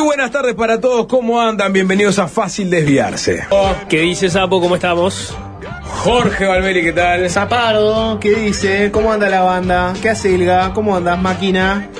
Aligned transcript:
Muy 0.00 0.06
buenas 0.06 0.30
tardes 0.30 0.54
para 0.54 0.80
todos, 0.80 1.04
¿cómo 1.04 1.42
andan? 1.42 1.74
Bienvenidos 1.74 2.18
a 2.18 2.26
Fácil 2.26 2.70
Desviarse. 2.70 3.46
¿Qué 3.86 3.98
dice 4.00 4.30
Sapo? 4.30 4.58
¿Cómo 4.58 4.76
estamos? 4.76 5.36
Jorge 5.84 6.46
Valmeri, 6.46 6.82
¿qué 6.82 6.94
tal? 6.94 7.28
Zapardo, 7.28 8.18
¿qué 8.18 8.30
dice? 8.30 8.90
¿Cómo 8.90 9.12
anda 9.12 9.28
la 9.28 9.42
banda? 9.42 9.92
¿Qué 10.00 10.08
hace 10.08 10.30
Ilga? 10.30 10.72
¿Cómo 10.72 10.96
andas, 10.96 11.20
máquina? 11.20 11.90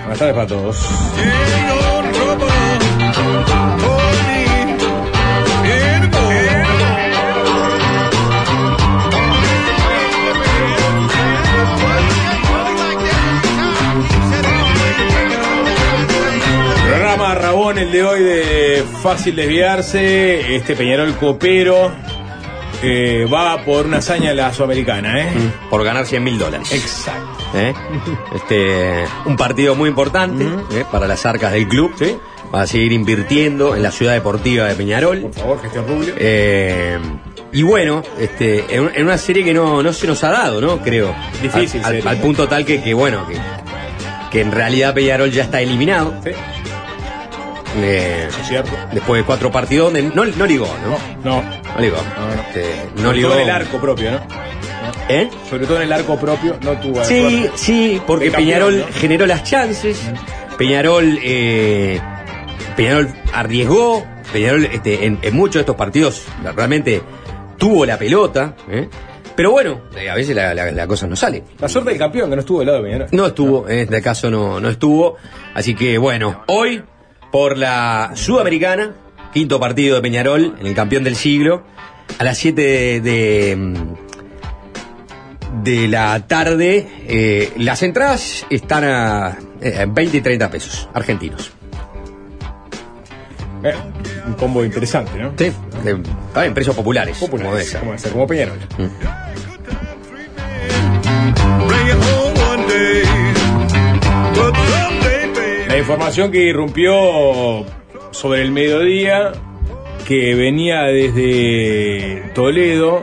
Buenas 0.00 0.18
tardes 0.18 0.34
para 0.34 0.46
todos. 0.48 0.84
El 17.70 17.90
de 17.90 18.04
hoy 18.04 18.20
de 18.22 18.84
Fácil 19.02 19.34
Desviarse. 19.36 20.54
Este 20.54 20.76
Peñarol 20.76 21.16
Copero 21.16 21.90
eh, 22.82 23.26
va 23.32 23.64
por 23.64 23.86
una 23.86 23.96
hazaña 23.98 24.30
en 24.32 24.36
la 24.36 24.52
Sudamericana, 24.52 25.18
¿eh? 25.22 25.28
por 25.70 25.82
ganar 25.82 26.04
100 26.04 26.22
mil 26.22 26.38
dólares. 26.38 26.70
Exacto. 26.72 27.44
¿Eh? 27.54 27.72
Este, 28.34 29.04
un 29.24 29.36
partido 29.36 29.74
muy 29.74 29.88
importante 29.88 30.44
¿eh? 30.44 30.84
para 30.92 31.08
las 31.08 31.24
arcas 31.24 31.52
del 31.52 31.66
club. 31.66 31.92
Sí. 31.98 32.16
Va 32.54 32.62
a 32.62 32.66
seguir 32.66 32.92
invirtiendo 32.92 33.74
en 33.74 33.82
la 33.82 33.90
ciudad 33.90 34.12
deportiva 34.12 34.66
de 34.66 34.74
Peñarol. 34.74 35.20
Por 35.22 35.32
favor, 35.34 35.62
gestión 35.62 35.86
Rubio. 35.88 36.14
Y 37.52 37.62
bueno, 37.62 38.02
este, 38.20 38.76
en, 38.76 38.90
en 38.94 39.04
una 39.04 39.16
serie 39.18 39.42
que 39.42 39.54
no, 39.54 39.82
no 39.82 39.92
se 39.92 40.06
nos 40.06 40.22
ha 40.22 40.30
dado, 40.30 40.60
¿no? 40.60 40.78
Creo. 40.82 41.14
Difícil 41.42 41.80
Al, 41.80 41.86
al- 41.86 41.92
serie. 41.96 42.10
al 42.10 42.16
punto 42.18 42.46
tal 42.46 42.64
que, 42.64 42.82
que, 42.82 42.92
bueno, 42.94 43.26
que, 43.26 43.36
que 44.30 44.40
en 44.42 44.52
realidad 44.52 44.92
Peñarol 44.94 45.30
ya 45.30 45.44
está 45.44 45.60
eliminado. 45.62 46.14
Sí, 46.22 46.30
Eh, 47.76 48.28
después 48.92 49.20
de 49.22 49.24
cuatro 49.26 49.50
partidos 49.50 49.92
donde 49.92 50.02
no, 50.14 50.24
no 50.24 50.46
ligó, 50.46 50.68
¿no? 50.84 50.98
No, 51.24 51.42
No 51.42 51.80
ligó. 51.80 51.96
No, 51.96 52.34
no. 52.36 52.42
Este, 52.42 53.02
no 53.02 53.12
ligó. 53.12 53.28
todo 53.30 53.38
en 53.38 53.44
el 53.44 53.50
arco 53.50 53.78
propio, 53.80 54.10
¿no? 54.12 54.20
¿Eh? 55.08 55.28
Sobre 55.50 55.66
todo 55.66 55.76
en 55.78 55.82
el 55.84 55.92
arco 55.92 56.16
propio 56.18 56.56
no 56.62 56.72
tuvo 56.80 57.04
Sí, 57.04 57.20
suerte. 57.20 57.50
sí, 57.56 58.00
porque 58.06 58.26
campeón, 58.30 58.44
Peñarol 58.46 58.84
generó 58.94 59.26
las 59.26 59.42
chances, 59.44 60.00
Peñarol, 60.56 61.18
eh, 61.22 62.00
Peñarol 62.76 63.08
arriesgó, 63.32 64.04
Peñarol 64.32 64.64
este, 64.66 65.04
en, 65.06 65.18
en 65.22 65.34
muchos 65.36 65.54
de 65.54 65.60
estos 65.60 65.76
partidos 65.76 66.22
realmente 66.56 67.02
tuvo 67.58 67.84
la 67.86 67.98
pelota, 67.98 68.54
¿eh? 68.70 68.88
pero 69.36 69.50
bueno, 69.50 69.80
eh, 69.96 70.08
a 70.08 70.14
veces 70.14 70.34
la, 70.36 70.54
la- 70.54 70.70
la 70.70 70.86
cosa 70.86 71.06
no 71.06 71.16
sale. 71.16 71.42
La 71.58 71.68
suerte 71.68 71.90
del 71.90 71.98
campeón, 71.98 72.30
que 72.30 72.36
no 72.36 72.40
estuvo 72.40 72.58
del 72.60 72.66
lado 72.68 72.78
de 72.78 72.84
Peñarol. 72.84 73.08
No 73.12 73.26
estuvo, 73.26 73.68
en 73.68 73.78
este 73.80 74.00
caso 74.02 74.30
no, 74.30 74.60
no 74.60 74.68
estuvo, 74.70 75.16
así 75.54 75.74
que 75.74 75.98
bueno, 75.98 76.44
hoy 76.46 76.82
por 77.34 77.58
la 77.58 78.12
Sudamericana, 78.14 78.94
quinto 79.32 79.58
partido 79.58 79.96
de 79.96 80.02
Peñarol 80.02 80.54
en 80.60 80.68
el 80.68 80.72
campeón 80.72 81.02
del 81.02 81.16
siglo, 81.16 81.64
a 82.16 82.22
las 82.22 82.38
7 82.38 82.62
de, 82.62 83.00
de, 83.00 83.56
mm, 83.56 83.74
de 85.64 85.88
la 85.88 86.28
tarde, 86.28 86.86
eh, 87.08 87.52
las 87.56 87.82
entradas 87.82 88.46
están 88.50 88.84
a 88.84 89.36
eh, 89.60 89.84
20 89.88 90.18
y 90.18 90.20
30 90.20 90.48
pesos 90.48 90.88
argentinos. 90.94 91.50
Eh, 93.64 93.74
un 94.28 94.34
combo 94.34 94.64
interesante, 94.64 95.18
¿no? 95.18 95.32
Sí, 95.36 95.50
ah, 96.36 96.46
en 96.46 96.54
precios 96.54 96.76
populares. 96.76 97.18
como 97.18 97.32
Populares, 97.32 97.66
esa. 97.66 97.80
como, 97.80 97.96
como 98.12 98.28
Peñarol. 98.28 98.60
Bring 98.76 98.90
La 105.74 105.80
información 105.80 106.30
que 106.30 106.38
irrumpió 106.44 107.66
sobre 108.12 108.42
el 108.42 108.52
mediodía, 108.52 109.32
que 110.06 110.36
venía 110.36 110.82
desde 110.82 112.30
Toledo, 112.32 113.02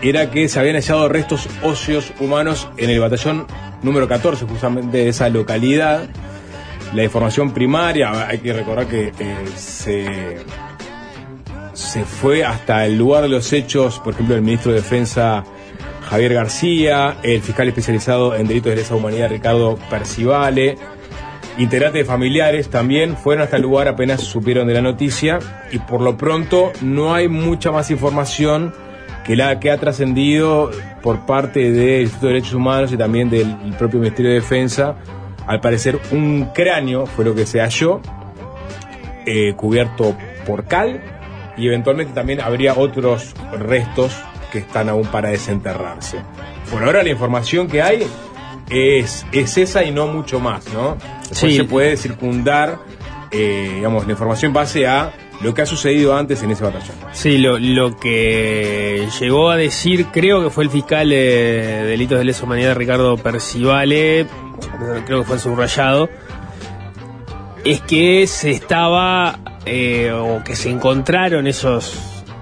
era 0.00 0.30
que 0.30 0.48
se 0.48 0.58
habían 0.58 0.76
hallado 0.76 1.10
restos 1.10 1.50
óseos 1.62 2.14
humanos 2.18 2.66
en 2.78 2.88
el 2.88 2.98
batallón 2.98 3.46
número 3.82 4.08
14, 4.08 4.46
justamente 4.46 4.96
de 4.96 5.08
esa 5.10 5.28
localidad. 5.28 6.08
La 6.94 7.04
información 7.04 7.52
primaria, 7.52 8.26
hay 8.26 8.38
que 8.38 8.54
recordar 8.54 8.86
que 8.86 9.12
eh, 9.18 9.36
se, 9.54 10.38
se 11.74 12.06
fue 12.06 12.42
hasta 12.42 12.86
el 12.86 12.96
lugar 12.96 13.24
de 13.24 13.28
los 13.28 13.52
hechos, 13.52 13.98
por 13.98 14.14
ejemplo, 14.14 14.34
el 14.34 14.40
ministro 14.40 14.72
de 14.72 14.78
Defensa 14.78 15.44
Javier 16.08 16.32
García, 16.32 17.18
el 17.22 17.42
fiscal 17.42 17.68
especializado 17.68 18.34
en 18.34 18.46
delitos 18.46 18.70
de 18.70 18.76
lesa 18.76 18.94
humanidad 18.94 19.28
Ricardo 19.28 19.78
Percivale, 19.90 20.78
integrantes 21.58 22.06
familiares 22.06 22.70
también 22.70 23.16
fueron 23.16 23.44
hasta 23.44 23.56
el 23.56 23.62
lugar 23.62 23.88
apenas 23.88 24.20
supieron 24.22 24.66
de 24.66 24.74
la 24.74 24.82
noticia 24.82 25.38
y 25.70 25.78
por 25.78 26.00
lo 26.00 26.16
pronto 26.16 26.72
no 26.80 27.14
hay 27.14 27.28
mucha 27.28 27.70
más 27.70 27.90
información 27.90 28.72
que 29.24 29.36
la 29.36 29.60
que 29.60 29.70
ha 29.70 29.78
trascendido 29.78 30.70
por 31.02 31.26
parte 31.26 31.70
del 31.70 32.02
Instituto 32.02 32.26
de 32.26 32.32
Derechos 32.34 32.54
Humanos 32.54 32.92
y 32.92 32.96
también 32.96 33.30
del 33.30 33.56
propio 33.78 34.00
Ministerio 34.00 34.32
de 34.32 34.40
Defensa. 34.40 34.96
Al 35.46 35.60
parecer 35.60 35.98
un 36.10 36.50
cráneo 36.54 37.06
fue 37.06 37.24
lo 37.24 37.34
que 37.34 37.46
se 37.46 37.60
halló, 37.60 38.00
eh, 39.26 39.54
cubierto 39.54 40.16
por 40.46 40.64
cal 40.64 41.00
y 41.56 41.66
eventualmente 41.66 42.12
también 42.12 42.40
habría 42.40 42.74
otros 42.74 43.34
restos 43.52 44.16
que 44.50 44.58
están 44.58 44.88
aún 44.88 45.06
para 45.06 45.30
desenterrarse. 45.30 46.18
Por 46.70 46.82
ahora 46.82 47.02
la 47.02 47.10
información 47.10 47.68
que 47.68 47.82
hay 47.82 48.06
es, 48.70 49.26
es 49.32 49.58
esa 49.58 49.84
y 49.84 49.90
no 49.90 50.06
mucho 50.06 50.40
más, 50.40 50.72
¿no? 50.72 50.96
Después 51.32 51.52
Sí. 51.52 51.56
se 51.58 51.64
puede 51.64 51.96
circundar, 51.96 52.78
eh, 53.30 53.72
digamos, 53.76 54.04
la 54.06 54.12
información 54.12 54.52
base 54.52 54.86
a 54.86 55.12
lo 55.40 55.54
que 55.54 55.62
ha 55.62 55.66
sucedido 55.66 56.14
antes 56.14 56.42
en 56.42 56.50
ese 56.50 56.62
batallón. 56.62 56.94
Sí, 57.12 57.38
lo, 57.38 57.58
lo 57.58 57.96
que 57.96 59.08
llegó 59.18 59.50
a 59.50 59.56
decir, 59.56 60.06
creo 60.12 60.44
que 60.44 60.50
fue 60.50 60.64
el 60.64 60.70
fiscal 60.70 61.08
de 61.08 61.84
delitos 61.86 62.18
de 62.18 62.24
lesa 62.26 62.44
humanidad, 62.44 62.76
Ricardo 62.76 63.16
Percivale, 63.16 64.26
creo 65.06 65.20
que 65.20 65.24
fue 65.26 65.36
el 65.36 65.40
subrayado, 65.40 66.08
es 67.64 67.80
que 67.80 68.26
se 68.26 68.50
estaba, 68.50 69.38
eh, 69.66 70.12
o 70.12 70.44
que 70.44 70.54
se 70.54 70.68
encontraron 70.70 71.46
esos, 71.46 71.96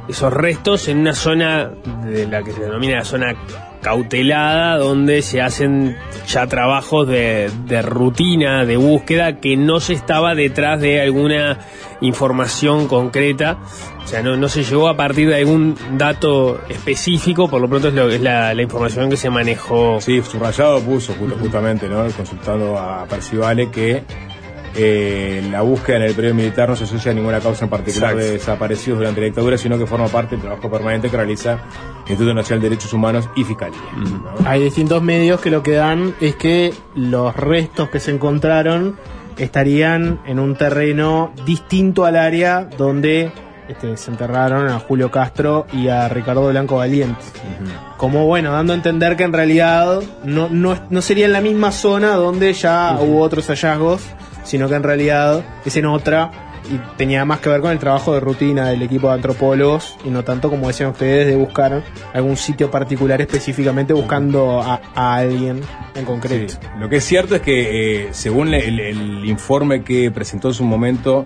esos 0.08 0.32
restos 0.32 0.88
en 0.88 0.98
una 0.98 1.14
zona 1.14 1.70
de 2.04 2.26
la 2.26 2.42
que 2.42 2.52
se 2.52 2.60
denomina 2.60 2.96
la 2.98 3.04
zona 3.04 3.34
cautelada, 3.82 4.76
donde 4.78 5.22
se 5.22 5.41
hacen 5.41 5.96
ya 6.26 6.46
trabajos 6.46 7.08
de, 7.08 7.50
de 7.66 7.82
rutina, 7.82 8.64
de 8.64 8.76
búsqueda, 8.76 9.41
que 9.41 9.56
no 9.56 9.80
se 9.80 9.94
estaba 9.94 10.34
detrás 10.34 10.80
de 10.80 11.00
alguna 11.00 11.58
información 12.00 12.88
concreta. 12.88 13.58
O 14.02 14.06
sea, 14.06 14.22
no, 14.22 14.36
no 14.36 14.48
se 14.48 14.64
llegó 14.64 14.88
a 14.88 14.96
partir 14.96 15.28
de 15.28 15.36
algún 15.36 15.76
dato 15.96 16.60
específico, 16.69 17.48
por 17.48 17.60
lo 17.60 17.69
pronto 17.69 17.88
es, 17.88 17.94
lo, 17.94 18.10
es 18.10 18.20
la, 18.20 18.52
información 18.60 19.08
que 19.10 19.16
se 19.16 19.30
manejó. 19.30 20.00
Sí, 20.00 20.20
subrayado 20.22 20.80
puso 20.80 21.14
ju- 21.14 21.38
justamente, 21.38 21.88
¿no? 21.88 22.04
Consultando 22.16 22.76
a 22.78 23.04
Percivale 23.06 23.70
que 23.70 24.02
eh, 24.75 25.47
la 25.50 25.62
búsqueda 25.62 25.97
en 25.97 26.03
el 26.03 26.14
periodo 26.14 26.34
militar 26.34 26.69
no 26.69 26.76
se 26.76 26.84
asocia 26.84 27.10
a 27.10 27.14
ninguna 27.14 27.41
causa 27.41 27.64
en 27.64 27.70
particular 27.70 28.12
Exacto. 28.12 28.26
de 28.26 28.32
desaparecidos 28.38 28.98
durante 28.98 29.20
la 29.20 29.26
dictadura, 29.26 29.58
sino 29.58 29.78
que 29.78 29.86
forma 29.86 30.06
parte 30.08 30.36
del 30.36 30.44
trabajo 30.44 30.70
permanente 30.70 31.10
que 31.10 31.16
realiza 31.16 31.53
el 31.53 32.10
Instituto 32.10 32.34
Nacional 32.34 32.62
de 32.62 32.69
Derechos 32.70 32.92
Humanos 32.92 33.28
y 33.34 33.44
Fiscalía. 33.44 33.81
¿no? 33.97 34.34
Hay 34.47 34.62
distintos 34.62 35.03
medios 35.03 35.41
que 35.41 35.50
lo 35.50 35.62
que 35.62 35.72
dan 35.72 36.14
es 36.20 36.36
que 36.36 36.72
los 36.94 37.34
restos 37.34 37.91
que 37.91 38.00
se 38.00 38.12
encontraron 38.12 38.97
estarían 39.38 40.20
en 40.26 40.38
un 40.38 40.54
terreno 40.54 41.32
distinto 41.44 42.04
al 42.04 42.16
área 42.16 42.64
donde 42.64 43.32
este, 43.69 43.97
se 43.97 44.10
enterraron 44.10 44.69
a 44.69 44.81
Julio 44.81 45.10
Castro 45.10 45.66
y 45.72 45.88
a 45.88 46.08
Ricardo 46.08 46.48
Blanco 46.48 46.76
Valiente. 46.76 47.20
Como 47.97 48.26
bueno, 48.26 48.52
dando 48.52 48.72
a 48.72 48.76
entender 48.76 49.16
que 49.16 49.25
en 49.25 49.32
realidad 49.32 50.00
no, 50.25 50.48
no, 50.48 50.76
no 50.91 51.02
sería 51.02 51.26
en 51.26 51.32
la 51.32 51.41
misma 51.41 51.70
zona 51.70 52.16
donde 52.16 52.52
ya 52.52 52.98
hubo 53.00 53.20
otros 53.20 53.47
hallazgos, 53.47 54.02
sino 54.42 54.68
que 54.68 54.74
en 54.74 54.82
realidad 54.82 55.44
es 55.64 55.76
en 55.76 55.86
otra 55.86 56.30
y 56.70 56.78
tenía 56.96 57.25
más 57.25 57.40
que 57.40 57.48
ver 57.48 57.60
con 57.60 57.70
el 57.70 57.78
trabajo 57.78 58.14
de 58.14 58.20
rutina 58.20 58.69
del 58.69 58.82
equipo 58.82 59.08
de 59.08 59.14
antropólogos 59.14 59.96
y 60.04 60.10
no 60.10 60.25
tanto 60.25 60.50
como 60.50 60.69
decían 60.69 60.90
ustedes 60.90 61.26
de 61.26 61.37
buscar 61.37 61.82
algún 62.12 62.37
sitio 62.37 62.70
particular 62.70 63.20
específicamente 63.20 63.92
buscando 63.92 64.60
a, 64.60 64.81
alguien 64.94 65.60
en 65.94 66.04
concreto. 66.04 66.54
Lo 66.78 66.88
que 66.88 66.96
es 66.96 67.04
cierto 67.04 67.34
es 67.34 67.42
que, 67.42 68.04
eh, 68.04 68.08
según 68.12 68.54
el, 68.54 68.78
el 68.78 69.25
informe 69.25 69.82
que 69.82 70.10
presentó 70.10 70.48
en 70.48 70.54
su 70.54 70.64
momento 70.64 71.25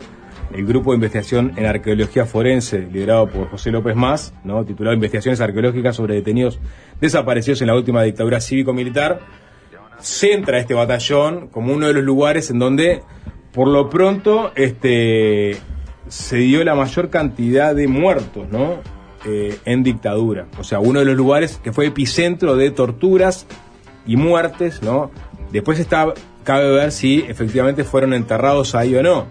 el 0.54 0.64
grupo 0.64 0.92
de 0.92 0.96
investigación 0.96 1.52
en 1.56 1.66
arqueología 1.66 2.26
forense, 2.26 2.78
liderado 2.78 3.28
por 3.28 3.50
José 3.50 3.72
López 3.72 3.96
Más, 3.96 4.32
¿no? 4.44 4.64
titulado 4.64 4.94
Investigaciones 4.94 5.40
arqueológicas 5.40 5.96
sobre 5.96 6.14
detenidos 6.14 6.60
desaparecidos 7.00 7.60
en 7.60 7.66
la 7.66 7.74
última 7.74 8.02
dictadura 8.02 8.40
cívico-militar, 8.40 9.20
centra 10.00 10.58
este 10.58 10.74
batallón 10.74 11.48
como 11.48 11.72
uno 11.72 11.86
de 11.86 11.94
los 11.94 12.04
lugares 12.04 12.50
en 12.50 12.58
donde, 12.58 13.02
por 13.52 13.68
lo 13.68 13.88
pronto, 13.90 14.52
este, 14.54 15.56
se 16.08 16.36
dio 16.36 16.62
la 16.64 16.74
mayor 16.74 17.10
cantidad 17.10 17.74
de 17.74 17.88
muertos, 17.88 18.48
¿no? 18.50 18.80
Eh, 19.26 19.56
en 19.64 19.82
dictadura. 19.82 20.46
O 20.58 20.64
sea, 20.64 20.80
uno 20.80 21.00
de 21.00 21.06
los 21.06 21.16
lugares 21.16 21.58
que 21.62 21.72
fue 21.72 21.86
epicentro 21.86 22.56
de 22.56 22.70
torturas 22.70 23.46
y 24.06 24.16
muertes, 24.16 24.82
¿no? 24.82 25.10
Después 25.50 25.78
está, 25.78 26.12
cabe 26.42 26.70
ver 26.70 26.92
si 26.92 27.24
efectivamente 27.26 27.84
fueron 27.84 28.12
enterrados 28.12 28.74
ahí 28.74 28.94
o 28.94 29.02
no. 29.02 29.26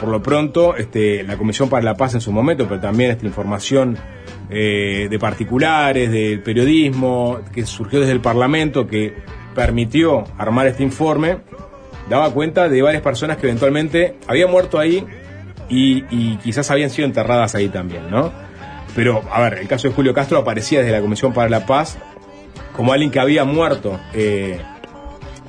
por 0.00 0.08
lo 0.08 0.22
pronto, 0.22 0.76
este, 0.76 1.24
la 1.24 1.36
Comisión 1.36 1.68
para 1.68 1.82
la 1.84 1.94
Paz 1.94 2.14
en 2.14 2.20
su 2.20 2.30
momento, 2.32 2.66
pero 2.68 2.80
también 2.80 3.10
esta 3.10 3.26
información 3.26 3.96
eh, 4.50 5.08
de 5.10 5.18
particulares, 5.18 6.10
del 6.10 6.40
periodismo, 6.40 7.40
que 7.52 7.66
surgió 7.66 8.00
desde 8.00 8.12
el 8.12 8.20
Parlamento, 8.20 8.86
que 8.86 9.14
permitió 9.58 10.22
armar 10.38 10.68
este 10.68 10.84
informe, 10.84 11.38
daba 12.08 12.30
cuenta 12.30 12.68
de 12.68 12.80
varias 12.80 13.02
personas 13.02 13.38
que 13.38 13.48
eventualmente 13.48 14.14
habían 14.28 14.52
muerto 14.52 14.78
ahí 14.78 15.04
y, 15.68 16.36
quizás 16.36 16.70
habían 16.70 16.90
sido 16.90 17.06
enterradas 17.06 17.56
ahí 17.56 17.68
también, 17.68 18.08
¿no? 18.08 18.30
Pero, 18.94 19.20
a 19.32 19.40
ver, 19.40 19.54
el 19.54 19.66
caso 19.66 19.88
de 19.88 19.94
Julio 19.94 20.14
Castro 20.14 20.38
aparecía 20.38 20.78
desde 20.78 20.92
la 20.92 21.00
Comisión 21.00 21.32
para 21.32 21.50
la 21.50 21.66
Paz 21.66 21.98
como 22.76 22.92
alguien 22.92 23.10
que 23.10 23.18
había 23.18 23.42
muerto 23.42 23.98
eh, 24.14 24.60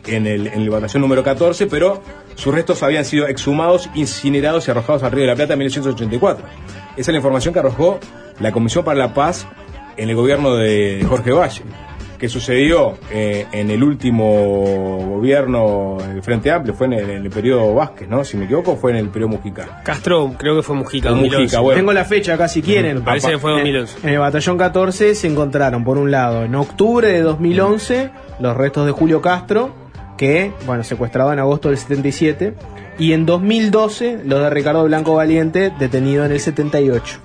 en, 0.07 0.25
el, 0.25 0.47
en 0.47 1.01
número 1.01 1.23
14, 1.23 1.67
pero 1.67 2.01
sus 2.33 2.51
restos 2.51 2.81
habían 2.81 3.06
sido 3.06 3.27
exhumados, 3.27 3.91
incinerados 3.94 4.67
y 4.67 4.71
arrojados 4.71 5.03
al 5.03 5.11
Río 5.11 5.21
de 5.21 5.27
la 5.27 5.35
Plata 5.35 5.53
en 5.53 5.59
1984. 5.59 6.45
Esa 6.94 7.00
es 7.00 7.07
la 7.09 7.17
información 7.17 7.53
que 7.53 7.59
arrojó 7.59 8.00
la 8.39 8.51
Comisión 8.51 8.83
para 8.83 8.97
la 8.97 9.13
Paz 9.13 9.45
en 9.97 10.09
el 10.09 10.15
gobierno 10.15 10.56
de 10.56 11.06
Jorge 11.07 11.31
Valle, 11.31 11.61
que 12.19 12.30
sucedió 12.30 12.98
eh, 13.12 13.48
en 13.51 13.71
el 13.71 13.81
último 13.81 14.24
gobierno 15.16 15.98
del 16.06 16.21
Frente 16.21 16.51
Amplio, 16.51 16.74
fue 16.74 16.88
en 16.88 16.94
el, 16.94 17.10
en 17.10 17.24
el 17.25 17.30
periodo 17.30 17.74
Vázquez, 17.74 18.07
¿no? 18.10 18.24
Si 18.24 18.38
me 18.38 18.45
equivoco, 18.45 18.75
fue 18.75 18.92
en 18.92 18.98
el 18.98 19.10
periodo 19.10 19.30
Mujica. 19.31 19.81
Castro 19.83 20.33
creo 20.38 20.56
que 20.56 20.63
fue 20.63 20.75
Mujica, 20.75 21.10
O 21.10 21.12
2011. 21.13 21.38
Mujica, 21.44 21.60
bueno. 21.62 21.80
Tengo 21.80 21.94
la 21.94 22.06
fecha 22.06 22.33
acá 22.36 22.48
si 22.48 22.62
quieren. 22.62 23.01
Parece 23.04 23.31
que 23.31 23.39
fue 23.39 23.51
En- 23.51 23.57
2011. 23.60 24.07
En 24.07 24.13
el 24.13 24.19
batallón 24.19 24.57
14 24.57 25.16
se 25.16 25.27
encontraron, 25.27 25.83
por 25.83 25.98
un 25.98 26.12
lado, 26.12 26.44
en 26.44 26.54
octubre 26.56 27.07
de 27.07 27.21
2011, 27.21 28.10
los 28.39 28.56
restos 28.57 28.86
de 28.86 28.92
Julio 28.92 29.21
Castro, 29.21 29.74
que, 30.18 30.51
bueno, 30.66 30.83
secuestrado 30.83 31.31
en 31.33 31.39
agosto 31.39 31.69
del 31.69 31.77
77, 31.77 32.54
y 32.98 33.13
en 33.13 33.25
2012 33.25 34.19
los 34.25 34.42
de 34.42 34.50
Ricardo 34.50 34.83
Blanco 34.83 35.16
Valiente, 35.16 35.71
detenido 35.80 36.25
en 36.25 36.31
el 36.33 36.39
78. 36.42 37.19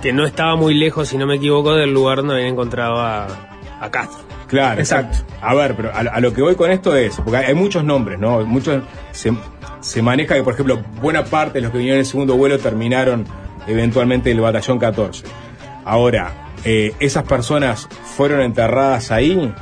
Que 0.00 0.12
no 0.12 0.24
estaba 0.26 0.56
muy 0.56 0.74
lejos, 0.74 1.08
si 1.08 1.16
no 1.18 1.26
me 1.26 1.36
equivoco, 1.36 1.74
del 1.74 1.92
lugar 1.92 2.18
donde 2.18 2.34
habían 2.34 2.48
encontrado 2.54 2.96
a, 3.00 3.26
a 3.84 3.90
Castro. 3.90 4.18
Claro, 4.46 4.80
Exacto. 4.80 5.18
A 5.40 5.54
ver, 5.54 5.74
pero 5.76 5.90
a, 5.90 5.98
a 5.98 6.20
lo 6.20 6.32
que 6.32 6.42
voy 6.42 6.54
con 6.54 6.70
esto 6.70 6.96
es, 6.96 7.16
porque 7.16 7.38
hay, 7.38 7.44
hay 7.46 7.54
muchos 7.54 7.84
nombres, 7.84 8.18
¿no? 8.18 8.44
Muchos 8.44 8.82
se, 9.12 9.32
se 9.80 10.02
maneja 10.02 10.34
que, 10.34 10.42
por 10.42 10.54
ejemplo, 10.54 10.82
buena 11.00 11.24
parte 11.24 11.58
de 11.58 11.62
los 11.62 11.70
que 11.70 11.78
vinieron 11.78 11.96
en 11.96 12.00
el 12.00 12.06
segundo 12.06 12.36
vuelo 12.36 12.58
terminaron 12.58 13.26
eventualmente 13.66 14.30
en 14.30 14.36
el 14.36 14.42
batallón 14.42 14.78
14. 14.78 15.24
Ahora, 15.84 16.32
eh, 16.64 16.94
esas 16.98 17.24
personas 17.24 17.88
fueron 18.16 18.40
enterradas 18.40 19.10
ahí. 19.10 19.52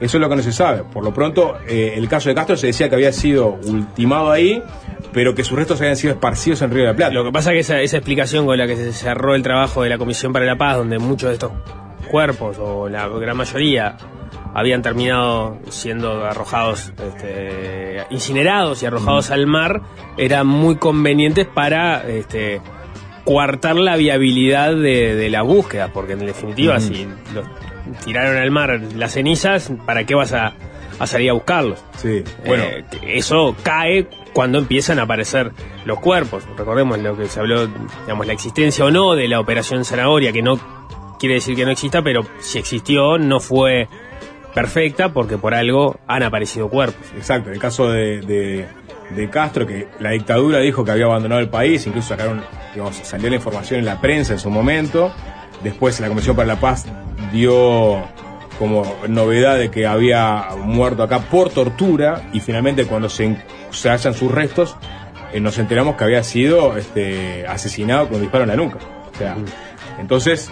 Eso 0.00 0.16
es 0.18 0.20
lo 0.20 0.28
que 0.28 0.36
no 0.36 0.42
se 0.42 0.52
sabe. 0.52 0.82
Por 0.84 1.04
lo 1.04 1.14
pronto, 1.14 1.56
eh, 1.66 1.94
el 1.96 2.08
caso 2.08 2.28
de 2.28 2.34
Castro 2.34 2.56
se 2.56 2.66
decía 2.68 2.88
que 2.88 2.96
había 2.96 3.12
sido 3.12 3.58
ultimado 3.64 4.30
ahí, 4.30 4.62
pero 5.12 5.34
que 5.34 5.44
sus 5.44 5.56
restos 5.56 5.80
habían 5.80 5.96
sido 5.96 6.12
esparcidos 6.12 6.60
en 6.62 6.70
Río 6.70 6.82
de 6.82 6.88
la 6.90 6.96
Plata. 6.96 7.12
Lo 7.14 7.24
que 7.24 7.32
pasa 7.32 7.50
es 7.50 7.54
que 7.54 7.60
esa, 7.60 7.80
esa 7.80 7.96
explicación 7.96 8.44
con 8.44 8.58
la 8.58 8.66
que 8.66 8.76
se 8.76 8.92
cerró 8.92 9.34
el 9.34 9.42
trabajo 9.42 9.82
de 9.82 9.88
la 9.88 9.96
Comisión 9.96 10.32
para 10.32 10.44
la 10.44 10.58
Paz, 10.58 10.76
donde 10.76 10.98
muchos 10.98 11.28
de 11.28 11.34
estos 11.34 11.52
cuerpos, 12.04 12.58
o 12.58 12.88
la 12.88 13.08
gran 13.08 13.36
mayoría, 13.36 13.96
habían 14.54 14.82
terminado 14.82 15.58
siendo 15.68 16.24
arrojados, 16.24 16.92
este, 17.02 18.04
incinerados 18.10 18.82
y 18.82 18.86
arrojados 18.86 19.30
al 19.30 19.46
mar, 19.46 19.82
eran 20.16 20.46
muy 20.46 20.76
convenientes 20.76 21.46
para 21.46 22.08
este, 22.08 22.60
coartar 23.24 23.76
la 23.76 23.96
viabilidad 23.96 24.74
de, 24.74 25.16
de 25.16 25.30
la 25.30 25.42
búsqueda, 25.42 25.92
porque 25.92 26.12
en 26.12 26.20
definitiva, 26.20 26.78
si 26.78 27.08
los 27.34 27.46
tiraron 28.04 28.36
al 28.36 28.50
mar 28.50 28.80
las 28.94 29.12
cenizas, 29.12 29.72
¿para 29.86 30.04
qué 30.06 30.14
vas 30.14 30.32
a, 30.32 30.54
a 30.98 31.06
salir 31.06 31.30
a 31.30 31.32
buscarlos? 31.32 31.82
Sí, 31.96 32.22
bueno. 32.46 32.62
Eh, 32.64 32.84
eso 33.02 33.56
cae 33.62 34.08
cuando 34.32 34.58
empiezan 34.58 34.98
a 34.98 35.02
aparecer 35.02 35.52
los 35.84 35.98
cuerpos. 36.00 36.44
Recordemos 36.56 36.98
lo 36.98 37.16
que 37.16 37.26
se 37.26 37.40
habló, 37.40 37.66
digamos, 38.02 38.26
la 38.26 38.32
existencia 38.32 38.84
o 38.84 38.90
no 38.90 39.14
de 39.14 39.28
la 39.28 39.40
operación 39.40 39.84
Zanahoria, 39.84 40.32
que 40.32 40.42
no 40.42 40.58
quiere 41.18 41.36
decir 41.36 41.56
que 41.56 41.64
no 41.64 41.70
exista, 41.70 42.02
pero 42.02 42.22
si 42.40 42.58
existió 42.58 43.18
no 43.18 43.40
fue 43.40 43.88
perfecta 44.54 45.12
porque 45.12 45.36
por 45.38 45.54
algo 45.54 45.98
han 46.06 46.22
aparecido 46.22 46.68
cuerpos. 46.68 47.06
Exacto, 47.16 47.48
en 47.48 47.54
el 47.54 47.60
caso 47.60 47.90
de, 47.90 48.20
de- 48.20 48.66
de 49.10 49.28
Castro, 49.28 49.66
que 49.66 49.88
la 50.00 50.10
dictadura 50.10 50.58
dijo 50.60 50.82
que 50.84 50.90
había 50.90 51.04
abandonado 51.04 51.40
el 51.40 51.48
país, 51.50 51.86
incluso 51.86 52.08
sacaron, 52.08 52.42
digamos, 52.72 52.96
salió 52.96 53.28
la 53.28 53.36
información 53.36 53.80
en 53.80 53.84
la 53.86 54.00
prensa 54.00 54.32
en 54.32 54.38
su 54.38 54.48
momento. 54.50 55.12
Después 55.62 56.00
la 56.00 56.08
Comisión 56.08 56.34
para 56.34 56.48
la 56.48 56.56
Paz 56.60 56.86
dio 57.30 58.02
como 58.58 58.84
novedad 59.08 59.58
de 59.58 59.70
que 59.70 59.86
había 59.86 60.46
muerto 60.56 61.02
acá 61.02 61.18
por 61.20 61.50
tortura 61.50 62.28
y 62.32 62.40
finalmente 62.40 62.86
cuando 62.86 63.08
se, 63.10 63.36
hallan 63.84 64.14
sus 64.14 64.30
restos 64.30 64.76
eh, 65.32 65.40
nos 65.40 65.58
enteramos 65.58 65.96
que 65.96 66.04
había 66.04 66.22
sido 66.22 66.76
este, 66.76 67.46
asesinado 67.46 68.06
con 68.06 68.16
un 68.16 68.22
disparo 68.22 68.44
en 68.44 68.50
la 68.50 68.56
nuca. 68.56 68.78
O 69.12 69.18
sea, 69.18 69.36
entonces 69.98 70.50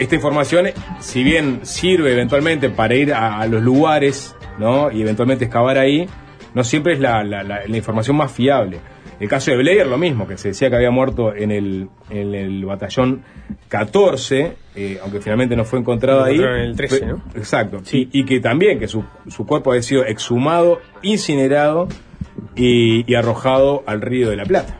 esta 0.00 0.14
información, 0.16 0.66
si 0.98 1.22
bien 1.22 1.60
sirve 1.62 2.12
eventualmente 2.12 2.70
para 2.70 2.94
ir 2.94 3.12
a, 3.14 3.38
a 3.40 3.46
los 3.46 3.62
lugares, 3.62 4.34
¿no? 4.58 4.90
Y 4.90 5.02
eventualmente 5.02 5.44
excavar 5.44 5.78
ahí, 5.78 6.08
no 6.54 6.64
siempre 6.64 6.94
es 6.94 7.00
la, 7.00 7.22
la- 7.22 7.42
la- 7.44 7.60
la 7.66 7.76
información 7.76 8.16
más 8.16 8.32
fiable. 8.32 8.80
El 9.20 9.28
caso 9.28 9.50
de 9.50 9.58
Blair, 9.58 9.86
lo 9.86 9.98
mismo, 9.98 10.26
que 10.26 10.38
se 10.38 10.48
decía 10.48 10.70
que 10.70 10.76
había 10.76 10.90
muerto 10.90 11.34
en 11.34 11.50
el, 11.50 11.88
en 12.08 12.34
el 12.34 12.64
batallón 12.64 13.22
14, 13.68 14.56
eh, 14.74 14.98
aunque 15.02 15.20
finalmente 15.20 15.54
no 15.56 15.64
fue 15.66 15.78
encontrado 15.78 16.24
ahí. 16.24 16.36
en 16.36 16.42
el 16.70 16.76
13, 16.76 17.00
Pe- 17.00 17.06
¿no? 17.06 17.22
Exacto. 17.34 17.82
Y, 17.92 18.08
y 18.12 18.24
que 18.24 18.40
también, 18.40 18.78
que 18.78 18.88
su, 18.88 19.04
su 19.28 19.44
cuerpo 19.46 19.70
había 19.72 19.82
sido 19.82 20.06
exhumado, 20.06 20.80
incinerado 21.02 21.86
y, 22.56 23.04
y 23.10 23.14
arrojado 23.14 23.82
al 23.86 24.00
río 24.00 24.30
de 24.30 24.36
la 24.36 24.44
Plata. 24.44 24.78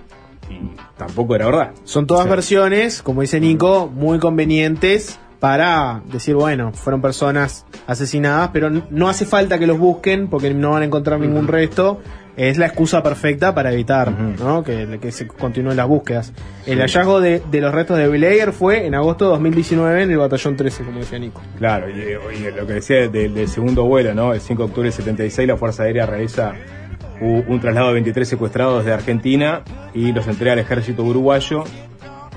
Tampoco 1.00 1.34
era 1.34 1.46
verdad. 1.46 1.70
Son 1.84 2.06
todas 2.06 2.24
Sí. 2.24 2.30
versiones, 2.30 3.02
como 3.02 3.22
dice 3.22 3.40
Nico, 3.40 3.90
muy 3.92 4.18
convenientes 4.18 5.18
para 5.40 6.02
decir, 6.12 6.34
bueno, 6.34 6.72
fueron 6.74 7.00
personas 7.00 7.64
asesinadas, 7.86 8.50
pero 8.52 8.68
no 8.68 9.08
hace 9.08 9.24
falta 9.24 9.58
que 9.58 9.66
los 9.66 9.78
busquen 9.78 10.28
porque 10.28 10.52
no 10.52 10.72
van 10.72 10.82
a 10.82 10.84
encontrar 10.84 11.18
ningún 11.18 11.48
resto. 11.48 12.00
Es 12.36 12.58
la 12.58 12.66
excusa 12.66 13.02
perfecta 13.02 13.54
para 13.54 13.72
evitar. 13.72 14.10
¿no? 14.12 14.62
que, 14.62 14.98
que 15.00 15.10
se 15.12 15.26
continúen 15.26 15.76
las 15.76 15.88
búsquedas. 15.88 16.32
El 16.66 16.78
hallazgo 16.80 17.20
de, 17.20 17.42
de 17.50 17.60
los 17.60 17.74
restos 17.74 17.98
de 17.98 18.08
Blair 18.08 18.52
fue 18.52 18.86
en 18.86 18.94
agosto 18.94 19.24
de 19.26 19.30
2019 19.32 20.02
en 20.04 20.10
el 20.10 20.18
batallón 20.18 20.56
13, 20.56 20.84
como 20.84 20.98
decía 21.00 21.18
Nico. 21.18 21.40
Claro, 21.58 21.88
y, 21.90 21.92
y 22.00 22.50
lo 22.54 22.66
que 22.66 22.74
decía 22.74 23.08
del, 23.08 23.34
del 23.34 23.48
segundo 23.48 23.84
vuelo, 23.84 24.14
¿no? 24.14 24.32
El 24.32 24.40
5 24.40 24.62
de 24.62 24.68
octubre 24.68 24.86
del 24.88 24.92
76, 24.94 25.48
la 25.48 25.56
Fuerza 25.56 25.82
Aérea 25.82 26.06
realiza 26.06 26.52
un 27.20 27.60
traslado 27.60 27.88
de 27.88 27.94
23 27.94 28.28
secuestrados 28.28 28.84
de 28.84 28.92
Argentina 28.92 29.62
y 29.94 30.12
los 30.12 30.26
entrega 30.26 30.54
al 30.54 30.58
ejército 30.58 31.02
uruguayo, 31.02 31.64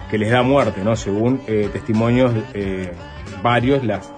que 0.10 0.18
les 0.18 0.30
da 0.30 0.44
muerte, 0.44 0.84
¿no? 0.84 0.96
Según 0.96 1.42
eh, 1.48 1.70
testimonios 1.74 2.34
eh, 2.54 2.92
varios, 3.42 3.84
las, 3.84 4.12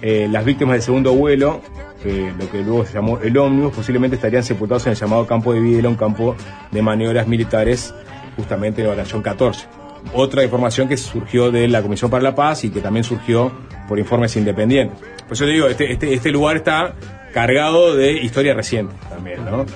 eh, 0.00 0.28
las 0.30 0.44
víctimas 0.44 0.74
del 0.74 0.82
segundo 0.82 1.12
vuelo, 1.14 1.60
lo 2.04 2.50
que 2.50 2.62
luego 2.62 2.86
se 2.86 2.94
llamó 2.94 3.18
el 3.18 3.36
ómnibus, 3.36 3.74
posiblemente 3.74 4.14
estarían 4.16 4.44
sepultados 4.44 4.86
en 4.86 4.92
el 4.92 4.98
llamado 4.98 5.26
campo 5.26 5.52
de 5.52 5.60
Videla, 5.60 5.88
un 5.88 5.96
campo 5.96 6.36
de 6.70 6.80
maniobras 6.80 7.26
militares, 7.26 7.92
justamente 8.36 8.80
en 8.80 8.88
el 8.88 8.96
batallón 8.96 9.20
14. 9.20 9.66
Otra 10.14 10.44
información 10.44 10.88
que 10.88 10.96
surgió 10.96 11.50
de 11.50 11.66
la 11.66 11.82
Comisión 11.82 12.10
para 12.10 12.22
la 12.22 12.34
Paz 12.34 12.64
y 12.64 12.70
que 12.70 12.80
también 12.80 13.04
surgió 13.04 13.52
por 13.88 13.98
informes 13.98 14.36
independientes. 14.36 14.96
Por 15.24 15.32
eso 15.32 15.44
te 15.44 15.50
digo, 15.50 15.66
este, 15.66 15.92
este, 15.92 16.14
este 16.14 16.30
lugar 16.30 16.56
está 16.56 16.94
cargado 17.34 17.94
de 17.94 18.12
historia 18.12 18.54
reciente 18.54 18.94
también, 19.10 19.44
¿no? 19.44 19.66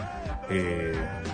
Eh, 0.53 0.93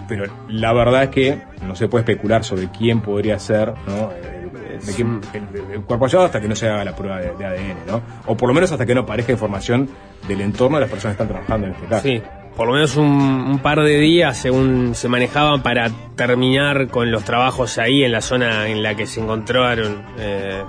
pero 0.08 0.24
la 0.48 0.72
verdad 0.72 1.04
es 1.04 1.08
que 1.10 1.42
no 1.66 1.74
se 1.76 1.88
puede 1.88 2.02
especular 2.02 2.44
sobre 2.44 2.68
quién 2.70 3.00
podría 3.00 3.38
ser, 3.38 3.74
¿no? 3.86 4.10
El, 4.12 4.84
de 4.86 4.92
quién- 4.94 5.20
el- 5.34 5.72
el 5.72 5.80
cuerpo 5.82 6.06
hallado 6.06 6.24
hasta 6.24 6.40
que 6.40 6.48
no 6.48 6.54
se 6.54 6.68
haga 6.68 6.84
la 6.84 6.94
prueba 6.96 7.18
de, 7.18 7.32
de 7.36 7.44
ADN, 7.44 7.76
¿no? 7.86 8.00
O 8.26 8.36
por 8.36 8.48
lo 8.48 8.54
menos 8.54 8.70
hasta 8.72 8.86
que 8.86 8.94
no 8.94 9.02
aparezca 9.02 9.32
información 9.32 9.88
del 10.26 10.40
entorno 10.40 10.76
de 10.78 10.82
las 10.82 10.90
personas 10.90 11.16
que 11.16 11.22
están 11.24 11.34
trabajando 11.36 11.66
en 11.66 11.72
este 11.74 11.86
caso. 11.86 12.02
Sí, 12.04 12.22
por 12.56 12.66
lo 12.68 12.72
menos 12.74 12.96
un, 12.96 13.06
un 13.06 13.58
par 13.58 13.80
de 13.82 13.98
días 13.98 14.36
según 14.36 14.94
se 14.94 15.08
manejaban 15.08 15.62
para 15.62 15.90
terminar 16.16 16.88
con 16.88 17.10
los 17.10 17.24
trabajos 17.24 17.76
ahí 17.78 18.02
en 18.04 18.12
la 18.12 18.20
zona 18.20 18.68
en 18.68 18.82
la 18.82 18.94
que 18.94 19.06
se 19.06 19.20
encontraron 19.20 20.02
eh, 20.18 20.62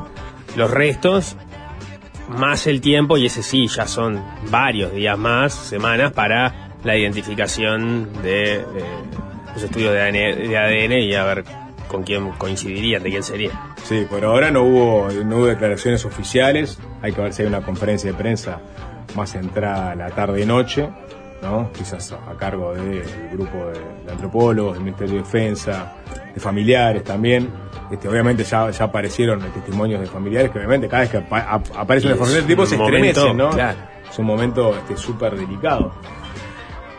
los 0.55 0.69
restos, 0.71 1.37
más 2.29 2.67
el 2.67 2.81
tiempo, 2.81 3.17
y 3.17 3.25
ese 3.27 3.41
sí, 3.43 3.67
ya 3.67 3.87
son 3.87 4.21
varios 4.51 4.91
días 4.93 5.17
más, 5.17 5.53
semanas, 5.53 6.11
para 6.13 6.68
la 6.83 6.95
identificación 6.97 8.09
de 8.21 8.55
eh, 8.55 8.63
los 9.53 9.63
estudios 9.63 9.93
de 9.93 10.01
ADN, 10.01 10.49
de 10.49 10.57
ADN 10.57 10.91
y 11.03 11.15
a 11.15 11.23
ver 11.23 11.43
con 11.87 12.03
quién 12.03 12.29
coincidirían, 12.37 13.01
de 13.03 13.09
quién 13.09 13.23
sería. 13.23 13.51
Sí, 13.83 14.05
por 14.09 14.23
ahora 14.23 14.51
no 14.51 14.63
hubo, 14.63 15.09
no 15.25 15.37
hubo 15.37 15.45
declaraciones 15.47 16.05
oficiales. 16.05 16.77
Hay 17.01 17.13
que 17.13 17.21
ver 17.21 17.33
si 17.33 17.41
hay 17.41 17.47
una 17.47 17.61
conferencia 17.61 18.11
de 18.11 18.17
prensa 18.17 18.59
más 19.15 19.33
entrada 19.35 19.91
a 19.91 19.95
la 19.95 20.09
tarde-noche, 20.11 20.87
¿no? 21.41 21.71
Quizás 21.73 22.11
a 22.11 22.37
cargo 22.37 22.73
del 22.75 23.01
grupo 23.31 23.57
de, 23.73 23.79
de 24.05 24.11
antropólogos, 24.11 24.73
del 24.75 24.83
Ministerio 24.83 25.15
de 25.15 25.19
Defensa, 25.21 25.93
de 26.33 26.39
familiares 26.39 27.03
también. 27.03 27.49
Este, 27.91 28.07
obviamente 28.07 28.43
ya, 28.43 28.69
ya 28.69 28.83
aparecieron 28.85 29.39
testimonios 29.51 29.99
de 29.99 30.05
familiares 30.05 30.51
que 30.51 30.59
obviamente 30.59 30.87
cada 30.87 31.01
vez 31.01 31.09
que 31.09 31.17
apa- 31.17 31.39
ap- 31.53 31.75
aparece 31.75 32.05
una 32.05 32.13
Y 32.15 32.17
información 32.19 32.27
de 32.27 32.39
es 32.39 32.43
este 32.43 32.47
tipo 32.53 32.65
se 32.67 32.75
un 32.75 32.81
estremecen, 32.83 33.23
momento, 33.23 33.43
¿no? 33.45 33.49
claro. 33.49 33.77
Es 34.11 34.19
un 34.19 34.25
momento 34.27 34.75
este, 34.77 34.95
súper 34.97 35.35
delicado. 35.35 35.91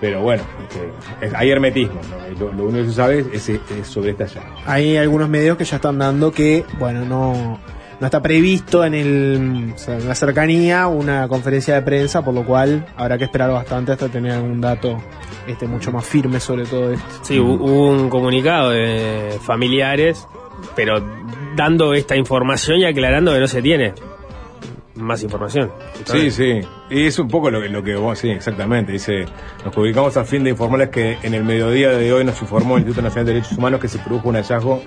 Pero 0.01 0.23
bueno, 0.23 0.43
este, 0.63 1.27
es- 1.27 1.35
hay 1.35 1.51
hermetismo. 1.51 2.01
¿no? 2.11 2.47
Lo, 2.47 2.53
lo 2.55 2.65
único 2.65 2.85
que 2.85 2.89
se 2.91 2.95
sabe 2.95 3.25
es, 3.33 3.49
es 3.49 3.61
sobre 3.87 4.11
esta 4.13 4.27
llave. 4.27 4.47
Hay 4.67 4.97
algunos 4.97 5.29
medios 5.29 5.57
que 5.59 5.65
ya 5.65 5.77
están 5.77 5.99
dando 5.99 6.33
que, 6.33 6.65
bueno, 6.79 7.05
no, 7.05 7.61
no 8.01 8.07
está 8.07 8.23
previsto 8.23 8.83
en, 8.85 8.95
el, 8.95 9.73
o 9.75 9.79
sea, 9.79 9.99
en 9.99 10.09
la 10.09 10.15
cercanía 10.15 10.87
una 10.87 11.29
conferencia 11.29 11.75
de 11.75 11.83
prensa, 11.83 12.25
por 12.25 12.33
lo 12.33 12.47
cual 12.47 12.87
habrá 12.97 13.19
que 13.19 13.25
esperar 13.25 13.51
bastante 13.51 13.93
hasta 13.93 14.09
tener 14.09 14.33
algún 14.33 14.61
dato 14.61 14.97
este, 15.47 15.67
mucho 15.67 15.93
más 15.93 16.07
firme 16.07 16.41
sobre 16.41 16.65
todo 16.65 16.93
esto. 16.93 17.05
Sí, 17.23 17.37
hu- 17.37 17.59
hubo 17.61 17.91
un 17.91 18.09
comunicado 18.09 18.71
de 18.71 19.39
familiares, 19.43 20.27
pero 20.75 21.03
dando 21.57 21.93
esta 21.93 22.17
información 22.17 22.79
y 22.79 22.85
aclarando 22.87 23.33
que 23.35 23.41
no 23.41 23.49
se 23.49 23.61
tiene 23.61 23.93
más 25.01 25.23
información. 25.23 25.71
Sí, 26.05 26.31
sí. 26.31 26.61
Y 26.91 27.07
es 27.07 27.19
un 27.19 27.29
poco 27.29 27.51
lo 27.51 27.61
que, 27.61 27.69
lo 27.69 27.83
que 27.83 27.97
vos, 27.97 28.19
sí, 28.19 28.31
exactamente. 28.31 28.93
Dice, 28.93 29.25
nos 29.65 29.75
publicamos 29.75 30.17
a 30.17 30.25
fin 30.25 30.45
de 30.45 30.51
informarles 30.51 30.91
que 30.91 31.19
en 31.23 31.35
el 31.35 31.45
mediodía 31.45 31.91
de 31.91 32.13
hoy 32.13 32.25
nos 32.25 32.41
informó 32.41 32.77
el 32.77 32.83
Instituto 32.83 33.03
Nacional 33.03 33.27
de 33.27 33.33
Derechos 33.35 33.59
Humanos 33.59 33.81
que 33.81 33.89
se 33.89 33.99
produjo 33.99 34.29
un 34.29 34.37
hallazgo 34.37 34.83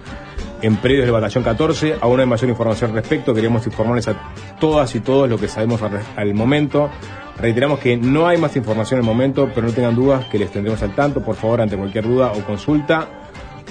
en 0.62 0.78
predios 0.78 1.06
del 1.06 1.14
batallón 1.14 1.44
14. 1.44 1.98
Aún 2.02 2.20
hay 2.20 2.26
mayor 2.26 2.50
información 2.50 2.92
al 2.92 2.98
respecto. 2.98 3.34
Queríamos 3.34 3.66
informarles 3.66 4.08
a 4.08 4.16
todas 4.60 4.96
y 4.96 5.02
todos 5.02 5.30
lo 5.30 5.38
que 5.38 5.48
sabemos 5.48 5.82
al, 5.82 6.02
al 6.16 6.34
momento. 6.34 6.90
Reiteramos 7.38 7.80
que 7.80 7.98
no 7.98 8.28
hay 8.28 8.38
más 8.38 8.56
información 8.56 9.00
en 9.00 9.06
el 9.06 9.12
momento, 9.12 9.50
pero 9.54 9.68
no 9.68 9.74
tengan 9.74 9.96
dudas 9.96 10.26
que 10.26 10.40
les 10.40 10.52
tendremos 10.52 10.82
al 10.84 10.96
tanto. 10.96 11.24
Por 11.24 11.36
favor, 11.36 11.62
ante 11.62 11.76
cualquier 11.76 12.06
duda 12.06 12.32
o 12.32 12.40
consulta, 12.46 13.08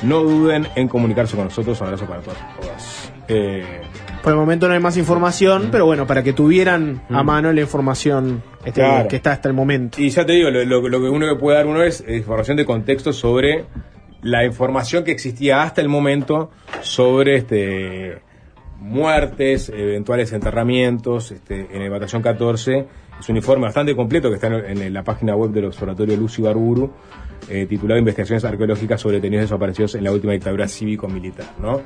no 0.02 0.20
duden 0.20 0.66
en 0.75 0.88
comunicarse 0.88 1.37
con 1.37 1.46
nosotros. 1.46 1.80
Abrazo 1.80 2.06
para 2.06 2.20
todas. 2.20 3.12
Eh, 3.28 3.82
Por 4.23 4.33
el 4.33 4.38
momento 4.38 4.69
no 4.69 4.75
hay 4.75 4.81
más 4.81 4.97
información, 4.97 5.69
pero 5.73 5.85
bueno, 5.85 6.07
para 6.07 6.23
que 6.23 6.33
tuvieran 6.33 7.02
a 7.11 7.23
mano 7.25 7.52
la 7.52 7.61
información 7.61 8.43
este, 8.64 8.81
Claro. 8.81 9.09
que 9.09 9.17
está 9.17 9.33
hasta 9.33 9.49
el 9.49 9.55
momento. 9.55 10.00
Y 10.00 10.11
ya 10.11 10.25
te 10.25 10.33
digo, 10.35 10.49
lo, 10.50 10.64
lo- 10.64 10.88
lo 10.88 11.00
que 11.00 11.09
uno 11.09 11.26
que 11.29 11.35
puede 11.41 11.57
dar 11.57 11.67
uno 11.67 11.83
es 11.83 12.05
información 12.09 12.57
de 12.57 12.64
contexto 12.64 13.12
sobre 13.12 13.64
la 14.23 14.45
información 14.45 15.02
que 15.02 15.11
existía 15.11 15.62
hasta 15.62 15.81
el 15.81 15.88
momento 15.88 16.50
sobre 16.83 17.37
este 17.37 18.21
muertes, 18.79 19.69
eventuales 19.69 20.33
enterramientos 20.33 21.31
este, 21.33 21.69
en 21.75 21.83
el 21.83 21.91
batallón 21.91 22.23
14. 22.23 22.87
Es 23.21 23.29
un 23.29 23.37
informe 23.37 23.64
bastante 23.64 23.95
completo 23.95 24.29
que 24.29 24.37
está 24.37 24.49
en, 24.49 24.83
en 24.83 24.93
la 24.95 25.02
página 25.05 25.35
web 25.37 25.50
del 25.50 25.67
Observatorio 25.67 26.17
Lucy 26.17 26.43
Barburu, 26.43 26.91
eh, 27.49 27.67
titulado 27.69 27.99
Investigaciones 27.99 28.45
arqueológicas 28.45 29.00
sobre 29.00 29.17
detenidos 29.17 29.45
desaparecidos 29.45 29.95
en 29.97 30.05
la 30.05 30.12
última 30.12 30.33
dictadura 30.33 30.67
cívico-militar, 30.69 31.47
¿no? 31.61 31.81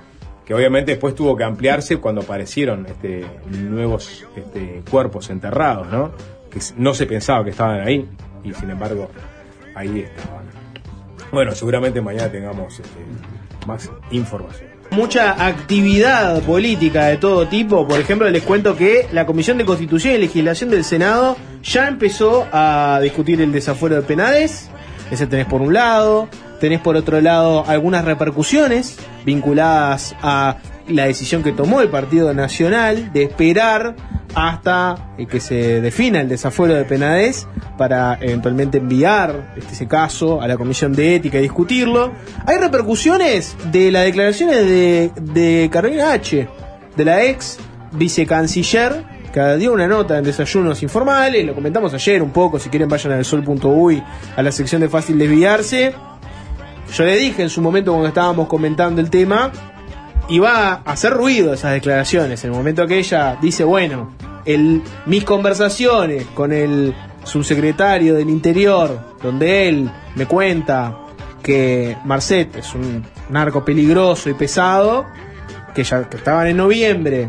Que 0.46 0.54
obviamente 0.54 0.92
después 0.92 1.14
tuvo 1.14 1.36
que 1.36 1.44
ampliarse 1.44 1.98
cuando 1.98 2.20
aparecieron 2.20 2.86
este, 2.86 3.26
nuevos 3.50 4.24
este, 4.36 4.82
cuerpos 4.88 5.28
enterrados, 5.28 5.88
¿no? 5.88 6.12
Que 6.48 6.60
no 6.76 6.94
se 6.94 7.06
pensaba 7.06 7.44
que 7.44 7.50
estaban 7.50 7.80
ahí 7.80 8.08
y 8.44 8.54
sin 8.54 8.70
embargo 8.70 9.10
ahí 9.74 10.00
estaban. 10.00 10.46
Bueno, 11.32 11.52
seguramente 11.52 12.00
mañana 12.00 12.30
tengamos 12.30 12.78
este, 12.78 13.00
más 13.66 13.90
información. 14.12 14.76
Mucha 14.90 15.46
actividad 15.46 16.40
política 16.42 17.06
de 17.06 17.16
todo 17.16 17.46
tipo. 17.48 17.86
Por 17.86 18.00
ejemplo, 18.00 18.30
les 18.30 18.42
cuento 18.42 18.76
que 18.76 19.08
la 19.12 19.26
Comisión 19.26 19.58
de 19.58 19.64
Constitución 19.64 20.14
y 20.14 20.18
Legislación 20.18 20.70
del 20.70 20.84
Senado 20.84 21.36
ya 21.62 21.88
empezó 21.88 22.46
a 22.52 23.00
discutir 23.02 23.40
el 23.40 23.50
desafuero 23.52 23.96
de 23.96 24.02
penales. 24.02 24.70
Ese 25.10 25.26
tenés 25.26 25.46
por 25.46 25.60
un 25.60 25.74
lado. 25.74 26.28
Tenés 26.60 26.80
por 26.80 26.96
otro 26.96 27.20
lado 27.20 27.64
algunas 27.66 28.04
repercusiones 28.04 28.96
vinculadas 29.24 30.14
a 30.22 30.56
la 30.88 31.06
decisión 31.06 31.42
que 31.42 31.52
tomó 31.52 31.80
el 31.80 31.88
Partido 31.88 32.32
Nacional 32.32 33.12
de 33.12 33.24
esperar 33.24 33.96
hasta 34.34 35.14
eh, 35.18 35.26
que 35.26 35.40
se 35.40 35.80
defina 35.80 36.20
el 36.20 36.28
desafuero 36.28 36.74
de 36.74 36.84
Penades 36.84 37.48
para 37.78 38.18
eventualmente 38.20 38.78
enviar 38.78 39.54
este, 39.56 39.72
ese 39.72 39.88
caso 39.88 40.40
a 40.40 40.46
la 40.46 40.56
Comisión 40.56 40.92
de 40.92 41.16
Ética 41.16 41.38
y 41.38 41.42
discutirlo. 41.42 42.12
Hay 42.46 42.58
repercusiones 42.58 43.56
de 43.72 43.90
las 43.90 44.04
declaraciones 44.04 44.56
de, 44.66 45.10
de 45.20 45.68
Carolina 45.72 46.12
H., 46.12 46.48
de 46.96 47.04
la 47.04 47.24
ex 47.24 47.58
vicecanciller, 47.92 49.04
que 49.32 49.56
dio 49.56 49.72
una 49.72 49.86
nota 49.86 50.18
en 50.18 50.24
desayunos 50.24 50.82
informales, 50.82 51.44
lo 51.44 51.54
comentamos 51.54 51.92
ayer 51.92 52.22
un 52.22 52.30
poco, 52.30 52.58
si 52.58 52.70
quieren 52.70 52.88
vayan 52.88 53.12
al 53.12 53.24
sol.uy, 53.24 54.02
a 54.36 54.42
la 54.42 54.52
sección 54.52 54.80
de 54.80 54.88
fácil 54.88 55.18
desviarse. 55.18 55.94
Yo 56.92 57.04
le 57.04 57.16
dije 57.16 57.42
en 57.42 57.50
su 57.50 57.60
momento 57.60 57.92
cuando 57.92 58.08
estábamos 58.08 58.48
comentando 58.48 59.00
el 59.00 59.10
tema, 59.10 59.50
iba 60.28 60.72
a 60.72 60.74
hacer 60.92 61.12
ruido 61.12 61.52
esas 61.52 61.72
declaraciones. 61.72 62.42
En 62.44 62.50
el 62.50 62.56
momento 62.56 62.86
que 62.86 62.98
ella 62.98 63.36
dice, 63.40 63.64
bueno, 63.64 64.12
el, 64.44 64.82
mis 65.06 65.24
conversaciones 65.24 66.26
con 66.34 66.52
el 66.52 66.94
subsecretario 67.24 68.14
del 68.14 68.30
Interior, 68.30 69.16
donde 69.22 69.68
él 69.68 69.90
me 70.14 70.26
cuenta 70.26 70.96
que 71.42 71.96
Marcet 72.04 72.56
es 72.56 72.74
un 72.74 73.04
narco 73.28 73.64
peligroso 73.64 74.30
y 74.30 74.34
pesado, 74.34 75.06
que 75.74 75.84
ya 75.84 76.08
que 76.08 76.16
estaban 76.16 76.46
en 76.46 76.56
noviembre, 76.56 77.28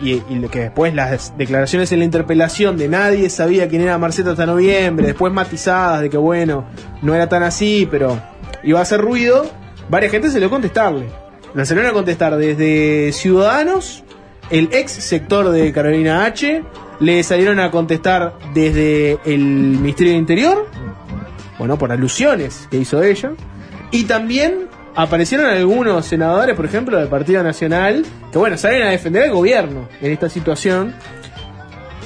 y, 0.00 0.14
y 0.28 0.48
que 0.50 0.60
después 0.60 0.94
las 0.94 1.36
declaraciones 1.38 1.90
en 1.92 2.00
la 2.00 2.04
interpelación 2.04 2.76
de 2.76 2.88
nadie 2.88 3.30
sabía 3.30 3.68
quién 3.68 3.82
era 3.82 3.96
Marcet 3.96 4.26
hasta 4.26 4.44
noviembre, 4.44 5.06
después 5.06 5.32
matizadas 5.32 6.02
de 6.02 6.10
que 6.10 6.16
bueno, 6.16 6.66
no 7.02 7.14
era 7.14 7.28
tan 7.28 7.42
así, 7.42 7.88
pero 7.90 8.20
iba 8.64 8.78
a 8.78 8.82
hacer 8.82 9.00
ruido, 9.00 9.50
varias 9.88 10.12
gente 10.12 10.30
se 10.30 10.40
le 10.40 10.48
contestarle. 10.48 11.06
La 11.54 11.64
salieron 11.64 11.90
a 11.90 11.94
contestar 11.94 12.36
desde 12.36 13.12
Ciudadanos, 13.12 14.02
el 14.50 14.68
ex 14.72 14.90
sector 14.92 15.50
de 15.50 15.72
Carolina 15.72 16.24
H, 16.24 16.62
le 17.00 17.22
salieron 17.22 17.60
a 17.60 17.70
contestar 17.70 18.34
desde 18.52 19.18
el 19.24 19.40
Ministerio 19.40 20.12
del 20.12 20.20
Interior, 20.20 20.68
bueno, 21.58 21.78
por 21.78 21.92
alusiones 21.92 22.66
que 22.70 22.78
hizo 22.78 23.02
ella, 23.02 23.32
y 23.90 24.04
también 24.04 24.68
aparecieron 24.96 25.46
algunos 25.46 26.06
senadores, 26.06 26.56
por 26.56 26.64
ejemplo, 26.64 26.98
del 26.98 27.08
Partido 27.08 27.42
Nacional, 27.42 28.04
que 28.32 28.38
bueno, 28.38 28.56
salen 28.56 28.82
a 28.82 28.90
defender 28.90 29.24
al 29.24 29.30
gobierno 29.30 29.88
en 30.00 30.12
esta 30.12 30.28
situación. 30.28 30.94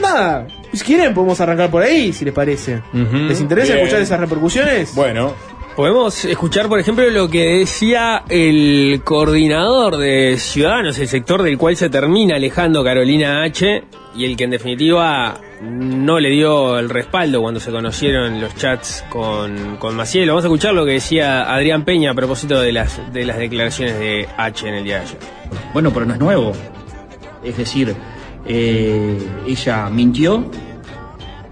Nada, 0.00 0.46
si 0.72 0.84
quieren 0.84 1.14
podemos 1.14 1.40
arrancar 1.40 1.70
por 1.70 1.82
ahí, 1.82 2.12
si 2.12 2.24
les 2.24 2.34
parece. 2.34 2.82
¿Les 2.92 3.40
interesa 3.40 3.72
bien. 3.72 3.84
escuchar 3.84 4.02
esas 4.02 4.20
repercusiones? 4.20 4.94
Bueno, 4.94 5.34
Podemos 5.78 6.24
escuchar, 6.24 6.68
por 6.68 6.80
ejemplo, 6.80 7.08
lo 7.08 7.28
que 7.28 7.58
decía 7.58 8.24
el 8.28 9.00
coordinador 9.04 9.96
de 9.96 10.36
Ciudadanos, 10.36 10.98
el 10.98 11.06
sector 11.06 11.44
del 11.44 11.56
cual 11.56 11.76
se 11.76 11.88
termina 11.88 12.34
alejando 12.34 12.82
Carolina 12.82 13.44
H, 13.44 13.84
y 14.16 14.24
el 14.24 14.36
que 14.36 14.42
en 14.42 14.50
definitiva 14.50 15.40
no 15.62 16.18
le 16.18 16.30
dio 16.30 16.80
el 16.80 16.88
respaldo 16.88 17.40
cuando 17.42 17.60
se 17.60 17.70
conocieron 17.70 18.40
los 18.40 18.56
chats 18.56 19.04
con, 19.08 19.76
con 19.76 19.94
Maciel. 19.94 20.28
Vamos 20.28 20.42
a 20.42 20.48
escuchar 20.48 20.74
lo 20.74 20.84
que 20.84 20.94
decía 20.94 21.48
Adrián 21.54 21.84
Peña 21.84 22.10
a 22.10 22.14
propósito 22.14 22.60
de 22.60 22.72
las, 22.72 23.12
de 23.12 23.24
las 23.24 23.38
declaraciones 23.38 24.00
de 24.00 24.26
H 24.36 24.68
en 24.68 24.74
el 24.74 24.82
día 24.82 24.96
de 24.96 25.02
ayer. 25.02 25.18
Bueno, 25.72 25.92
pero 25.92 26.06
no 26.06 26.14
es 26.14 26.18
nuevo. 26.18 26.52
Es 27.44 27.56
decir, 27.56 27.94
eh, 28.46 29.16
ella 29.46 29.88
mintió, 29.90 30.44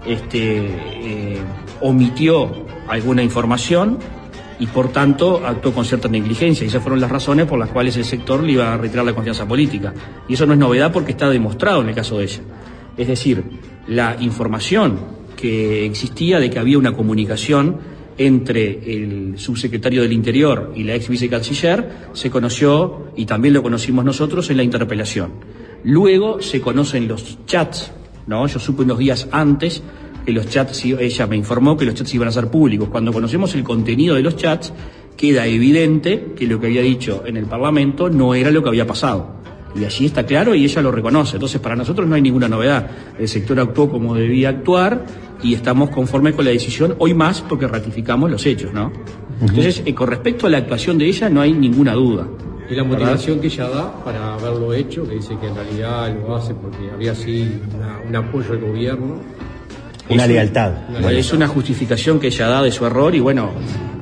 este, 0.05 0.65
eh, 0.65 1.37
omitió 1.79 2.51
alguna 2.89 3.23
información 3.23 4.16
y 4.59 4.67
por 4.67 4.91
tanto 4.91 5.45
actuó 5.45 5.73
con 5.73 5.85
cierta 5.85 6.07
negligencia. 6.07 6.65
Y 6.65 6.67
esas 6.67 6.81
fueron 6.81 6.99
las 6.99 7.11
razones 7.11 7.45
por 7.45 7.59
las 7.59 7.69
cuales 7.69 7.95
el 7.97 8.05
sector 8.05 8.43
le 8.43 8.53
iba 8.53 8.73
a 8.73 8.77
retirar 8.77 9.05
la 9.05 9.13
confianza 9.13 9.47
política. 9.47 9.93
Y 10.27 10.33
eso 10.33 10.45
no 10.45 10.53
es 10.53 10.59
novedad 10.59 10.91
porque 10.91 11.11
está 11.11 11.29
demostrado 11.29 11.81
en 11.81 11.89
el 11.89 11.95
caso 11.95 12.17
de 12.17 12.25
ella. 12.25 12.41
Es 12.97 13.07
decir, 13.07 13.43
la 13.87 14.17
información 14.19 14.99
que 15.35 15.85
existía 15.85 16.39
de 16.39 16.49
que 16.49 16.59
había 16.59 16.77
una 16.77 16.93
comunicación 16.93 17.77
entre 18.17 18.91
el 18.91 19.37
subsecretario 19.37 20.01
del 20.01 20.11
Interior 20.11 20.73
y 20.75 20.83
la 20.83 20.95
ex 20.95 21.07
vicecanciller 21.07 22.09
se 22.13 22.31
conoció 22.31 23.11
y 23.15 23.25
también 23.25 23.53
lo 23.53 23.61
conocimos 23.61 24.03
nosotros 24.03 24.49
en 24.49 24.57
la 24.57 24.63
interpelación. 24.63 25.33
Luego 25.83 26.41
se 26.41 26.59
conocen 26.59 27.07
los 27.07 27.45
chats, 27.45 27.91
¿no? 28.25 28.47
Yo 28.47 28.59
supe 28.59 28.81
unos 28.81 28.97
días 28.97 29.27
antes 29.31 29.83
que 30.27 30.33
los 30.33 30.49
chats, 30.49 30.83
ella 30.83 31.25
me 31.25 31.37
informó 31.37 31.77
que 31.77 31.85
los 31.85 31.95
chats 31.95 32.13
iban 32.13 32.27
a 32.27 32.31
ser 32.33 32.49
públicos. 32.49 32.89
Cuando 32.91 33.13
conocemos 33.13 33.55
el 33.55 33.63
contenido 33.63 34.13
de 34.15 34.21
los 34.21 34.35
chats, 34.35 34.73
queda 35.15 35.47
evidente 35.47 36.33
que 36.35 36.45
lo 36.45 36.59
que 36.59 36.67
había 36.67 36.81
dicho 36.81 37.23
en 37.25 37.37
el 37.37 37.45
Parlamento 37.45 38.09
no 38.09 38.35
era 38.35 38.51
lo 38.51 38.61
que 38.61 38.67
había 38.67 38.85
pasado. 38.85 39.37
Y 39.73 39.85
allí 39.85 40.05
está 40.07 40.25
claro 40.25 40.53
y 40.53 40.65
ella 40.65 40.81
lo 40.81 40.91
reconoce. 40.91 41.37
Entonces, 41.37 41.61
para 41.61 41.77
nosotros 41.77 42.05
no 42.09 42.15
hay 42.15 42.21
ninguna 42.21 42.49
novedad. 42.49 42.89
El 43.17 43.29
sector 43.29 43.57
actuó 43.61 43.89
como 43.89 44.15
debía 44.15 44.49
actuar 44.49 45.05
y 45.41 45.53
estamos 45.53 45.91
conformes 45.91 46.35
con 46.35 46.43
la 46.43 46.51
decisión, 46.51 46.95
hoy 46.99 47.13
más 47.13 47.41
porque 47.41 47.65
ratificamos 47.65 48.29
los 48.29 48.45
hechos, 48.45 48.73
¿no? 48.73 48.91
Entonces, 49.39 49.81
eh, 49.85 49.93
con 49.95 50.09
respecto 50.09 50.45
a 50.47 50.49
la 50.49 50.57
actuación 50.57 50.97
de 50.97 51.05
ella, 51.05 51.29
no 51.29 51.39
hay 51.39 51.53
ninguna 51.53 51.93
duda. 51.93 52.27
Y 52.69 52.75
la 52.75 52.83
motivación 52.83 53.39
que 53.39 53.47
ella 53.47 53.69
da 53.69 54.03
para 54.03 54.33
haberlo 54.33 54.73
hecho, 54.73 55.07
que 55.07 55.15
dice 55.15 55.37
que 55.39 55.47
en 55.47 55.55
realidad 55.55 56.13
lo 56.19 56.35
hace 56.35 56.53
porque 56.53 56.91
había 56.93 57.13
así 57.13 57.49
una- 57.73 57.99
un 58.05 58.13
apoyo 58.27 58.51
al 58.51 58.59
gobierno. 58.59 59.21
Una 60.09 60.23
Es- 60.23 60.29
lealtad. 60.29 60.71
Es 61.11 61.33
una 61.33 61.47
justificación 61.47 62.19
que 62.19 62.27
ella 62.27 62.47
da 62.47 62.61
de 62.63 62.71
su 62.71 62.85
error 62.85 63.13
y 63.15 63.19
bueno, 63.19 63.51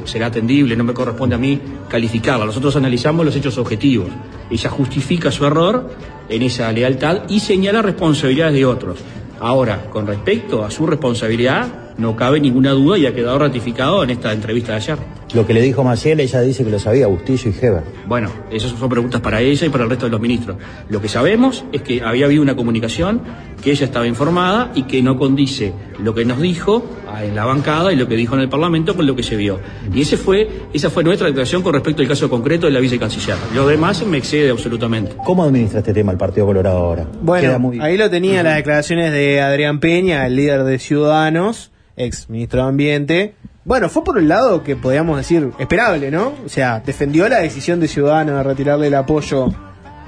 será 0.03 0.27
atendible, 0.27 0.75
no 0.75 0.83
me 0.83 0.93
corresponde 0.93 1.35
a 1.35 1.37
mí 1.39 1.59
calificarla. 1.89 2.45
Nosotros 2.45 2.75
analizamos 2.75 3.25
los 3.25 3.35
hechos 3.35 3.57
objetivos. 3.57 4.09
Ella 4.49 4.69
justifica 4.69 5.31
su 5.31 5.45
error 5.45 5.89
en 6.29 6.41
esa 6.43 6.71
lealtad 6.71 7.23
y 7.29 7.39
señala 7.39 7.81
responsabilidades 7.81 8.53
de 8.53 8.65
otros. 8.65 8.99
Ahora, 9.39 9.85
con 9.89 10.05
respecto 10.07 10.63
a 10.63 10.69
su 10.71 10.85
responsabilidad, 10.85 11.67
no 11.97 12.15
cabe 12.15 12.39
ninguna 12.39 12.71
duda 12.71 12.97
y 12.97 13.05
ha 13.05 13.13
quedado 13.15 13.39
ratificado 13.39 14.03
en 14.03 14.11
esta 14.11 14.31
entrevista 14.31 14.71
de 14.73 14.77
ayer. 14.77 14.97
Lo 15.33 15.45
que 15.45 15.53
le 15.53 15.61
dijo 15.61 15.83
Maciel, 15.83 16.19
ella 16.19 16.39
dice 16.41 16.63
que 16.63 16.69
lo 16.69 16.79
sabía 16.79 17.07
Bustillo 17.07 17.49
y 17.51 17.65
Heber. 17.65 17.81
Bueno, 18.07 18.29
esas 18.51 18.71
son 18.71 18.87
preguntas 18.89 19.19
para 19.21 19.41
ella 19.41 19.65
y 19.65 19.69
para 19.69 19.83
el 19.83 19.89
resto 19.89 20.05
de 20.05 20.11
los 20.11 20.21
ministros. 20.21 20.55
Lo 20.87 21.01
que 21.01 21.09
sabemos 21.09 21.65
es 21.73 21.81
que 21.81 22.01
había 22.03 22.25
habido 22.25 22.41
una 22.43 22.55
comunicación, 22.55 23.21
que 23.61 23.71
ella 23.71 23.85
estaba 23.85 24.05
informada 24.07 24.71
y 24.75 24.83
que 24.83 25.01
no 25.01 25.17
condice 25.17 25.73
lo 25.99 26.13
que 26.13 26.23
nos 26.25 26.39
dijo 26.39 26.85
ah, 27.09 27.25
en 27.25 27.35
la 27.35 27.43
bancada 27.45 27.91
y 27.91 27.95
lo 27.95 28.07
que 28.07 28.15
dijo 28.15 28.35
en 28.35 28.41
el 28.41 28.49
Parlamento 28.49 28.95
con 28.95 29.07
lo 29.07 29.15
que 29.15 29.23
se 29.23 29.35
vio. 29.35 29.59
Y 29.93 30.01
ese 30.01 30.15
fue, 30.15 30.47
esa 30.73 30.89
fue 30.91 31.03
nuestra 31.03 31.27
declaración 31.27 31.63
con 31.63 31.73
respecto 31.73 32.01
al 32.03 32.07
caso 32.07 32.29
concreto 32.29 32.67
de 32.67 32.73
la 32.73 32.79
vicecanciller. 32.79 33.35
Lo 33.55 33.67
demás 33.67 34.05
me 34.05 34.17
excede 34.19 34.51
absolutamente. 34.51 35.15
¿Cómo 35.25 35.43
administra 35.43 35.79
este 35.79 35.93
tema 35.93 36.11
el 36.11 36.17
Partido 36.19 36.45
Colorado 36.45 36.77
ahora? 36.77 37.07
Bueno, 37.21 37.59
muy- 37.59 37.79
ahí 37.81 37.97
lo 37.97 38.09
tenía 38.11 38.43
las 38.43 38.55
declaraciones 38.57 39.11
de 39.11 39.41
Adrián 39.41 39.79
Peña, 39.79 40.25
el 40.27 40.35
líder 40.35 40.63
de 40.63 40.77
Ciudadanos, 40.79 41.71
ex 41.97 42.29
ministro 42.29 42.61
de 42.61 42.67
Ambiente. 42.69 43.33
Bueno, 43.65 43.89
fue 43.89 44.03
por 44.03 44.17
un 44.17 44.27
lado 44.27 44.63
que 44.63 44.75
podíamos 44.75 45.17
decir 45.17 45.49
esperable, 45.57 46.11
¿no? 46.11 46.33
O 46.45 46.49
sea, 46.49 46.83
defendió 46.85 47.27
la 47.27 47.39
decisión 47.39 47.79
de 47.79 47.87
Ciudadanos 47.87 48.35
de 48.35 48.43
retirarle 48.43 48.87
el 48.87 48.93
apoyo 48.93 49.47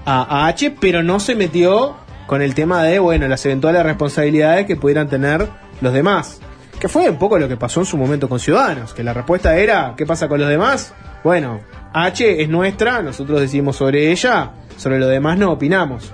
a, 0.06 0.46
H, 0.46 0.76
pero 0.80 1.02
no 1.02 1.20
se 1.20 1.34
metió 1.34 1.96
con 2.28 2.44
el 2.44 2.54
tema 2.54 2.84
de, 2.84 3.00
bueno, 3.00 3.28
las 3.28 3.44
eventuales 3.48 3.82
responsabilidades 3.82 4.68
que 4.68 4.76
pudieran 4.76 5.10
tener 5.10 5.48
los 5.82 5.92
demás. 5.92 6.40
Que 6.80 6.88
fue 6.88 7.10
un 7.10 7.18
poco 7.18 7.40
lo 7.40 7.48
que 7.48 7.58
pasó 7.58 7.80
en 7.80 7.88
su 7.88 7.98
momento 7.98 8.30
con 8.30 8.40
Ciudadanos, 8.40 8.94
que 8.94 9.04
la 9.04 9.16
respuesta 9.16 9.58
era, 9.58 9.96
¿qué 9.98 10.06
pasa 10.06 10.28
con 10.28 10.40
los 10.40 10.50
demás? 10.50 10.94
Bueno, 11.24 11.62
H 11.94 12.44
es 12.44 12.48
nuestra, 12.50 13.02
nosotros 13.02 13.42
decidimos 13.42 13.76
sobre 13.76 14.12
ella, 14.12 14.52
sobre 14.78 15.00
lo 15.00 15.08
demás 15.08 15.40
no 15.40 15.52
opinamos. 15.54 16.14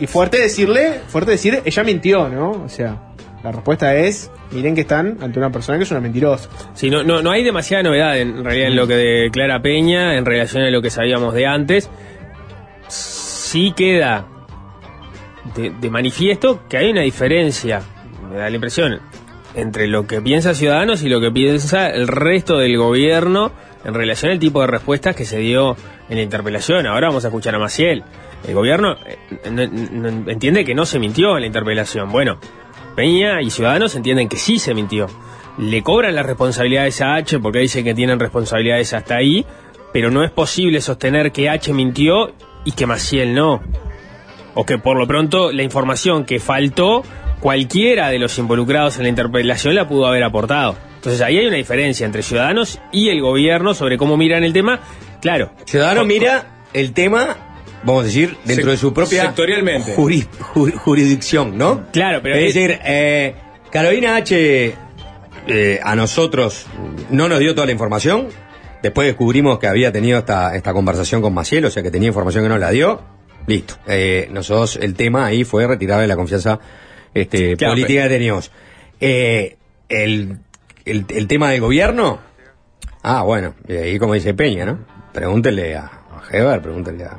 Y 0.00 0.08
fuerte 0.08 0.40
decirle, 0.40 1.02
fuerte 1.06 1.30
decir, 1.30 1.62
ella 1.64 1.84
mintió, 1.84 2.28
¿no? 2.28 2.50
O 2.50 2.68
sea, 2.68 3.13
la 3.44 3.52
respuesta 3.52 3.94
es, 3.94 4.30
miren 4.52 4.74
que 4.74 4.80
están 4.80 5.18
ante 5.20 5.38
una 5.38 5.52
persona 5.52 5.76
que 5.76 5.84
es 5.84 5.90
una 5.90 6.00
mentirosa. 6.00 6.48
Sí, 6.72 6.88
no, 6.88 7.04
no, 7.04 7.20
no 7.20 7.30
hay 7.30 7.44
demasiada 7.44 7.82
novedad 7.82 8.18
en 8.18 8.42
realidad 8.42 8.68
en 8.68 8.76
lo 8.76 8.86
que 8.86 8.94
declara 8.94 9.60
Peña 9.60 10.16
en 10.16 10.24
relación 10.24 10.62
a 10.62 10.70
lo 10.70 10.80
que 10.80 10.88
sabíamos 10.88 11.34
de 11.34 11.46
antes. 11.46 11.90
Sí 12.88 13.74
queda 13.76 14.26
de, 15.54 15.70
de 15.78 15.90
manifiesto 15.90 16.66
que 16.70 16.78
hay 16.78 16.90
una 16.90 17.02
diferencia, 17.02 17.82
me 18.30 18.38
da 18.38 18.48
la 18.48 18.54
impresión, 18.54 18.98
entre 19.54 19.88
lo 19.88 20.06
que 20.06 20.22
piensa 20.22 20.54
Ciudadanos 20.54 21.02
y 21.02 21.10
lo 21.10 21.20
que 21.20 21.30
piensa 21.30 21.90
el 21.90 22.08
resto 22.08 22.56
del 22.56 22.78
gobierno 22.78 23.52
en 23.84 23.92
relación 23.92 24.32
al 24.32 24.38
tipo 24.38 24.62
de 24.62 24.68
respuestas 24.68 25.14
que 25.14 25.26
se 25.26 25.38
dio 25.38 25.76
en 26.08 26.16
la 26.16 26.22
interpelación. 26.22 26.86
Ahora 26.86 27.08
vamos 27.08 27.26
a 27.26 27.28
escuchar 27.28 27.54
a 27.54 27.58
Maciel. 27.58 28.04
El 28.48 28.54
gobierno 28.54 28.96
eh, 29.06 29.18
entiende 30.28 30.64
que 30.64 30.74
no 30.74 30.86
se 30.86 30.98
mintió 30.98 31.34
en 31.36 31.42
la 31.42 31.46
interpelación. 31.46 32.10
Bueno, 32.10 32.38
Peña 32.94 33.42
y 33.42 33.50
Ciudadanos 33.50 33.94
entienden 33.94 34.28
que 34.28 34.36
sí 34.36 34.58
se 34.58 34.74
mintió. 34.74 35.06
Le 35.58 35.82
cobran 35.82 36.14
las 36.14 36.26
responsabilidades 36.26 37.00
a 37.00 37.14
H 37.14 37.38
porque 37.38 37.60
dicen 37.60 37.84
que 37.84 37.94
tienen 37.94 38.18
responsabilidades 38.18 38.92
hasta 38.92 39.16
ahí, 39.16 39.44
pero 39.92 40.10
no 40.10 40.24
es 40.24 40.30
posible 40.30 40.80
sostener 40.80 41.32
que 41.32 41.48
H 41.48 41.72
mintió 41.72 42.32
y 42.64 42.72
que 42.72 42.86
Maciel 42.86 43.34
no. 43.34 43.62
O 44.54 44.64
que 44.64 44.78
por 44.78 44.96
lo 44.96 45.06
pronto 45.06 45.52
la 45.52 45.62
información 45.62 46.24
que 46.24 46.40
faltó, 46.40 47.02
cualquiera 47.40 48.08
de 48.08 48.18
los 48.18 48.38
involucrados 48.38 48.96
en 48.96 49.04
la 49.04 49.08
interpelación 49.10 49.74
la 49.74 49.88
pudo 49.88 50.06
haber 50.06 50.24
aportado. 50.24 50.76
Entonces 50.96 51.20
ahí 51.20 51.38
hay 51.38 51.46
una 51.46 51.56
diferencia 51.56 52.06
entre 52.06 52.22
Ciudadanos 52.22 52.80
y 52.90 53.10
el 53.10 53.20
gobierno 53.20 53.74
sobre 53.74 53.98
cómo 53.98 54.16
miran 54.16 54.44
el 54.44 54.52
tema. 54.52 54.80
Claro. 55.20 55.52
Ciudadano 55.66 56.04
mira 56.04 56.66
el 56.72 56.92
tema, 56.92 57.36
vamos 57.84 58.02
a 58.02 58.06
decir, 58.06 58.36
dentro 58.44 58.70
de 58.70 58.76
su 58.76 58.92
propia 58.92 59.22
sectorialmente. 59.26 59.94
jurisdicción, 59.94 61.56
¿no? 61.56 61.86
Claro, 61.92 62.20
pero 62.22 62.36
es 62.36 62.54
decir, 62.54 62.78
eh, 62.84 63.34
Carolina 63.70 64.16
H. 64.16 64.74
eh, 65.46 65.80
a 65.82 65.94
nosotros 65.96 66.66
no 67.10 67.28
nos 67.28 67.38
dio 67.38 67.54
toda 67.54 67.66
la 67.66 67.72
información. 67.72 68.28
Después 68.82 69.06
descubrimos 69.06 69.58
que 69.58 69.66
había 69.66 69.92
tenido 69.92 70.18
esta, 70.18 70.54
esta 70.56 70.72
conversación 70.72 71.22
con 71.22 71.32
Maciel, 71.32 71.64
o 71.64 71.70
sea 71.70 71.82
que 71.82 71.90
tenía 71.90 72.08
información 72.08 72.44
que 72.44 72.48
no 72.50 72.58
la 72.58 72.70
dio. 72.70 73.02
Listo. 73.46 73.74
Eh, 73.86 74.28
nosotros, 74.30 74.76
el 74.80 74.94
tema 74.94 75.26
ahí 75.26 75.44
fue 75.44 75.66
retirarle 75.66 76.06
la 76.06 76.16
confianza 76.16 76.58
este, 77.14 77.56
Claro, 77.56 77.72
política 77.74 78.02
que 78.04 78.08
teníamos. 78.08 78.50
Eh, 79.00 79.56
el, 79.88 80.38
el, 80.84 81.04
el 81.08 81.26
tema 81.28 81.50
del 81.50 81.60
gobierno, 81.60 82.20
Ah, 83.06 83.22
bueno, 83.22 83.54
y 83.68 83.74
ahí 83.74 83.98
como 83.98 84.14
dice 84.14 84.32
Peña, 84.32 84.64
¿no? 84.64 84.78
Pregúntenle 85.12 85.76
a, 85.76 85.84
a 85.84 86.22
Heber, 86.30 86.62
pregúntenle 86.62 87.04
a, 87.04 87.18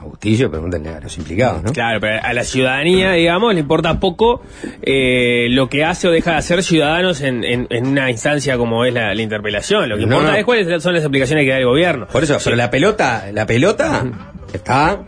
a 0.00 0.04
Bustillo, 0.04 0.50
pregúntenle 0.50 0.90
a 0.90 1.00
los 1.00 1.16
implicados, 1.18 1.62
¿no? 1.62 1.72
Claro, 1.72 2.00
pero 2.00 2.20
a 2.22 2.32
la 2.32 2.44
ciudadanía, 2.44 3.12
digamos, 3.12 3.54
le 3.54 3.60
importa 3.60 3.98
poco 4.00 4.42
eh, 4.82 5.46
lo 5.50 5.68
que 5.68 5.84
hace 5.84 6.08
o 6.08 6.10
deja 6.10 6.32
de 6.32 6.36
hacer 6.38 6.62
ciudadanos 6.62 7.20
en, 7.20 7.44
en- 7.44 7.66
en 7.70 7.86
una 7.88 8.10
instancia 8.10 8.56
como 8.56 8.84
es 8.84 8.94
la, 8.94 9.14
la 9.14 9.22
interpelación. 9.22 9.88
Lo 9.88 9.96
que 9.96 10.06
No, 10.06 10.16
importa 10.16 10.32
no. 10.32 10.38
es 10.38 10.44
cuáles 10.44 10.82
son 10.82 10.94
las 10.94 11.04
aplicaciones 11.04 11.44
que 11.44 11.50
da 11.50 11.58
el 11.58 11.66
gobierno. 11.66 12.06
Por 12.08 12.22
eso, 12.24 12.36
pero 12.42 12.56
la 12.56 12.70
pelota, 12.70 13.26
la 13.32 13.46
pelota 13.46 14.04
está 14.52 15.02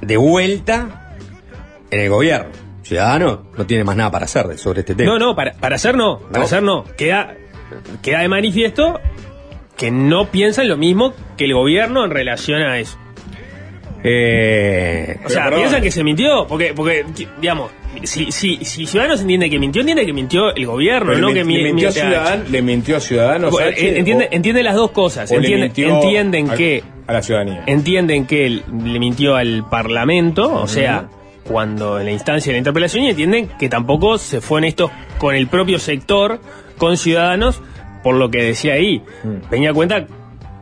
de 0.00 0.16
vuelta 0.16 1.14
en 1.90 2.00
el 2.00 2.08
gobierno. 2.08 2.50
Ciudadano 2.82 3.48
no 3.56 3.66
tiene 3.66 3.84
más 3.84 3.96
nada 3.96 4.10
para 4.10 4.24
hacer 4.24 4.56
sobre 4.56 4.80
este 4.80 4.94
tema. 4.94 5.12
No, 5.12 5.18
no, 5.18 5.34
para, 5.36 5.52
para 5.54 5.76
hacer 5.76 5.94
no, 5.94 6.18
para 6.20 6.38
¿No? 6.38 6.44
hacer 6.44 6.62
no. 6.62 6.84
Queda, 6.96 7.34
queda 8.02 8.20
de 8.20 8.28
manifiesto 8.28 8.98
que 9.76 9.90
no 9.90 10.30
piensan 10.30 10.68
lo 10.68 10.76
mismo 10.78 11.12
que 11.36 11.44
el 11.44 11.52
gobierno 11.54 12.04
en 12.04 12.10
relación 12.10 12.62
a 12.62 12.78
eso. 12.78 12.96
Eh, 14.04 15.16
O 15.24 15.28
sea, 15.28 15.44
perdón. 15.44 15.60
piensan 15.60 15.82
que 15.82 15.90
se 15.90 16.04
mintió, 16.04 16.46
porque, 16.46 16.72
porque 16.74 17.04
digamos, 17.40 17.70
si, 18.04 18.30
si, 18.30 18.64
si 18.64 18.86
Ciudadanos 18.86 19.20
entiende 19.20 19.50
que 19.50 19.58
mintió, 19.58 19.80
entiende 19.80 20.06
que 20.06 20.12
mintió 20.12 20.54
el 20.54 20.66
gobierno, 20.66 21.08
Pero 21.12 21.20
no 21.20 21.28
le, 21.28 21.34
que 21.34 21.40
le 21.40 21.44
mi- 21.44 21.64
mintió 21.64 21.88
a 21.88 21.92
Ciudadan- 21.92 22.44
le 22.50 22.62
mintió 22.62 22.96
a 22.96 23.00
Ciudadanos. 23.00 23.54
Entiende, 23.76 24.26
o- 24.26 24.28
entiende 24.34 24.62
las 24.62 24.74
dos 24.76 24.90
cosas. 24.92 25.30
le 25.30 25.36
Entiende- 25.38 25.64
mintió 25.66 25.94
entienden 25.94 26.48
que 26.50 26.82
a 27.06 27.12
la 27.12 27.22
ciudadanía. 27.22 27.62
entienden 27.66 28.26
que 28.26 28.46
él 28.46 28.62
le 28.84 28.98
mintió 29.00 29.34
al 29.36 29.64
Parlamento, 29.68 30.52
o 30.54 30.68
sea, 30.68 31.08
cuando 31.44 31.98
en 31.98 32.06
la 32.06 32.12
instancia 32.12 32.50
de 32.50 32.54
la 32.54 32.58
interpelación, 32.58 33.04
y 33.04 33.10
entienden 33.10 33.48
que 33.58 33.68
tampoco 33.68 34.18
se 34.18 34.40
fue 34.40 34.60
en 34.60 34.64
esto 34.66 34.90
con 35.18 35.34
el 35.34 35.46
propio 35.48 35.78
sector, 35.78 36.40
con 36.76 36.96
ciudadanos, 36.96 37.60
por 38.04 38.14
lo 38.14 38.30
que 38.30 38.42
decía 38.42 38.74
ahí. 38.74 39.02
Peña 39.50 39.72
cuenta 39.72 40.06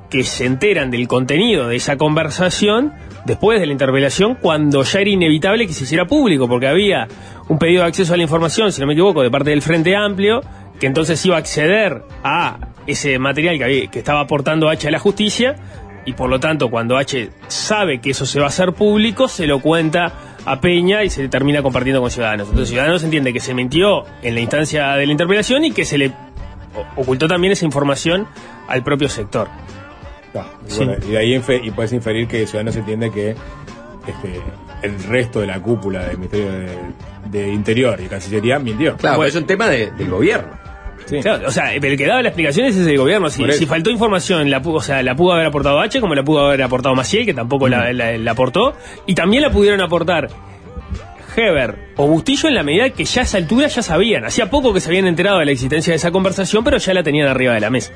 que 0.09 0.23
se 0.23 0.47
enteran 0.47 0.91
del 0.93 1.09
contenido 1.09 1.67
de 1.69 1.77
esa 1.77 1.97
conversación 1.97 2.93
después 3.27 3.61
de 3.61 3.67
la 3.67 3.73
interpelación, 3.73 4.37
cuando 4.37 4.83
ya 4.85 5.01
era 5.01 5.11
inevitable 5.11 5.67
que 5.67 5.73
se 5.73 5.85
hiciera 5.85 6.07
público, 6.07 6.49
porque 6.49 6.69
había 6.69 7.09
un 7.49 7.59
pedido 7.59 7.83
de 7.83 7.89
acceso 7.89 8.15
a 8.15 8.17
la 8.17 8.23
información, 8.23 8.73
si 8.73 8.81
no 8.81 8.87
me 8.87 8.93
equivoco, 8.93 9.23
de 9.23 9.31
parte 9.31 9.51
del 9.51 9.63
Frente 9.63 9.97
Amplio, 9.97 10.41
que 10.79 10.87
entonces 10.87 11.25
iba 11.27 11.37
a 11.37 11.39
acceder 11.41 12.03
a 12.23 12.59
ese 12.87 13.19
material 13.19 13.59
que, 13.59 13.99
estaba 13.99 14.21
aportando 14.21 14.69
H 14.69 14.89
a 14.89 14.91
la 14.91 14.99
justicia, 14.99 15.57
y 16.05 16.13
por 16.13 16.31
lo 16.31 16.39
tanto, 16.39 16.71
cuando 16.71 16.97
H 16.97 17.31
sabe 17.49 18.01
que 18.01 18.11
eso 18.11 18.27
se 18.27 18.39
va 18.39 18.47
a 18.47 18.49
hacer 18.49 18.73
público, 18.73 19.27
se 19.27 19.47
lo 19.47 19.61
cuenta 19.61 20.13
a 20.45 20.61
Peña 20.61 21.03
y 21.03 21.11
se 21.11 21.29
termina 21.29 21.63
compartiendo 21.63 22.01
con 22.01 22.13
Ciudadanos. 22.13 22.49
Entonces, 22.49 22.69
Ciudadanos 22.69 23.03
entiende 23.03 23.33
que 23.33 23.41
se 23.41 23.55
mintió 23.55 24.05
en 24.23 24.37
la 24.37 24.41
instancia 24.41 24.93
de 24.93 25.05
la 25.05 25.11
interpelación 25.11 25.65
y 25.65 25.73
que 25.73 25.85
se 25.85 25.99
le 25.99 26.13
ocultó 26.95 27.27
también 27.27 27.53
esa 27.53 27.65
información 27.65 28.29
al 28.69 28.85
propio 28.85 29.09
sector. 29.09 29.49
Y, 30.69 30.75
bueno, 30.77 30.95
y 31.07 31.11
de 31.13 31.19
ahí 31.19 31.35
y 31.63 31.71
puedes 31.71 31.93
inferir 31.93 32.27
que 32.29 32.47
Ciudadanos 32.47 32.77
entiende 32.77 33.11
que 33.11 33.31
este, 34.07 34.41
el 34.83 35.03
resto 35.05 35.41
de 35.41 35.47
la 35.47 35.61
cúpula 35.61 36.05
del 36.05 36.19
Ministerio 36.19 36.53
de, 36.53 36.69
de 37.31 37.53
Interior 37.53 37.99
y 38.01 38.07
Cancillería 38.09 38.59
mintió. 38.59 38.97
claro, 38.97 39.17
pero 39.19 39.29
es 39.29 39.35
un 39.35 39.47
tema 39.47 39.69
de- 39.69 39.91
del 39.93 40.09
gobierno. 40.11 40.65
Sí. 41.07 41.21
Claro, 41.21 41.47
o 41.47 41.51
sea, 41.53 41.73
el 41.73 41.97
que 41.97 42.05
daba 42.07 42.21
la 42.21 42.31
explicación 42.31 42.67
es 42.67 42.77
el 42.77 42.99
gobierno. 42.99 43.31
Si, 43.31 43.43
si 43.53 43.65
faltó 43.67 43.91
información, 43.91 44.51
la, 44.51 44.59
o 44.59 44.81
sea, 44.81 45.03
la 45.05 45.15
pudo 45.15 45.35
haber 45.35 45.47
aportado 45.47 45.81
H, 45.81 46.01
como 46.01 46.17
la 46.17 46.25
pudo 46.25 46.47
haber 46.47 46.63
aportado 46.63 46.97
Maciel, 46.97 47.25
que 47.25 47.33
tampoco 47.35 47.69
la, 47.69 47.93
la- 47.93 48.19
la 48.19 48.31
aportó. 48.33 48.75
Y 49.07 49.15
también 49.15 49.43
la 49.45 49.51
pudieron 49.51 49.81
aportar 49.81 50.29
Heber 51.37 51.93
o 51.97 52.07
Bustillo 52.09 52.49
en 52.49 52.55
la 52.55 52.63
medida 52.63 52.91
que 52.91 53.05
ya 53.05 53.21
a 53.21 53.25
esa 53.25 53.37
altura 53.39 53.69
ya 53.69 53.83
sabían. 53.83 54.25
Hacía 54.25 54.49
poco 54.51 54.73
que 54.73 54.81
se 54.81 54.89
habían 54.89 55.07
enterado 55.07 55.39
de 55.39 55.45
la 55.45 55.53
existencia 55.53 55.93
de 55.93 55.97
esa 55.97 56.11
conversación, 56.11 56.65
pero 56.65 56.79
ya 56.79 56.95
la 56.95 57.03
tenían 57.03 57.29
arriba 57.29 57.53
de 57.55 57.61
la 57.61 57.71
mesa. 57.71 57.93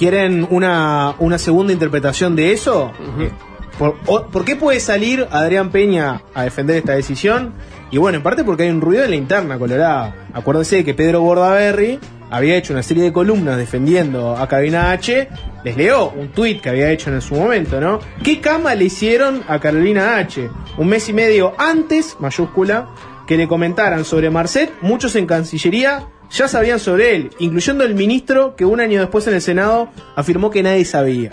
¿Quieren 0.00 0.46
una, 0.48 1.14
una 1.18 1.36
segunda 1.36 1.74
interpretación 1.74 2.34
de 2.34 2.52
eso? 2.54 2.90
¿Por, 3.78 3.96
o- 4.06 4.26
por 4.28 4.46
qué 4.46 4.56
puede 4.56 4.80
salir 4.80 5.26
Adrián 5.30 5.68
Peña 5.70 6.22
a 6.34 6.44
defender 6.44 6.76
esta 6.78 6.94
decisión? 6.94 7.52
Y 7.90 7.98
bueno, 7.98 8.16
en 8.16 8.22
parte 8.22 8.42
porque 8.42 8.62
hay 8.62 8.70
un 8.70 8.80
ruido 8.80 9.04
en 9.04 9.10
la 9.10 9.16
interna 9.16 9.58
colorada. 9.58 10.14
Acuérdense 10.32 10.84
que 10.86 10.94
Pedro 10.94 11.20
Bordaberry 11.20 11.98
había 12.30 12.56
hecho 12.56 12.72
una 12.72 12.82
serie 12.82 13.02
de 13.02 13.12
columnas 13.12 13.58
defendiendo 13.58 14.34
a 14.38 14.48
Carolina 14.48 14.90
H. 14.90 15.28
Les 15.64 15.76
leo 15.76 16.08
un 16.16 16.28
tuit 16.28 16.62
que 16.62 16.70
había 16.70 16.90
hecho 16.90 17.10
en 17.10 17.20
su 17.20 17.34
momento, 17.34 17.78
¿no? 17.78 17.98
¿Qué 18.24 18.40
cama 18.40 18.74
le 18.74 18.84
hicieron 18.86 19.42
a 19.48 19.58
Carolina 19.60 20.16
H? 20.16 20.48
Un 20.78 20.88
mes 20.88 21.06
y 21.10 21.12
medio 21.12 21.52
antes, 21.58 22.16
mayúscula, 22.20 22.88
que 23.26 23.36
le 23.36 23.46
comentaran 23.46 24.06
sobre 24.06 24.30
Marcet, 24.30 24.72
muchos 24.80 25.14
en 25.16 25.26
Cancillería 25.26 26.06
ya 26.30 26.48
sabían 26.48 26.78
sobre 26.78 27.16
él, 27.16 27.30
incluyendo 27.38 27.84
el 27.84 27.94
ministro 27.94 28.54
que 28.56 28.64
un 28.64 28.80
año 28.80 29.00
después 29.00 29.26
en 29.26 29.34
el 29.34 29.42
Senado 29.42 29.90
afirmó 30.16 30.50
que 30.50 30.62
nadie 30.62 30.84
sabía. 30.84 31.30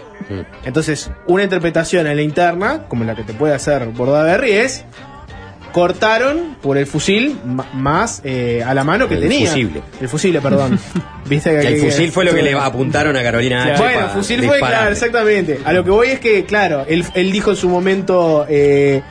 Entonces, 0.66 1.12
una 1.28 1.44
interpretación 1.44 2.08
en 2.08 2.16
la 2.16 2.22
interna, 2.22 2.86
como 2.88 3.04
la 3.04 3.16
que 3.16 3.24
te 3.24 3.34
puede 3.34 3.54
hacer 3.54 3.86
Bordaberry, 3.88 4.52
es 4.52 4.86
cortaron 5.72 6.58
por 6.62 6.78
el 6.78 6.88
fusil 6.88 7.38
más 7.74 8.22
eh, 8.24 8.64
a 8.66 8.74
la 8.74 8.84
mano 8.84 9.08
que 9.08 9.14
El 9.16 9.22
tenía. 9.22 9.48
fusible. 9.48 9.84
El 10.02 10.10
fusible, 10.10 10.42
perdón. 10.42 10.80
Viste 11.26 11.52
Que 11.52 11.68
el 11.68 11.82
fusil 11.82 12.12
fue 12.12 12.26
lo 12.26 12.34
que 12.34 12.42
le 12.42 12.54
apuntaron 12.54 13.16
a 13.16 13.22
Carolina 13.22 13.64
H. 13.64 13.78
Bueno, 13.84 14.00
para 14.00 14.10
fusil 14.10 14.44
fue, 14.44 14.58
claro, 14.58 14.92
exactamente. 14.92 15.60
A 15.64 15.74
lo 15.74 15.84
que 15.84 15.92
voy 15.92 16.08
es 16.08 16.20
que, 16.20 16.46
claro, 16.46 16.84
él, 16.88 17.06
él 17.14 17.32
dijo 17.32 17.52
en 17.52 17.58
su 17.58 17.70
momento 17.70 18.48
eh, 18.50 19.04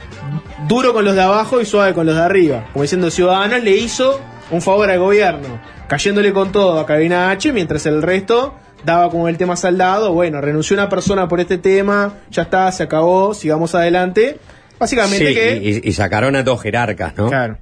duro 0.66 0.92
con 0.92 1.05
los 1.05 1.14
de 1.14 1.22
abajo 1.22 1.61
y 1.61 1.66
suave 1.66 1.94
con 1.94 2.05
los 2.07 2.16
de 2.16 2.22
arriba. 2.22 2.66
Como 2.72 2.83
diciendo, 2.83 3.11
Ciudadanos 3.11 3.62
le 3.62 3.77
hizo 3.77 4.20
un 4.50 4.62
favor 4.62 4.90
al 4.90 4.98
gobierno, 4.98 5.61
cayéndole 5.88 6.32
con 6.32 6.52
todo 6.52 6.78
a 6.80 6.87
Carolina 6.87 7.30
H, 7.30 7.52
mientras 7.52 7.85
el 7.87 8.02
resto 8.02 8.54
daba 8.85 9.11
como 9.11 9.28
el 9.28 9.37
tema 9.38 9.56
saldado. 9.56 10.12
Bueno, 10.12 10.40
renunció 10.40 10.74
una 10.74 10.88
persona 10.88 11.26
por 11.28 11.40
este 11.40 11.59
tema, 11.59 12.14
ya 12.30 12.42
está, 12.42 12.70
se 12.72 12.85
acabó, 12.85 13.35
sigamos 13.35 13.74
adelante. 13.74 14.38
Básicamente 14.78 15.28
Sí, 15.28 15.35
que. 15.35 15.80
y, 15.85 15.88
y 15.88 15.92
sacaron 15.92 16.37
a 16.37 16.42
dos 16.42 16.61
jerarcas, 16.62 17.16
¿no? 17.16 17.28
Claro. 17.28 17.59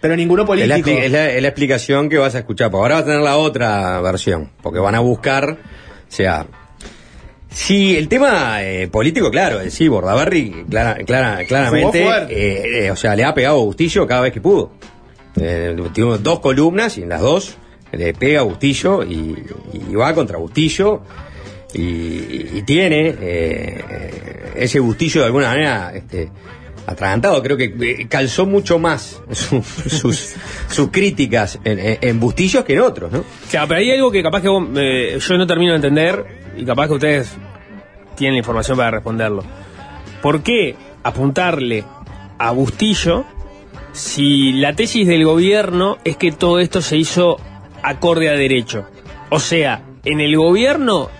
Pero 0.00 0.14
ninguno 0.14 0.42
Es 0.42 0.48
la, 0.68 0.76
político. 0.76 0.90
es 0.90 1.10
la- 1.10 1.30
es 1.30 1.42
la 1.42 1.48
explicación 1.48 2.08
que 2.08 2.18
vas 2.18 2.34
a 2.36 2.38
escuchar. 2.38 2.70
Porque 2.70 2.82
ahora 2.82 2.94
vas 2.96 3.02
a 3.02 3.06
tener 3.06 3.20
la 3.22 3.36
otra 3.36 4.00
versión. 4.00 4.50
Porque 4.62 4.78
van 4.78 4.94
a 4.94 5.00
buscar. 5.00 5.50
O 5.50 5.56
sea. 6.12 6.46
Sí, 7.50 7.96
el 7.96 8.08
tema 8.08 8.62
eh, 8.62 8.88
político, 8.88 9.30
claro, 9.30 9.60
eh, 9.60 9.70
sí, 9.70 9.88
Bordaberry, 9.88 10.66
clara, 10.70 10.96
clara- 11.04 11.44
claramente. 11.46 12.06
Eh, 12.28 12.84
eh, 12.84 12.90
o 12.90 12.96
sea, 12.96 13.16
le 13.16 13.24
ha 13.24 13.32
pegado 13.34 13.56
a 13.60 13.64
Bustillo 13.64 14.06
cada 14.06 14.20
vez 14.20 14.32
que 14.32 14.40
pudo. 14.40 14.72
Eh, 15.40 15.76
tiene 15.92 16.18
dos 16.18 16.40
columnas 16.40 16.98
y 16.98 17.02
en 17.02 17.10
las 17.10 17.20
dos 17.20 17.56
le 17.92 18.12
pega 18.14 18.40
a 18.40 18.42
Bustillo 18.44 19.02
y, 19.02 19.34
va 19.96 20.12
contra 20.14 20.38
Bustillo. 20.38 21.02
Y, 21.74 22.62
tiene 22.62 23.14
eh, 23.20 24.52
ese 24.56 24.80
Bustillo 24.80 25.20
de 25.20 25.26
alguna 25.26 25.48
manera 25.48 25.92
este, 25.94 26.30
atragantado. 26.86 27.42
Creo 27.42 27.56
que 27.56 27.64
eh, 27.80 28.06
calzó 28.08 28.46
mucho 28.46 28.78
más 28.78 29.20
su- 29.32 29.62
sus, 29.62 30.34
sus 30.68 30.88
críticas 30.90 31.58
en- 31.64 31.98
en 32.00 32.20
Bustillos 32.20 32.64
que 32.64 32.74
en 32.74 32.80
otros, 32.80 33.12
¿no? 33.12 33.24
Claro, 33.50 33.68
pero 33.68 33.80
hay 33.80 33.90
algo 33.92 34.10
que 34.10 34.22
capaz 34.22 34.40
que 34.42 34.48
vos, 34.48 34.64
eh, 34.76 35.18
yo 35.20 35.36
no 35.38 35.46
termino 35.46 35.72
de 35.72 35.76
entender 35.76 36.24
y 36.56 36.64
capaz 36.64 36.88
que 36.88 36.94
ustedes 36.94 37.32
tienen 38.16 38.34
la 38.34 38.38
información 38.38 38.76
para 38.76 38.90
responderlo. 38.90 39.44
¿Por 40.22 40.42
qué 40.42 40.74
apuntarle 41.04 41.84
a 42.38 42.50
Bustillo 42.50 43.24
si 43.98 44.52
la 44.52 44.74
tesis 44.74 45.06
del 45.06 45.24
gobierno 45.24 45.98
es 46.04 46.16
que 46.16 46.32
todo 46.32 46.60
esto 46.60 46.80
se 46.80 46.96
hizo 46.96 47.36
acorde 47.82 48.28
a 48.28 48.32
derecho? 48.32 48.86
O 49.28 49.40
sea, 49.40 49.82
en 50.04 50.20
el 50.20 50.36
gobierno 50.36 51.10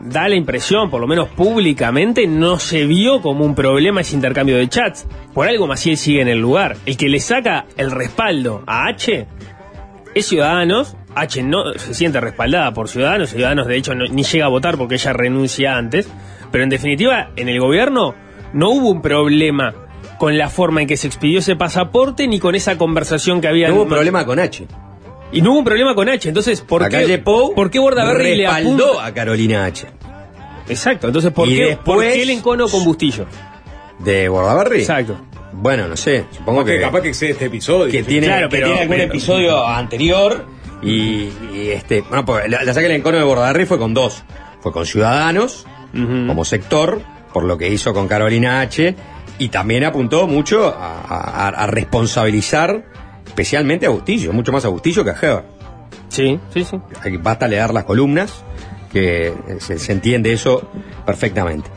da 0.00 0.28
la 0.28 0.36
impresión, 0.36 0.88
por 0.88 1.00
lo 1.00 1.08
menos 1.08 1.28
públicamente, 1.28 2.26
no 2.26 2.58
se 2.58 2.86
vio 2.86 3.20
como 3.20 3.44
un 3.44 3.54
problema 3.54 4.00
ese 4.00 4.14
intercambio 4.14 4.56
de 4.56 4.68
chats. 4.68 5.06
Por 5.34 5.48
algo 5.48 5.66
Maciel 5.66 5.96
sigue 5.96 6.22
en 6.22 6.28
el 6.28 6.38
lugar. 6.38 6.76
El 6.86 6.96
que 6.96 7.08
le 7.08 7.18
saca 7.18 7.66
el 7.76 7.90
respaldo 7.90 8.62
a 8.66 8.86
H 8.86 9.26
es 10.14 10.26
Ciudadanos. 10.26 10.96
H 11.14 11.42
no 11.42 11.72
se 11.74 11.92
siente 11.92 12.20
respaldada 12.20 12.72
por 12.72 12.88
Ciudadanos. 12.88 13.30
Ciudadanos, 13.30 13.66
de 13.66 13.76
hecho, 13.76 13.94
ni 13.94 14.22
llega 14.22 14.46
a 14.46 14.48
votar 14.48 14.76
porque 14.76 14.94
ella 14.94 15.12
renuncia 15.12 15.76
antes. 15.76 16.08
Pero 16.52 16.62
en 16.62 16.70
definitiva, 16.70 17.30
en 17.34 17.48
el 17.48 17.58
gobierno 17.58 18.14
no 18.52 18.70
hubo 18.70 18.90
un 18.90 19.02
problema 19.02 19.74
con 20.18 20.36
la 20.38 20.48
forma 20.48 20.80
en 20.82 20.86
que 20.88 20.96
se 20.96 21.06
expidió 21.06 21.38
ese 21.40 21.56
pasaporte 21.56 22.26
ni 22.26 22.38
con 22.38 22.54
esa 22.54 22.78
conversación 22.78 23.40
que 23.40 23.48
había. 23.48 23.68
No 23.68 23.74
hubo 23.76 23.86
problema 23.88 24.24
con 24.24 24.38
H. 24.38 24.66
Y 25.32 25.42
no 25.42 25.50
hubo 25.50 25.58
un 25.58 25.64
problema 25.64 25.94
con 25.94 26.08
H. 26.08 26.28
Entonces, 26.28 26.60
¿por 26.60 26.82
La 26.82 26.88
qué, 26.88 26.96
calle 27.02 27.18
Pou 27.18 27.54
¿por 27.54 27.70
qué 27.70 27.78
Bordaberry 27.78 28.36
le 28.36 28.46
apunta? 28.46 28.84
a 29.04 29.12
Carolina 29.12 29.64
H. 29.66 29.86
Exacto. 30.68 31.06
Entonces, 31.08 31.32
¿por, 31.32 31.48
Y 31.48 31.56
qué, 31.56 31.64
después- 31.66 31.84
¿por 31.84 32.00
qué 32.04 32.22
el 32.22 32.30
encono 32.30 32.68
con 32.68 32.84
Bustillo? 32.84 33.26
¿De 33.98 34.28
Bordaberry? 34.28 34.80
Exacto. 34.80 35.16
Bueno, 35.52 35.88
no 35.88 35.96
sé, 35.96 36.26
supongo 36.36 36.58
Porque 36.60 36.76
que... 36.76 36.80
capaz 36.82 37.00
que 37.00 37.08
excede 37.08 37.30
este 37.30 37.46
episodio. 37.46 37.90
que 37.90 38.02
tiene, 38.02 38.26
Claro, 38.26 38.48
que 38.48 38.56
pero- 38.56 38.66
tiene 38.66 38.80
algún 38.82 38.96
pero- 38.96 39.08
episodio 39.08 39.66
anterior 39.66 40.44
y, 40.82 41.28
y, 41.54 41.70
este 41.72 42.02
bueno 42.02 42.26
pues 42.26 42.50
la, 42.50 42.62
la 42.62 42.74
saca 42.74 42.86
del 42.86 42.96
encono 42.96 43.16
de 43.16 43.24
Bordaberry 43.24 43.64
fue 43.64 43.78
con 43.78 43.94
dos 43.94 44.22
fue 44.60 44.72
con 44.72 44.84
Ciudadanos 44.84 45.66
como 45.94 46.44
sector 46.44 47.00
por 47.32 47.44
lo 47.44 47.56
que 47.56 47.70
hizo 47.70 47.94
con 47.94 48.06
Carolina 48.06 48.60
H 48.60 48.94
y 49.38 49.48
también 49.48 49.84
apuntó 49.84 50.26
mucho 50.26 50.66
a, 50.68 51.00
a- 51.00 51.48
a 51.48 51.66
responsabilizar 51.66 52.84
especialmente 53.26 53.86
a 53.86 53.90
Bustillo 53.90 54.32
mucho 54.32 54.52
más 54.52 54.64
a 54.64 54.68
Bustillo 54.68 55.04
que 55.04 55.10
a 55.10 55.16
Heber 55.20 55.44
Sí, 56.08 56.38
sí, 56.54 56.64
sí. 56.64 56.80
Basta 57.20 57.48
leer 57.48 57.74
las 57.74 57.84
columnas 57.84 58.42
que 58.92 59.28
eh, 59.28 59.34
se, 59.58 59.78
se 59.78 59.92
entiende 59.92 60.32
eso 60.32 60.70
perfectamente 61.04 61.68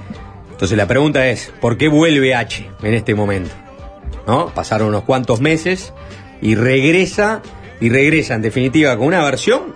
entonces 0.51 0.77
la 0.77 0.87
pregunta 0.87 1.27
es 1.27 1.51
¿por 1.59 1.77
qué 1.77 1.87
vuelve 1.87 2.35
H 2.35 2.69
en 2.83 2.93
este 2.93 3.15
momento? 3.15 3.51
¿no? 4.27 4.47
Pasaron 4.49 4.89
unos 4.89 5.03
cuantos 5.03 5.39
meses 5.41 5.93
y 6.41 6.55
regresa, 6.55 7.41
y 7.81 7.89
regresa 7.89 8.35
en 8.35 8.41
definitiva 8.41 8.95
con 8.97 9.07
una 9.07 9.23
versión 9.23 9.73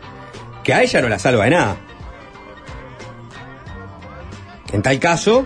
que 0.64 0.74
a 0.74 0.82
ella 0.84 1.02
no 1.02 1.10
la 1.10 1.20
salva 1.20 1.46
de 1.46 1.50
nada. 1.52 1.78
En 4.72 4.82
tal 4.82 5.00
caso, 5.00 5.46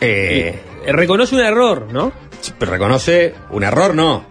eh, 0.00 0.54
Eh, 0.54 0.62
Reconoce 0.86 1.34
un 1.34 1.40
error, 1.42 1.88
¿no? 1.92 2.12
pero 2.58 2.72
reconoce 2.72 3.34
un 3.50 3.64
error, 3.64 3.94
no. 3.94 4.24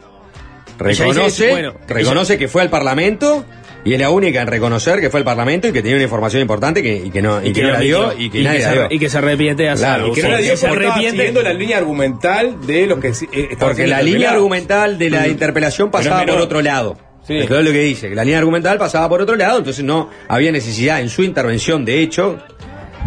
Reconoce, 0.77 1.45
que- 1.45 1.51
bueno, 1.51 1.73
reconoce 1.87 2.37
que 2.37 2.47
fue 2.47 2.61
al 2.61 2.69
Parlamento 2.69 3.45
y 3.85 3.93
es 3.93 3.99
la 3.99 4.09
única 4.09 4.41
en 4.41 4.47
reconocer 4.47 4.99
que 5.01 5.09
fue 5.09 5.19
al 5.19 5.23
Parlamento 5.25 5.67
y 5.67 5.71
que 5.73 5.81
tenía 5.81 5.95
una 5.95 6.03
información 6.03 6.41
importante 6.41 6.81
que, 6.81 6.95
y 6.95 7.09
que 7.11 7.21
no, 7.21 7.43
y 7.43 7.53
que 7.53 7.61
no 7.63 7.71
la 7.71 7.79
dio 7.79 8.13
y 8.17 8.29
que 8.29 8.41
nadie 8.43 8.59
la 8.59 8.65
se, 8.69 8.73
dio. 8.73 8.87
y 8.89 8.99
que 8.99 9.09
se 9.09 9.17
arrepiente 9.17 9.63
de 9.63 9.69
hacerlo. 9.69 9.95
Claro, 9.95 10.07
Y 10.07 10.13
que 10.15 10.21
no 10.23 10.29
la 10.29 10.37
dio 10.37 10.51
que 10.51 10.57
se 10.57 10.67
arrepiente. 10.67 11.09
siguiendo 11.11 11.41
la 11.41 11.53
línea 11.53 11.77
argumental 11.77 12.65
de 12.65 12.87
los 12.87 12.99
que 12.99 13.09
eh, 13.31 13.49
Porque 13.59 13.87
la 13.87 14.01
línea 14.01 14.31
argumental 14.31 14.97
de 14.97 15.09
la 15.09 15.27
interpelación 15.27 15.91
Pero 15.91 16.01
es 16.01 16.07
pasaba 16.07 16.25
por 16.25 16.41
otro 16.41 16.61
lado. 16.61 16.97
Sí. 17.27 17.37
Eso 17.37 17.57
es 17.59 17.65
lo 17.65 17.71
que 17.71 17.79
dice, 17.81 18.09
que 18.09 18.15
la 18.15 18.23
línea 18.23 18.39
argumental 18.39 18.77
pasaba 18.77 19.07
por 19.09 19.21
otro 19.21 19.35
lado, 19.35 19.57
entonces 19.59 19.83
no 19.83 20.09
había 20.27 20.51
necesidad 20.51 20.99
en 21.01 21.09
su 21.09 21.23
intervención, 21.23 21.85
de 21.85 22.01
hecho, 22.01 22.37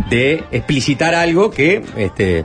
de 0.08 0.42
explicitar 0.52 1.14
algo 1.14 1.50
que 1.50 1.82
este, 1.98 2.44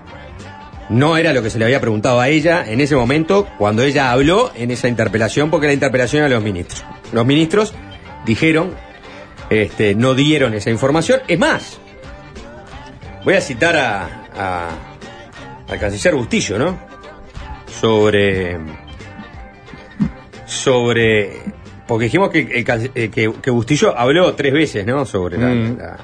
no 0.92 1.18
era 1.18 1.34
lo 1.34 1.42
que 1.42 1.50
se 1.50 1.58
le 1.58 1.66
había 1.66 1.80
preguntado 1.82 2.20
a 2.20 2.28
ella 2.30 2.64
en 2.68 2.82
ese 2.82 2.96
momento 2.96 3.48
cuando 3.58 3.82
ella 3.84 4.12
habló 4.12 4.52
en 4.56 4.70
esa 4.72 4.88
interpelación, 4.88 5.50
porque 5.50 5.68
la 5.68 5.74
interpelación 5.74 6.20
era 6.24 6.28
a 6.28 6.36
los 6.36 6.44
ministros. 6.44 6.84
Los 7.14 7.26
ministros 7.26 7.74
dijeron, 8.26 8.76
este, 9.50 9.96
no 9.96 10.14
dieron 10.14 10.54
esa 10.54 10.70
información. 10.70 11.22
Es 11.28 11.40
más, 11.40 11.80
voy 13.26 13.34
a 13.36 13.42
citar 13.42 13.76
a, 13.78 14.24
a- 14.38 14.70
al 15.70 15.80
canciller 15.80 16.14
Bustillo, 16.16 16.60
¿no? 16.60 16.78
Sobre. 17.68 18.58
Sobre. 20.46 21.32
Porque 21.88 22.06
dijimos 22.06 22.30
que, 22.30 22.64
que, 22.64 23.32
que 23.42 23.50
Bustillo 23.52 23.98
habló 23.98 24.34
tres 24.36 24.54
veces, 24.54 24.86
¿no? 24.86 25.06
Sobre 25.06 25.38
la. 25.38 25.48
Mm. 25.48 25.78
la- 25.78 25.98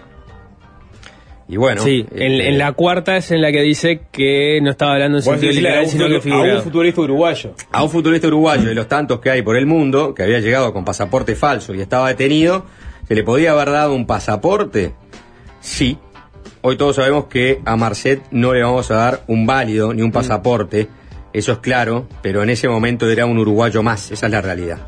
y 1.47 1.55
bueno. 1.57 1.81
Sí, 1.81 2.05
en, 2.11 2.41
en 2.41 2.57
la 2.57 2.73
cuarta 2.73 3.15
es 3.17 3.31
en 3.31 3.41
la 3.41 3.51
que 3.51 3.61
dice 3.61 4.01
que 4.11 4.59
no 4.61 4.71
estaba 4.71 4.93
hablando 4.93 5.17
en 5.19 5.23
sentido 5.23 5.53
literal, 5.53 5.85
un, 5.85 5.89
sino 5.89 6.07
que 6.07 6.31
a 6.31 6.55
un 6.55 6.61
futbolista 6.61 7.01
uruguayo. 7.01 7.53
a 7.71 7.83
un 7.83 7.89
futbolista 7.89 8.27
uruguayo 8.27 8.67
de 8.67 8.75
los 8.75 8.87
tantos 8.87 9.19
que 9.21 9.29
hay 9.29 9.41
por 9.41 9.55
el 9.55 9.65
mundo, 9.65 10.13
que 10.13 10.23
había 10.23 10.39
llegado 10.39 10.73
con 10.73 10.83
pasaporte 10.83 11.35
falso 11.35 11.73
y 11.73 11.81
estaba 11.81 12.09
detenido, 12.09 12.65
¿se 13.07 13.15
le 13.15 13.23
podía 13.23 13.51
haber 13.51 13.71
dado 13.71 13.93
un 13.93 14.05
pasaporte? 14.05 14.93
Sí. 15.61 15.97
Hoy 16.61 16.75
todos 16.75 16.97
sabemos 16.97 17.25
que 17.25 17.61
a 17.63 17.77
Marcet 17.77 18.21
no 18.31 18.53
le 18.53 18.63
vamos 18.63 18.91
a 18.91 18.95
dar 18.95 19.23
un 19.27 19.45
válido 19.45 19.93
ni 19.93 20.01
un 20.01 20.11
pasaporte, 20.11 20.89
eso 21.31 21.53
es 21.53 21.57
claro, 21.59 22.07
pero 22.21 22.43
en 22.43 22.49
ese 22.49 22.67
momento 22.67 23.09
era 23.09 23.25
un 23.25 23.37
uruguayo 23.37 23.83
más, 23.83 24.11
esa 24.11 24.25
es 24.25 24.31
la 24.31 24.41
realidad. 24.41 24.79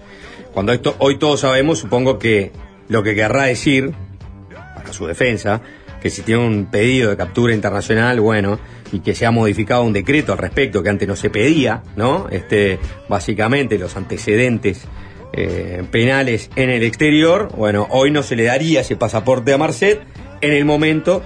Cuando 0.53 0.73
esto, 0.73 0.95
hoy 0.99 1.17
todos 1.17 1.41
sabemos, 1.41 1.79
supongo 1.79 2.19
que 2.19 2.51
lo 2.89 3.01
que 3.03 3.15
querrá 3.15 3.43
decir, 3.43 3.93
para 4.75 4.91
su 4.91 5.05
defensa, 5.05 5.61
que 6.01 6.09
si 6.09 6.21
tiene 6.21 6.45
un 6.45 6.65
pedido 6.65 7.09
de 7.09 7.17
captura 7.17 7.53
internacional, 7.53 8.19
bueno, 8.19 8.59
y 8.91 8.99
que 8.99 9.15
se 9.15 9.25
ha 9.25 9.31
modificado 9.31 9.83
un 9.83 9.93
decreto 9.93 10.31
al 10.31 10.37
respecto 10.37 10.81
que 10.81 10.89
antes 10.89 11.07
no 11.07 11.15
se 11.15 11.29
pedía, 11.29 11.83
¿no? 11.95 12.27
Este, 12.29 12.79
básicamente 13.07 13.77
los 13.77 13.95
antecedentes 13.95 14.85
eh, 15.33 15.83
penales 15.91 16.49
en 16.55 16.69
el 16.69 16.83
exterior, 16.83 17.49
bueno, 17.55 17.87
hoy 17.91 18.11
no 18.11 18.23
se 18.23 18.35
le 18.35 18.45
daría 18.45 18.81
ese 18.81 18.95
pasaporte 18.95 19.53
a 19.53 19.57
Marcet, 19.57 20.01
en 20.41 20.53
el 20.53 20.65
momento 20.65 21.21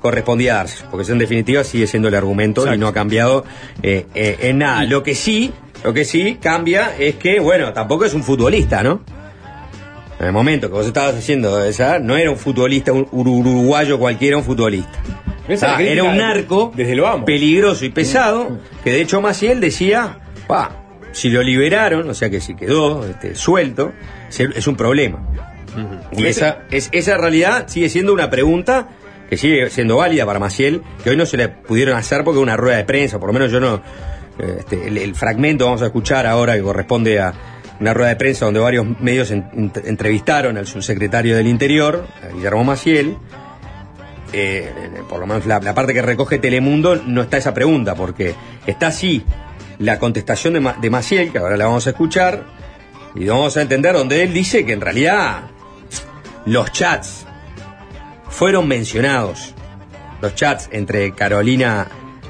correspondía 0.00 0.54
darse, 0.54 0.84
porque 0.90 1.02
eso 1.02 1.12
en 1.12 1.18
definitiva 1.18 1.64
sigue 1.64 1.86
siendo 1.86 2.08
el 2.08 2.14
argumento 2.14 2.72
y 2.72 2.78
no 2.78 2.86
ha 2.86 2.92
cambiado 2.92 3.44
eh, 3.82 4.06
eh, 4.14 4.36
en 4.42 4.58
nada. 4.58 4.84
Lo 4.84 5.02
que 5.02 5.14
sí, 5.16 5.52
lo 5.82 5.92
que 5.92 6.04
sí 6.04 6.38
cambia 6.40 6.96
es 6.96 7.16
que, 7.16 7.40
bueno, 7.40 7.72
tampoco 7.72 8.04
es 8.04 8.14
un 8.14 8.22
futbolista, 8.22 8.82
¿no? 8.82 9.00
En 10.20 10.26
el 10.26 10.32
momento 10.32 10.68
que 10.68 10.74
vos 10.74 10.86
estabas 10.86 11.14
haciendo 11.14 11.62
esa, 11.64 11.98
no 12.00 12.16
era 12.16 12.30
un 12.30 12.36
futbolista, 12.36 12.92
un 12.92 13.06
ur- 13.10 13.28
uruguayo 13.28 13.98
cualquiera, 13.98 14.36
un 14.36 14.44
futbolista. 14.44 14.90
Ah, 15.66 15.76
era 15.92 16.02
un 16.04 16.16
narco 16.18 16.72
desde 16.74 16.94
lo 16.96 17.24
peligroso 17.24 17.84
y 17.84 17.88
pesado, 17.90 18.58
que 18.84 18.90
de 18.92 19.00
hecho 19.00 19.20
Maciel 19.20 19.60
decía, 19.60 20.18
"Pa, 20.46 20.84
si 21.12 21.30
lo 21.30 21.42
liberaron, 21.42 22.10
o 22.10 22.14
sea 22.14 22.28
que 22.30 22.40
si 22.40 22.54
quedó 22.54 23.06
este, 23.06 23.34
suelto, 23.34 23.92
es 24.28 24.66
un 24.66 24.76
problema. 24.76 25.26
Y 26.12 26.26
esa, 26.26 26.58
es, 26.70 26.88
esa 26.92 27.16
realidad 27.16 27.64
sigue 27.68 27.88
siendo 27.88 28.12
una 28.12 28.28
pregunta 28.28 28.88
que 29.30 29.36
sigue 29.36 29.70
siendo 29.70 29.96
válida 29.98 30.26
para 30.26 30.38
Maciel, 30.38 30.82
que 31.04 31.10
hoy 31.10 31.16
no 31.16 31.26
se 31.26 31.36
le 31.36 31.48
pudieron 31.48 31.96
hacer 31.96 32.24
porque 32.24 32.40
una 32.40 32.56
rueda 32.56 32.78
de 32.78 32.84
prensa, 32.84 33.18
por 33.20 33.28
lo 33.28 33.32
menos 33.34 33.50
yo 33.52 33.60
no, 33.60 33.80
Este, 34.38 34.86
el, 34.88 34.98
el 34.98 35.14
fragmento 35.14 35.64
vamos 35.66 35.82
a 35.82 35.86
escuchar 35.86 36.26
ahora 36.26 36.54
que 36.54 36.62
corresponde 36.62 37.18
a 37.20 37.32
una 37.80 37.94
rueda 37.94 38.10
de 38.10 38.16
prensa 38.16 38.44
donde 38.44 38.60
varios 38.60 38.86
medios 39.00 39.30
en- 39.30 39.48
ent- 39.52 39.82
entrevistaron 39.86 40.56
al 40.58 40.66
subsecretario 40.66 41.36
del 41.36 41.46
Interior, 41.46 42.06
Guillermo 42.34 42.64
Maciel. 42.64 43.16
Eh, 44.32 44.70
por 45.08 45.20
lo 45.20 45.26
menos 45.26 45.46
la, 45.46 45.60
parte 45.74 45.94
que 45.94 46.02
recoge 46.02 46.38
Telemundo 46.38 46.96
no 46.96 47.22
está 47.22 47.38
esa 47.38 47.54
pregunta, 47.54 47.94
porque 47.94 48.34
está 48.66 48.88
así 48.88 49.24
la 49.78 49.98
contestación 49.98 50.54
de, 50.54 50.72
de 50.80 50.90
Maciel, 50.90 51.32
que 51.32 51.38
ahora 51.38 51.56
la 51.56 51.64
vamos 51.66 51.86
a 51.86 51.90
escuchar, 51.90 52.44
y 53.14 53.26
vamos 53.26 53.56
a 53.56 53.62
entender 53.62 53.94
donde 53.94 54.22
él 54.22 54.34
dice 54.34 54.66
que 54.66 54.72
en 54.74 54.80
realidad 54.82 55.44
los 56.44 56.70
chats 56.72 57.24
fueron 58.28 58.68
mencionados. 58.68 59.54
Los 60.20 60.34
chats 60.34 60.68
entre 60.72 61.12
Carolina 61.12 61.86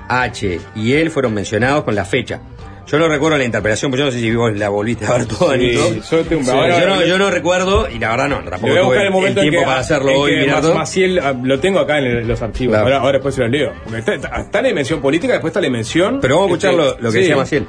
H 0.08 0.60
y 0.76 0.92
él 0.92 1.10
fueron 1.10 1.34
mencionados 1.34 1.84
con 1.84 1.94
la 1.94 2.04
fecha. 2.04 2.40
Yo 2.90 2.98
no 2.98 3.06
recuerdo 3.08 3.36
la 3.36 3.44
interpretación, 3.44 3.90
pero 3.90 4.00
yo 4.02 4.06
no 4.06 4.12
sé 4.12 4.20
si 4.20 4.34
vos 4.34 4.50
la 4.56 4.70
volviste 4.70 5.04
a 5.04 5.12
ver 5.18 5.26
toda, 5.26 5.56
Sí, 5.58 5.72
yo 6.10 6.24
tengo- 6.24 6.42
Sí, 6.44 6.50
ahora- 6.50 6.80
yo, 6.80 6.86
no, 6.86 7.04
yo 7.04 7.18
no 7.18 7.30
recuerdo, 7.30 7.86
y 7.90 7.98
la 7.98 8.10
verdad 8.10 8.28
no, 8.28 8.36
tampoco 8.50 8.68
voy 8.68 8.78
a 8.78 8.82
buscar 8.82 9.04
el 9.06 9.12
momento 9.12 9.40
en 9.40 9.44
tiempo 9.50 9.60
que, 9.60 9.66
para 9.66 9.80
hacerlo 9.80 10.18
hoy, 10.18 10.30
que 10.32 10.40
mirando. 10.40 10.68
Mas- 10.68 10.78
Maciel, 10.78 11.18
ah, 11.18 11.34
lo 11.42 11.60
tengo 11.60 11.80
acá 11.80 11.98
en 11.98 12.26
los 12.26 12.40
archivos. 12.40 12.72
Claro. 12.72 12.84
Ahora, 12.86 12.98
ahora 12.98 13.12
después 13.18 13.34
se 13.34 13.42
los 13.42 13.50
leo. 13.50 13.72
Porque 13.84 13.98
está, 13.98 14.14
está- 14.14 14.40
está 14.40 14.62
la 14.62 14.68
dimensión 14.68 15.00
política, 15.02 15.34
después 15.34 15.50
está 15.50 15.60
la 15.60 15.66
dimensión. 15.66 16.18
Pero 16.22 16.36
vamos 16.36 16.50
a 16.50 16.54
escuchar 16.54 16.70
este, 16.72 16.82
lo, 16.82 16.90
lo 17.02 17.08
que 17.10 17.12
sí. 17.12 17.18
decía 17.18 17.36
Maciel. 17.36 17.66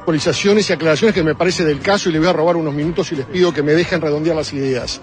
actualizaciones 0.00 0.68
y 0.68 0.72
aclaraciones 0.74 1.14
que 1.14 1.22
me 1.22 1.34
parece 1.34 1.64
del 1.64 1.80
caso 1.80 2.10
y 2.10 2.12
le 2.12 2.18
voy 2.18 2.28
a 2.28 2.32
robar 2.34 2.56
unos 2.56 2.74
minutos 2.74 3.10
y 3.12 3.16
les 3.16 3.24
pido 3.24 3.52
que 3.54 3.62
me 3.62 3.72
dejen 3.72 4.02
redondear 4.02 4.36
las 4.36 4.52
ideas. 4.52 5.00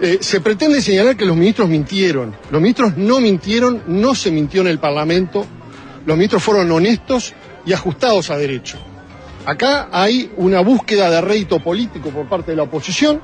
Eh, 0.00 0.18
se 0.20 0.40
pretende 0.40 0.80
señalar 0.82 1.16
que 1.16 1.24
los 1.24 1.36
ministros 1.36 1.68
mintieron. 1.68 2.34
Los 2.50 2.60
ministros 2.60 2.96
no 2.96 3.20
mintieron, 3.20 3.82
no 3.86 4.16
se 4.16 4.32
mintió 4.32 4.62
en 4.62 4.66
el 4.66 4.80
Parlamento. 4.80 5.46
Los 6.06 6.16
ministros 6.16 6.42
fueron 6.42 6.70
honestos 6.70 7.32
y 7.64 7.72
ajustados 7.72 8.30
a 8.30 8.36
derecho. 8.36 8.78
Acá 9.46 9.88
hay 9.92 10.30
una 10.36 10.60
búsqueda 10.60 11.10
de 11.10 11.20
rédito 11.20 11.60
político 11.60 12.10
por 12.10 12.28
parte 12.28 12.52
de 12.52 12.56
la 12.56 12.62
oposición 12.64 13.20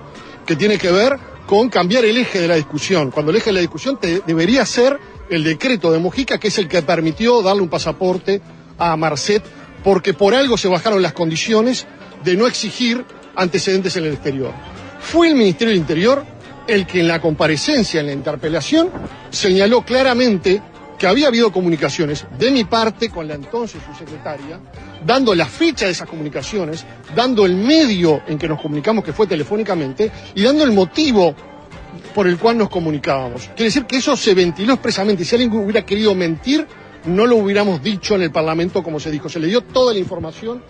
que 0.46 0.56
tiene 0.56 0.78
que 0.78 0.90
ver 0.90 1.18
con 1.46 1.68
cambiar 1.68 2.04
el 2.04 2.16
eje 2.18 2.40
de 2.40 2.48
la 2.48 2.56
discusión. 2.56 3.10
Cuando 3.10 3.30
el 3.30 3.38
eje 3.38 3.46
de 3.50 3.54
la 3.54 3.60
discusión 3.60 3.98
debería 4.26 4.64
ser 4.66 4.98
el 5.30 5.44
decreto 5.44 5.90
de 5.92 5.98
Mujica, 5.98 6.38
que 6.38 6.48
es 6.48 6.58
el 6.58 6.68
que 6.68 6.82
permitió 6.82 7.42
darle 7.42 7.62
un 7.62 7.68
pasaporte 7.68 8.40
a 8.78 8.96
Marcet, 8.96 9.42
porque 9.82 10.14
por 10.14 10.34
algo 10.34 10.56
se 10.56 10.68
bajaron 10.68 11.02
las 11.02 11.12
condiciones 11.12 11.86
de 12.24 12.36
no 12.36 12.46
exigir 12.46 13.04
antecedentes 13.36 13.96
en 13.96 14.04
el 14.04 14.12
exterior. 14.12 14.52
Fue 15.00 15.28
el 15.28 15.34
Ministerio 15.34 15.70
del 15.72 15.80
Interior 15.80 16.24
el 16.66 16.86
que 16.86 17.00
en 17.00 17.08
la 17.08 17.20
comparecencia, 17.20 18.00
en 18.00 18.06
la 18.06 18.12
interpelación, 18.12 18.90
señaló 19.30 19.82
claramente 19.84 20.62
que 21.00 21.06
había 21.06 21.28
habido 21.28 21.50
comunicaciones 21.50 22.26
de 22.38 22.50
mi 22.50 22.64
parte 22.64 23.08
con 23.08 23.26
la 23.26 23.34
entonces 23.34 23.80
subsecretaria, 23.82 24.60
dando 25.06 25.34
la 25.34 25.46
fecha 25.46 25.86
de 25.86 25.92
esas 25.92 26.06
comunicaciones, 26.06 26.84
dando 27.16 27.46
el 27.46 27.54
medio 27.54 28.20
en 28.26 28.36
que 28.36 28.46
nos 28.46 28.60
comunicamos, 28.60 29.02
que 29.02 29.14
fue 29.14 29.26
telefónicamente, 29.26 30.12
y 30.34 30.42
dando 30.42 30.62
el 30.62 30.72
motivo 30.72 31.34
por 32.14 32.26
el 32.26 32.36
cual 32.36 32.58
nos 32.58 32.68
comunicábamos. 32.68 33.46
Quiere 33.56 33.64
decir 33.64 33.86
que 33.86 33.96
eso 33.96 34.14
se 34.14 34.34
ventiló 34.34 34.74
expresamente. 34.74 35.24
Si 35.24 35.34
alguien 35.34 35.50
hubiera 35.54 35.86
querido 35.86 36.14
mentir, 36.14 36.66
no 37.06 37.26
lo 37.26 37.36
hubiéramos 37.36 37.82
dicho 37.82 38.14
en 38.14 38.20
el 38.20 38.30
Parlamento 38.30 38.82
como 38.82 39.00
se 39.00 39.10
dijo. 39.10 39.30
Se 39.30 39.40
le 39.40 39.46
dio 39.46 39.62
toda 39.62 39.94
la 39.94 39.98
información 39.98 40.62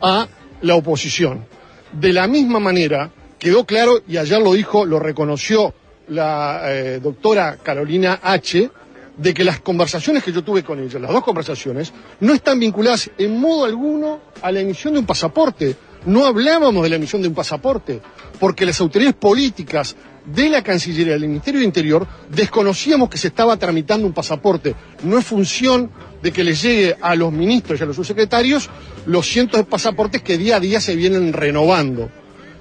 a 0.00 0.26
la 0.62 0.76
oposición. 0.76 1.44
De 1.92 2.10
la 2.14 2.26
misma 2.26 2.58
manera, 2.58 3.10
quedó 3.38 3.66
claro, 3.66 4.00
y 4.08 4.16
ayer 4.16 4.40
lo 4.40 4.54
dijo, 4.54 4.86
lo 4.86 4.98
reconoció 4.98 5.74
la 6.08 6.62
eh, 6.72 7.00
doctora 7.02 7.58
Carolina 7.62 8.18
H., 8.22 8.70
de 9.16 9.32
que 9.32 9.44
las 9.44 9.60
conversaciones 9.60 10.22
que 10.22 10.32
yo 10.32 10.42
tuve 10.42 10.62
con 10.62 10.80
ella, 10.80 10.98
las 10.98 11.12
dos 11.12 11.22
conversaciones, 11.22 11.92
no 12.20 12.32
están 12.32 12.58
vinculadas 12.58 13.10
en 13.18 13.38
modo 13.38 13.64
alguno 13.64 14.20
a 14.42 14.50
la 14.50 14.60
emisión 14.60 14.94
de 14.94 15.00
un 15.00 15.06
pasaporte. 15.06 15.76
No 16.06 16.26
hablábamos 16.26 16.82
de 16.82 16.90
la 16.90 16.96
emisión 16.96 17.22
de 17.22 17.28
un 17.28 17.34
pasaporte, 17.34 18.00
porque 18.38 18.66
las 18.66 18.80
autoridades 18.80 19.16
políticas 19.16 19.96
de 20.26 20.48
la 20.48 20.62
Cancillería 20.62 21.14
del 21.14 21.28
Ministerio 21.28 21.60
de 21.60 21.66
Interior 21.66 22.06
desconocíamos 22.30 23.08
que 23.08 23.18
se 23.18 23.28
estaba 23.28 23.56
tramitando 23.56 24.06
un 24.06 24.12
pasaporte. 24.12 24.74
No 25.02 25.18
es 25.18 25.24
función 25.24 25.90
de 26.22 26.32
que 26.32 26.44
les 26.44 26.62
llegue 26.62 26.96
a 27.00 27.14
los 27.14 27.32
ministros 27.32 27.78
y 27.78 27.82
a 27.82 27.86
los 27.86 27.96
subsecretarios 27.96 28.70
los 29.06 29.26
cientos 29.26 29.60
de 29.60 29.64
pasaportes 29.64 30.22
que 30.22 30.38
día 30.38 30.56
a 30.56 30.60
día 30.60 30.80
se 30.80 30.96
vienen 30.96 31.32
renovando. 31.32 32.10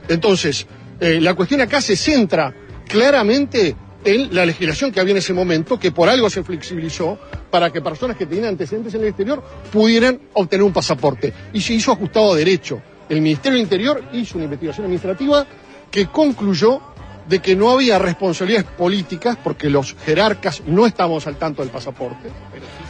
Entonces, 0.09 0.67
eh, 0.99 1.19
la 1.21 1.33
cuestión 1.33 1.61
acá 1.61 1.81
se 1.81 1.95
centra 1.95 2.53
claramente 2.87 3.75
en 4.05 4.33
la 4.33 4.45
legislación 4.45 4.91
que 4.91 4.99
había 4.99 5.11
en 5.11 5.17
ese 5.17 5.33
momento, 5.33 5.79
que 5.79 5.91
por 5.91 6.09
algo 6.09 6.29
se 6.29 6.43
flexibilizó 6.43 7.17
para 7.49 7.71
que 7.71 7.81
personas 7.81 8.17
que 8.17 8.25
tenían 8.25 8.49
antecedentes 8.49 8.93
en 8.93 9.01
el 9.01 9.07
exterior 9.07 9.43
pudieran 9.71 10.19
obtener 10.33 10.63
un 10.63 10.73
pasaporte. 10.73 11.33
Y 11.53 11.61
se 11.61 11.73
hizo 11.73 11.91
ajustado 11.91 12.33
a 12.33 12.35
derecho. 12.35 12.81
El 13.09 13.21
Ministerio 13.21 13.57
del 13.57 13.63
Interior 13.63 14.03
hizo 14.13 14.37
una 14.37 14.45
investigación 14.45 14.85
administrativa 14.85 15.45
que 15.91 16.07
concluyó 16.07 16.81
de 17.27 17.39
que 17.39 17.55
no 17.55 17.69
había 17.71 17.99
responsabilidades 17.99 18.69
políticas, 18.71 19.37
porque 19.41 19.69
los 19.69 19.95
jerarcas 20.05 20.61
no 20.65 20.85
estábamos 20.85 21.25
al 21.27 21.37
tanto 21.37 21.61
del 21.61 21.71
pasaporte, 21.71 22.29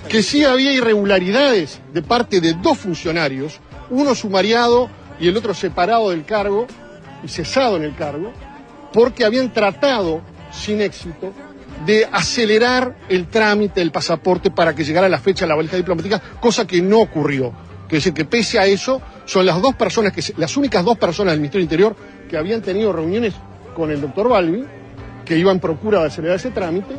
que 0.10 0.24
sí 0.24 0.44
había 0.44 0.74
irregularidades 0.74 1.82
de 1.94 2.02
parte 2.02 2.42
de 2.42 2.54
dos 2.54 2.80
funcionarios, 2.80 3.60
uno 3.90 4.16
sumariado 4.16 4.90
y 5.20 5.28
el 5.28 5.38
otro 5.38 5.54
separado 5.54 6.10
del 6.10 6.26
cargo 6.26 6.66
y 7.24 7.28
cesado 7.28 7.78
en 7.78 7.84
el 7.84 7.96
cargo, 7.96 8.32
porque 8.92 9.24
habían 9.26 9.54
tratado 9.54 10.22
sin 10.54 10.82
éxito 10.82 11.34
de 11.86 12.08
acelerar 12.12 12.96
el 13.10 13.28
trámite 13.28 13.80
del 13.80 13.92
pasaporte 13.92 14.52
para 14.52 14.74
que 14.76 14.84
llegara 14.84 15.10
la 15.10 15.20
fecha 15.20 15.46
de 15.46 15.50
la 15.50 15.56
valija 15.56 15.76
diplomática, 15.76 16.22
cosa 16.40 16.66
que 16.66 16.82
no 16.82 17.00
ocurrió. 17.00 17.52
Quiere 17.88 17.98
decir 17.98 18.14
que 18.14 18.26
pese 18.26 18.60
a 18.60 18.66
eso, 18.66 19.02
son 19.26 19.46
las 19.46 19.62
dos 19.62 19.76
personas 19.76 20.14
que 20.14 20.22
se- 20.22 20.34
las 20.38 20.56
únicas 20.56 20.86
dos 20.86 20.98
personas 20.98 21.34
del 21.34 21.40
Ministerio 21.42 21.64
Interior 21.64 21.96
que 22.30 22.38
habían 22.38 22.62
tenido 22.62 22.94
reuniones 22.94 23.34
con 23.76 23.92
el 23.92 24.00
doctor 24.00 24.30
Balbi, 24.30 24.64
que 25.26 25.38
iban 25.38 25.56
en 25.56 25.60
procura 25.60 26.00
de 26.02 26.08
acelerar 26.08 26.38
ese 26.38 26.52
trámite. 26.52 26.96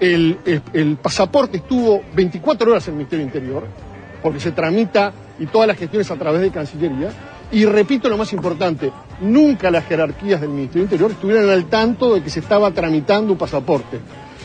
El, 0.00 0.38
el- 0.72 0.96
pasaporte 0.96 1.58
estuvo 1.58 2.02
24 2.14 2.70
horas 2.72 2.86
en 2.88 2.94
el 2.94 2.98
Ministerio 2.98 3.24
Interior, 3.24 3.64
porque 4.22 4.40
se 4.40 4.50
tramita 4.52 5.12
y 5.38 5.46
todas 5.46 5.68
las 5.68 5.76
gestiones 5.78 6.10
a 6.10 6.16
través 6.16 6.40
de 6.40 6.50
Cancillería. 6.50 7.10
Y 7.54 7.66
repito 7.66 8.08
lo 8.08 8.18
más 8.18 8.32
importante, 8.32 8.90
nunca 9.20 9.70
las 9.70 9.86
jerarquías 9.86 10.40
del 10.40 10.50
Ministerio 10.50 10.82
Interior 10.82 11.12
estuvieron 11.12 11.48
al 11.50 11.66
tanto 11.66 12.12
de 12.12 12.20
que 12.20 12.28
se 12.28 12.40
estaba 12.40 12.72
tramitando 12.72 13.30
un 13.30 13.38
pasaporte. 13.38 14.00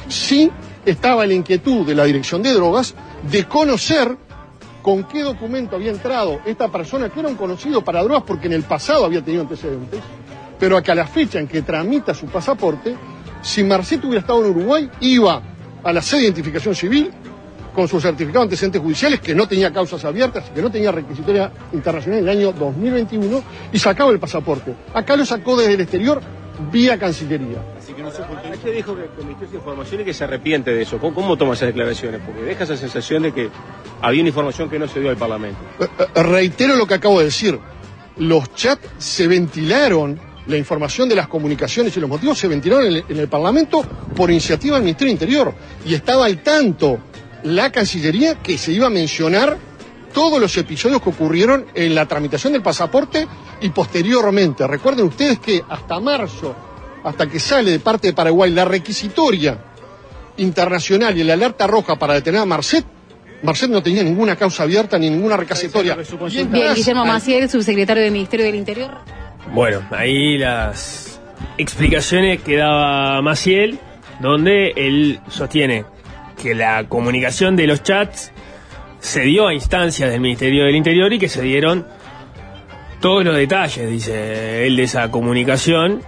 Sí 0.08 0.52
estaba 0.86 1.26
la 1.26 1.34
inquietud 1.34 1.88
de 1.88 1.96
la 1.96 2.04
Dirección 2.04 2.44
de 2.44 2.54
Drogas 2.54 2.94
de 3.24 3.46
conocer 3.46 4.16
con 4.84 5.06
qué 5.06 5.24
documento 5.24 5.76
había 5.76 5.90
entrado 5.90 6.40
esta 6.46 6.68
persona, 6.72 7.10
que 7.10 7.20
era 7.20 7.30
un 7.30 7.36
conocido 7.36 7.84
para 7.84 8.04
drogas 8.04 8.22
porque 8.28 8.46
en 8.46 8.54
el 8.54 8.62
pasado 8.62 9.06
había 9.06 9.24
tenido 9.24 9.42
antecedentes, 9.42 10.02
pero 10.60 10.78
a 10.78 10.84
que 10.84 10.92
a 10.92 10.96
la 10.96 11.08
fecha 11.08 11.40
en 11.40 11.48
que 11.48 11.64
tramita 11.64 12.14
su 12.14 12.28
pasaporte, 12.28 12.96
si 13.42 13.64
Marcet 13.64 14.04
hubiera 14.04 14.20
estado 14.22 14.46
en 14.46 14.52
Uruguay, 14.52 14.88
iba 15.00 15.42
a 15.84 15.92
la 15.92 16.04
sede 16.04 16.20
de 16.20 16.26
identificación 16.28 16.76
civil 16.76 17.10
con 17.80 17.88
su 17.88 18.02
certificado 18.02 18.40
de 18.40 18.48
antecedentes 18.48 18.82
judiciales, 18.82 19.22
que 19.22 19.34
no 19.34 19.48
tenía 19.48 19.72
causas 19.72 20.04
abiertas 20.04 20.44
y 20.52 20.54
que 20.56 20.62
no 20.62 20.70
tenía 20.70 20.92
requisitoria 20.92 21.50
internacional 21.72 22.20
en 22.20 22.28
el 22.28 22.38
año 22.38 22.52
2021, 22.52 23.42
y 23.72 23.80
sacaba 23.80 24.12
el 24.12 24.20
pasaporte. 24.20 24.76
Acá 24.94 25.16
lo 25.16 25.26
sacó 25.26 25.56
desde 25.56 25.76
el 25.76 25.82
exterior 25.82 26.20
vía 26.74 27.00
Cancillería. 27.00 27.60
Así 27.78 27.94
que 27.94 28.04
no 28.04 28.12
se 28.12 28.22
ocultó. 28.22 28.50
Usted 28.50 28.74
dijo 28.76 28.98
que, 28.98 29.04
emitió 29.22 29.48
esa 29.48 29.56
información 29.56 30.02
y 30.02 30.04
que 30.04 30.14
se 30.14 30.26
arrepiente 30.26 30.72
de 30.74 30.82
eso. 30.82 30.98
¿Cómo, 31.00 31.16
cómo 31.16 31.38
toma 31.38 31.54
esas 31.54 31.68
declaraciones? 31.68 32.20
Porque 32.26 32.42
deja 32.42 32.66
esa 32.66 32.76
sensación 32.76 33.24
de 33.24 33.32
que 33.32 33.50
había 34.02 34.20
una 34.24 34.28
información 34.28 34.70
que 34.70 34.78
no 34.78 34.86
se 34.90 35.00
dio 35.00 35.10
al 35.10 35.16
Parlamento. 35.16 35.58
Eh, 35.80 35.88
eh, 36.16 36.22
Reitero 36.24 36.76
lo 36.76 36.86
que 36.86 36.96
acabo 36.96 37.20
de 37.20 37.26
decir. 37.26 37.58
Los 38.18 38.54
chats 38.56 38.86
se 38.98 39.26
ventilaron, 39.26 40.20
la 40.48 40.58
información 40.58 41.08
de 41.08 41.16
las 41.16 41.30
comunicaciones 41.30 41.96
y 41.96 42.02
los 42.02 42.10
motivos 42.10 42.38
se 42.38 42.50
ventilaron 42.50 42.88
en 42.88 42.94
el, 42.98 43.04
en 43.08 43.20
el 43.20 43.30
Parlamento 43.30 43.82
por 44.14 44.30
iniciativa 44.30 44.76
del 44.76 44.84
Ministerio 44.84 45.14
del 45.14 45.22
Interior. 45.22 45.54
Y 45.86 45.94
estaba 45.94 46.26
al 46.26 46.44
tanto 46.44 47.00
la 47.44 47.72
Cancillería 47.72 48.36
que 48.36 48.58
se 48.58 48.72
iba 48.72 48.88
a 48.88 48.90
mencionar 48.90 49.58
todos 50.14 50.40
los 50.40 50.56
episodios 50.58 51.02
que 51.02 51.10
ocurrieron 51.10 51.66
en 51.74 51.96
la 51.96 52.06
tramitación 52.06 52.54
del 52.54 52.62
pasaporte 52.62 53.28
y 53.62 53.70
posteriormente. 53.70 54.66
Recuerden 54.68 55.06
ustedes 55.06 55.40
que 55.40 55.64
hasta 55.70 56.00
marzo, 56.00 56.56
hasta 57.04 57.28
que 57.28 57.40
sale 57.40 57.72
de 57.72 57.80
parte 57.80 58.08
de 58.08 58.14
Paraguay 58.14 58.52
la 58.52 58.66
requisitoria 58.66 59.58
internacional 60.38 61.18
y 61.18 61.24
la 61.24 61.34
alerta 61.34 61.68
roja 61.68 61.98
para 61.98 62.14
detener 62.16 62.42
a 62.42 62.46
Marcet, 62.46 62.86
Marcet 63.42 63.70
no 63.70 63.82
tenía 63.82 64.04
ninguna 64.04 64.36
causa 64.36 64.64
abierta 64.64 64.98
ni 64.98 65.10
ninguna 65.10 65.38
en 65.38 66.52
Bien, 66.52 66.74
Guillermo 66.76 67.06
Maciel, 67.06 67.50
subsecretario 67.50 68.04
del 68.04 68.12
Ministerio 68.12 68.46
del 68.46 68.56
Interior. 68.56 68.92
Bueno, 69.54 69.82
ahí 69.92 70.38
las 70.38 71.22
explicaciones 71.58 72.42
que 72.42 72.58
daba 72.58 73.22
Maciel, 73.22 73.80
donde 74.20 74.74
él 74.76 75.22
sostiene 75.30 75.86
que 76.42 76.56
la 76.56 76.86
comunicación 76.86 77.56
de 77.56 77.68
los 77.68 77.84
chats 77.84 78.32
se 79.00 79.22
dio 79.22 79.48
a 79.48 79.54
instancias 79.54 80.10
del 80.12 80.20
Ministerio 80.22 80.66
del 80.66 80.76
Interior 80.76 81.12
y 81.14 81.20
que 81.20 81.30
se 81.30 81.42
dieron 81.42 81.86
todos 83.00 83.24
los 83.24 83.36
detalles, 83.36 83.90
dice 83.90 84.66
él, 84.68 84.76
de 84.76 84.84
esa 84.84 85.10
comunicación, 85.12 86.02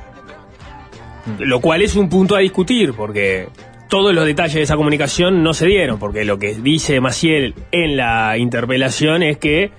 lo 1.39 1.59
cual 1.61 1.81
es 1.83 1.95
un 1.95 2.09
punto 2.09 2.35
a 2.35 2.39
discutir, 2.39 2.93
porque 2.93 3.47
todos 3.89 4.13
los 4.13 4.25
detalles 4.25 4.55
de 4.55 4.61
esa 4.63 4.75
comunicación 4.75 5.43
no 5.43 5.53
se 5.53 5.67
dieron, 5.67 5.99
porque 5.99 6.25
lo 6.25 6.37
que 6.39 6.53
dice 6.55 6.99
Maciel 6.99 7.53
en 7.71 7.95
la 7.97 8.37
interpelación 8.37 9.23
es 9.23 9.37
que 9.37 9.71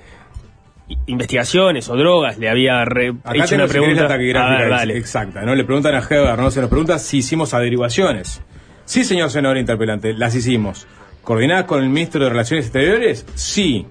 investigaciones 1.07 1.89
o 1.89 1.97
drogas 1.97 2.39
le 2.39 2.49
había 2.51 2.85
re- 2.85 3.15
Acá 3.25 3.45
hecho 3.45 3.55
una 3.55 3.67
pregunta. 3.67 4.03
la 4.03 4.09
A 4.09 4.59
ver, 4.59 4.71
dale. 4.71 4.99
exacta, 4.99 5.43
¿no? 5.43 5.55
Le 5.55 5.65
preguntan 5.65 5.95
a 5.95 5.99
Heber, 6.09 6.39
¿no? 6.39 6.51
Se 6.51 6.61
nos 6.61 6.69
pregunta 6.69 6.99
si 6.99 7.19
hicimos 7.19 7.55
averiguaciones. 7.55 8.43
Sí, 8.85 9.05
señor 9.05 9.31
senador 9.31 9.59
interpelante, 9.59 10.13
las 10.15 10.35
hicimos. 10.35 10.87
¿Coordinadas 11.23 11.65
con 11.67 11.83
el 11.83 11.89
ministro 11.89 12.25
de 12.25 12.31
Relaciones 12.31 12.67
Exteriores? 12.67 13.25
Sí. 13.35 13.87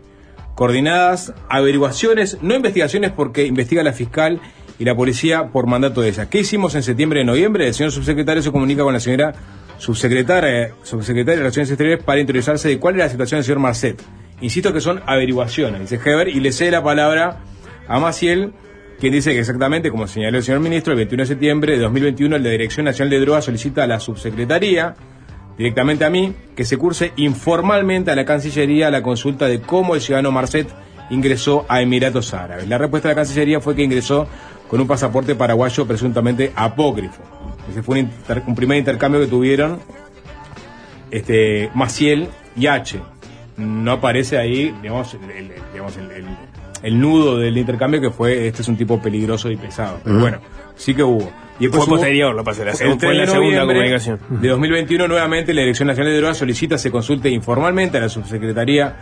Coordinadas 0.55 1.33
averiguaciones, 1.49 2.37
no 2.41 2.55
investigaciones 2.55 3.11
porque 3.11 3.45
investiga 3.45 3.83
la 3.83 3.93
fiscal 3.93 4.41
y 4.77 4.85
la 4.85 4.95
policía 4.95 5.47
por 5.47 5.65
mandato 5.65 6.01
de 6.01 6.09
ella. 6.09 6.29
¿Qué 6.29 6.39
hicimos 6.39 6.75
en 6.75 6.83
septiembre 6.83 7.21
y 7.21 7.23
noviembre? 7.23 7.67
El 7.67 7.73
señor 7.73 7.91
subsecretario 7.91 8.43
se 8.43 8.51
comunica 8.51 8.83
con 8.83 8.93
la 8.93 8.99
señora 8.99 9.33
subsecretaria, 9.77 10.73
subsecretaria 10.83 11.35
de 11.35 11.41
Relaciones 11.41 11.69
Exteriores 11.69 12.03
para 12.03 12.19
interiorizarse 12.19 12.67
de 12.67 12.79
cuál 12.79 12.95
era 12.95 13.05
la 13.05 13.11
situación 13.11 13.37
del 13.39 13.45
señor 13.45 13.59
Marcet. 13.59 14.01
Insisto 14.41 14.73
que 14.73 14.81
son 14.81 15.01
averiguaciones, 15.05 15.81
dice 15.81 15.99
Heber, 16.03 16.27
y 16.27 16.39
le 16.39 16.51
cede 16.51 16.71
la 16.71 16.83
palabra 16.83 17.39
a 17.87 17.99
Maciel, 17.99 18.53
quien 19.01 19.13
dice 19.13 19.33
que 19.33 19.39
exactamente, 19.39 19.89
como 19.89 20.05
señaló 20.07 20.37
el 20.37 20.43
señor 20.43 20.61
ministro, 20.61 20.93
el 20.93 20.97
21 20.97 21.23
de 21.23 21.27
septiembre 21.27 21.73
de 21.73 21.79
2021, 21.79 22.37
la 22.37 22.49
Dirección 22.49 22.85
Nacional 22.85 23.09
de 23.09 23.19
Drogas 23.19 23.45
solicita 23.45 23.83
a 23.83 23.87
la 23.87 23.99
subsecretaría, 23.99 24.93
directamente 25.57 26.05
a 26.05 26.11
mí, 26.11 26.35
que 26.55 26.63
se 26.65 26.77
curse 26.77 27.11
informalmente 27.15 28.11
a 28.11 28.15
la 28.15 28.25
Cancillería 28.25 28.91
la 28.91 29.01
consulta 29.01 29.47
de 29.47 29.59
cómo 29.59 29.95
el 29.95 30.01
ciudadano 30.01 30.31
Marcet 30.31 30.67
ingresó 31.09 31.65
a 31.67 31.81
Emiratos 31.81 32.35
Árabes. 32.35 32.69
La 32.69 32.77
respuesta 32.77 33.09
de 33.09 33.15
la 33.15 33.21
Cancillería 33.21 33.59
fue 33.59 33.75
que 33.75 33.81
ingresó 33.81 34.27
con 34.69 34.79
un 34.79 34.87
pasaporte 34.87 35.33
paraguayo 35.33 35.87
presuntamente 35.87 36.51
apócrifo. 36.55 37.23
Ese 37.71 37.81
fue 37.81 38.07
un, 38.45 38.55
primer 38.55 38.77
intercambio 38.77 39.19
que 39.19 39.25
tuvieron 39.27 39.79
este, 41.09 41.71
Maciel 41.73 42.29
y 42.55 42.67
H. 42.67 42.99
No 43.57 43.93
aparece 43.93 44.37
ahí, 44.37 44.75
digamos, 44.79 45.17
digamos, 45.73 45.97
el- 45.97 46.50
el 46.83 46.99
nudo 46.99 47.37
del 47.37 47.57
intercambio 47.57 48.01
que 48.01 48.09
fue, 48.11 48.47
este 48.47 48.61
es 48.61 48.67
un 48.67 48.77
tipo 48.77 49.01
peligroso 49.01 49.49
y 49.51 49.57
pesado. 49.57 49.99
Pero 50.03 50.19
bueno, 50.19 50.39
sí 50.75 50.93
que 50.95 51.03
hubo. 51.03 51.31
Y 51.59 51.65
después 51.65 51.83
Fue 51.85 51.93
hubo- 51.93 51.99
posterior, 51.99 52.33
lo 52.35 52.43
pasé, 52.43 52.65
la 52.65 52.73
fue 52.73 52.95
3 52.97 53.15
la 53.15 53.21
de 53.21 53.27
segunda 53.27 53.61
comunicación. 53.67 54.19
De 54.29 54.47
2021, 54.47 55.07
nuevamente, 55.07 55.53
la 55.53 55.61
Dirección 55.61 55.87
Nacional 55.87 56.11
de 56.13 56.17
Drogas 56.19 56.37
solicita 56.37 56.77
se 56.79 56.89
consulte 56.89 57.29
informalmente 57.29 57.97
a 57.97 58.01
la 58.01 58.09
subsecretaría 58.09 58.95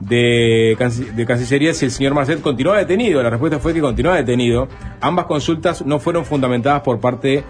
de, 0.00 0.76
Canc- 0.78 1.12
de 1.12 1.26
Cancillería 1.26 1.74
si 1.74 1.86
el 1.86 1.90
señor 1.90 2.14
Marcet 2.14 2.40
continúa 2.40 2.76
detenido. 2.78 3.22
La 3.22 3.30
respuesta 3.30 3.58
fue 3.58 3.74
que 3.74 3.80
continúa 3.80 4.14
detenido. 4.16 4.68
Ambas 5.00 5.24
consultas 5.26 5.84
no 5.84 5.98
fueron 5.98 6.24
fundamentadas 6.24 6.82
por 6.82 7.00
parte 7.00 7.42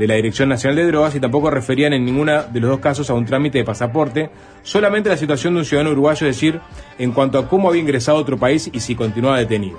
de 0.00 0.06
la 0.06 0.14
Dirección 0.14 0.48
Nacional 0.48 0.76
de 0.76 0.86
Drogas 0.86 1.14
y 1.14 1.20
tampoco 1.20 1.50
referían 1.50 1.92
en 1.92 2.06
ninguna 2.06 2.44
de 2.44 2.58
los 2.58 2.70
dos 2.70 2.80
casos 2.80 3.10
a 3.10 3.14
un 3.14 3.26
trámite 3.26 3.58
de 3.58 3.64
pasaporte, 3.64 4.30
solamente 4.62 5.10
la 5.10 5.18
situación 5.18 5.52
de 5.52 5.60
un 5.60 5.66
ciudadano 5.66 5.90
uruguayo, 5.90 6.26
es 6.26 6.36
decir, 6.36 6.58
en 6.98 7.12
cuanto 7.12 7.38
a 7.38 7.46
cómo 7.46 7.68
había 7.68 7.82
ingresado 7.82 8.16
a 8.16 8.22
otro 8.22 8.38
país 8.38 8.70
y 8.72 8.80
si 8.80 8.94
continúa 8.94 9.36
detenido. 9.36 9.78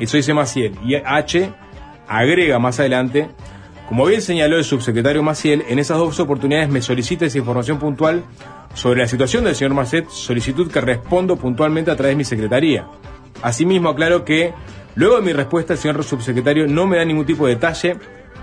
Eso 0.00 0.16
dice 0.16 0.34
Maciel. 0.34 0.74
Y 0.84 0.96
H 0.96 1.52
agrega 2.08 2.58
más 2.58 2.80
adelante, 2.80 3.28
como 3.88 4.06
bien 4.06 4.20
señaló 4.22 4.56
el 4.56 4.64
subsecretario 4.64 5.22
Maciel, 5.22 5.62
en 5.68 5.78
esas 5.78 5.98
dos 5.98 6.18
oportunidades 6.18 6.68
me 6.68 6.82
solicita 6.82 7.26
esa 7.26 7.38
información 7.38 7.78
puntual 7.78 8.24
sobre 8.74 9.02
la 9.02 9.06
situación 9.06 9.44
del 9.44 9.54
señor 9.54 9.74
Marcet, 9.74 10.08
solicitud 10.08 10.68
que 10.68 10.80
respondo 10.80 11.36
puntualmente 11.36 11.92
a 11.92 11.96
través 11.96 12.14
de 12.14 12.16
mi 12.16 12.24
secretaría. 12.24 12.88
Asimismo, 13.40 13.90
aclaro 13.90 14.24
que 14.24 14.52
luego 14.96 15.14
de 15.14 15.22
mi 15.22 15.32
respuesta, 15.32 15.74
el 15.74 15.78
señor 15.78 16.02
subsecretario 16.02 16.66
no 16.66 16.88
me 16.88 16.96
da 16.96 17.04
ningún 17.04 17.24
tipo 17.24 17.46
de 17.46 17.54
detalle 17.54 17.98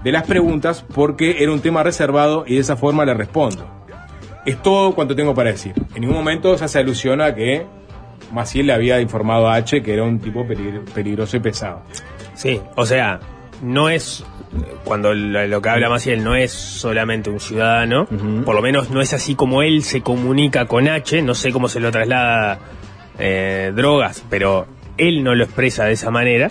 de 0.08 0.14
las 0.14 0.24
preguntas 0.26 0.84
porque 0.94 1.44
era 1.44 1.52
un 1.52 1.60
tema 1.60 1.84
reservado 1.84 2.44
y 2.48 2.56
de 2.56 2.62
esa 2.62 2.76
forma 2.78 3.06
le 3.06 3.14
respondo. 3.14 3.68
Es 4.46 4.62
todo 4.62 4.94
cuanto 4.96 5.16
tengo 5.16 5.36
para 5.36 5.52
decir. 5.52 5.74
En 5.96 6.02
ningún 6.02 6.16
momento 6.18 6.58
se 6.58 6.64
hace 6.66 6.80
alusión 6.80 7.22
a 7.22 7.36
que 7.36 7.66
Maciel 8.32 8.68
le 8.68 8.74
había 8.74 9.00
informado 9.02 9.48
a 9.50 9.56
H 9.56 9.82
que 9.84 9.94
era 9.94 10.04
un 10.04 10.20
tipo 10.20 10.46
peligro- 10.48 10.84
peligroso 10.94 11.38
y 11.38 11.40
pesado. 11.42 11.82
Sí, 12.34 12.62
o 12.76 12.86
sea, 12.86 13.20
no 13.62 13.90
es 13.90 14.24
cuando 14.86 15.14
lo, 15.14 15.46
lo 15.46 15.62
que 15.62 15.70
habla 15.70 15.90
Maciel 15.90 16.24
no 16.24 16.36
es 16.36 16.52
solamente 16.54 17.30
un 17.30 17.40
ciudadano, 17.42 18.08
por 18.46 18.56
lo 18.56 18.62
menos 18.62 18.90
no 18.90 19.02
es 19.02 19.14
así 19.14 19.36
como 19.36 19.62
él 19.62 19.84
se 19.84 20.02
comunica 20.02 20.66
con 20.66 20.88
H, 20.88 21.22
no 21.22 21.36
sé 21.36 21.52
cómo 21.52 21.68
se 21.68 21.80
lo 21.82 21.92
traslada 21.92 22.60
eh, 23.20 23.74
drogas, 23.76 24.24
pero 24.30 24.68
él 24.98 25.24
no 25.24 25.36
lo 25.36 25.44
expresa 25.44 25.84
de 25.86 25.92
esa 25.94 26.10
manera. 26.12 26.50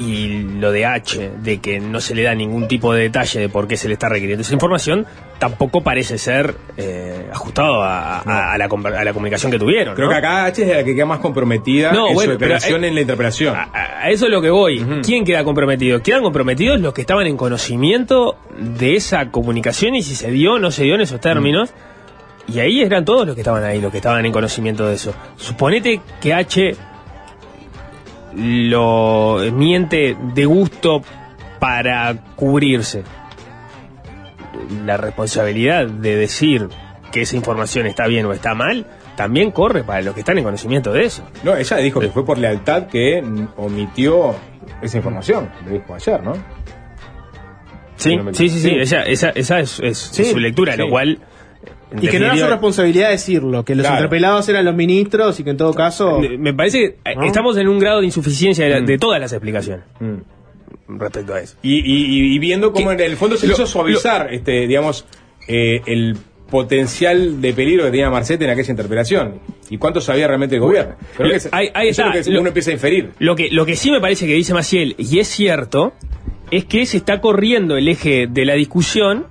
Y 0.00 0.42
lo 0.60 0.70
de 0.70 0.86
H, 0.86 1.30
de 1.42 1.58
que 1.58 1.80
no 1.80 2.00
se 2.00 2.14
le 2.14 2.22
da 2.22 2.32
ningún 2.32 2.68
tipo 2.68 2.94
de 2.94 3.02
detalle 3.02 3.40
de 3.40 3.48
por 3.48 3.66
qué 3.66 3.76
se 3.76 3.88
le 3.88 3.94
está 3.94 4.08
requiriendo 4.08 4.42
esa 4.42 4.54
información, 4.54 5.06
tampoco 5.40 5.80
parece 5.82 6.18
ser 6.18 6.54
eh, 6.76 7.26
ajustado 7.32 7.82
a, 7.82 8.18
a- 8.20 8.52
a 8.52 8.58
la, 8.58 8.68
conver- 8.68 8.94
a 8.94 9.02
la 9.02 9.12
comunicación 9.12 9.50
que 9.50 9.58
tuvieron. 9.58 9.96
Creo 9.96 10.06
¿no? 10.06 10.12
que 10.12 10.18
acá 10.18 10.44
H 10.44 10.62
es 10.62 10.68
la 10.76 10.84
que 10.84 10.94
queda 10.94 11.04
más 11.06 11.18
comprometida 11.18 11.90
No, 11.92 12.08
en 12.10 12.14
bueno, 12.14 12.32
su 12.34 12.38
declaración 12.38 12.84
en 12.84 12.94
la 12.94 13.00
interpelación. 13.00 13.56
A 13.56 14.08
eso 14.08 14.26
es 14.26 14.30
lo 14.30 14.40
que 14.40 14.50
voy. 14.50 14.86
¿Quién 15.04 15.24
queda 15.24 15.42
comprometido? 15.42 16.00
Quedan 16.00 16.22
comprometidos 16.22 16.80
los 16.80 16.94
que 16.94 17.00
estaban 17.00 17.26
en 17.26 17.36
conocimiento 17.36 18.36
de 18.56 18.94
esa 18.94 19.32
comunicación 19.32 19.96
y 19.96 20.02
si 20.02 20.14
se 20.14 20.30
dio 20.30 20.52
o 20.54 20.58
no 20.60 20.70
se 20.70 20.84
dio 20.84 20.94
en 20.94 21.00
esos 21.00 21.20
términos. 21.20 21.70
Y 22.46 22.60
ahí 22.60 22.80
eran 22.82 23.04
todos 23.04 23.26
los 23.26 23.34
que 23.34 23.40
estaban 23.42 23.62
ahí, 23.64 23.80
los 23.80 23.90
que 23.90 23.98
estaban 23.98 24.24
en 24.24 24.30
conocimiento 24.32 24.86
de 24.86 24.94
eso. 24.94 25.12
Suponete 25.36 26.00
que 26.20 26.32
H 26.32 26.74
lo 28.34 29.38
miente 29.52 30.16
de 30.34 30.44
gusto 30.46 31.02
para 31.58 32.14
cubrirse. 32.36 33.02
La 34.84 34.96
responsabilidad 34.96 35.86
de 35.86 36.16
decir 36.16 36.68
que 37.12 37.22
esa 37.22 37.36
información 37.36 37.86
está 37.86 38.06
bien 38.06 38.26
o 38.26 38.32
está 38.32 38.54
mal 38.54 38.86
también 39.16 39.50
corre 39.50 39.82
para 39.82 40.00
los 40.02 40.14
que 40.14 40.20
están 40.20 40.38
en 40.38 40.44
conocimiento 40.44 40.92
de 40.92 41.04
eso. 41.04 41.24
No, 41.42 41.56
ella 41.56 41.76
dijo 41.78 41.98
que 41.98 42.08
fue 42.08 42.24
por 42.24 42.38
lealtad 42.38 42.86
que 42.86 43.20
omitió 43.56 44.36
esa 44.80 44.96
información. 44.96 45.50
Lo 45.66 45.72
dijo 45.72 45.94
ayer, 45.94 46.22
¿no? 46.22 46.34
Sí, 47.96 48.16
no 48.16 48.22
me 48.22 48.34
sí, 48.34 48.48
sí, 48.48 48.60
sí, 48.60 48.76
esa, 48.78 49.02
esa, 49.02 49.30
esa 49.30 49.58
es, 49.58 49.80
es 49.80 49.98
Sí, 49.98 50.26
su 50.26 50.38
lectura, 50.38 50.74
sí. 50.74 50.78
lo 50.78 50.88
cual... 50.88 51.18
Y 52.00 52.08
que 52.08 52.18
no 52.18 52.26
era 52.26 52.36
su 52.36 52.46
responsabilidad 52.46 53.10
decirlo, 53.10 53.64
que 53.64 53.74
los 53.74 53.84
Claro. 53.86 53.96
interpelados 54.02 54.48
eran 54.48 54.64
los 54.64 54.74
ministros 54.74 55.40
y 55.40 55.44
que 55.44 55.50
en 55.50 55.56
todo 55.56 55.72
caso. 55.74 56.20
Me 56.38 56.52
parece 56.52 56.78
que 57.04 57.10
eh, 57.10 57.14
¿No? 57.16 57.24
estamos 57.24 57.56
en 57.56 57.68
un 57.68 57.78
grado 57.78 58.00
de 58.00 58.06
insuficiencia 58.06 58.64
de, 58.66 58.70
la- 58.70 58.80
de 58.80 58.98
todas 58.98 59.20
las 59.20 59.32
explicaciones 59.32 59.84
respecto 60.88 61.34
a 61.34 61.40
eso. 61.40 61.56
Y, 61.62 61.76
y- 61.78 62.34
y 62.34 62.38
viendo 62.38 62.72
cómo 62.72 62.92
en 62.92 63.00
el 63.00 63.16
fondo 63.16 63.36
se 63.36 63.46
Lo- 63.46 63.54
hizo 63.54 63.66
suavizar, 63.66 64.32
este, 64.32 64.66
digamos, 64.66 65.06
eh, 65.46 65.80
el 65.86 66.16
potencial 66.50 67.40
de 67.42 67.52
peligro 67.52 67.84
que 67.84 67.90
tenía 67.90 68.08
Marcete 68.10 68.44
en 68.44 68.50
aquella 68.50 68.70
interpelación. 68.70 69.34
¿Y 69.70 69.76
cuánto 69.78 70.00
sabía 70.00 70.26
realmente 70.26 70.54
el 70.56 70.62
gobierno? 70.62 70.94
Creo 71.16 71.30
que 71.30 71.36
es- 71.36 71.48
Ahí- 71.52 71.70
ahí 71.74 71.88
eso 71.88 72.02
está. 72.06 72.18
es 72.18 72.26
lo 72.26 72.30
que 72.30 72.34
Lo- 72.34 72.40
uno 72.40 72.48
empieza 72.48 72.70
a 72.70 72.74
inferir. 72.74 73.10
Lo 73.18 73.36
que, 73.36 73.48
lo 73.50 73.66
que 73.66 73.76
sí 73.76 73.90
me 73.90 74.00
parece 74.00 74.26
que 74.26 74.32
dice 74.34 74.54
Maciel, 74.54 74.94
y 74.98 75.18
es 75.18 75.28
cierto, 75.28 75.92
es 76.50 76.64
que 76.64 76.86
se 76.86 76.96
está 76.96 77.20
corriendo 77.20 77.76
el 77.76 77.86
eje 77.88 78.26
de 78.28 78.44
la 78.46 78.54
discusión, 78.54 79.26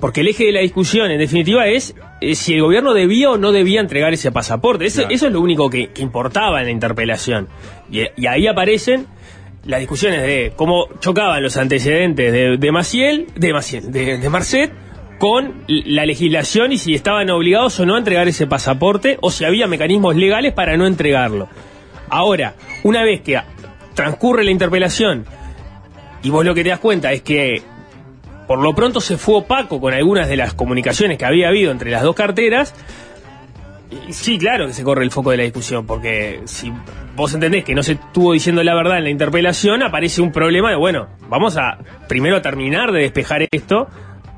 porque 0.00 0.22
el 0.22 0.28
eje 0.28 0.44
de 0.46 0.52
la 0.52 0.60
discusión, 0.60 1.10
en 1.10 1.18
definitiva, 1.18 1.66
es 1.68 1.94
eh, 2.20 2.34
si 2.34 2.54
el 2.54 2.62
gobierno 2.62 2.94
debía 2.94 3.30
o 3.30 3.36
no 3.38 3.52
debía 3.52 3.80
entregar 3.80 4.12
ese 4.12 4.32
pasaporte. 4.32 4.86
Eso, 4.86 5.02
Claro. 5.02 5.14
eso 5.14 5.26
es 5.26 5.32
lo 5.32 5.40
único 5.40 5.68
que, 5.70 5.88
que 5.88 6.02
importaba 6.02 6.60
en 6.60 6.66
la 6.66 6.72
interpelación. 6.72 7.48
Y, 7.90 8.00
y 8.16 8.26
ahí 8.26 8.46
aparecen 8.46 9.06
las 9.64 9.80
discusiones 9.80 10.22
de 10.22 10.52
cómo 10.56 10.86
chocaban 11.00 11.42
los 11.42 11.56
antecedentes 11.56 12.32
de, 12.32 12.56
de 12.56 12.72
Maciel, 12.72 13.26
de 13.36 13.52
Maciel, 13.52 13.92
de, 13.92 14.16
de 14.18 14.28
Marcet, 14.30 14.72
con 15.18 15.64
la 15.68 16.06
legislación 16.06 16.72
y 16.72 16.78
si 16.78 16.94
estaban 16.94 17.28
obligados 17.28 17.78
o 17.78 17.84
no 17.84 17.96
a 17.96 17.98
entregar 17.98 18.26
ese 18.26 18.46
pasaporte 18.46 19.18
o 19.20 19.30
si 19.30 19.44
había 19.44 19.66
mecanismos 19.66 20.16
legales 20.16 20.54
para 20.54 20.78
no 20.78 20.86
entregarlo. 20.86 21.46
Ahora, 22.08 22.54
una 22.84 23.04
vez 23.04 23.20
que 23.20 23.38
transcurre 23.94 24.44
la 24.44 24.50
interpelación 24.50 25.26
y 26.22 26.30
vos 26.30 26.42
lo 26.44 26.54
que 26.54 26.62
te 26.62 26.70
das 26.70 26.78
cuenta 26.80 27.12
es 27.12 27.20
que 27.20 27.60
por 28.50 28.58
lo 28.58 28.74
pronto 28.74 29.00
se 29.00 29.16
fue 29.16 29.36
opaco 29.36 29.80
con 29.80 29.94
algunas 29.94 30.28
de 30.28 30.34
las 30.34 30.54
comunicaciones 30.54 31.18
que 31.18 31.24
había 31.24 31.46
habido 31.46 31.70
entre 31.70 31.92
las 31.92 32.02
dos 32.02 32.16
carteras, 32.16 32.74
sí, 34.08 34.38
claro 34.38 34.66
que 34.66 34.72
se 34.72 34.82
corre 34.82 35.04
el 35.04 35.12
foco 35.12 35.30
de 35.30 35.36
la 35.36 35.44
discusión, 35.44 35.86
porque 35.86 36.40
si 36.46 36.72
vos 37.14 37.32
entendés 37.32 37.62
que 37.62 37.76
no 37.76 37.84
se 37.84 37.92
estuvo 37.92 38.32
diciendo 38.32 38.64
la 38.64 38.74
verdad 38.74 38.98
en 38.98 39.04
la 39.04 39.10
interpelación, 39.10 39.84
aparece 39.84 40.20
un 40.20 40.32
problema 40.32 40.70
de, 40.70 40.74
bueno, 40.74 41.06
vamos 41.28 41.56
a 41.56 41.78
primero 42.08 42.42
terminar 42.42 42.90
de 42.90 43.02
despejar 43.02 43.46
esto, 43.52 43.86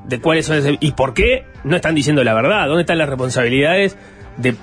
de 0.05 0.21
cuáles 0.21 0.45
son 0.45 0.77
y 0.79 0.91
por 0.91 1.15
qué 1.15 1.45
no 1.63 1.75
están 1.75 1.95
diciendo 1.95 2.23
la 2.23 2.35
verdad, 2.35 2.67
dónde 2.67 2.81
están 2.81 2.99
las 2.99 3.09
responsabilidades 3.09 3.97
de 4.37 4.53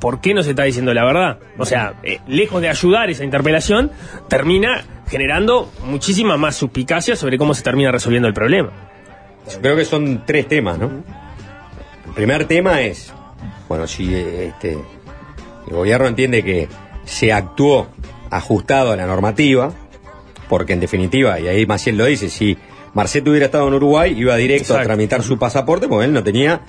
por 0.00 0.22
qué 0.22 0.32
no 0.32 0.42
se 0.42 0.50
está 0.50 0.62
diciendo 0.62 0.94
la 0.94 1.04
verdad. 1.04 1.40
O 1.58 1.66
sea, 1.66 1.92
eh, 2.04 2.20
lejos 2.26 2.62
de 2.62 2.70
ayudar 2.70 3.10
esa 3.10 3.22
interpelación, 3.22 3.90
termina 4.30 4.82
generando 5.10 5.70
muchísima 5.84 6.38
más 6.38 6.56
suspicacia 6.56 7.16
sobre 7.16 7.36
cómo 7.36 7.52
se 7.52 7.62
termina 7.62 7.92
resolviendo 7.92 8.28
el 8.28 8.32
problema. 8.32 8.93
Yo 9.52 9.60
creo 9.60 9.76
que 9.76 9.84
son 9.84 10.24
tres 10.26 10.48
temas, 10.48 10.78
¿no? 10.78 10.90
El 12.06 12.12
primer 12.14 12.46
tema 12.46 12.80
es, 12.82 13.12
bueno, 13.68 13.86
si 13.86 14.14
este, 14.14 14.72
el 14.72 15.74
gobierno 15.74 16.06
entiende 16.06 16.42
que 16.42 16.68
se 17.04 17.32
actuó 17.32 17.88
ajustado 18.30 18.92
a 18.92 18.96
la 18.96 19.06
normativa, 19.06 19.72
porque 20.48 20.72
en 20.72 20.80
definitiva, 20.80 21.40
y 21.40 21.48
ahí 21.48 21.66
Maciel 21.66 21.96
lo 21.96 22.06
dice, 22.06 22.28
si 22.30 22.56
Marcet 22.94 23.26
hubiera 23.26 23.46
estado 23.46 23.68
en 23.68 23.74
Uruguay, 23.74 24.14
iba 24.16 24.36
directo 24.36 24.76
a 24.76 24.82
tramitar 24.82 25.22
su 25.22 25.38
pasaporte 25.38 25.88
porque 25.88 26.06
él 26.06 26.12
no 26.12 26.22
tenía 26.22 26.60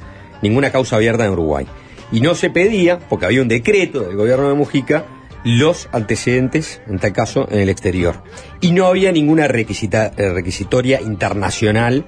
ninguna 0.42 0.72
causa 0.72 0.96
abierta 0.96 1.26
en 1.26 1.32
Uruguay. 1.32 1.68
Y 2.12 2.22
no 2.22 2.36
se 2.36 2.50
pedía, 2.50 3.00
porque 3.00 3.26
había 3.26 3.42
un 3.42 3.48
decreto 3.48 4.02
del 4.02 4.16
gobierno 4.16 4.50
de 4.50 4.56
Mujica, 4.56 5.06
los 5.46 5.88
antecedentes, 5.94 6.82
en 6.88 7.00
tal 7.00 7.14
caso, 7.14 7.48
en 7.50 7.60
el 7.60 7.70
exterior. 7.70 8.24
Y 8.62 8.72
no 8.72 8.88
había 8.88 9.12
ninguna 9.14 9.48
requisita- 9.48 10.12
eh, 10.18 10.34
requisitoria 10.34 11.00
internacional 11.00 12.04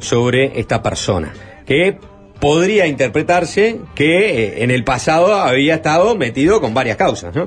sobre 0.00 0.58
esta 0.58 0.82
persona, 0.82 1.32
que 1.66 1.98
podría 2.40 2.86
interpretarse 2.86 3.80
que 3.94 4.44
eh, 4.44 4.62
en 4.62 4.70
el 4.70 4.84
pasado 4.84 5.34
había 5.34 5.74
estado 5.74 6.14
metido 6.16 6.60
con 6.60 6.72
varias 6.74 6.96
causas, 6.96 7.34
¿no? 7.34 7.44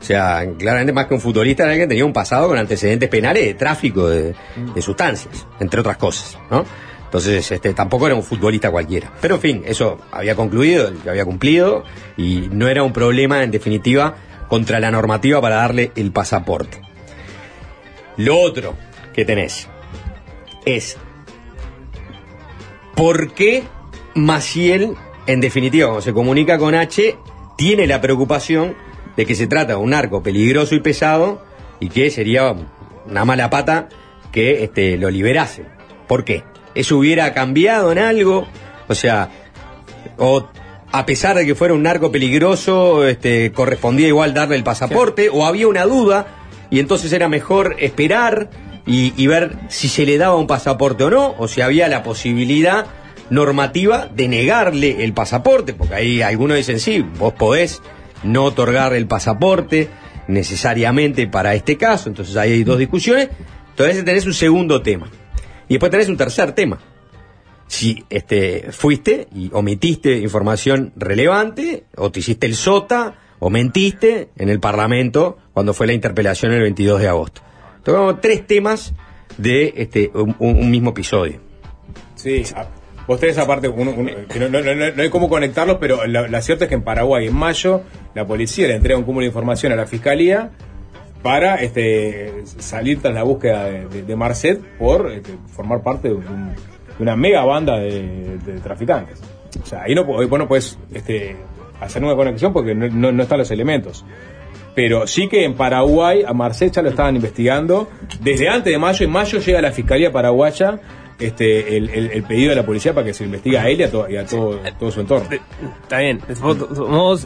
O 0.00 0.04
sea, 0.04 0.44
claramente 0.58 0.92
más 0.92 1.06
que 1.06 1.14
un 1.14 1.20
futbolista 1.20 1.64
era 1.64 1.72
alguien 1.72 1.88
que 1.88 1.92
tenía 1.92 2.04
un 2.04 2.12
pasado 2.12 2.48
con 2.48 2.56
antecedentes 2.56 3.08
penales 3.08 3.44
de 3.44 3.54
tráfico 3.54 4.08
de, 4.08 4.32
de 4.74 4.82
sustancias, 4.82 5.44
entre 5.60 5.80
otras 5.80 5.96
cosas, 5.96 6.38
¿no? 6.50 6.64
Entonces, 7.04 7.50
este, 7.50 7.72
tampoco 7.74 8.06
era 8.06 8.14
un 8.14 8.22
futbolista 8.22 8.70
cualquiera. 8.70 9.10
Pero 9.20 9.36
en 9.36 9.40
fin, 9.40 9.62
eso 9.66 9.98
había 10.12 10.34
concluido, 10.36 10.92
había 11.08 11.24
cumplido, 11.24 11.82
y 12.16 12.48
no 12.52 12.68
era 12.68 12.82
un 12.82 12.92
problema, 12.92 13.42
en 13.42 13.50
definitiva, 13.50 14.14
contra 14.48 14.80
la 14.80 14.90
normativa 14.90 15.40
para 15.40 15.56
darle 15.56 15.92
el 15.96 16.12
pasaporte. 16.12 16.80
Lo 18.16 18.38
otro 18.38 18.74
que 19.14 19.24
tenés 19.24 19.68
es 20.64 20.96
¿Por 22.98 23.32
qué 23.32 23.62
Maciel, 24.16 24.96
en 25.28 25.40
definitiva, 25.40 25.86
cuando 25.86 26.02
se 26.02 26.12
comunica 26.12 26.58
con 26.58 26.74
H, 26.74 27.16
tiene 27.56 27.86
la 27.86 28.00
preocupación 28.00 28.74
de 29.16 29.24
que 29.24 29.36
se 29.36 29.46
trata 29.46 29.74
de 29.74 29.78
un 29.78 29.90
narco 29.90 30.20
peligroso 30.20 30.74
y 30.74 30.80
pesado 30.80 31.44
y 31.78 31.90
que 31.90 32.10
sería 32.10 32.56
una 33.06 33.24
mala 33.24 33.50
pata 33.50 33.88
que 34.32 34.64
este, 34.64 34.96
lo 34.96 35.10
liberase? 35.10 35.64
¿Por 36.08 36.24
qué? 36.24 36.42
¿Eso 36.74 36.98
hubiera 36.98 37.32
cambiado 37.34 37.92
en 37.92 37.98
algo? 37.98 38.48
O 38.88 38.94
sea, 38.96 39.30
o 40.16 40.48
a 40.90 41.06
pesar 41.06 41.36
de 41.36 41.44
que 41.44 41.54
fuera 41.54 41.74
un 41.74 41.82
narco 41.82 42.10
peligroso, 42.10 43.06
este, 43.06 43.52
correspondía 43.52 44.08
igual 44.08 44.34
darle 44.34 44.56
el 44.56 44.64
pasaporte, 44.64 45.28
o 45.30 45.44
había 45.44 45.68
una 45.68 45.84
duda 45.84 46.26
y 46.70 46.80
entonces 46.80 47.12
era 47.12 47.28
mejor 47.28 47.76
esperar 47.78 48.50
y, 48.86 49.12
y 49.16 49.26
ver 49.26 49.56
si 49.68 49.88
se 49.88 50.06
le 50.06 50.16
daba 50.16 50.36
un 50.36 50.46
pasaporte 50.46 51.04
o 51.04 51.10
no, 51.10 51.34
o 51.38 51.48
si 51.48 51.60
había 51.60 51.88
la 51.88 52.02
posibilidad 52.02 52.86
normativa 53.30 54.08
de 54.14 54.28
negarle 54.28 55.04
el 55.04 55.12
pasaporte, 55.12 55.74
porque 55.74 55.94
ahí 55.94 56.22
algunos 56.22 56.56
dicen 56.56 56.80
sí, 56.80 57.04
vos 57.18 57.34
podés 57.34 57.82
no 58.22 58.44
otorgar 58.44 58.94
el 58.94 59.06
pasaporte 59.06 59.88
necesariamente 60.26 61.26
para 61.26 61.54
este 61.54 61.76
caso, 61.76 62.08
entonces 62.08 62.36
ahí 62.36 62.52
hay 62.52 62.64
dos 62.64 62.78
discusiones, 62.78 63.28
entonces 63.70 64.04
tenés 64.04 64.26
un 64.26 64.34
segundo 64.34 64.82
tema. 64.82 65.10
Y 65.68 65.74
después 65.74 65.90
tenés 65.90 66.08
un 66.08 66.16
tercer 66.16 66.52
tema 66.52 66.78
si 67.68 68.04
este, 68.10 68.66
fuiste 68.72 69.28
y 69.34 69.50
omitiste 69.52 70.18
información 70.18 70.92
relevante, 70.96 71.84
o 71.96 72.10
te 72.10 72.20
hiciste 72.20 72.46
el 72.46 72.54
sota, 72.56 73.14
o 73.38 73.50
mentiste 73.50 74.30
en 74.36 74.48
el 74.48 74.58
Parlamento 74.58 75.38
cuando 75.52 75.72
fue 75.74 75.86
la 75.86 75.92
interpelación 75.92 76.52
el 76.52 76.62
22 76.62 77.00
de 77.00 77.08
agosto. 77.08 77.42
Tocamos 77.84 78.20
tres 78.20 78.44
temas 78.46 78.92
de 79.36 79.72
este, 79.76 80.10
un, 80.14 80.34
un- 80.40 80.70
mismo 80.70 80.90
episodio. 80.90 81.38
Sí, 82.16 82.42
vos 83.06 83.20
tenés 83.20 83.38
aparte, 83.38 83.68
uno- 83.68 83.92
uno- 83.96 84.10
no, 84.40 84.48
no- 84.48 84.74
no- 84.74 84.90
no 84.96 85.02
hay 85.02 85.10
cómo 85.10 85.28
conectarlos, 85.28 85.76
pero 85.78 86.04
la, 86.06 86.26
la 86.26 86.42
cierta 86.42 86.64
es 86.64 86.68
que 86.68 86.74
en 86.74 86.82
Paraguay, 86.82 87.28
en 87.28 87.34
mayo, 87.36 87.82
la 88.14 88.26
policía 88.26 88.66
le 88.66 88.74
entrega 88.74 88.98
un 88.98 89.04
cúmulo 89.04 89.22
de 89.22 89.28
información 89.28 89.72
a 89.72 89.76
la 89.76 89.86
fiscalía 89.86 90.50
para 91.22 91.56
este, 91.56 92.42
salir 92.58 93.00
tras 93.00 93.14
la 93.14 93.22
búsqueda 93.22 93.64
de, 93.66 93.86
de- 93.88 94.02
de 94.02 94.16
Marcet 94.16 94.58
por 94.78 95.12
este, 95.12 95.32
formar 95.48 95.82
parte 95.82 96.08
de, 96.08 96.14
un- 96.14 96.54
de 96.98 97.02
una 97.02 97.16
mega 97.16 97.44
banda 97.44 97.78
de, 97.78 98.38
de 98.44 98.60
traficantes. 98.60 99.20
O 99.62 99.66
sea, 99.66 99.82
ahí 99.84 99.94
no, 99.94 100.04
po- 100.04 100.26
vos 100.26 100.38
no 100.38 100.46
puedes 100.48 100.78
este, 100.92 101.36
hacer 101.80 102.04
una 102.04 102.14
conexión 102.16 102.52
porque 102.52 102.74
no, 102.74 102.88
no- 102.88 103.12
no 103.12 103.22
están 103.22 103.38
los 103.38 103.50
elementos. 103.50 104.04
Pero 104.74 105.06
sí 105.06 105.26
que 105.28 105.44
en 105.44 105.54
Paraguay 105.54 106.22
a 106.26 106.32
Marcet 106.32 106.72
ya 106.72 106.82
lo 106.82 106.90
estaban 106.90 107.16
investigando 107.16 107.88
desde 108.20 108.48
antes 108.48 108.72
de 108.72 108.78
mayo. 108.78 109.04
En 109.04 109.10
mayo 109.10 109.38
llega 109.40 109.58
a 109.58 109.62
la 109.62 109.72
Fiscalía 109.72 110.12
Paraguaya 110.12 110.78
este, 111.18 111.76
el, 111.76 111.90
el- 111.90 112.10
el 112.12 112.22
pedido 112.22 112.50
de 112.50 112.56
la 112.56 112.64
policía 112.64 112.94
para 112.94 113.04
que 113.06 113.12
se 113.14 113.24
investigue 113.24 113.58
a 113.58 113.68
él 113.68 113.80
y 113.80 113.82
a, 113.84 113.90
to- 113.90 114.08
y 114.08 114.16
a 114.16 114.24
todo, 114.24 114.60
todo 114.78 114.90
su 114.92 115.00
entorno. 115.00 115.28
Está 115.82 115.98
bien. 115.98 116.20
Yo 116.28 117.16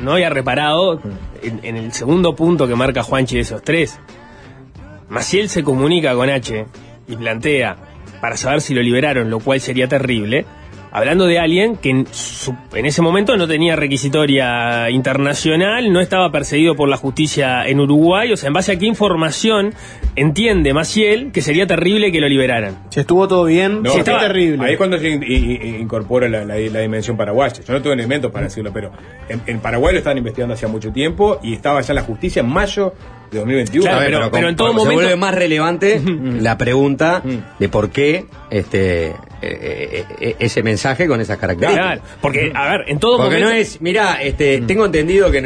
no 0.00 0.12
había 0.12 0.30
reparado 0.30 0.98
en, 1.42 1.60
en 1.62 1.76
el 1.76 1.92
segundo 1.92 2.34
punto 2.34 2.66
que 2.66 2.74
marca 2.74 3.02
Juanchi 3.02 3.34
de 3.36 3.42
esos 3.42 3.62
tres. 3.62 3.98
Maciel 5.10 5.48
se 5.50 5.62
comunica 5.62 6.14
con 6.14 6.30
H 6.30 6.66
y 7.06 7.16
plantea 7.16 7.76
para 8.24 8.38
saber 8.38 8.62
si 8.62 8.72
lo 8.72 8.80
liberaron, 8.80 9.28
lo 9.28 9.38
cual 9.38 9.60
sería 9.60 9.86
terrible. 9.86 10.46
Hablando 10.92 11.26
de 11.26 11.38
alguien 11.38 11.76
que 11.76 11.90
en, 11.90 12.06
su- 12.10 12.54
en 12.72 12.86
ese 12.86 13.02
momento 13.02 13.36
no 13.36 13.46
tenía 13.46 13.76
requisitoria 13.76 14.88
internacional, 14.88 15.92
no 15.92 16.00
estaba 16.00 16.30
perseguido 16.32 16.74
por 16.74 16.88
la 16.88 16.96
justicia 16.96 17.66
en 17.66 17.80
Uruguay, 17.80 18.32
o 18.32 18.36
sea, 18.38 18.46
en 18.46 18.54
base 18.54 18.72
a 18.72 18.78
qué 18.78 18.86
información 18.86 19.74
entiende 20.16 20.72
Maciel 20.72 21.32
que 21.32 21.42
sería 21.42 21.66
terrible 21.66 22.12
que 22.12 22.20
lo 22.20 22.28
liberaran. 22.28 22.78
Si 22.88 23.00
estuvo 23.00 23.28
todo 23.28 23.44
bien, 23.44 23.82
No, 23.82 23.90
sí, 23.90 23.98
estaba- 23.98 24.20
terrible. 24.20 24.64
Ahí 24.64 24.72
es 24.72 24.78
cuando 24.78 24.96
se 24.98 25.10
in- 25.10 25.80
incorpora 25.82 26.28
la, 26.30 26.44
la- 26.46 26.56
la 26.56 26.80
dimensión 26.80 27.16
paraguaya. 27.18 27.62
Yo 27.62 27.74
no 27.74 27.82
tengo 27.82 27.92
elementos 27.92 28.30
para 28.30 28.44
decirlo, 28.46 28.70
pero 28.72 28.90
en, 29.28 29.42
en 29.46 29.58
Paraguay 29.60 29.92
lo 29.92 29.98
estaban 29.98 30.16
investigando 30.16 30.54
hacía 30.54 30.68
mucho 30.68 30.92
tiempo 30.92 31.40
y 31.42 31.52
estaba 31.52 31.82
ya 31.82 31.92
en 31.92 31.96
la 31.96 32.02
justicia 32.02 32.40
en 32.40 32.48
mayo 32.48 32.94
de 33.34 33.40
2021. 33.40 33.82
Claro, 33.84 33.96
A 33.96 34.00
ver, 34.20 34.30
pero- 34.32 34.48
en 34.48 34.56
todo 34.56 34.68
como 34.68 34.80
se 34.80 34.84
momento- 34.86 35.02
vuelve 35.02 35.16
más 35.16 35.34
relevante 35.34 36.00
la 36.40 36.56
pregunta 36.58 37.22
de 37.58 37.68
por 37.68 37.90
qué 37.90 38.26
este, 38.50 39.06
eh, 39.08 39.14
eh, 39.42 40.04
eh, 40.20 40.36
ese 40.38 40.62
mensaje 40.62 41.06
con 41.06 41.20
esas 41.20 41.36
características. 41.38 41.86
Claro, 41.98 42.02
porque, 42.20 42.52
a 42.54 42.70
ver, 42.70 42.84
en 42.88 42.98
todo 42.98 43.18
Porque 43.18 43.34
momento... 43.34 43.48
no 43.50 43.54
es, 43.54 43.80
mira, 43.80 44.22
este, 44.22 44.60
tengo 44.62 44.86
entendido 44.86 45.30
que 45.30 45.38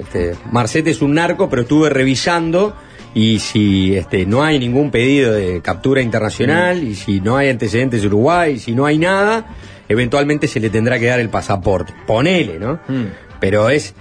este, 0.00 0.34
Marcet 0.50 0.86
es 0.88 1.00
un 1.02 1.14
narco, 1.14 1.48
pero 1.48 1.62
estuve 1.62 1.88
revisando 1.90 2.76
y 3.14 3.38
si 3.38 3.96
este, 3.96 4.26
no 4.26 4.42
hay 4.44 4.58
ningún 4.58 4.90
pedido 4.90 5.32
de 5.32 5.62
captura 5.62 6.02
internacional 6.02 6.82
y 6.82 6.94
si 6.94 7.20
no 7.20 7.36
hay 7.36 7.48
antecedentes 7.48 8.02
de 8.02 8.08
Uruguay, 8.08 8.54
y 8.54 8.58
si 8.58 8.72
no 8.72 8.84
hay 8.84 8.98
nada, 8.98 9.46
eventualmente 9.88 10.48
se 10.48 10.60
le 10.60 10.68
tendrá 10.68 10.98
que 10.98 11.06
dar 11.06 11.20
el 11.20 11.30
pasaporte. 11.30 11.94
Ponele, 12.06 12.58
¿no? 12.58 12.78
Pero 13.40 13.70
es 13.70 13.94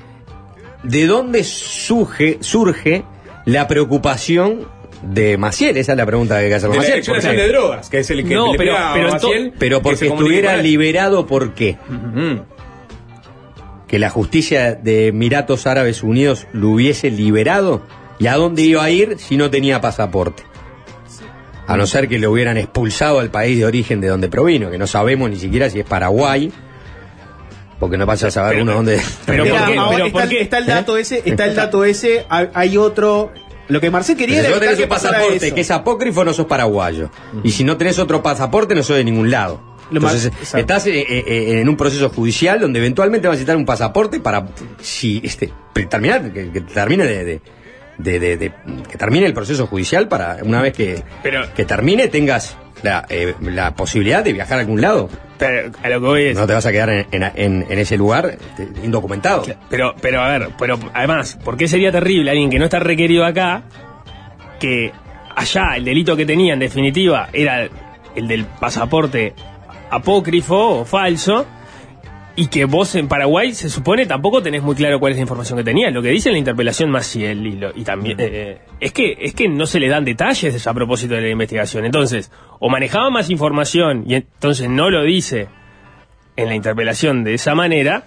de 0.85 1.05
dónde 1.07 1.43
surge, 1.43 2.37
surge 2.41 3.03
la 3.45 3.67
preocupación 3.67 4.67
de 5.03 5.37
Maciel, 5.37 5.77
esa 5.77 5.91
es 5.91 5.97
la 5.97 6.05
pregunta 6.05 6.37
que 6.37 6.43
hay 6.45 6.49
que 6.49 6.55
hacer 6.55 6.69
de 6.69 6.75
la 6.75 6.79
Maciel. 6.81 6.93
Dirección 6.95 7.15
¿por 7.15 7.21
qué? 7.21 7.27
Nacional 7.27 7.47
de 7.51 7.53
Drogas, 7.57 7.89
que 7.89 7.99
es 7.99 8.09
el 8.09 8.27
que 8.27 8.33
No, 8.33 8.51
le 8.53 8.57
pero- 8.57 8.71
pega 8.73 8.91
pero 8.93 9.07
a 9.07 9.11
en 9.11 9.17
to- 9.19 9.27
Maciel, 9.27 9.53
Pero 9.59 9.77
que 9.79 9.83
porque 9.83 10.07
estuviera 10.07 10.57
liberado, 10.57 11.27
¿por 11.27 11.53
qué? 11.53 11.77
Que 13.87 13.99
la 13.99 14.09
justicia 14.09 14.73
de 14.73 15.07
Emiratos 15.07 15.67
Árabes 15.67 16.01
Unidos 16.01 16.47
lo 16.53 16.69
hubiese 16.69 17.11
liberado? 17.11 17.83
¿Y 18.17 18.27
a 18.27 18.33
dónde 18.35 18.63
iba 18.63 18.83
a 18.83 18.89
ir 18.89 19.17
si 19.19 19.37
no 19.37 19.49
tenía 19.51 19.79
pasaporte? 19.81 20.43
A 21.67 21.77
no 21.77 21.85
ser 21.85 22.07
que 22.07 22.17
lo 22.19 22.31
hubieran 22.31 22.57
expulsado 22.57 23.19
al 23.19 23.29
país 23.29 23.57
de 23.57 23.65
origen 23.65 23.99
de 24.01 24.07
donde 24.07 24.27
provino, 24.29 24.71
que 24.71 24.77
no 24.77 24.87
sabemos 24.87 25.29
ni 25.29 25.35
siquiera 25.35 25.69
si 25.69 25.79
es 25.79 25.85
Paraguay, 25.85 26.51
porque 27.79 27.97
no 27.97 28.05
pasa 28.05 28.27
a 28.27 28.31
saber 28.31 28.61
uno 28.61 28.73
dónde. 28.73 28.99
pero 29.25 29.43
Mira, 29.43 29.59
¿por 29.59 29.67
qué? 29.67 29.77
ahora 29.77 29.91
Pero 29.95 30.05
está, 30.07 30.19
¿por 30.19 30.29
qué? 30.29 30.41
está 30.41 30.57
el 30.59 30.65
dato 30.65 30.97
ese, 30.97 31.21
está 31.25 31.45
el 31.45 31.55
dato 31.55 31.83
ese, 31.85 32.25
hay, 32.29 32.49
hay 32.53 32.77
otro. 32.77 33.31
Lo 33.67 33.81
que 33.81 33.89
Marcel 33.89 34.15
quería 34.15 34.35
si 34.35 34.45
era 34.45 34.49
vos 34.51 34.59
tenés 34.59 34.79
evitar 34.79 34.97
un 34.97 35.01
pasaporte 35.03 35.51
que 35.53 35.61
es 35.61 35.71
apócrifo, 35.71 36.23
no 36.23 36.33
sos 36.33 36.45
paraguayo. 36.45 37.09
Y 37.43 37.51
si 37.51 37.63
no 37.63 37.77
tenés 37.77 37.97
otro 37.99 38.21
pasaporte, 38.21 38.75
no 38.75 38.83
sos 38.83 38.97
de 38.97 39.03
ningún 39.03 39.31
lado. 39.31 39.75
Lo 39.91 39.97
Entonces, 39.99 40.31
estás 40.55 40.87
eh, 40.87 40.99
eh, 41.01 41.23
eh, 41.27 41.59
en 41.61 41.69
un 41.69 41.77
proceso 41.77 42.09
judicial 42.09 42.59
donde 42.59 42.79
eventualmente 42.79 43.27
vas 43.27 43.33
a 43.33 43.35
necesitar 43.35 43.55
un 43.57 43.65
pasaporte 43.65 44.19
para 44.19 44.47
si 44.81 45.21
este 45.23 45.51
terminar 45.89 46.31
que, 46.33 46.51
que 46.51 46.61
termine 46.61 47.05
de, 47.05 47.23
de- 47.23 47.41
de- 47.99 48.19
de- 48.19 48.37
de- 48.37 48.51
que 48.89 48.97
termine 48.97 49.25
el 49.27 49.33
proceso 49.35 49.67
judicial 49.67 50.07
para 50.07 50.37
una 50.41 50.61
vez 50.61 50.73
que, 50.73 51.03
Pero- 51.21 51.53
que 51.53 51.65
termine 51.65 52.07
tengas 52.07 52.57
la, 52.83 53.05
eh, 53.09 53.33
la 53.41 53.73
posibilidad 53.75 54.23
de 54.23 54.33
viajar 54.33 54.57
a 54.57 54.61
algún 54.61 54.81
lado. 54.81 55.09
Pero 55.37 55.71
a 55.83 55.89
lo 55.89 55.99
que 56.01 56.05
voy 56.07 56.23
es... 56.27 56.37
No 56.37 56.47
te 56.47 56.53
vas 56.53 56.65
a 56.65 56.71
quedar 56.71 56.89
en, 56.89 57.07
en- 57.11 57.23
en- 57.35 57.65
en 57.69 57.79
ese 57.79 57.97
lugar 57.97 58.37
este, 58.39 58.69
indocumentado. 58.85 59.43
Pero, 59.69 59.93
pero 60.01 60.21
a 60.21 60.29
ver, 60.29 60.49
pero 60.57 60.79
además, 60.93 61.37
¿por 61.43 61.57
qué 61.57 61.67
sería 61.67 61.91
terrible 61.91 62.31
alguien 62.31 62.49
que 62.49 62.57
no 62.59 62.65
está 62.65 62.79
requerido 62.79 63.25
acá, 63.25 63.63
que 64.59 64.91
allá 65.35 65.75
el 65.75 65.83
delito 65.83 66.15
que 66.15 66.25
tenía 66.25 66.53
en 66.53 66.59
definitiva 66.59 67.27
era 67.33 67.67
el 68.15 68.27
del 68.27 68.45
pasaporte 68.45 69.33
apócrifo 69.89 70.79
o 70.81 70.85
falso, 70.85 71.45
y 72.37 72.47
que 72.47 72.65
vos 72.65 72.93
en 72.95 73.07
Paraguay 73.07 73.53
se 73.53 73.69
supone 73.69 74.05
tampoco 74.05 74.41
tenés 74.43 74.61
muy 74.61 74.75
claro 74.75 74.99
cuál 74.99 75.11
es 75.13 75.17
la 75.17 75.21
información 75.21 75.57
que 75.57 75.63
tenías. 75.63 75.93
Lo 75.93 76.01
que 76.01 76.09
dice 76.09 76.29
en 76.29 76.33
la 76.33 76.39
interpelación 76.39 76.89
Maciel 76.89 77.45
y, 77.47 77.51
lo- 77.53 77.71
y 77.73 77.83
también 77.83 78.17
eh, 78.19 78.59
es 78.81 78.91
que 78.91 79.17
es 79.21 79.33
que 79.33 79.47
no 79.47 79.65
se 79.65 79.79
le 79.79 79.87
dan 79.87 80.03
detalles 80.03 80.67
a 80.67 80.73
propósito 80.73 81.15
de 81.15 81.21
la 81.21 81.29
investigación. 81.29 81.85
Entonces, 81.85 82.31
o 82.59 82.69
manejaba 82.69 83.09
más 83.09 83.29
información 83.29 84.03
y 84.05 84.15
entonces 84.15 84.69
no 84.69 84.89
lo 84.89 85.03
dice 85.03 85.47
en 86.35 86.47
la 86.49 86.55
interpelación 86.55 87.23
de 87.23 87.35
esa 87.35 87.55
manera, 87.55 88.03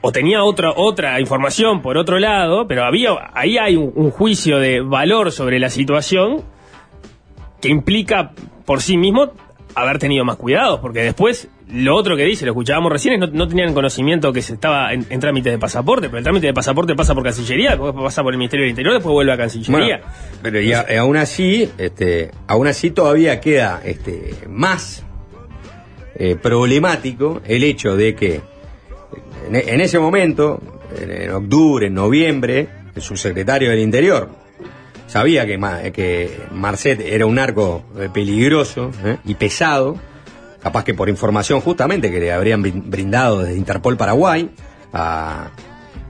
o 0.00 0.10
tenía 0.10 0.42
otra 0.42 0.72
otra 0.74 1.20
información 1.20 1.80
por 1.80 1.96
otro 1.96 2.18
lado, 2.18 2.66
pero 2.66 2.84
había 2.84 3.10
ahí 3.34 3.56
hay 3.56 3.76
un, 3.76 3.92
un 3.94 4.10
juicio 4.10 4.58
de 4.58 4.80
valor 4.80 5.30
sobre 5.30 5.60
la 5.60 5.70
situación 5.70 6.42
que 7.60 7.68
implica 7.68 8.32
por 8.66 8.82
sí 8.82 8.96
mismo 8.96 9.30
haber 9.76 10.00
tenido 10.00 10.24
más 10.24 10.36
cuidado, 10.36 10.80
porque 10.80 11.02
después 11.04 11.48
lo 11.70 11.94
otro 11.96 12.16
que 12.16 12.24
dice, 12.24 12.44
lo 12.44 12.52
escuchábamos 12.52 12.92
recién, 12.92 13.14
es 13.14 13.20
no, 13.20 13.26
no 13.28 13.48
tenían 13.48 13.72
conocimiento 13.74 14.32
que 14.32 14.42
se 14.42 14.54
estaba 14.54 14.92
en, 14.92 15.06
en 15.08 15.20
trámite 15.20 15.50
de 15.50 15.58
pasaporte, 15.58 16.08
pero 16.08 16.18
el 16.18 16.24
trámite 16.24 16.46
de 16.48 16.54
pasaporte 16.54 16.94
pasa 16.94 17.14
por 17.14 17.22
Cancillería, 17.24 17.70
después 17.70 17.94
pasa 17.94 18.22
por 18.22 18.32
el 18.34 18.38
Ministerio 18.38 18.64
del 18.64 18.70
Interior, 18.70 18.94
después 18.94 19.12
vuelve 19.12 19.32
a 19.32 19.36
Cancillería. 19.36 20.00
Bueno, 20.02 20.04
pero 20.42 20.60
y 20.60 20.72
a- 20.72 20.86
aún 21.00 21.16
así, 21.16 21.70
este, 21.78 22.30
aún 22.46 22.66
así 22.66 22.90
todavía 22.90 23.40
queda 23.40 23.80
este, 23.84 24.34
más 24.48 25.04
eh, 26.16 26.36
problemático 26.36 27.40
el 27.46 27.64
hecho 27.64 27.96
de 27.96 28.14
que 28.14 28.40
en, 29.48 29.56
en 29.56 29.80
ese 29.80 29.98
momento, 29.98 30.60
en, 31.00 31.10
en 31.10 31.30
octubre, 31.30 31.86
en 31.86 31.94
noviembre, 31.94 32.68
el 32.94 33.02
subsecretario 33.02 33.70
del 33.70 33.78
Interior 33.80 34.28
sabía 35.06 35.46
que, 35.46 35.58
que 35.94 36.30
Marcet 36.52 37.00
era 37.00 37.26
un 37.26 37.34
narco 37.36 37.84
eh, 37.98 38.08
peligroso 38.12 38.90
eh, 39.04 39.16
y 39.24 39.34
pesado, 39.34 39.96
capaz 40.62 40.84
que 40.84 40.94
por 40.94 41.08
información 41.08 41.60
justamente 41.60 42.10
que 42.10 42.20
le 42.20 42.32
habrían 42.32 42.62
brin- 42.62 42.82
brindado 42.86 43.42
desde 43.42 43.56
Interpol 43.56 43.96
Paraguay 43.96 44.50
a, 44.92 45.46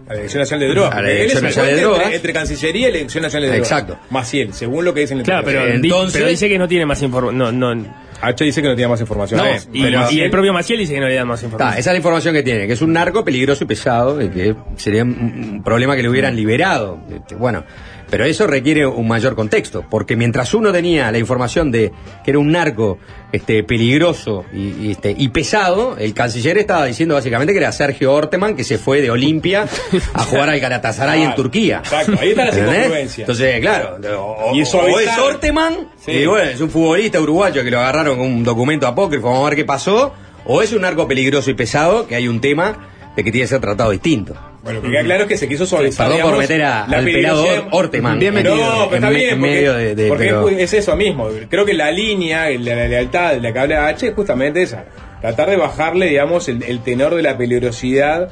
A 0.07 0.09
la 0.09 0.15
Dirección 0.17 0.41
Nacional 0.41 0.61
de 0.69 0.75
Drogas. 0.75 0.95
A 0.95 1.03
la 1.03 1.09
Dirección 1.09 1.43
Nacional 1.45 1.67
de 1.67 1.73
entre- 1.81 1.85
Drogas. 1.97 2.13
Entre, 2.15 2.33
Cancillería 2.33 2.89
y 2.89 2.91
la 2.93 2.97
Dirección 2.99 3.23
Nacional 3.23 3.49
de 3.51 3.57
Drogas. 3.57 3.71
Exacto. 3.73 3.99
Maciel, 4.11 4.53
según 4.53 4.85
lo 4.85 4.93
que 4.95 5.01
dicen 5.01 5.17
en 5.17 5.21
el 5.21 5.25
Claro, 5.25 5.43
pero, 5.45 5.67
Entonces- 5.67 6.13
pero 6.15 6.29
dice 6.29 6.49
que 6.49 6.59
no 6.59 6.69
tiene 6.69 6.85
más 6.87 7.01
información. 7.03 7.39
No, 7.39 7.75
no. 7.75 8.03
H 8.25 8.45
dice 8.45 8.63
que 8.63 8.69
no 8.69 8.77
tiene 8.77 8.89
más 8.89 9.01
información. 9.01 9.41
No, 9.41 9.47
y, 9.73 9.83
pero 9.83 10.09
y 10.13 10.21
el 10.21 10.31
propio 10.31 10.53
Maciel 10.53 10.79
dice 10.79 10.95
que 10.95 11.01
no 11.01 11.09
le 11.09 11.15
dan 11.17 11.27
más 11.27 11.41
Está, 11.41 11.47
información. 11.47 11.81
esa 11.81 11.91
es 11.91 11.95
la 11.95 11.97
información 11.97 12.35
que 12.35 12.43
tiene, 12.45 12.67
que 12.69 12.75
es 12.75 12.81
un 12.83 12.93
narco 12.93 13.25
peligroso 13.25 13.65
y 13.65 13.67
pesado, 13.67 14.23
y 14.23 14.29
que 14.29 14.55
sería 14.77 15.03
un 15.03 15.51
un 15.55 15.63
problema 15.65 15.97
que 15.97 16.03
le 16.03 16.09
hubieran 16.09 16.37
liberado. 16.37 17.01
Este, 17.13 17.35
Bueno, 17.35 17.65
pero 18.13 18.27
eso 18.27 18.47
requiere 18.47 18.85
un 18.87 19.09
mayor 19.09 19.35
contexto, 19.35 19.87
porque 19.89 20.17
mientras 20.17 20.53
uno 20.53 20.71
tenía 20.71 21.11
la 21.11 21.17
información 21.17 21.71
de 21.73 21.91
que 22.23 22.31
era 22.33 22.39
un 22.39 22.53
narco 22.53 22.99
este, 23.33 23.65
peligroso 23.65 24.45
y, 24.53 24.75
y, 24.87 24.91
este, 24.91 25.15
y 25.17 25.29
pesado, 25.31 25.97
el 25.97 26.13
canciller 26.13 26.59
estaba 26.59 26.85
diciendo 26.85 27.15
básicamente 27.15 27.55
que 27.55 27.59
era 27.59 27.73
Sergio 27.73 28.13
Orteman, 28.13 28.55
que 28.55 28.65
se 28.65 28.77
fue 28.77 29.01
de 29.01 29.11
Olimpia 29.11 29.65
a 30.13 30.25
jugar 30.25 30.51
al 30.51 30.61
Galatasaray 30.61 31.23
en 31.23 31.35
Turquía. 31.35 31.79
exacto, 31.79 32.13
ahí 32.21 32.29
está 32.33 32.45
la 32.45 32.59
incongruencia. 32.77 33.23
Entonces, 33.23 33.61
claro, 33.63 33.97
o, 34.21 34.55
Y 34.55 34.61
o- 34.61 34.63
eso 34.63 34.79
o 34.81 35.01
es 35.01 35.19
Orteman, 35.19 35.89
Sí. 36.05 36.11
y 36.13 36.27
bueno, 36.27 36.51
es 36.51 36.61
un 36.61 36.69
futbolista 36.69 37.19
uruguayo 37.19 37.65
que 37.65 37.71
lo 37.71 37.79
agarraron 37.81 38.19
con 38.19 38.27
un 38.27 38.45
documento 38.45 38.87
apócrifo, 38.87 39.29
vamos 39.29 39.47
a 39.47 39.49
ver 39.49 39.57
qué 39.57 39.65
pasó, 39.65 40.13
o 40.45 40.61
es 40.61 40.71
un 40.75 40.83
narco 40.83 41.09
peligroso 41.09 41.51
y 41.51 41.55
pesado, 41.55 42.07
que 42.07 42.15
hay 42.17 42.29
un 42.29 42.43
tema 42.43 42.89
de 43.17 43.25
que 43.25 43.33
tiene 43.33 43.45
que 43.45 43.49
ser 43.49 43.61
tratado 43.63 43.91
distinto. 43.91 44.35
Bueno, 44.63 44.79
lo 44.79 44.85
que 44.87 44.91
queda 44.93 45.03
claro 45.03 45.23
es 45.23 45.29
que 45.29 45.37
se 45.37 45.49
quiso 45.49 45.67
suavizar. 45.67 46.09
Perdón 46.09 46.31
por 46.31 46.39
meter 46.39 46.63
a- 46.63 46.87
la 46.89 46.99
al 46.99 47.05
pelado 47.05 47.45
Orteman. 47.73 48.19
Bien 48.19 48.33
metido. 48.35 48.55
No, 48.57 48.85
pero 48.89 48.95
está 48.97 49.11
bien, 49.11 49.31
en 49.35 49.39
porque, 49.41 49.55
medio 49.55 49.73
de, 49.75 49.95
de- 49.95 50.09
porque 50.09 50.25
pero- 50.27 50.49
es, 50.51 50.59
es 50.59 50.73
eso 50.75 50.97
mismo. 50.97 51.29
Creo 51.49 51.65
que 51.65 51.75
la 51.75 51.91
línea, 51.91 52.49
la, 52.51 52.75
la 52.77 52.89
lealtad 52.89 53.33
de 53.35 53.41
la 53.41 53.53
que 53.53 53.59
habla 53.59 53.87
H 53.89 54.07
es 54.09 54.15
justamente 54.15 54.63
esa. 54.63 54.85
Tratar 55.21 55.51
de 55.51 55.57
bajarle, 55.57 56.07
digamos, 56.07 56.49
el, 56.49 56.63
el 56.63 56.81
tenor 56.83 57.15
de 57.15 57.23
la 57.23 57.37
peligrosidad 57.37 58.31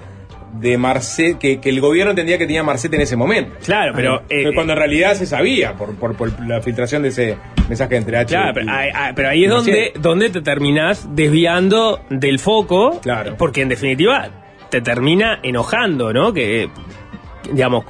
de 0.55 0.77
Marcet, 0.79 1.39
que, 1.39 1.61
que 1.61 1.69
el 1.69 1.81
gobierno 1.81 2.11
entendía 2.11 2.37
que 2.37 2.45
tenía 2.47 2.65
Marcet 2.65 2.93
en 2.95 3.01
ese 3.03 3.15
momento. 3.17 3.53
Claro, 3.65 3.93
pero, 3.95 4.23
eh, 4.29 4.51
cuando 4.53 4.73
en 4.73 4.81
realidad 4.81 5.15
se 5.15 5.25
sabía 5.27 5.75
por, 5.75 5.95
por, 5.95 6.17
por 6.17 6.41
la 6.45 6.61
filtración 6.61 7.03
de 7.03 7.11
ese 7.11 7.37
mensaje 7.69 7.95
entre 7.97 8.17
H 8.19 8.35
Claro, 8.35 8.51
y- 8.51 8.55
pero 8.55 8.73
ahí, 8.73 8.91
ahí- 8.93 9.13
pero 9.15 9.29
ahí 9.29 9.45
es 9.45 9.47
y 9.47 9.51
donde, 9.51 9.93
donde 10.01 10.31
te 10.31 10.41
terminás 10.43 11.07
desviando 11.15 12.01
del 12.11 12.41
foco. 12.41 13.01
Claro. 13.01 13.37
Porque 13.39 13.63
en 13.63 13.69
definitiva 13.69 14.29
te 14.71 14.81
termina 14.81 15.41
enojando, 15.43 16.13
¿no? 16.13 16.33
Que, 16.33 16.71
digamos, 17.53 17.85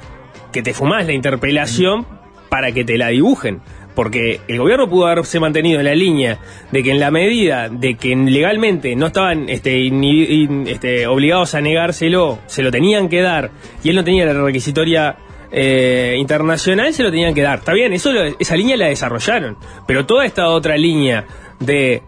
que 0.51 0.61
te 0.61 0.73
fumás 0.73 1.05
la 1.05 1.13
interpelación 1.13 2.05
para 2.49 2.71
que 2.71 2.83
te 2.83 2.97
la 2.97 3.07
dibujen. 3.07 3.61
Porque 3.95 4.39
el 4.47 4.57
gobierno 4.57 4.89
pudo 4.89 5.07
haberse 5.07 5.39
mantenido 5.41 5.79
en 5.79 5.85
la 5.85 5.95
línea 5.95 6.39
de 6.71 6.81
que 6.81 6.91
en 6.91 6.99
la 7.01 7.11
medida 7.11 7.67
de 7.67 7.95
que 7.95 8.15
legalmente 8.15 8.95
no 8.95 9.07
estaban 9.07 9.49
este, 9.49 9.77
in- 9.79 10.65
este, 10.67 11.07
obligados 11.07 11.55
a 11.55 11.61
negárselo, 11.61 12.39
se 12.47 12.63
lo 12.63 12.71
tenían 12.71 13.09
que 13.09 13.21
dar, 13.21 13.51
y 13.83 13.89
él 13.89 13.97
no 13.97 14.03
tenía 14.05 14.25
la 14.25 14.33
requisitoria 14.33 15.17
eh, 15.51 16.15
internacional, 16.17 16.93
se 16.93 17.03
lo 17.03 17.11
tenían 17.11 17.33
que 17.33 17.41
dar. 17.41 17.59
Está 17.59 17.73
bien, 17.73 17.91
eso 17.91 18.13
lo- 18.13 18.23
esa 18.23 18.55
línea 18.55 18.77
la 18.77 18.87
desarrollaron. 18.87 19.57
Pero 19.85 20.05
toda 20.05 20.25
esta 20.25 20.47
otra 20.47 20.77
línea 20.77 21.25
de 21.59 22.01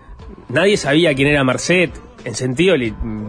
nadie 0.47 0.77
sabía 0.77 1.13
quién 1.13 1.27
era 1.27 1.43
Marcet, 1.43 1.91
en 2.25 2.35
sentido 2.35 2.75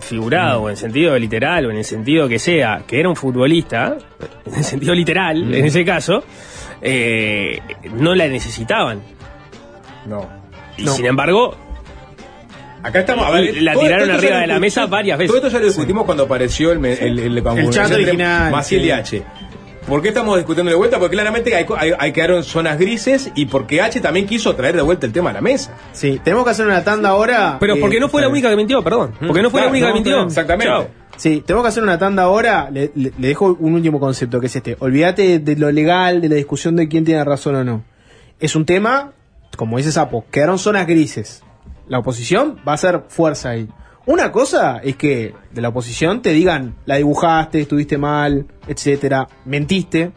figurado, 0.00 0.62
o 0.62 0.70
en 0.70 0.76
sentido 0.76 1.18
literal, 1.18 1.66
o 1.66 1.70
en 1.70 1.78
el 1.78 1.84
sentido 1.84 2.28
que 2.28 2.38
sea, 2.38 2.82
que 2.86 3.00
era 3.00 3.08
un 3.08 3.16
futbolista, 3.16 3.96
en 4.46 4.54
el 4.54 4.64
sentido 4.64 4.94
literal, 4.94 5.52
en 5.54 5.64
ese 5.64 5.84
caso, 5.84 6.22
eh, 6.80 7.58
no 7.94 8.14
la 8.14 8.28
necesitaban. 8.28 9.00
No. 10.06 10.28
Y 10.76 10.86
sin 10.88 11.06
embargo, 11.06 11.56
Acá 12.82 13.00
estamos, 13.00 13.24
a 13.26 13.30
ver, 13.30 13.62
La 13.62 13.74
tiraron 13.74 14.10
arriba 14.10 14.40
de 14.40 14.46
la 14.46 14.60
mesa 14.60 14.84
varias 14.84 15.16
veces. 15.16 15.30
Todo 15.34 15.38
esto 15.46 15.48
ya 15.56 15.58
lo 15.58 15.66
discutimos 15.68 16.04
cuando 16.04 16.24
apareció 16.24 16.70
el, 16.70 16.78
me- 16.80 16.92
el, 16.92 17.18
el, 17.18 17.38
El 17.38 17.70
chat 17.70 17.90
original, 17.90 18.52
Maciel 18.52 18.82
sí. 18.82 18.86
y 18.88 18.90
H. 18.90 19.22
¿Por 19.88 20.00
qué 20.00 20.08
estamos 20.08 20.36
discutiendo 20.36 20.70
de 20.70 20.76
vuelta? 20.76 20.98
Porque 20.98 21.14
claramente 21.14 21.54
hay, 21.54 21.66
co- 21.66 21.76
hay, 21.76 21.92
hay 21.98 22.12
quedaron 22.12 22.42
zonas 22.42 22.78
grises 22.78 23.30
y 23.34 23.46
porque 23.46 23.82
H 23.82 24.00
también 24.00 24.26
quiso 24.26 24.54
traer 24.56 24.76
de 24.76 24.82
vuelta 24.82 25.04
el 25.06 25.12
tema 25.12 25.28
a 25.30 25.34
la 25.34 25.40
mesa. 25.42 25.74
Sí, 25.92 26.20
tenemos 26.24 26.44
que 26.44 26.50
hacer 26.52 26.66
una 26.66 26.82
tanda 26.82 27.10
ahora. 27.10 27.58
pero 27.60 27.74
eh, 27.74 27.80
porque 27.80 28.00
no 28.00 28.08
fue 28.08 28.22
la 28.22 28.28
única 28.28 28.48
que 28.48 28.56
mintió, 28.56 28.82
perdón. 28.82 29.12
Porque 29.26 29.42
no 29.42 29.50
fue 29.50 29.60
la 29.60 29.68
única 29.68 29.86
no, 29.88 29.92
que 29.92 29.98
mintió. 30.00 30.22
exactamente. 30.24 30.66
Chao. 30.72 30.88
Sí, 31.16 31.42
tenemos 31.46 31.64
que 31.64 31.68
hacer 31.68 31.82
una 31.82 31.98
tanda 31.98 32.22
ahora. 32.22 32.70
Le, 32.72 32.90
le- 32.94 33.12
le 33.18 33.28
dejo 33.28 33.56
un 33.60 33.74
último 33.74 34.00
concepto, 34.00 34.40
que 34.40 34.46
es 34.46 34.56
este. 34.56 34.76
Olvídate 34.80 35.38
de 35.38 35.56
lo 35.56 35.70
legal, 35.70 36.20
de 36.22 36.28
la 36.30 36.36
discusión 36.36 36.76
de 36.76 36.88
quién 36.88 37.04
tiene 37.04 37.22
razón 37.22 37.54
o 37.56 37.62
no. 37.64 37.84
Es 38.40 38.56
un 38.56 38.64
tema, 38.64 39.12
como 39.56 39.76
dice 39.76 39.92
Sapo, 39.92 40.24
quedaron 40.30 40.58
zonas 40.58 40.86
grises. 40.86 41.42
La 41.88 41.98
oposición 41.98 42.56
va 42.66 42.72
a 42.72 42.74
hacer 42.76 43.02
fuerza 43.08 43.50
ahí. 43.50 43.68
Una 44.06 44.30
cosa 44.30 44.80
es 44.82 44.96
que 44.96 45.34
de 45.52 45.62
la 45.62 45.68
oposición 45.68 46.20
te 46.20 46.30
digan, 46.30 46.74
la 46.84 46.96
dibujaste, 46.96 47.60
estuviste 47.60 47.96
mal, 47.96 48.46
etcétera, 48.66 49.26
mentiste. 49.46 50.12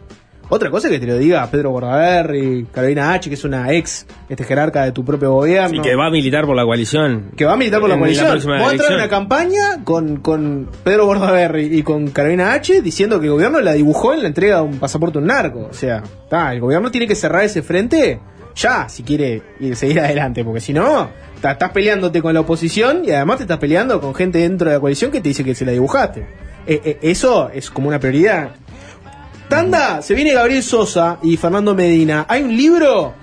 Otra 0.50 0.70
cosa 0.70 0.88
es 0.88 0.94
que 0.94 1.00
te 1.00 1.08
lo 1.08 1.18
diga 1.18 1.46
Pedro 1.52 1.72
Bordaberry, 1.72 2.68
Carolina 2.72 3.14
H., 3.14 3.30
que 3.30 3.36
es 3.36 3.44
una 3.44 3.74
ex 3.74 4.06
este 4.30 4.46
jerarca 4.46 4.86
de 4.86 4.94
tu 4.94 5.04
propio 5.04 5.34
gobierno 5.34 5.78
Y 5.78 5.82
que 5.82 5.96
va 5.96 6.08
a 6.08 6.10
militar 6.10 6.46
por 6.46 6.56
la 6.56 6.64
coalición. 6.64 7.32
que 7.36 7.44
va 7.44 7.54
a 7.54 7.58
militar 7.58 7.82
por 7.82 7.90
la 7.90 7.96
la 7.96 8.00
coalición. 8.00 8.28
próxima 8.28 8.54
Vamos 8.54 8.70
a 8.70 8.72
entrar 8.72 8.92
en 8.92 8.98
una 8.98 9.10
campaña 9.10 9.84
con, 9.84 10.18
con 10.18 10.70
Pedro 10.86 11.06
Bordaberry 11.06 11.78
y 11.78 11.84
con 11.84 12.10
Carolina 12.12 12.54
H 12.54 12.82
diciendo 12.82 13.20
que 13.20 13.26
el 13.26 13.34
gobierno 13.34 13.60
la 13.60 13.74
dibujó 13.74 14.14
en 14.14 14.22
la 14.22 14.28
entrega 14.28 14.58
de 14.58 14.62
un 14.64 14.80
pasaporte 14.80 15.18
a 15.18 15.22
un 15.22 15.28
narco. 15.28 15.68
O 15.70 15.74
sea, 15.74 16.02
está, 16.24 16.54
el 16.54 16.62
gobierno 16.62 16.92
tiene 16.92 17.08
que 17.08 17.16
cerrar 17.16 17.44
ese 17.44 17.62
frente 17.62 18.20
ya, 18.58 18.90
si 18.90 19.04
quiere 19.04 19.42
ir, 19.60 19.76
seguir 19.76 20.00
adelante, 20.00 20.44
porque 20.44 20.60
si 20.62 20.74
no, 20.74 21.10
estás 21.36 21.70
peleándote 21.72 22.22
con 22.22 22.34
la 22.34 22.40
oposición 22.42 23.04
y 23.06 23.12
además 23.12 23.38
te 23.38 23.44
estás 23.44 23.60
peleando 23.60 24.02
con 24.02 24.14
gente 24.16 24.40
dentro 24.40 24.70
de 24.70 24.76
la 24.76 24.80
coalición 24.80 25.12
que 25.12 25.22
te 25.22 25.30
dice 25.30 25.44
que 25.44 25.56
se 25.56 25.64
la 25.66 25.72
dibujaste. 25.72 26.22
Eh, 26.66 26.82
eh, 26.84 27.00
eso 27.04 27.50
es 27.54 27.70
como 27.70 27.88
una 27.88 28.00
prioridad. 28.00 28.50
Tanda, 29.48 30.02
se 30.02 30.14
viene 30.14 30.34
Gabriel 30.34 30.62
Sosa 30.64 31.20
y 31.24 31.38
Fernando 31.38 31.74
Medina. 31.74 32.26
Hay 32.28 32.44
un 32.44 32.56
libro 32.58 33.14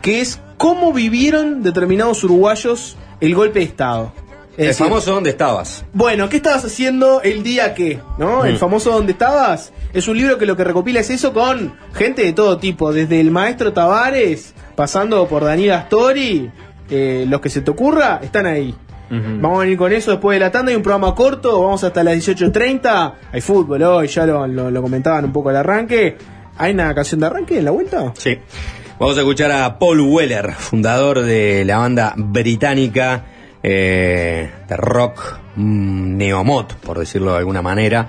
que 0.00 0.20
es 0.22 0.40
cómo 0.56 0.92
vivieron 0.92 1.62
determinados 1.62 2.24
uruguayos 2.24 2.96
el 3.20 3.34
golpe 3.34 3.58
de 3.58 3.66
Estado. 3.66 4.12
Es 4.52 4.58
El 4.60 4.66
decir, 4.68 4.86
famoso 4.86 5.12
¿Dónde 5.12 5.30
estabas? 5.30 5.84
bueno, 5.92 6.30
¿qué 6.30 6.38
estabas 6.38 6.64
haciendo 6.64 7.20
el 7.20 7.42
día 7.42 7.74
que? 7.74 8.00
¿No? 8.16 8.46
El 8.46 8.54
Mm. 8.54 8.58
famoso 8.58 8.90
¿Dónde 8.90 9.12
estabas? 9.12 9.70
Es 9.92 10.08
un 10.08 10.16
libro 10.16 10.38
que 10.38 10.46
lo 10.46 10.56
que 10.56 10.64
recopila 10.64 11.00
es 11.00 11.10
eso 11.10 11.34
con 11.34 11.74
gente 11.92 12.22
de 12.22 12.32
todo 12.32 12.56
tipo, 12.56 12.90
desde 12.90 13.20
el 13.20 13.30
maestro 13.30 13.74
Tavares, 13.74 14.54
pasando 14.76 15.26
por 15.26 15.44
Daniel 15.44 15.72
Astori, 15.72 16.50
eh, 16.90 17.24
los 17.28 17.40
que 17.40 17.48
se 17.50 17.62
te 17.62 17.70
ocurra, 17.70 18.20
están 18.22 18.46
ahí. 18.46 18.74
Vamos 19.08 19.58
a 19.58 19.60
venir 19.60 19.78
con 19.78 19.92
eso 19.92 20.10
después 20.10 20.34
de 20.36 20.40
la 20.44 20.50
tanda. 20.50 20.70
Hay 20.70 20.76
un 20.76 20.82
programa 20.82 21.14
corto, 21.14 21.62
vamos 21.62 21.82
hasta 21.84 22.02
las 22.02 22.16
18.30. 22.16 23.12
Hay 23.32 23.40
fútbol 23.40 23.80
hoy, 23.84 24.08
ya 24.08 24.26
lo, 24.26 24.46
lo- 24.48 24.68
lo 24.70 24.82
comentaban 24.82 25.24
un 25.24 25.32
poco 25.32 25.48
al 25.50 25.56
arranque. 25.56 26.16
¿Hay 26.58 26.72
una 26.72 26.92
canción 26.94 27.20
de 27.20 27.26
arranque 27.26 27.58
en 27.58 27.64
la 27.66 27.70
vuelta? 27.70 28.12
Sí. 28.18 28.36
Vamos 28.98 29.16
a 29.16 29.20
escuchar 29.20 29.52
a 29.52 29.78
Paul 29.78 30.00
Weller, 30.00 30.52
fundador 30.54 31.20
de 31.22 31.64
la 31.64 31.78
banda 31.78 32.14
británica 32.16 33.26
eh, 33.62 34.50
de 34.68 34.76
rock 34.76 35.38
mm, 35.54 36.16
neomod, 36.16 36.66
por 36.84 36.98
decirlo 36.98 37.32
de 37.32 37.38
alguna 37.38 37.62
manera, 37.62 38.08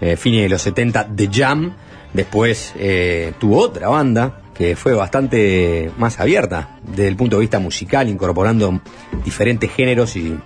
eh, 0.00 0.16
fines 0.16 0.42
de 0.42 0.48
los 0.50 0.62
70, 0.62 1.08
The 1.16 1.28
Jam. 1.32 1.72
Después 2.12 2.72
eh, 2.78 3.32
tuvo 3.40 3.58
otra 3.62 3.88
banda 3.88 4.40
que 4.56 4.76
fue 4.76 4.94
bastante 4.94 5.90
más 5.98 6.18
abierta 6.18 6.78
desde 6.82 7.08
el 7.08 7.16
punto 7.16 7.36
de 7.36 7.40
vista 7.42 7.58
musical, 7.58 8.08
incorporando 8.08 8.80
diferentes 9.24 9.70
géneros 9.70 10.16
y, 10.16 10.36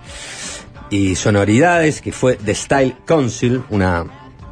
y 0.89 1.15
sonoridades, 1.15 2.01
que 2.01 2.11
fue 2.11 2.35
The 2.35 2.53
Style 2.53 2.95
Council, 3.05 3.63
una, 3.69 4.05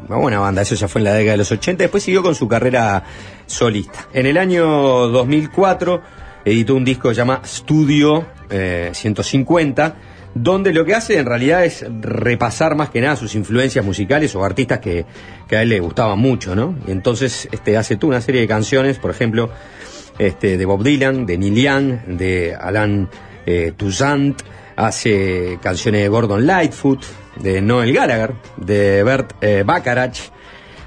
buena 0.08 0.40
banda, 0.40 0.62
eso 0.62 0.76
ya 0.76 0.88
fue 0.88 1.02
en 1.02 1.06
la 1.06 1.14
década 1.14 1.34
de 1.34 1.38
los 1.38 1.52
80, 1.52 1.84
después 1.84 2.02
siguió 2.02 2.24
con 2.24 2.34
su 2.34 2.48
carrera 2.48 3.04
solista. 3.46 4.08
En 4.14 4.26
el 4.26 4.38
año 4.38 4.66
2004 5.10 6.02
editó 6.46 6.76
un 6.76 6.86
disco 6.86 7.12
llamado 7.12 7.42
Studio 7.46 8.26
eh, 8.50 8.92
150, 8.94 9.96
donde 10.36 10.74
lo 10.74 10.86
que 10.86 10.96
hace 10.96 11.18
en 11.18 11.26
realidad 11.26 11.66
es 11.66 11.86
repasar 12.02 12.76
más 12.76 12.90
que 12.90 13.02
nada 13.02 13.16
sus 13.16 13.36
influencias 13.36 13.84
musicales 13.84 14.36
o 14.36 14.44
artistas 14.44 14.80
que, 14.80 15.06
que 15.48 15.58
a 15.58 15.62
él 15.62 15.70
le 15.70 15.80
gustaban 15.80 16.20
mucho, 16.20 16.56
¿no? 16.56 16.76
Y 16.88 16.92
entonces 16.92 17.48
este, 17.52 17.78
hace 17.78 17.98
una 18.04 18.22
serie 18.22 18.42
de 18.42 18.48
canciones, 18.48 19.00
por 19.00 19.12
ejemplo, 19.12 19.50
este, 20.18 20.58
de 20.58 20.66
Bob 20.66 20.84
Dylan, 20.84 21.26
de 21.26 21.38
Neil 21.38 21.56
Young, 21.56 22.18
de 22.18 22.56
Alan 22.56 23.10
eh, 23.46 23.74
Toussaint, 23.76 24.42
hace 24.76 25.58
canciones 25.62 26.02
de 26.02 26.08
Gordon 26.10 26.46
Lightfoot, 26.46 27.04
de 27.42 27.62
Noel 27.62 27.94
Gallagher, 27.94 28.34
de 28.58 29.04
Bert 29.04 29.34
eh, 29.42 29.64
Bacharach, 29.66 30.18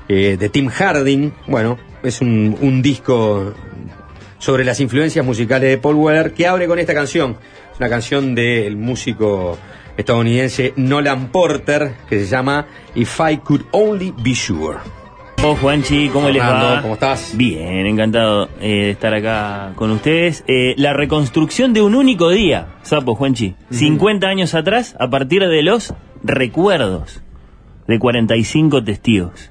eh, 0.09 0.37
de 0.39 0.49
Tim 0.49 0.69
Harding. 0.69 1.33
Bueno, 1.47 1.79
es 2.03 2.21
un, 2.21 2.57
un 2.61 2.83
disco 2.83 3.55
sobre 4.39 4.65
las 4.65 4.81
influencias 4.81 5.25
musicales 5.25 5.71
de 5.71 5.79
Paul 5.79 5.97
Weller 5.97 6.33
que 6.33 6.47
abre 6.47 6.67
con 6.67 6.79
esta 6.79 6.95
canción. 6.95 7.37
Es 7.73 7.81
una 7.81 7.89
canción 7.89 8.35
del 8.35 8.77
músico 8.77 9.59
estadounidense 9.97 10.75
Nolan 10.77 11.29
Porter 11.29 11.95
que 12.09 12.19
se 12.19 12.27
llama 12.27 12.67
If 12.95 13.19
I 13.19 13.39
Could 13.39 13.63
Only 13.71 14.13
Be 14.23 14.35
Sure. 14.35 14.79
Oh, 15.43 15.57
Juanchi, 15.57 16.09
¿cómo 16.11 16.29
les 16.29 16.41
Fernando, 16.41 16.67
va? 16.67 16.83
¿cómo 16.83 16.95
estás? 16.95 17.33
Bien, 17.35 17.87
encantado 17.87 18.49
eh, 18.61 18.69
de 18.69 18.91
estar 18.91 19.13
acá 19.15 19.73
con 19.75 19.91
ustedes. 19.91 20.45
Eh, 20.47 20.75
la 20.77 20.93
reconstrucción 20.93 21.73
de 21.73 21.83
un 21.83 21.95
único 21.95 22.29
día, 22.29 22.69
Sapo, 22.83 23.17
Juanchi. 23.17 23.57
50 23.71 24.29
años 24.29 24.55
atrás, 24.55 24.95
a 25.01 25.11
partir 25.11 25.43
de 25.49 25.63
los 25.63 25.95
recuerdos 26.23 27.23
de 27.89 27.99
45 27.99 28.85
testigos. 28.85 29.51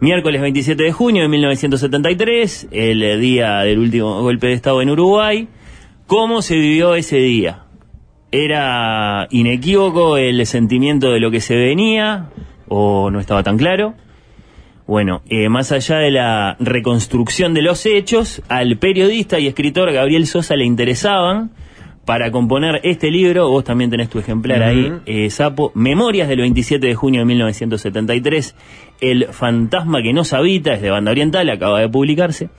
Miércoles 0.00 0.40
27 0.40 0.82
de 0.82 0.92
junio 0.92 1.22
de 1.22 1.28
1973, 1.28 2.68
el 2.70 3.20
día 3.20 3.58
del 3.60 3.80
último 3.80 4.22
golpe 4.22 4.46
de 4.46 4.54
Estado 4.54 4.80
en 4.80 4.90
Uruguay. 4.90 5.48
¿Cómo 6.12 6.42
se 6.42 6.56
vivió 6.56 6.94
ese 6.94 7.16
día? 7.16 7.62
¿Era 8.32 9.28
inequívoco 9.30 10.18
el 10.18 10.44
sentimiento 10.44 11.10
de 11.10 11.20
lo 11.20 11.30
que 11.30 11.40
se 11.40 11.56
venía 11.56 12.28
o 12.68 13.10
no 13.10 13.18
estaba 13.18 13.42
tan 13.42 13.56
claro? 13.56 13.94
Bueno, 14.86 15.22
eh, 15.30 15.48
más 15.48 15.72
allá 15.72 15.96
de 15.96 16.10
la 16.10 16.58
reconstrucción 16.60 17.54
de 17.54 17.62
los 17.62 17.86
hechos, 17.86 18.42
al 18.48 18.76
periodista 18.76 19.38
y 19.38 19.46
escritor 19.46 19.90
Gabriel 19.90 20.26
Sosa 20.26 20.54
le 20.54 20.66
interesaban 20.66 21.52
para 22.04 22.30
componer 22.30 22.82
este 22.84 23.10
libro, 23.10 23.48
vos 23.48 23.64
también 23.64 23.88
tenés 23.88 24.10
tu 24.10 24.18
ejemplar 24.18 24.62
ahí, 24.62 24.92
eh, 25.06 25.30
Sapo, 25.30 25.72
Memorias 25.74 26.28
del 26.28 26.40
27 26.40 26.88
de 26.88 26.94
junio 26.94 27.22
de 27.22 27.24
1973, 27.24 28.54
El 29.00 29.28
fantasma 29.28 30.02
que 30.02 30.12
nos 30.12 30.34
habita, 30.34 30.74
es 30.74 30.82
de 30.82 30.90
Banda 30.90 31.10
Oriental, 31.10 31.48
acaba 31.48 31.80
de 31.80 31.88
publicarse. 31.88 32.50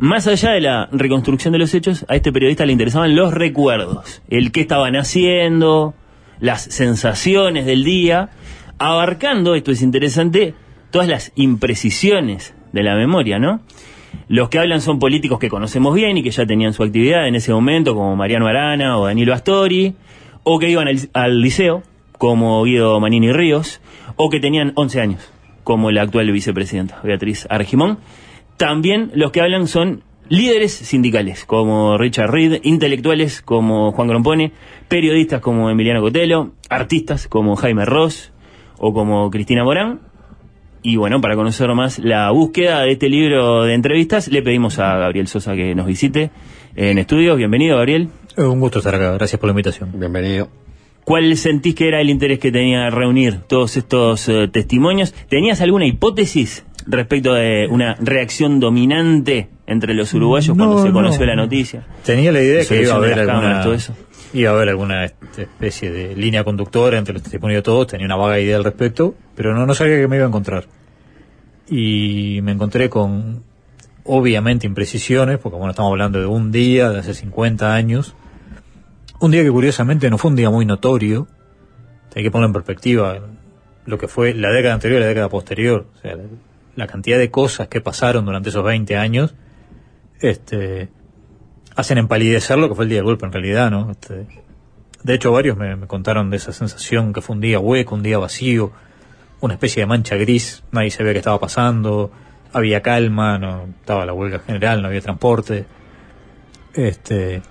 Más 0.00 0.28
allá 0.28 0.52
de 0.52 0.60
la 0.60 0.88
reconstrucción 0.92 1.52
de 1.52 1.58
los 1.58 1.74
hechos, 1.74 2.06
a 2.08 2.14
este 2.14 2.32
periodista 2.32 2.64
le 2.64 2.72
interesaban 2.72 3.16
los 3.16 3.34
recuerdos, 3.34 4.22
el 4.30 4.52
qué 4.52 4.60
estaban 4.60 4.94
haciendo, 4.94 5.94
las 6.38 6.62
sensaciones 6.62 7.66
del 7.66 7.82
día, 7.82 8.30
abarcando, 8.78 9.56
esto 9.56 9.72
es 9.72 9.82
interesante, 9.82 10.54
todas 10.92 11.08
las 11.08 11.32
imprecisiones 11.34 12.54
de 12.72 12.84
la 12.84 12.94
memoria, 12.94 13.40
¿no? 13.40 13.60
Los 14.28 14.50
que 14.50 14.60
hablan 14.60 14.80
son 14.82 15.00
políticos 15.00 15.40
que 15.40 15.48
conocemos 15.48 15.94
bien 15.96 16.16
y 16.16 16.22
que 16.22 16.30
ya 16.30 16.46
tenían 16.46 16.74
su 16.74 16.84
actividad 16.84 17.26
en 17.26 17.34
ese 17.34 17.52
momento, 17.52 17.96
como 17.96 18.14
Mariano 18.14 18.46
Arana 18.46 18.98
o 18.98 19.06
Danilo 19.06 19.34
Astori, 19.34 19.96
o 20.44 20.60
que 20.60 20.70
iban 20.70 20.86
al, 20.86 20.98
al 21.12 21.40
liceo, 21.40 21.82
como 22.18 22.62
Guido 22.62 23.00
Manini 23.00 23.32
Ríos, 23.32 23.80
o 24.14 24.30
que 24.30 24.38
tenían 24.38 24.72
11 24.76 25.00
años, 25.00 25.28
como 25.64 25.90
la 25.90 26.02
actual 26.02 26.30
vicepresidenta 26.30 27.00
Beatriz 27.02 27.48
Argimón. 27.50 27.98
También 28.58 29.12
los 29.14 29.30
que 29.30 29.40
hablan 29.40 29.68
son 29.68 30.02
líderes 30.28 30.72
sindicales, 30.72 31.44
como 31.44 31.96
Richard 31.96 32.32
Reed, 32.32 32.60
intelectuales 32.64 33.40
como 33.40 33.92
Juan 33.92 34.08
Grompone, 34.08 34.50
periodistas 34.88 35.40
como 35.40 35.70
Emiliano 35.70 36.00
Cotelo, 36.00 36.50
artistas 36.68 37.28
como 37.28 37.54
Jaime 37.54 37.84
Ross 37.84 38.32
o 38.76 38.92
como 38.92 39.30
Cristina 39.30 39.62
Morán. 39.62 40.00
Y 40.82 40.96
bueno, 40.96 41.20
para 41.20 41.36
conocer 41.36 41.72
más 41.74 42.00
la 42.00 42.32
búsqueda 42.32 42.80
de 42.82 42.90
este 42.90 43.08
libro 43.08 43.62
de 43.62 43.74
entrevistas, 43.74 44.26
le 44.26 44.42
pedimos 44.42 44.80
a 44.80 44.98
Gabriel 44.98 45.28
Sosa 45.28 45.54
que 45.54 45.76
nos 45.76 45.86
visite 45.86 46.32
en 46.74 46.98
estudios. 46.98 47.36
Bienvenido, 47.36 47.76
Gabriel. 47.76 48.08
Un 48.36 48.58
gusto 48.58 48.78
estar 48.80 48.94
acá, 48.96 49.12
gracias 49.12 49.38
por 49.38 49.46
la 49.46 49.52
invitación. 49.52 49.92
Bienvenido. 49.94 50.48
¿Cuál 51.04 51.36
sentís 51.36 51.76
que 51.76 51.86
era 51.86 52.00
el 52.00 52.10
interés 52.10 52.40
que 52.40 52.50
tenía 52.50 52.90
reunir 52.90 53.38
todos 53.46 53.76
estos 53.76 54.28
eh, 54.28 54.48
testimonios? 54.48 55.14
¿Tenías 55.28 55.60
alguna 55.60 55.86
hipótesis 55.86 56.66
respecto 56.90 57.34
de 57.34 57.68
una 57.70 57.94
reacción 58.00 58.60
dominante 58.60 59.48
entre 59.66 59.94
los 59.94 60.12
uruguayos 60.14 60.56
cuando 60.56 60.82
se 60.82 60.90
conoció 60.90 61.20
no. 61.20 61.26
la 61.26 61.36
noticia? 61.36 61.86
Tenía 62.04 62.32
la 62.32 62.40
idea 62.40 62.60
La 62.62 62.64
que 62.64 62.82
iba 62.82 62.94
a 62.94 63.00
de 63.00 63.06
haber 63.06 63.18
alguna, 63.20 63.40
cámaras, 63.40 63.64
todo 63.64 63.74
eso. 63.74 63.94
iba 64.32 64.50
a 64.50 64.54
haber 64.54 64.68
alguna 64.70 65.04
especie 65.04 65.90
de 65.90 66.16
línea 66.16 66.44
conductora 66.44 66.98
entre 66.98 67.14
los 67.14 67.22
testimonios 67.22 67.58
de 67.58 67.62
todos, 67.62 67.86
tenía 67.86 68.06
una 68.06 68.16
vaga 68.16 68.40
idea 68.40 68.56
al 68.56 68.64
respecto, 68.64 69.14
pero 69.34 69.54
no, 69.54 69.66
no 69.66 69.74
sabía 69.74 69.96
que 69.96 70.08
me 70.08 70.16
iba 70.16 70.24
a 70.24 70.28
encontrar. 70.28 70.64
Y 71.70 72.40
me 72.42 72.52
encontré 72.52 72.88
con, 72.88 73.42
obviamente, 74.04 74.66
imprecisiones, 74.66 75.38
porque 75.38 75.58
bueno, 75.58 75.70
estamos 75.72 75.90
hablando 75.90 76.18
de 76.18 76.26
un 76.26 76.50
día, 76.50 76.90
de 76.90 77.00
hace 77.00 77.12
50 77.12 77.74
años, 77.74 78.14
un 79.20 79.30
día 79.30 79.42
que 79.42 79.50
curiosamente 79.50 80.08
no 80.08 80.16
fue 80.16 80.30
un 80.30 80.36
día 80.36 80.48
muy 80.48 80.64
notorio, 80.64 81.26
hay 82.14 82.22
que 82.22 82.30
ponerlo 82.30 82.48
en 82.48 82.52
perspectiva, 82.54 83.18
lo 83.84 83.98
que 83.98 84.08
fue 84.08 84.32
la 84.34 84.50
década 84.50 84.74
anterior 84.74 85.00
y 85.00 85.02
la 85.02 85.08
década 85.08 85.28
posterior, 85.28 85.86
o 85.94 86.00
sea, 86.00 86.16
la, 86.78 86.86
cantidad 86.86 87.18
de 87.18 87.30
cosas 87.30 87.68
que 87.68 87.80
pasaron 87.80 88.24
durante 88.24 88.48
esos 88.50 88.64
20 88.64 88.96
años, 88.96 89.34
este, 90.20 90.88
hacen 91.76 91.98
empalidecer 91.98 92.58
lo 92.58 92.68
que 92.68 92.74
fue 92.74 92.84
el 92.84 92.90
día 92.90 92.98
del 92.98 93.04
golpe 93.04 93.26
en 93.26 93.32
realidad, 93.32 93.70
¿no? 93.70 93.90
Este, 93.90 94.26
de 95.02 95.14
hecho, 95.14 95.32
varios 95.32 95.56
me, 95.56 95.76
me 95.76 95.86
contaron 95.86 96.30
de 96.30 96.36
esa 96.38 96.52
sensación 96.52 97.12
que 97.12 97.20
fue 97.20 97.36
un 97.36 97.40
día 97.40 97.58
hueco, 97.58 97.94
un 97.94 98.02
día 98.02 98.18
vacío, 98.18 98.72
una 99.40 99.54
especie 99.54 99.82
de 99.82 99.86
mancha 99.86 100.16
gris, 100.16 100.64
nadie 100.72 100.90
sabía 100.90 101.12
qué 101.12 101.18
estaba 101.18 101.38
pasando, 101.38 102.10
había 102.52 102.82
calma, 102.82 103.38
no 103.38 103.68
estaba 103.80 104.06
la 104.06 104.12
huelga 104.12 104.40
general, 104.40 104.82
no 104.82 104.88
había 104.88 105.00
transporte. 105.00 105.66
Este, 106.74 107.42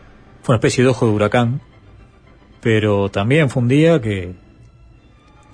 fue 0.41 0.53
una 0.53 0.57
especie 0.57 0.83
de 0.83 0.89
ojo 0.89 1.05
de 1.05 1.11
huracán, 1.11 1.61
pero 2.61 3.09
también 3.09 3.49
fue 3.49 3.63
un 3.63 3.69
día 3.69 4.01
que, 4.01 4.35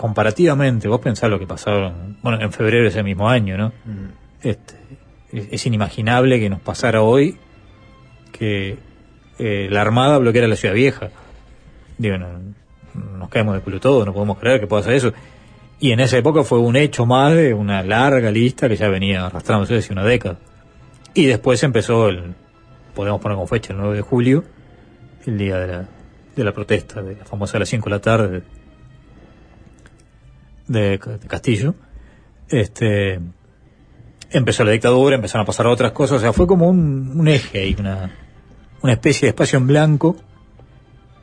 comparativamente, 0.04 0.90
vos 0.90 1.00
pensás 1.00 1.30
lo 1.30 1.40
que 1.40 1.48
pasaron, 1.48 2.18
bueno, 2.22 2.42
en 2.42 2.52
febrero 2.52 2.84
de 2.84 2.90
ese 2.90 3.04
mismo 3.04 3.30
año, 3.30 3.56
¿no? 3.58 3.72
Este, 4.42 4.74
es, 5.32 5.48
es 5.50 5.66
inimaginable 5.66 6.42
que 6.42 6.50
nos 6.50 6.60
pasara 6.60 7.02
hoy 7.02 7.38
que 8.34 8.78
eh, 9.40 9.70
la 9.72 9.80
Armada 9.80 10.18
bloqueara 10.18 10.50
la 10.50 10.58
ciudad 10.58 10.76
vieja. 10.76 11.10
Digo, 11.98 12.18
no- 12.18 12.28
nos 13.18 13.30
caemos 13.30 13.56
de 13.56 13.62
culo 13.62 13.80
todo, 13.80 14.04
no 14.06 14.12
podemos 14.14 14.38
creer 14.40 14.60
que 14.60 14.68
pueda 14.68 14.82
hacer 14.82 14.94
eso. 14.96 15.14
Y 15.80 15.94
en 15.94 16.02
esa 16.02 16.18
época 16.18 16.44
fue 16.44 16.60
un 16.60 16.76
hecho 16.76 17.06
más 17.06 17.34
de 17.34 17.54
una 17.54 17.82
larga 17.82 18.30
lista 18.30 18.68
que 18.68 18.76
ya 18.76 18.90
venía 18.90 19.26
arrastrándose 19.28 19.76
desde 19.76 19.94
una 19.94 20.04
década. 20.04 20.38
Y 21.14 21.28
después 21.28 21.64
empezó 21.64 22.10
el, 22.10 22.34
podemos 22.94 23.22
poner 23.22 23.38
con 23.38 23.48
fecha, 23.48 23.72
el 23.72 23.80
9 23.80 23.96
de 23.96 24.02
julio, 24.02 24.44
el 25.26 25.38
día 25.38 25.58
de 25.60 25.68
la, 25.68 25.86
de 26.36 26.44
la 26.44 26.52
protesta, 26.52 27.02
de 27.02 27.16
la 27.16 27.24
famosa 27.24 27.56
a 27.56 27.62
las 27.62 27.70
5 27.70 27.86
de 27.86 27.96
la 27.96 28.02
tarde 28.02 28.44
de, 30.74 31.00
Castillo. 31.28 31.76
Este, 32.50 33.20
empezó 34.32 34.64
la 34.64 34.72
dictadura, 34.72 35.16
empezaron 35.16 35.44
a 35.44 35.46
pasar 35.46 35.68
otras 35.68 35.92
cosas, 35.94 36.18
o 36.18 36.20
sea, 36.20 36.34
fue 36.34 36.46
como 36.46 36.68
un, 36.68 37.28
eje 37.28 37.62
ahí, 37.62 37.76
una, 37.80 38.12
una 38.82 38.94
especie 38.94 39.28
de 39.28 39.30
espacio 39.30 39.58
en 39.58 39.68
blanco 39.68 40.18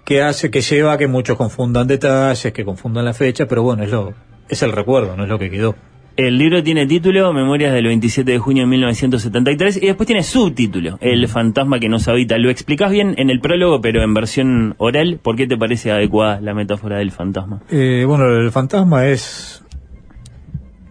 que 0.05 0.22
hace, 0.22 0.51
que 0.51 0.61
lleva 0.61 0.94
a 0.94 0.98
que 0.98 1.07
muchos 1.07 1.36
confundan 1.36 1.86
detalles, 1.86 2.53
que 2.53 2.64
confundan 2.64 3.05
la 3.05 3.12
fecha, 3.12 3.46
pero 3.46 3.62
bueno, 3.62 3.84
es 3.84 3.90
lo, 3.90 4.14
es 4.48 4.62
el 4.62 4.72
recuerdo, 4.72 5.16
no 5.16 5.24
es 5.24 5.28
lo 5.28 5.38
que 5.38 5.51
quedó. 5.51 5.76
El 6.21 6.37
libro 6.37 6.62
tiene 6.62 6.87
título 6.87 7.33
Memorias 7.33 7.73
del 7.73 7.87
27 7.87 8.33
de 8.33 8.39
junio 8.39 8.64
de 8.64 8.66
1973 8.66 9.79
y 9.79 9.87
después 9.87 10.07
tiene 10.07 10.23
subtítulo 10.23 10.99
El 11.01 11.27
fantasma 11.29 11.81
que 11.81 11.89
nos 11.89 12.09
habita. 12.09 12.37
Lo 12.37 12.51
explicás 12.51 12.91
bien 12.91 13.14
en 13.16 13.31
el 13.31 13.41
prólogo, 13.41 13.81
pero 13.81 14.03
en 14.03 14.12
versión 14.12 14.75
oral. 14.77 15.18
¿Por 15.23 15.37
qué 15.37 15.47
te 15.47 15.57
parece 15.57 15.91
adecuada 15.91 16.39
la 16.43 16.53
metáfora 16.53 16.99
del 16.99 17.11
fantasma? 17.11 17.62
Eh, 17.71 18.05
bueno, 18.07 18.27
el 18.27 18.51
fantasma 18.51 19.07
es 19.07 19.64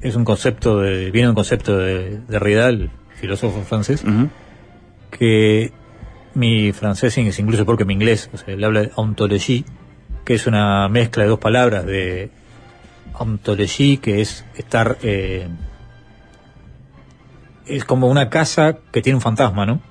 es 0.02 0.16
un 0.16 0.26
concepto 0.26 0.80
de 0.80 1.12
viene 1.12 1.28
de 1.28 1.30
un 1.30 1.36
concepto 1.36 1.78
de, 1.78 2.22
de 2.28 2.40
Ridal, 2.40 2.90
filósofo 3.14 3.62
francés, 3.62 4.04
que 5.12 5.72
mi 6.34 6.72
francés 6.72 7.16
es 7.16 7.38
incluso 7.38 7.68
porque 7.68 7.86
mi 7.86 7.94
inglés, 7.94 8.32
o 8.34 8.38
sea, 8.38 8.56
él 8.56 8.64
habla 8.64 8.82
de 8.82 8.92
ontologie, 8.96 9.64
que 10.26 10.34
es 10.34 10.48
una 10.48 10.90
mezcla 10.90 11.22
de 11.22 11.30
dos 11.30 11.40
palabras 11.40 11.86
de 11.86 12.32
ontologie, 13.20 13.98
que 13.98 14.22
es 14.22 14.46
estar 14.56 14.98
eh, 15.04 15.48
es 17.66 17.86
como 17.86 18.08
una 18.08 18.30
casa 18.30 18.78
que 18.92 19.02
tiene 19.02 19.16
un 19.18 19.22
fantasma, 19.22 19.66
¿no? 19.66 19.82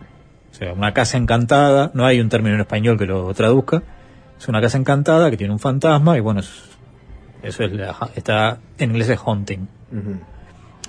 O 0.50 0.54
sea, 0.54 0.72
una 0.72 0.92
casa 0.92 1.16
encantada, 1.18 1.90
no 1.94 2.04
hay 2.04 2.20
un 2.20 2.28
término 2.28 2.54
en 2.56 2.60
español 2.62 2.98
que 2.98 3.06
lo 3.06 3.32
traduzca, 3.34 3.82
es 4.38 4.48
una 4.48 4.60
casa 4.60 4.78
encantada 4.78 5.30
que 5.30 5.36
tiene 5.36 5.52
un 5.52 5.60
fantasma 5.60 6.16
y 6.16 6.20
bueno, 6.20 6.40
es- 6.40 6.64
eso 7.42 7.62
es 7.64 7.72
la- 7.72 7.96
está 8.16 8.58
en 8.78 8.90
inglés 8.90 9.08
es 9.10 9.20
haunting. 9.24 9.68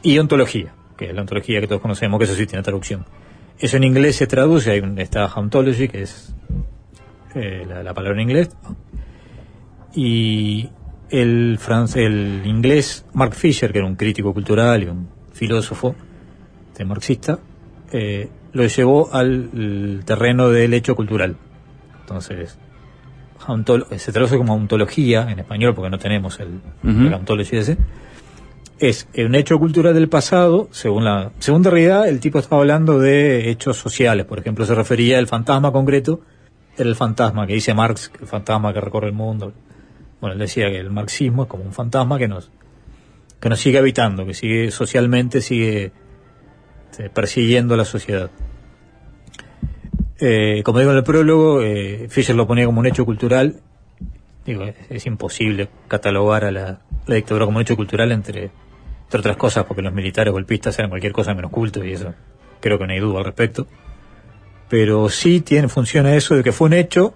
Y 0.02 0.18
ontología, 0.18 0.74
que 0.98 1.10
es 1.10 1.14
la 1.14 1.22
ontología 1.22 1.62
que 1.62 1.68
todos 1.68 1.82
conocemos, 1.82 2.18
que 2.18 2.26
eso 2.26 2.34
sí 2.36 2.48
tiene 2.48 2.64
traducción. 2.64 3.06
Eso 3.60 3.78
en 3.78 3.84
inglés 3.84 4.16
se 4.16 4.26
traduce, 4.26 4.72
hay 4.72 4.80
un, 4.80 4.98
está 4.98 5.26
hauntology, 5.26 5.88
que 5.90 6.02
es 6.04 6.34
eh, 7.36 7.66
la, 7.68 7.84
la 7.84 7.94
palabra 7.94 8.20
en 8.20 8.28
inglés. 8.30 8.50
Y 9.94 10.70
el, 11.10 11.60
el 11.95 12.41
inglés 12.45 13.05
Mark 13.14 13.34
Fisher, 13.36 13.72
que 13.72 13.80
era 13.80 13.88
un 13.88 13.95
crítico 13.95 14.34
cultural 14.34 14.84
y 14.84 14.88
un 14.88 15.07
filósofo 15.34 15.95
este, 16.72 16.86
marxista, 16.86 17.39
eh, 17.91 18.30
lo 18.53 18.66
llevó 18.66 19.14
al 19.14 20.01
terreno 20.05 20.49
del 20.49 20.74
hecho 20.74 20.95
cultural. 20.95 21.36
Entonces, 22.01 22.57
se 23.97 24.12
traduce 24.12 24.38
como 24.38 24.53
ontología 24.53 25.30
en 25.32 25.39
español 25.39 25.74
porque 25.74 25.89
no 25.89 25.97
tenemos 25.97 26.39
el, 26.39 26.60
Ujú. 26.84 27.07
el 27.07 27.14
ontology 27.14 27.57
ese. 27.57 27.78
Es 28.80 29.07
un 29.18 29.36
hecho 29.36 29.60
cultural 29.60 29.93
del 29.93 30.07
pasado, 30.07 30.70
según 30.72 31.03
la 31.03 31.32
segunda 31.39 31.70
realidad, 31.70 32.07
el 32.07 32.20
tipo 32.20 32.39
estaba 32.39 32.62
hablando 32.62 32.97
de 32.99 33.49
hechos 33.49 33.78
sociales. 33.78 34.26
Por 34.26 34.39
ejemplo, 34.39 34.66
se 34.66 34.74
refería 34.74 35.20
al 35.20 35.28
fantasma 35.28 35.72
concreto, 35.72 36.22
era 36.78 36.88
el 36.88 36.95
fantasma 36.95 37.45
que 37.45 37.53
dice 37.55 37.74
Marx, 37.74 38.10
el 38.22 38.28
fantasma 38.28 38.74
que 38.74 38.80
recorre 38.80 39.07
el 39.07 39.14
mundo. 39.14 39.51
Bueno, 40.22 40.34
él 40.34 40.39
decía 40.39 40.70
que 40.70 40.80
el 40.80 40.89
marxismo 40.89 41.43
es 41.43 41.49
como 41.49 41.63
un 41.63 41.74
fantasma 41.74 42.17
que 42.17 42.28
nos, 42.28 42.51
que 43.39 43.49
nos 43.49 43.59
sigue 43.59 43.78
habitando, 43.78 44.26
que 44.26 44.34
sigue 44.34 44.72
socialmente, 44.72 45.41
sigue 45.41 45.91
este, 46.91 47.09
persiguiendo 47.09 47.76
a 47.76 47.78
la 47.78 47.86
sociedad. 47.86 48.30
Eh, 50.20 50.61
como 50.65 50.80
digo 50.80 50.91
en 50.91 50.97
el 50.97 51.03
prólogo, 51.03 51.61
eh, 51.61 52.07
Fischer 52.09 52.36
lo 52.36 52.45
ponía 52.45 52.65
como 52.65 52.82
un 52.82 52.88
hecho 52.88 53.05
cultural. 53.05 53.61
Digo, 54.45 54.65
es, 54.89 55.05
imposible 55.05 55.70
catalogar 55.88 56.43
a 56.43 56.51
la, 56.51 56.82
la 57.05 57.15
dictadura 57.15 57.45
como 57.45 57.57
un 57.57 57.61
hecho 57.61 57.76
cultural 57.76 58.11
entre, 58.11 58.51
entre 59.03 59.20
otras 59.20 59.38
cosas, 59.38 59.65
porque 59.65 59.82
los 59.82 59.93
militares 59.93 60.34
golpistas 60.34 60.78
eran 60.80 60.89
cualquier 60.89 61.13
cosa 61.13 61.34
menos 61.34 61.51
culto 61.51 61.86
y 61.86 61.93
eso 61.93 62.13
creo 62.59 62.78
que 62.78 62.88
no 62.88 62.93
hay 62.93 62.99
duda 62.99 63.20
al 63.20 63.26
respecto. 63.26 63.67
Pero 64.67 65.09
sí 65.09 65.41
tiene, 65.41 65.67
funciona 65.67 66.15
eso 66.15 66.36
de 66.36 66.43
que 66.43 66.51
fue 66.51 66.67
un 66.67 66.74
hecho 66.74 67.13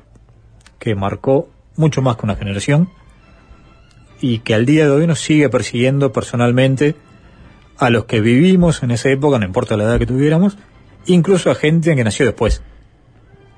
que 0.79 0.95
marcó 0.95 1.49
mucho 1.75 2.01
más 2.01 2.17
que 2.17 2.25
una 2.25 2.35
generación 2.35 2.89
y 4.21 4.39
que 4.39 4.53
al 4.53 4.65
día 4.65 4.85
de 4.85 4.91
hoy 4.91 5.07
nos 5.07 5.19
sigue 5.19 5.49
persiguiendo 5.49 6.11
personalmente 6.11 6.95
a 7.77 7.89
los 7.89 8.05
que 8.05 8.21
vivimos 8.21 8.83
en 8.83 8.91
esa 8.91 9.09
época, 9.09 9.39
no 9.39 9.45
importa 9.45 9.75
la 9.75 9.83
edad 9.83 9.99
que 9.99 10.05
tuviéramos, 10.05 10.57
incluso 11.05 11.51
a 11.51 11.55
gente 11.55 11.95
que 11.95 12.03
nació 12.03 12.25
después. 12.25 12.61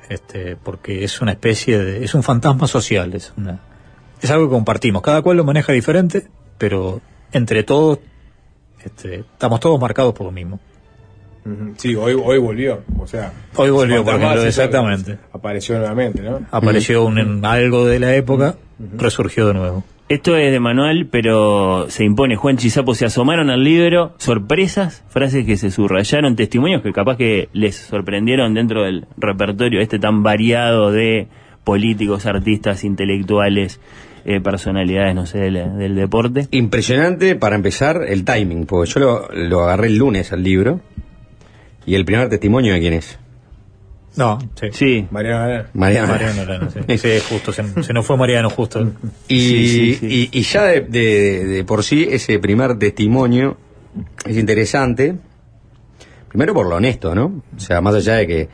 Este, 0.10 0.56
porque 0.56 1.04
es 1.04 1.22
una 1.22 1.32
especie 1.32 1.78
de, 1.78 2.04
es 2.04 2.14
un 2.14 2.24
fantasma 2.24 2.68
social, 2.68 3.14
es 3.14 3.34
una, 3.38 3.60
es 4.22 4.30
algo 4.32 4.48
que 4.48 4.54
compartimos. 4.54 5.02
Cada 5.02 5.22
cual 5.22 5.38
lo 5.38 5.44
maneja 5.44 5.74
diferente, 5.74 6.28
pero 6.58 7.02
entre 7.32 7.64
todos, 7.64 8.00
este, 8.84 9.20
estamos 9.20 9.60
todos 9.60 9.80
marcados 9.80 10.14
por 10.14 10.26
lo 10.26 10.32
mismo. 10.32 10.60
Sí, 11.78 11.96
hoy, 11.96 12.14
hoy 12.22 12.40
volvió. 12.40 12.82
O 12.98 13.06
sea, 13.06 13.32
Hoy 13.56 13.70
volvió, 13.70 14.04
por 14.04 14.16
ejemplo, 14.16 14.44
exactamente. 14.44 15.18
Apareció 15.32 15.78
nuevamente, 15.78 16.22
¿no? 16.22 16.42
Apareció 16.52 17.06
un, 17.06 17.46
algo 17.46 17.86
de 17.86 18.00
la 18.00 18.16
época, 18.16 18.56
resurgió 18.98 19.48
de 19.48 19.54
nuevo. 19.54 19.84
Esto 20.08 20.38
es 20.38 20.52
de 20.52 20.60
manual, 20.60 21.08
pero 21.10 21.88
se 21.90 22.04
impone. 22.04 22.36
Juan 22.36 22.58
Chisapo 22.58 22.94
se 22.94 23.06
asomaron 23.06 23.50
al 23.50 23.64
libro, 23.64 24.14
sorpresas, 24.18 25.04
frases 25.08 25.46
que 25.46 25.58
se 25.58 25.72
subrayaron, 25.72 26.36
testimonios 26.36 26.84
que 26.84 26.92
capaz 26.94 27.18
que 27.18 27.50
les 27.54 27.76
sorprendieron 27.76 28.54
dentro 28.54 28.84
del 28.84 29.08
repertorio 29.18 29.82
este 29.82 29.98
tan 29.98 30.22
variado 30.22 30.92
de 30.92 31.28
políticos, 31.64 32.28
artistas, 32.28 32.84
intelectuales, 32.84 33.80
eh, 34.26 34.42
personalidades, 34.42 35.16
no 35.16 35.26
sé, 35.26 35.40
del, 35.40 35.78
del 35.78 35.96
deporte. 35.96 36.48
Impresionante 36.52 37.36
para 37.36 37.56
empezar 37.56 38.02
el 38.08 38.26
timing, 38.26 38.66
porque 38.68 38.92
yo 38.92 39.00
lo, 39.00 39.30
lo 39.32 39.64
agarré 39.64 39.88
el 39.88 39.98
lunes 39.98 40.32
al 40.32 40.44
libro. 40.44 40.82
¿Y 41.86 41.96
el 41.96 42.06
primer 42.06 42.30
testimonio 42.30 42.74
de 42.74 42.80
quién 42.80 42.94
es? 42.94 43.18
No, 44.18 44.40
sí. 44.60 44.68
Sí. 44.72 45.08
Mariano 45.12 45.40
Arana. 45.44 45.70
Mariano. 45.74 46.08
Mariano 46.08 46.42
Arana, 46.42 46.70
sí. 46.72 46.98
Sí, 46.98 47.10
justo, 47.30 47.52
se, 47.52 47.84
se 47.84 47.92
nos 47.94 48.06
fue 48.06 48.16
Mariano 48.18 48.50
justo. 48.50 48.82
Y, 49.28 49.40
Sí, 49.40 49.68
sí, 49.68 49.94
sí. 49.96 50.30
y- 50.34 50.40
y 50.40 50.42
ya 50.44 50.64
de, 50.64 50.82
de- 50.82 51.46
de 51.46 51.64
por 51.66 51.84
sí 51.84 52.08
ese 52.10 52.40
primer 52.40 52.80
testimonio 52.80 53.58
es 54.26 54.38
interesante, 54.38 55.16
primero 56.30 56.54
por 56.54 56.68
lo 56.68 56.76
honesto, 56.78 57.14
¿no? 57.14 57.44
O 57.56 57.60
sea, 57.60 57.82
más 57.82 57.96
allá 57.96 58.16
de 58.16 58.28
que 58.28 58.50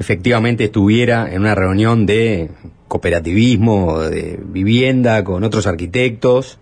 efectivamente 0.00 0.64
estuviera 0.64 1.32
en 1.32 1.42
una 1.42 1.54
reunión 1.54 2.06
de 2.06 2.50
cooperativismo, 2.88 4.00
de 4.00 4.40
vivienda 4.44 5.22
con 5.22 5.44
otros 5.44 5.66
arquitectos, 5.68 6.58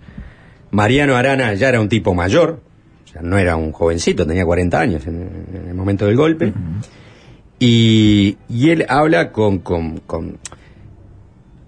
Mariano 0.70 1.16
Arana 1.16 1.54
ya 1.54 1.70
era 1.70 1.80
un 1.80 1.88
tipo 1.88 2.14
mayor, 2.14 2.60
no 3.20 3.36
era 3.38 3.56
un 3.56 3.72
jovencito, 3.72 4.26
tenía 4.26 4.44
40 4.46 4.80
años 4.80 5.06
en, 5.06 5.46
en 5.54 5.68
el 5.68 5.74
momento 5.74 6.06
del 6.06 6.16
golpe, 6.16 6.52
y, 7.58 8.36
y 8.48 8.70
él 8.70 8.86
habla 8.88 9.30
con- 9.32 9.58
con- 9.58 9.98
con 9.98 10.38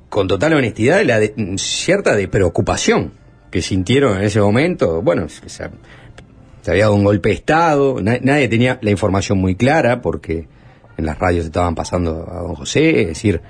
con 0.09 0.29
total 0.29 0.55
honestidad 0.55 0.99
de 0.99 1.05
la 1.05 1.19
de- 1.19 1.35
cierta 1.59 2.15
de 2.15 2.29
preocupación 2.29 3.13
que 3.51 3.61
sintieron 3.61 4.17
en 4.19 4.23
ese 4.23 4.41
momento. 4.41 5.03
Bueno, 5.03 5.29
se, 5.29 5.49
se- 5.49 5.69
se 6.63 6.71
había 6.71 6.85
dado 6.85 6.95
un 6.95 7.03
golpe 7.05 7.31
de 7.31 7.35
Estado, 7.35 8.01
na- 8.01 8.19
nadie 8.23 8.47
tenía 8.49 8.79
la 8.81 8.91
información 8.91 9.39
muy 9.39 9.57
clara 9.57 10.01
porque 10.03 10.47
en 10.97 11.07
las 11.07 11.19
radios 11.19 11.45
estaban 11.47 11.75
pasando 11.75 12.29
a 12.31 12.43
don 12.43 12.55
José, 12.55 13.01
es 13.03 13.07
decir, 13.09 13.41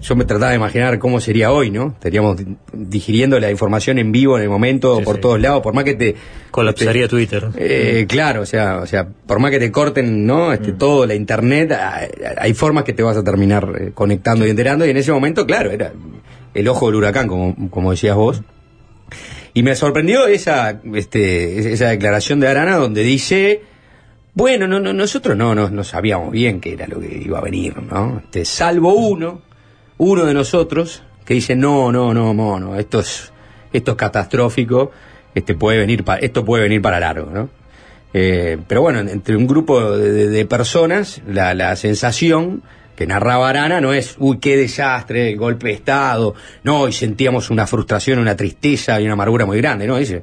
yo 0.00 0.16
me 0.16 0.24
trataba 0.24 0.50
de 0.50 0.56
imaginar 0.56 0.98
cómo 0.98 1.20
sería 1.20 1.50
hoy, 1.52 1.70
¿no? 1.70 1.88
Estaríamos 1.88 2.36
di- 2.36 2.56
digiriendo 2.72 3.38
la 3.40 3.50
información 3.50 3.98
en 3.98 4.12
vivo 4.12 4.36
en 4.36 4.44
el 4.44 4.48
momento, 4.48 4.98
Sí, 4.98 5.04
por 5.04 5.16
sí. 5.16 5.20
todos 5.20 5.40
lados, 5.40 5.60
por 5.62 5.74
más 5.74 5.84
que 5.84 5.94
te... 5.94 6.14
Colapsaría 6.50 7.08
Twitter. 7.08 7.48
Eh, 7.56 8.06
claro, 8.08 8.42
o 8.42 8.46
sea, 8.46 8.78
o 8.78 8.86
sea, 8.86 9.06
por 9.08 9.38
más 9.40 9.50
que 9.50 9.58
te 9.58 9.70
corten, 9.72 10.26
¿no? 10.26 10.52
Este, 10.52 10.72
todo 10.72 11.04
la 11.06 11.14
internet, 11.14 11.72
hay, 11.72 12.08
hay 12.38 12.54
formas 12.54 12.84
que 12.84 12.92
te 12.92 13.02
vas 13.02 13.16
a 13.16 13.24
terminar 13.24 13.68
eh, 13.78 13.90
conectando 13.94 14.46
y 14.46 14.50
enterando, 14.50 14.86
y 14.86 14.90
en 14.90 14.96
ese 14.96 15.12
momento, 15.12 15.46
claro, 15.46 15.70
era 15.70 15.92
el 16.54 16.68
ojo 16.68 16.86
del 16.86 16.96
huracán, 16.96 17.28
como, 17.28 17.70
como 17.70 17.90
decías 17.90 18.16
vos. 18.16 18.42
Y 19.52 19.62
me 19.64 19.74
sorprendió 19.74 20.26
esa, 20.28 20.80
este, 20.94 21.72
esa 21.72 21.88
declaración 21.88 22.38
de 22.40 22.48
Arana 22.48 22.76
donde 22.76 23.02
dice, 23.02 23.62
bueno, 24.34 24.66
no, 24.68 24.80
no, 24.80 24.92
nosotros 24.92 25.36
no, 25.36 25.54
no, 25.54 25.70
no 25.70 25.84
sabíamos 25.84 26.30
bien 26.30 26.60
qué 26.60 26.74
era 26.74 26.86
lo 26.86 27.00
que 27.00 27.22
iba 27.24 27.38
a 27.38 27.42
venir, 27.42 27.82
¿no? 27.82 28.20
Este, 28.24 28.44
salvo 28.44 28.94
uno, 28.94 29.42
uno 29.98 30.24
de 30.24 30.34
nosotros, 30.34 31.02
que 31.24 31.34
dice, 31.34 31.54
no, 31.56 31.90
no, 31.92 32.14
no, 32.14 32.32
no, 32.32 32.76
esto 32.78 33.00
es, 33.00 33.32
esto 33.72 33.92
es 33.92 33.96
catastrófico, 33.96 34.90
este 35.34 35.54
puede 35.54 35.78
venir 35.78 36.04
pa- 36.04 36.16
esto 36.16 36.44
puede 36.44 36.62
venir 36.64 36.80
para 36.82 37.00
largo, 37.00 37.30
¿no? 37.30 37.48
Eh, 38.12 38.58
pero 38.66 38.82
bueno, 38.82 38.98
entre 39.00 39.36
un 39.36 39.46
grupo 39.46 39.96
de, 39.96 40.44
personas, 40.46 41.22
la, 41.28 41.54
la 41.54 41.76
sensación 41.76 42.62
que 42.96 43.06
narraba 43.06 43.48
Arana 43.48 43.80
no 43.80 43.92
es, 43.92 44.16
uy, 44.18 44.38
qué 44.38 44.56
desastre, 44.56 45.34
golpe 45.36 45.68
de 45.68 45.74
Estado, 45.74 46.34
no, 46.64 46.88
y 46.88 46.92
sentíamos 46.92 47.50
una 47.50 47.66
frustración, 47.66 48.18
una 48.18 48.36
tristeza 48.36 49.00
y 49.00 49.04
una 49.04 49.12
amargura 49.14 49.46
muy 49.46 49.58
grande, 49.58 49.86
¿no? 49.86 49.96
Dice, 49.96 50.22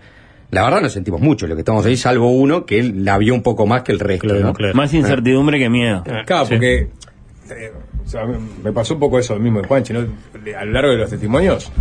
la 0.52 0.64
verdad 0.64 0.82
no 0.82 0.90
sentimos 0.90 1.20
mucho, 1.22 1.46
lo 1.48 1.56
que 1.56 1.62
estamos 1.62 1.86
ahí, 1.86 1.98
salvo 1.98 2.32
uno 2.32 2.66
que 2.66 2.80
él 2.80 3.04
la 3.04 3.18
vio 3.18 3.34
un 3.34 3.44
poco 3.44 3.66
más 3.66 3.82
que 3.84 3.92
el 3.92 4.00
resto, 4.00 4.28
¿no? 4.44 4.54
Más 4.74 4.94
incertidumbre 4.94 5.60
que 5.60 5.70
miedo. 5.70 6.04
Claro, 6.26 6.48
porque 6.50 6.88
eh, 7.50 7.72
o 8.06 8.08
sea, 8.08 8.26
me 8.26 8.72
pasó 8.72 8.94
un 8.94 9.00
poco 9.02 9.20
eso 9.20 9.38
mismo 9.38 9.62
de 9.62 9.68
Juanchi, 9.68 9.94
¿no? 9.94 10.00
A 10.58 10.66
lo 10.66 10.72
largo 10.72 10.92
de 10.92 10.98
los 10.98 11.10
testimonios, 11.10 11.72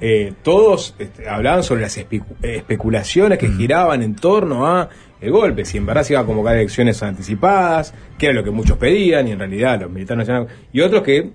eh, 0.00 0.32
todos 0.42 0.94
este, 0.98 1.28
hablaban 1.28 1.62
sobre 1.62 1.82
las 1.82 1.96
especu- 1.98 2.24
especulaciones 2.42 3.38
que 3.38 3.48
giraban 3.48 4.02
en 4.02 4.14
torno 4.16 4.66
a 4.66 4.88
el 5.20 5.32
golpe, 5.32 5.64
si 5.64 5.78
en 5.78 5.86
verdad 5.86 6.04
se 6.04 6.12
iba 6.12 6.22
a 6.22 6.24
convocar 6.24 6.54
elecciones 6.56 7.02
anticipadas, 7.02 7.92
que 8.16 8.26
era 8.26 8.34
lo 8.36 8.44
que 8.44 8.50
muchos 8.52 8.78
pedían, 8.78 9.26
y 9.26 9.32
en 9.32 9.38
realidad 9.40 9.80
los 9.80 9.90
militares 9.90 10.18
nacionales, 10.28 10.56
y 10.72 10.80
otros 10.80 11.02
que 11.02 11.30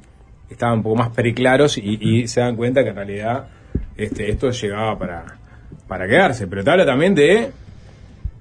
estaban 0.49 0.77
un 0.77 0.84
poco 0.84 0.95
más 0.95 1.09
preclaros 1.09 1.77
y, 1.77 1.97
y 1.99 2.27
se 2.29 2.39
dan 2.39 2.55
cuenta 2.55 2.84
que 2.84 2.89
en 2.91 2.95
realidad 2.95 3.47
este, 3.97 4.29
esto 4.31 4.51
llegaba 4.51 4.97
para, 4.97 5.25
para 5.93 6.07
quedarse. 6.07 6.47
Pero 6.47 6.63
te 6.63 6.71
habla 6.71 6.87
también 6.87 7.13
de 7.13 7.51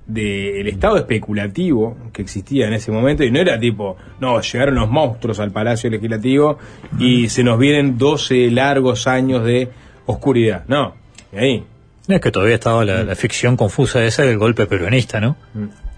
del 0.06 0.66
estado 0.68 0.96
especulativo 0.96 1.96
que 2.12 2.22
existía 2.22 2.66
en 2.66 2.72
ese 2.72 2.90
momento 2.90 3.24
y 3.24 3.30
no 3.30 3.38
era 3.40 3.60
tipo, 3.60 3.96
no, 4.20 4.40
llegaron 4.40 4.74
los 4.74 4.88
monstruos 4.90 5.38
al 5.38 5.52
Palacio 5.52 5.90
Legislativo 5.90 6.58
y 6.98 7.28
se 7.28 7.44
nos 7.44 7.58
vienen 7.58 7.98
12 7.98 8.50
largos 8.50 9.06
años 9.06 9.44
de 9.44 9.68
oscuridad. 10.06 10.64
No, 10.66 10.94
y 11.30 11.36
ahí. 11.36 11.64
Es 12.08 12.20
que 12.22 12.30
todavía 12.30 12.54
estaba 12.54 12.86
la, 12.86 13.04
la 13.04 13.14
ficción 13.14 13.54
confusa 13.54 14.02
esa 14.02 14.22
del 14.22 14.38
golpe 14.38 14.66
peronista, 14.66 15.20
¿no? 15.20 15.36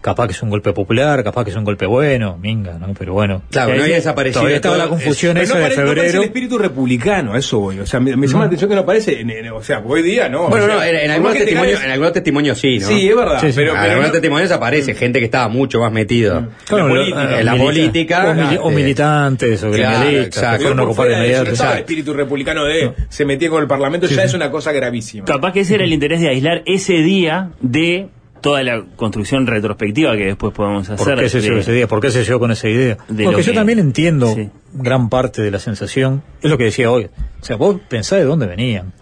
Capaz 0.04 0.26
que 0.26 0.32
es 0.34 0.42
un 0.42 0.50
golpe 0.50 0.74
popular, 0.74 1.24
capaz 1.24 1.44
que 1.44 1.50
es 1.50 1.56
un 1.56 1.64
golpe 1.64 1.86
bueno, 1.86 2.36
minga, 2.36 2.74
¿no? 2.78 2.92
Pero 2.92 3.14
bueno. 3.14 3.40
Claro, 3.50 3.74
no 3.74 3.82
había 3.84 3.94
desaparecido 3.94 4.40
Todavía 4.42 4.56
estaba 4.56 4.76
la 4.76 4.88
confusión 4.88 5.32
Pero 5.32 5.44
esa 5.44 5.54
no, 5.54 5.58
de 5.60 5.62
parece, 5.64 5.80
no 5.80 5.86
febrero. 5.88 6.18
el 6.18 6.24
espíritu 6.24 6.58
republicano, 6.58 7.34
eso 7.36 7.58
voy. 7.58 7.78
O 7.80 7.86
sea, 7.86 8.00
me, 8.00 8.14
me 8.14 8.26
llama 8.26 8.40
la 8.40 8.46
atención 8.48 8.68
que 8.68 8.76
no 8.76 8.84
parece, 8.84 9.20
en- 9.22 9.30
en- 9.30 9.48
o 9.52 9.62
sea, 9.62 9.82
hoy 9.82 10.02
día 10.02 10.28
no. 10.28 10.48
Bueno, 10.48 10.66
o 10.66 10.68
sea, 10.68 10.76
no, 10.76 10.82
en, 10.82 11.10
algunos 11.10 11.34
testimonios, 11.38 11.78
caes- 11.80 11.84
en 11.86 11.90
algunos 11.92 12.12
testimonios 12.12 12.58
sí, 12.58 12.78
¿no? 12.80 12.86
Sí, 12.86 13.08
es 13.08 13.16
verdad, 13.16 13.40
Sí, 13.40 13.46
sí. 13.46 13.52
pero- 13.56 13.70
en 13.70 13.76
pero 13.78 13.90
algunos 13.92 14.08
no- 14.08 14.12
testimonios 14.12 14.50
aparece 14.50 14.94
gente 14.94 15.20
que 15.20 15.24
estaba 15.24 15.48
mucho 15.48 15.80
más 15.80 15.90
metido 15.90 16.48
Claro, 16.66 16.84
en 16.88 16.88
la 16.88 16.94
lo- 16.94 17.00
política, 17.00 17.18
ah, 17.20 17.38
en 17.40 17.46
la 17.46 17.52
milita- 17.52 17.64
política, 17.64 18.24
o, 18.28 18.34
mili- 18.34 18.58
o 18.60 18.70
militantes 18.70 19.62
o 19.64 19.70
Claro, 19.70 20.10
exacto. 20.10 20.56
que 20.58 20.62
fueron 20.64 20.80
a 20.80 20.82
ocupar 20.84 21.10
inmediato. 21.12 21.50
el 21.50 21.78
espíritu 21.78 22.12
republicano 22.12 22.64
de 22.66 22.92
se 23.08 23.24
metía 23.24 23.48
con 23.48 23.62
el 23.62 23.68
parlamento, 23.68 24.06
ya 24.06 24.24
es 24.24 24.34
una 24.34 24.50
cosa 24.50 24.70
gravísima. 24.70 25.24
Capaz 25.24 25.52
que 25.54 25.60
ese 25.60 25.76
era 25.76 25.84
el 25.84 25.92
interés 25.94 26.20
de 26.20 26.28
aislar 26.28 26.62
ese 26.66 26.92
día 26.94 27.52
de 27.62 28.08
toda 28.44 28.62
la 28.62 28.84
construcción 28.96 29.46
retrospectiva 29.46 30.16
que 30.16 30.26
después 30.26 30.52
podemos 30.54 30.88
hacer. 30.88 31.04
¿Por 31.04 31.18
qué 31.20 31.28
se 31.28 31.38
de- 31.40 31.44
llegó 31.48 31.58
esa 31.60 31.72
idea? 31.72 31.88
¿Por 31.88 32.00
qué 32.00 32.10
se 32.10 32.24
llegó 32.24 32.38
con 32.38 32.50
esa 32.52 32.68
idea? 32.68 32.96
de 33.08 33.24
Porque 33.24 33.38
lo 33.38 33.42
yo 33.42 33.52
que- 33.52 33.56
también 33.58 33.78
entiendo 33.78 34.34
Sí. 34.34 34.50
gran 34.74 35.08
parte 35.08 35.40
de 35.42 35.50
la 35.50 35.58
sensación. 35.58 36.22
Es 36.42 36.50
lo 36.50 36.58
que 36.58 36.64
decía 36.64 36.90
hoy. 36.90 37.08
O 37.40 37.44
sea, 37.44 37.56
vos 37.56 37.80
pensás 37.88 38.18
de 38.18 38.24
dónde 38.26 38.46
venían. 38.46 38.92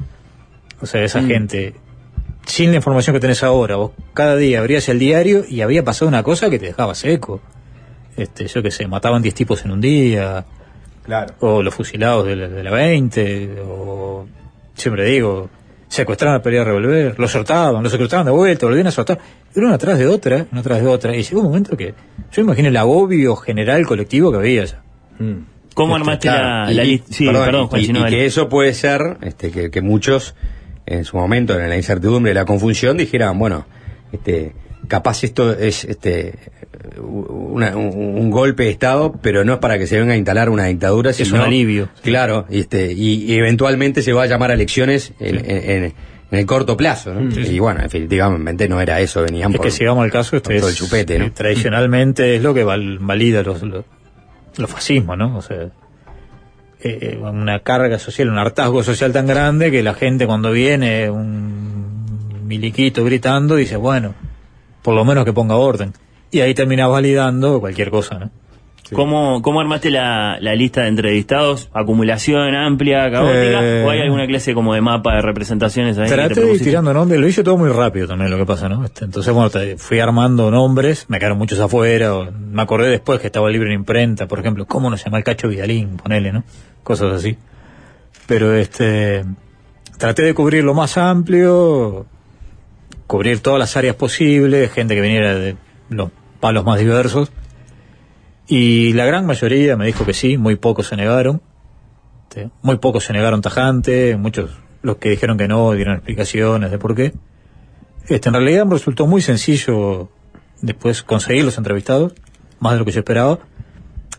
O 0.80 0.86
sea, 0.86 1.03
esa 1.05 1.20
Mm. 1.20 1.26
gente, 1.26 1.74
sin 2.47 2.70
la 2.70 2.76
información 2.76 3.14
que 3.14 3.20
tenés 3.20 3.43
ahora, 3.43 3.76
vos 3.76 3.90
cada 4.14 4.36
día 4.36 4.61
abrías 4.61 4.88
el 4.88 4.99
diario 4.99 5.45
y 5.49 5.61
había 5.61 5.84
pasado 5.84 6.09
una 6.09 6.22
cosa 6.22 6.49
que 6.49 6.59
te 6.59 6.66
dejaba 6.66 6.95
seco. 6.95 7.40
este, 8.16 8.47
yo 8.47 8.62
qué 8.62 8.70
sé, 8.70 8.86
mataban 8.86 9.22
10 9.22 9.34
tipos 9.34 9.64
en 9.64 9.70
un 9.70 9.80
día, 9.80 10.45
Claro. 11.05 11.32
o 11.40 11.62
los 11.62 11.74
fusilados 11.74 12.26
de 12.26 12.36
la, 12.36 12.47
de 12.49 12.62
la 12.62 12.70
20, 12.70 13.57
o 13.66 14.26
siempre 14.74 15.07
digo, 15.07 15.49
secuestraban 15.93 16.40
a 16.40 16.43
pelea 16.43 16.61
de 16.61 16.64
revolver, 16.64 17.18
los 17.18 17.30
soltaban, 17.30 17.82
los 17.82 17.93
secuestraban 17.93 18.24
de 18.24 18.32
vuelta, 18.32 18.64
volvían 18.64 18.86
a 18.86 18.90
soltar, 18.90 19.18
era 19.55 19.66
una 19.66 19.74
atrás 19.74 19.99
de 19.99 20.07
otra, 20.07 20.47
una 20.51 20.62
atrás 20.62 20.80
de 20.80 20.86
otra, 20.86 21.14
y 21.14 21.22
llegó 21.22 21.40
un 21.40 21.49
momento 21.49 21.76
que 21.76 21.93
yo 22.32 22.43
imagino 22.43 22.68
el 22.68 22.76
agobio 22.78 23.36
general 23.36 23.86
colectivo 23.86 24.30
que 24.32 24.38
había 24.38 24.64
ya. 24.64 24.82
¿Cómo 25.74 25.97
Este, 25.97 26.03
armaste 26.03 26.28
claro, 26.28 26.72
la, 26.72 26.82
lista? 26.82 27.07
Sí, 27.12 27.26
perdón, 27.26 27.66
Juan, 27.66 27.80
y, 27.82 27.84
si 27.84 27.93
no, 27.93 27.99
y 27.99 28.03
dale. 28.05 28.16
que 28.16 28.24
eso 28.24 28.49
puede 28.49 28.72
ser 28.72 29.18
este, 29.20 29.51
que, 29.51 29.70
que 29.70 29.82
muchos 29.82 30.34
en 30.86 31.05
su 31.05 31.18
momento, 31.18 31.59
en 31.61 31.68
la 31.68 31.76
incertidumbre 31.76 32.32
y 32.32 32.34
la 32.34 32.47
confusión, 32.47 32.97
dijeran, 32.97 33.38
bueno, 33.38 33.66
este, 34.12 34.55
capaz 34.89 35.24
esto 35.24 35.53
es 35.57 35.85
este 35.85 36.35
una- 37.01 37.76
un, 37.76 38.18
un 38.18 38.30
golpe 38.30 38.64
de 38.64 38.70
Estado, 38.70 39.14
pero 39.22 39.45
no 39.45 39.55
es 39.55 39.59
para 39.61 39.78
que 39.78 39.87
se 39.87 39.99
venga 39.99 40.14
a 40.14 40.16
instalar 40.16 40.49
una 40.51 40.64
dictadura, 40.66 41.11
Es 41.11 41.16
sino, 41.16 41.37
un 41.37 41.43
alivio. 41.43 41.89
Claro, 42.03 42.47
y, 42.51 42.61
este, 42.61 42.93
y, 42.93 43.24
y 43.24 43.35
eventualmente 43.35 44.03
se 44.03 44.12
va 44.12 44.24
a 44.24 44.26
llamar 44.26 44.51
a 44.51 44.55
elecciones 44.55 45.12
en, 45.20 45.37
en- 45.39 45.70
en- 45.85 45.95
en 46.33 46.39
el 46.39 46.47
corto 46.47 46.76
plazo. 46.78 47.12
¿no? 47.12 47.30
Sí, 47.30 47.45
sí. 47.45 47.55
Y 47.55 47.59
bueno, 47.59 47.83
definitivamente 47.83 48.66
no 48.68 48.80
era 48.80 49.01
eso, 49.01 49.22
venían 49.22 49.51
Es 49.51 49.57
por, 49.59 49.66
que 49.66 49.70
si 49.70 49.85
vamos 49.85 50.03
al 50.05 50.11
caso, 50.11 50.37
este 50.37 50.57
es, 50.57 50.64
el 50.66 50.74
chupete, 50.74 51.18
¿no? 51.18 51.26
eh, 51.26 51.30
tradicionalmente 51.30 52.37
es 52.37 52.43
lo 52.43 52.55
que 52.55 52.64
val- 52.64 52.99
valida 53.01 53.43
los, 53.43 53.62
los, 53.62 53.85
los 54.57 54.70
fascismos, 54.70 55.18
¿no? 55.18 55.37
O 55.37 55.43
sea, 55.43 55.68
eh, 56.85 57.18
una 57.22 57.61
carga 57.61 57.99
social, 57.99 58.28
un 58.30 58.39
hartazgo 58.39 58.83
social 58.83 59.12
tan 59.12 59.26
grande 59.26 59.70
que 59.70 59.83
la 59.83 59.95
gente 59.95 60.26
cuando 60.26 60.51
viene 60.53 61.11
un 61.11 62.47
miliquito 62.47 63.05
gritando 63.05 63.55
dice, 63.57 63.76
bueno, 63.76 64.14
por 64.83 64.95
lo 64.95 65.05
menos 65.05 65.24
que 65.24 65.33
ponga 65.33 65.57
orden. 65.57 65.93
Y 66.30 66.41
ahí 66.41 66.55
termina 66.55 66.87
validando 66.87 67.61
cualquier 67.61 67.91
cosa, 67.91 68.18
¿no? 68.18 68.30
¿Cómo, 68.95 69.41
¿Cómo 69.41 69.59
armaste 69.61 69.91
la, 69.91 70.37
la 70.39 70.55
lista 70.55 70.83
de 70.83 70.89
entrevistados? 70.89 71.70
¿Acumulación 71.72 72.55
amplia, 72.55 73.11
caótica? 73.11 73.61
Eh, 73.64 73.85
¿O 73.87 73.91
hay 73.91 74.01
alguna 74.01 74.26
clase 74.26 74.53
como 74.53 74.74
de 74.74 74.83
mapa 74.83 75.14
de 75.14 75.22
representaciones 75.22 75.97
ahí? 75.97 76.11
Traté 76.11 76.43
de 76.43 76.53
ir 76.53 76.62
tirando 76.62 76.93
nombres, 76.93 77.18
lo 77.18 77.26
hice 77.26 77.43
todo 77.43 77.57
muy 77.57 77.70
rápido 77.70 78.07
también 78.07 78.30
lo 78.30 78.37
que 78.37 78.45
pasa, 78.45 78.68
¿no? 78.68 78.85
Este, 78.85 79.07
Entonces, 79.07 79.33
bueno, 79.33 79.49
te- 79.49 79.78
fui 79.78 79.99
armando 79.99 80.51
nombres, 80.51 81.07
me 81.09 81.18
quedaron 81.18 81.39
muchos 81.39 81.59
afuera, 81.59 82.14
o 82.14 82.30
me 82.33 82.61
acordé 82.61 82.91
después 82.91 83.18
que 83.20 83.28
estaba 83.28 83.47
el 83.47 83.55
libro 83.55 83.68
en 83.68 83.76
imprenta, 83.76 84.28
por 84.28 84.41
ejemplo, 84.41 84.66
¿cómo 84.66 84.91
nos 84.91 85.03
llama 85.03 85.16
el 85.16 85.24
Cacho 85.24 85.49
Vidalín? 85.49 85.97
Ponele, 85.97 86.30
¿no? 86.30 86.45
Cosas 86.83 87.14
así. 87.14 87.39
Pero 88.26 88.55
este, 88.55 89.24
traté 89.97 90.22
de 90.22 90.35
cubrir 90.35 90.64
lo 90.64 90.74
más 90.74 90.99
amplio, 90.99 92.05
cubrir 93.13 93.41
todas 93.41 93.59
las 93.59 93.77
áreas 93.77 93.95
posibles, 93.95 94.73
gente 94.73 94.95
que 94.95 95.03
viniera 95.03 95.35
de 95.35 95.55
los 95.91 96.11
palos 96.41 96.65
más 96.65 96.79
diversos. 96.79 97.31
Y 98.49 98.95
la 98.95 99.05
gran 99.05 99.27
mayoría 99.27 99.77
me 99.77 99.85
dijo 99.85 100.07
que 100.07 100.15
sí, 100.15 100.39
muy 100.39 100.57
pocos 100.57 100.87
se 100.87 100.97
negaron. 100.97 101.43
Muy 102.63 102.79
pocos 102.79 103.05
se 103.05 103.13
negaron 103.13 103.43
tajante, 103.43 104.17
muchos 104.17 104.53
los 104.81 104.97
que 104.97 105.11
dijeron 105.11 105.37
que 105.37 105.47
no 105.47 105.73
dieron 105.73 105.97
explicaciones 105.97 106.71
de 106.71 106.79
por 106.79 106.95
qué. 106.95 107.13
Este, 108.09 108.31
en 108.31 108.35
realidad 108.35 108.65
me 108.65 108.73
resultó 108.73 109.07
muy 109.07 109.21
sencillo 109.21 110.09
después 110.63 111.03
conseguir 111.03 111.45
los 111.45 111.59
entrevistados, 111.59 112.15
más 112.61 112.73
de 112.73 112.79
lo 112.79 112.87
que 112.87 112.93
yo 112.93 113.01
esperaba. 113.01 113.41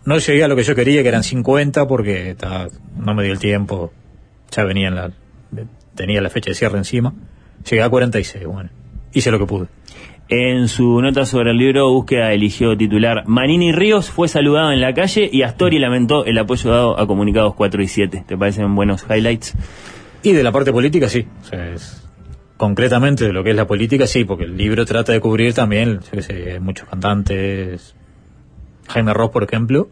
No 0.05 0.19
llegué 0.19 0.43
a 0.43 0.47
lo 0.47 0.55
que 0.55 0.61
yo 0.61 0.75
quería, 0.75 1.01
que 1.01 1.09
eran 1.09 1.23
50, 1.23 1.87
porque 1.87 2.35
ta, 2.37 2.67
no 2.95 3.15
me 3.15 3.23
dio 3.23 3.33
el 3.33 3.39
tiempo, 3.39 3.91
ya 4.51 4.63
venía 4.63 4.89
en 4.89 4.95
la, 4.95 5.11
tenía 5.95 6.21
la 6.21 6.29
fecha 6.29 6.51
de 6.51 6.55
cierre 6.55 6.77
encima. 6.77 7.11
Llegué 7.67 7.81
a 7.81 7.89
46, 7.89 8.45
bueno, 8.45 8.69
hice 9.13 9.31
lo 9.31 9.39
que 9.39 9.45
pude. 9.45 9.67
En 10.29 10.67
su 10.69 11.01
nota 11.01 11.25
sobre 11.25 11.51
el 11.51 11.57
libro, 11.57 11.91
Búsqueda 11.91 12.31
eligió 12.31 12.75
titular 12.77 13.23
Manini 13.27 13.71
Ríos 13.73 14.09
fue 14.09 14.27
saludado 14.27 14.71
en 14.71 14.79
la 14.81 14.93
calle 14.93 15.29
y 15.31 15.41
Astori 15.43 15.79
lamentó 15.79 16.25
el 16.25 16.37
apoyo 16.37 16.71
dado 16.71 16.99
a 16.99 17.05
comunicados 17.05 17.53
4 17.55 17.83
y 17.83 17.87
7. 17.87 18.23
¿Te 18.25 18.37
parecen 18.37 18.73
buenos 18.73 19.05
highlights? 19.09 19.53
Y 20.23 20.31
de 20.31 20.41
la 20.43 20.51
parte 20.51 20.71
política, 20.71 21.09
sí. 21.09 21.27
O 21.41 21.45
sea, 21.45 21.69
es- 21.73 21.99
concretamente 22.55 23.25
de 23.25 23.33
lo 23.33 23.43
que 23.43 23.49
es 23.49 23.55
la 23.55 23.67
política, 23.67 24.07
sí, 24.07 24.23
porque 24.23 24.45
el 24.45 24.55
libro 24.55 24.85
trata 24.85 25.11
de 25.11 25.19
cubrir 25.19 25.53
también, 25.53 25.99
yo 25.99 26.11
qué 26.11 26.21
sé, 26.21 26.59
muchos 26.61 26.87
cantantes. 26.87 27.93
Jaime 28.87 29.13
Ross, 29.13 29.31
por 29.31 29.43
ejemplo, 29.43 29.89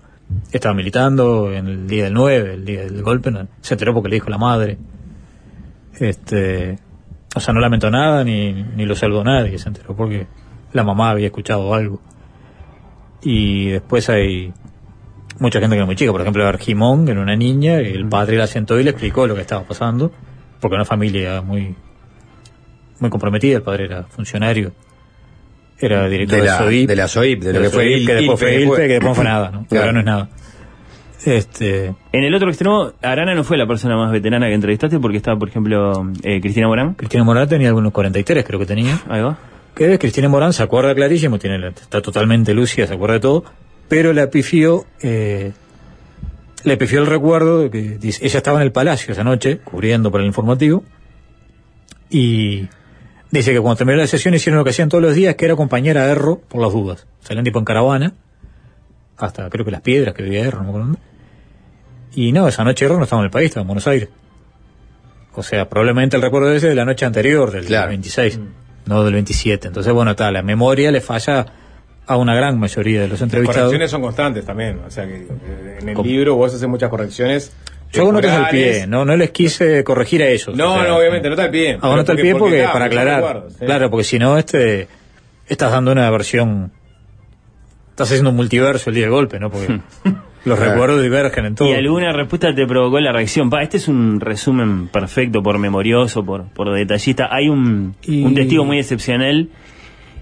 estaba 0.54 0.74
militando 0.74 1.52
en 1.52 1.68
el 1.68 1.88
día 1.88 2.06
del 2.06 2.14
9, 2.14 2.54
el 2.54 2.64
día 2.66 2.82
del 2.84 3.02
golpe, 3.04 3.32
se 3.60 3.74
enteró 3.74 3.94
porque 3.94 4.10
le 4.10 4.16
dijo 4.16 4.30
la 4.30 4.38
madre. 4.38 4.78
Este, 6.00 6.80
o 7.36 7.40
sea, 7.40 7.54
no 7.54 7.60
lamentó 7.60 7.90
nada 7.90 8.24
ni, 8.24 8.52
ni 8.54 8.86
lo 8.86 8.96
saludó 8.96 9.24
nadie, 9.24 9.58
se 9.58 9.70
enteró 9.70 9.96
porque 9.96 10.28
la 10.74 10.84
mamá 10.84 11.12
había 11.12 11.28
escuchado 11.28 11.74
algo. 11.74 12.02
Y 13.24 13.70
después 13.70 14.10
hay 14.10 14.52
mucha 15.40 15.60
gente 15.60 15.74
que 15.76 15.78
era 15.78 15.86
muy 15.86 15.96
chica, 15.96 16.12
por 16.12 16.22
ejemplo, 16.22 16.46
Argimón, 16.48 17.06
que 17.06 17.12
era 17.12 17.22
una 17.22 17.36
niña, 17.36 17.80
el 17.80 18.08
padre 18.08 18.38
la 18.38 18.48
sentó 18.48 18.80
y 18.80 18.84
le 18.84 18.92
explicó 18.92 19.28
lo 19.28 19.36
que 19.36 19.42
estaba 19.42 19.64
pasando, 19.64 20.12
porque 20.60 20.76
era 20.76 20.82
una 20.82 20.86
familia 20.86 21.42
muy 21.42 21.76
muy 23.00 23.10
comprometida, 23.10 23.58
el 23.58 23.64
padre 23.64 23.86
era 23.86 24.04
funcionario, 24.04 24.74
era 25.80 26.08
director 26.08 26.38
De 26.38 26.44
de, 26.46 26.48
la- 26.52 26.58
SOIP, 26.60 26.88
de 26.88 26.96
la 26.96 27.08
SOIP, 27.08 27.42
de 27.44 27.54
lo 27.54 27.62
que 27.62 27.70
fue 27.72 27.84
SOIP, 27.86 28.06
que 28.08 28.14
después 28.14 28.28
ILPE, 28.30 28.38
fue 28.38 28.48
que 28.50 28.56
ILPE, 28.62 28.68
fue- 28.76 28.88
que 28.88 28.94
después 28.94 29.16
fue 29.16 29.24
nada, 29.26 29.52
¿no? 29.52 29.66
Claro. 29.70 29.82
ahora 29.86 29.94
no 29.94 30.00
es 30.00 30.06
nada. 30.06 30.30
Este, 31.26 31.94
En 32.14 32.24
el 32.24 32.34
otro 32.34 32.50
extremo, 32.50 32.94
Arana 33.02 33.36
no 33.36 33.44
fue 33.44 33.58
la 33.58 33.68
persona 33.68 33.96
más 33.96 34.12
veterana 34.12 34.48
que 34.48 34.54
entrevistaste 34.56 35.00
porque 35.00 35.18
estaba, 35.18 35.38
por 35.38 35.50
ejemplo, 35.50 36.10
eh, 36.24 36.42
Cristina 36.42 36.68
Morán. 36.68 36.96
Cristina 36.96 37.24
Morán 37.24 37.48
tenía 37.48 37.68
algunos 37.68 37.92
43, 37.92 38.44
creo 38.44 38.60
que 38.60 38.66
tenía. 38.66 39.00
Ahí 39.08 39.22
va. 39.22 39.38
Que 39.76 40.00
Cristina 40.00 40.28
Morán 40.30 40.52
se 40.54 40.64
acuerda 40.64 40.94
clarísimo, 40.96 41.38
tiene 41.38 41.60
la- 41.60 41.70
está 41.70 42.02
totalmente 42.02 42.54
lúcida, 42.54 42.88
se 42.88 42.94
acuerda 42.96 43.16
de 43.16 43.20
todo, 43.22 43.44
pero 43.88 44.14
le 44.14 44.26
pifió, 44.28 44.86
eh, 45.02 45.52
le 46.64 46.78
pifió 46.78 47.00
el 47.00 47.06
recuerdo 47.08 47.60
de 47.62 47.70
que 47.72 47.82
dice, 48.00 48.26
ella 48.26 48.38
estaba 48.38 48.58
en 48.60 48.64
el 48.64 48.72
palacio 48.72 49.12
esa 49.14 49.24
noche, 49.24 49.60
cubriendo 49.64 50.12
para 50.12 50.24
el 50.24 50.28
informativo, 50.28 50.84
y 52.10 52.68
dice 53.32 53.54
que 53.54 53.60
cuando 53.62 53.78
terminó 53.78 53.98
la 54.00 54.08
sesión 54.08 54.34
hicieron 54.34 54.58
lo 54.58 54.64
que 54.64 54.72
hacían 54.72 54.90
todos 54.90 55.04
los 55.04 55.16
días, 55.16 55.36
que 55.36 55.46
era 55.46 55.54
acompañar 55.54 55.98
a 55.98 56.10
Erro 56.10 56.40
por 56.50 56.62
las 56.62 56.74
dudas. 56.74 57.08
Salían 57.22 57.46
tipo 57.46 57.60
en 57.60 57.66
caravana, 57.66 58.14
hasta 59.18 59.50
creo 59.50 59.64
que 59.64 59.72
las 59.72 59.82
piedras 59.82 60.14
que 60.14 60.24
vivía 60.24 60.46
Erro, 60.46 60.58
no 60.60 60.64
me 60.64 60.70
acuerdo 60.70 60.88
dónde. 60.88 61.00
Y 62.14 62.32
no, 62.32 62.48
esa 62.48 62.64
noche 62.64 62.86
Erro 62.86 62.98
no 62.98 63.04
estaba 63.04 63.22
en 63.22 63.26
el 63.26 63.32
país, 63.32 63.48
estaba 63.48 63.62
en 63.62 63.68
Buenos 63.68 63.88
Aires. 63.88 64.10
O 65.34 65.44
sea, 65.44 65.70
probablemente 65.70 66.18
el 66.18 66.22
recuerdo 66.22 66.52
ese 66.52 66.68
de 66.68 66.76
la 66.76 66.84
noche 66.86 67.06
anterior, 67.06 67.52
del 67.52 67.66
26, 67.66 68.40
no 68.86 69.04
del 69.04 69.14
27. 69.14 69.68
Entonces, 69.68 69.94
bueno, 69.94 70.12
está, 70.12 70.30
la 70.32 70.42
memoria 70.42 70.92
le 70.92 71.00
falla 71.00 71.46
a 72.06 72.18
una 72.18 72.36
gran 72.36 72.60
mayoría 72.60 73.00
de 73.02 73.08
los 73.08 73.20
Las 73.20 73.22
entrevistados. 73.22 73.60
correcciones 73.68 73.92
son 73.92 74.02
constantes 74.02 74.46
también. 74.46 74.82
O 74.86 74.92
sea 74.92 75.06
que 75.08 75.16
eh, 75.16 75.78
en 75.82 75.90
el 75.90 75.96
¿Cómo? 75.96 76.08
libro 76.10 76.36
vos 76.36 76.54
haces 76.54 76.68
muchas 76.68 76.90
correcciones. 76.90 77.54
Yo 77.94 78.04
hago 78.04 78.12
notas 78.14 78.32
al 78.32 78.50
pie, 78.50 78.88
no, 78.88 79.04
no 79.06 79.16
les 79.18 79.32
quise 79.32 79.84
corregir 79.84 80.24
a 80.24 80.28
ellos. 80.28 80.56
No, 80.56 80.76
o 80.76 80.80
sea, 80.80 80.88
no, 80.88 80.98
obviamente, 80.98 81.30
nota 81.30 81.44
al 81.44 81.52
pie. 81.52 81.72
Hago 81.74 81.82
Pero 81.82 81.96
nota 81.98 82.12
al 82.14 82.18
pie 82.18 82.32
porque, 82.36 82.40
porque, 82.42 82.58
claro, 82.60 82.74
para 82.74 82.86
aclarar. 82.86 83.44
Claro, 83.60 83.90
porque 83.90 84.04
si 84.06 84.18
no, 84.20 84.38
este, 84.38 84.88
estás 85.48 85.72
dando 85.72 85.92
una 85.92 86.10
versión. 86.10 86.72
Estás 87.90 88.08
haciendo 88.10 88.30
un 88.30 88.38
multiverso 88.38 88.90
el 88.90 88.96
día 88.96 89.04
del 89.06 89.12
golpe, 89.12 89.40
¿no? 89.40 89.50
Porque 89.52 89.82
los 90.46 90.58
Claro. 90.58 90.72
recuerdos 90.74 91.04
divergen 91.04 91.46
en 91.46 91.56
todo. 91.56 91.70
¿Y 91.70 91.74
alguna 91.74 92.12
respuesta 92.14 92.54
te 92.56 92.66
provocó 92.66 93.00
la 93.00 93.12
reacción? 93.12 93.50
Pa, 93.50 93.62
este 93.62 93.78
es 93.78 93.88
un 93.88 94.20
resumen 94.20 94.88
perfecto, 94.88 95.44
por 95.44 95.58
memorioso, 95.60 96.24
por, 96.26 96.46
por 96.46 96.74
detallista. 96.74 97.30
Hay 97.32 97.48
un, 97.50 97.96
Y- 98.02 98.24
un 98.24 98.34
testigo 98.34 98.66
muy 98.66 98.80
excepcional, 98.80 99.50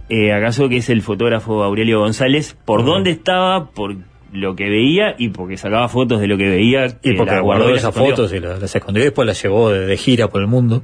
eh, 0.09 0.33
acaso 0.33 0.67
que 0.69 0.77
es 0.77 0.89
el 0.89 1.01
fotógrafo 1.01 1.63
Aurelio 1.63 1.99
González, 1.99 2.57
por 2.65 2.83
dónde 2.83 3.11
estaba, 3.11 3.69
por 3.71 3.95
lo 4.33 4.55
que 4.55 4.69
veía 4.69 5.15
y 5.17 5.29
porque 5.29 5.57
sacaba 5.57 5.87
fotos 5.89 6.19
de 6.21 6.27
lo 6.27 6.37
que 6.37 6.49
veía. 6.49 6.85
Y 7.01 7.11
que 7.11 7.13
porque 7.13 7.31
la 7.35 7.39
guardó 7.41 7.69
esas 7.69 7.89
escondió. 7.89 8.15
fotos 8.15 8.33
y 8.33 8.39
las, 8.39 8.59
las 8.61 8.75
escondió 8.75 9.01
y 9.03 9.05
después 9.05 9.25
las 9.25 9.41
llevó 9.41 9.71
de, 9.71 9.85
de 9.85 9.97
gira 9.97 10.27
por 10.27 10.41
el 10.41 10.47
mundo. 10.47 10.83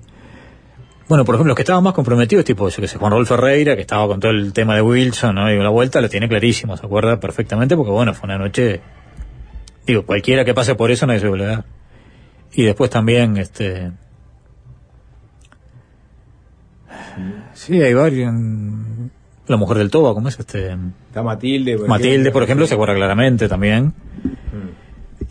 Bueno, 1.07 1.23
por 1.25 1.35
ejemplo, 1.35 1.49
los 1.49 1.55
que 1.55 1.61
estaban 1.61 1.83
más 1.83 1.93
comprometidos, 1.93 2.43
tipo, 2.45 2.67
yo 2.67 2.81
que 2.81 2.87
sé, 2.87 2.97
Juan 2.97 3.11
Raúl 3.11 3.27
Ferreira, 3.27 3.75
que 3.75 3.81
estaba 3.81 4.07
con 4.07 4.19
todo 4.19 4.31
el 4.31 4.51
tema 4.53 4.73
de 4.75 4.81
Wilson, 4.81 5.35
¿no? 5.35 5.51
Y 5.51 5.57
la 5.57 5.69
vuelta 5.69 6.01
lo 6.01 6.09
tiene 6.09 6.27
clarísimo, 6.27 6.75
se 6.77 6.83
acuerda 6.83 7.19
perfectamente, 7.19 7.75
porque 7.75 7.91
bueno, 7.91 8.13
fue 8.15 8.25
una 8.27 8.39
noche. 8.39 8.81
Digo, 9.85 10.03
cualquiera 10.05 10.43
que 10.45 10.53
pase 10.53 10.75
por 10.75 10.91
eso 10.91 11.05
nadie 11.05 11.19
se 11.19 11.27
vuelve 11.27 11.53
a. 11.53 11.65
Y 12.53 12.63
después 12.63 12.89
también, 12.89 13.37
este. 13.37 13.91
Sí, 17.53 17.81
hay 17.81 17.93
varios. 17.93 18.31
mm, 18.33 19.07
La 19.47 19.57
mujer 19.57 19.77
del 19.77 19.89
Toba, 19.91 20.13
¿cómo 20.13 20.27
es 20.29 20.39
este? 20.39 20.75
Está 21.07 21.21
Matilde. 21.23 21.77
por 21.77 21.87
Matilde, 21.87 22.31
por 22.31 22.43
ejemplo, 22.43 22.65
se 22.67 22.73
acuerda 22.73 22.95
claramente 22.95 23.47
también. 23.47 23.93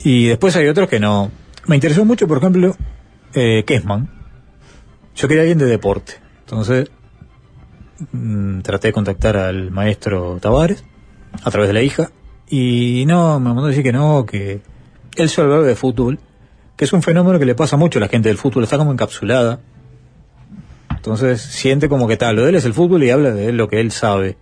Y 0.02 0.26
después 0.26 0.55
hay 0.57 0.68
otros 0.68 0.88
que 0.88 1.00
no. 1.00 1.30
Me 1.66 1.76
interesó 1.76 2.05
mucho, 2.05 2.28
por 2.28 2.38
ejemplo, 2.38 2.76
eh, 3.34 3.64
Kessman. 3.66 4.09
Yo 5.16 5.28
quería 5.28 5.42
alguien 5.42 5.59
de 5.59 5.66
deporte. 5.66 6.14
Entonces, 6.40 6.90
mm, 8.12 8.61
traté 8.61 8.88
de 8.88 8.92
contactar 8.92 9.36
al 9.36 9.70
maestro 9.70 10.38
Tavares 10.40 10.84
a 11.42 11.50
través 11.50 11.68
de 11.68 11.74
la 11.74 11.82
hija. 11.82 12.11
Y 12.49 13.05
no, 13.07 13.40
me 13.40 13.47
mandó 13.47 13.64
a 13.64 13.68
decir 13.68 13.82
que 13.82 13.92
no, 13.92 14.26
que 14.26 14.61
él 15.16 15.28
solo 15.28 15.55
habla 15.55 15.66
de 15.66 15.76
fútbol, 15.76 16.18
que 16.76 16.84
es 16.84 16.92
un 16.92 17.03
fenómeno 17.03 17.38
que 17.38 17.47
le 17.47 17.55
pasa 17.55 17.76
mucho 17.76 17.99
a 17.99 18.01
la 18.01 18.09
gente 18.09 18.28
del 18.28 18.38
fútbol, 18.38 18.64
está 18.64 18.78
como 18.78 18.92
encapsulada. 18.92 19.61
Entonces 20.90 21.40
siente 21.42 21.88
como 21.88 22.09
que 22.09 22.16
tal, 22.16 22.36
lo 22.36 22.42
de 22.42 22.51
él 22.51 22.55
es 22.55 22.64
el 22.64 22.74
fútbol 22.74 23.03
y 23.05 23.11
habla 23.11 23.30
de 23.30 23.49
él 23.49 23.57
lo 23.57 23.68
que 23.68 23.80
él 23.80 23.90
sabe. 23.90 24.36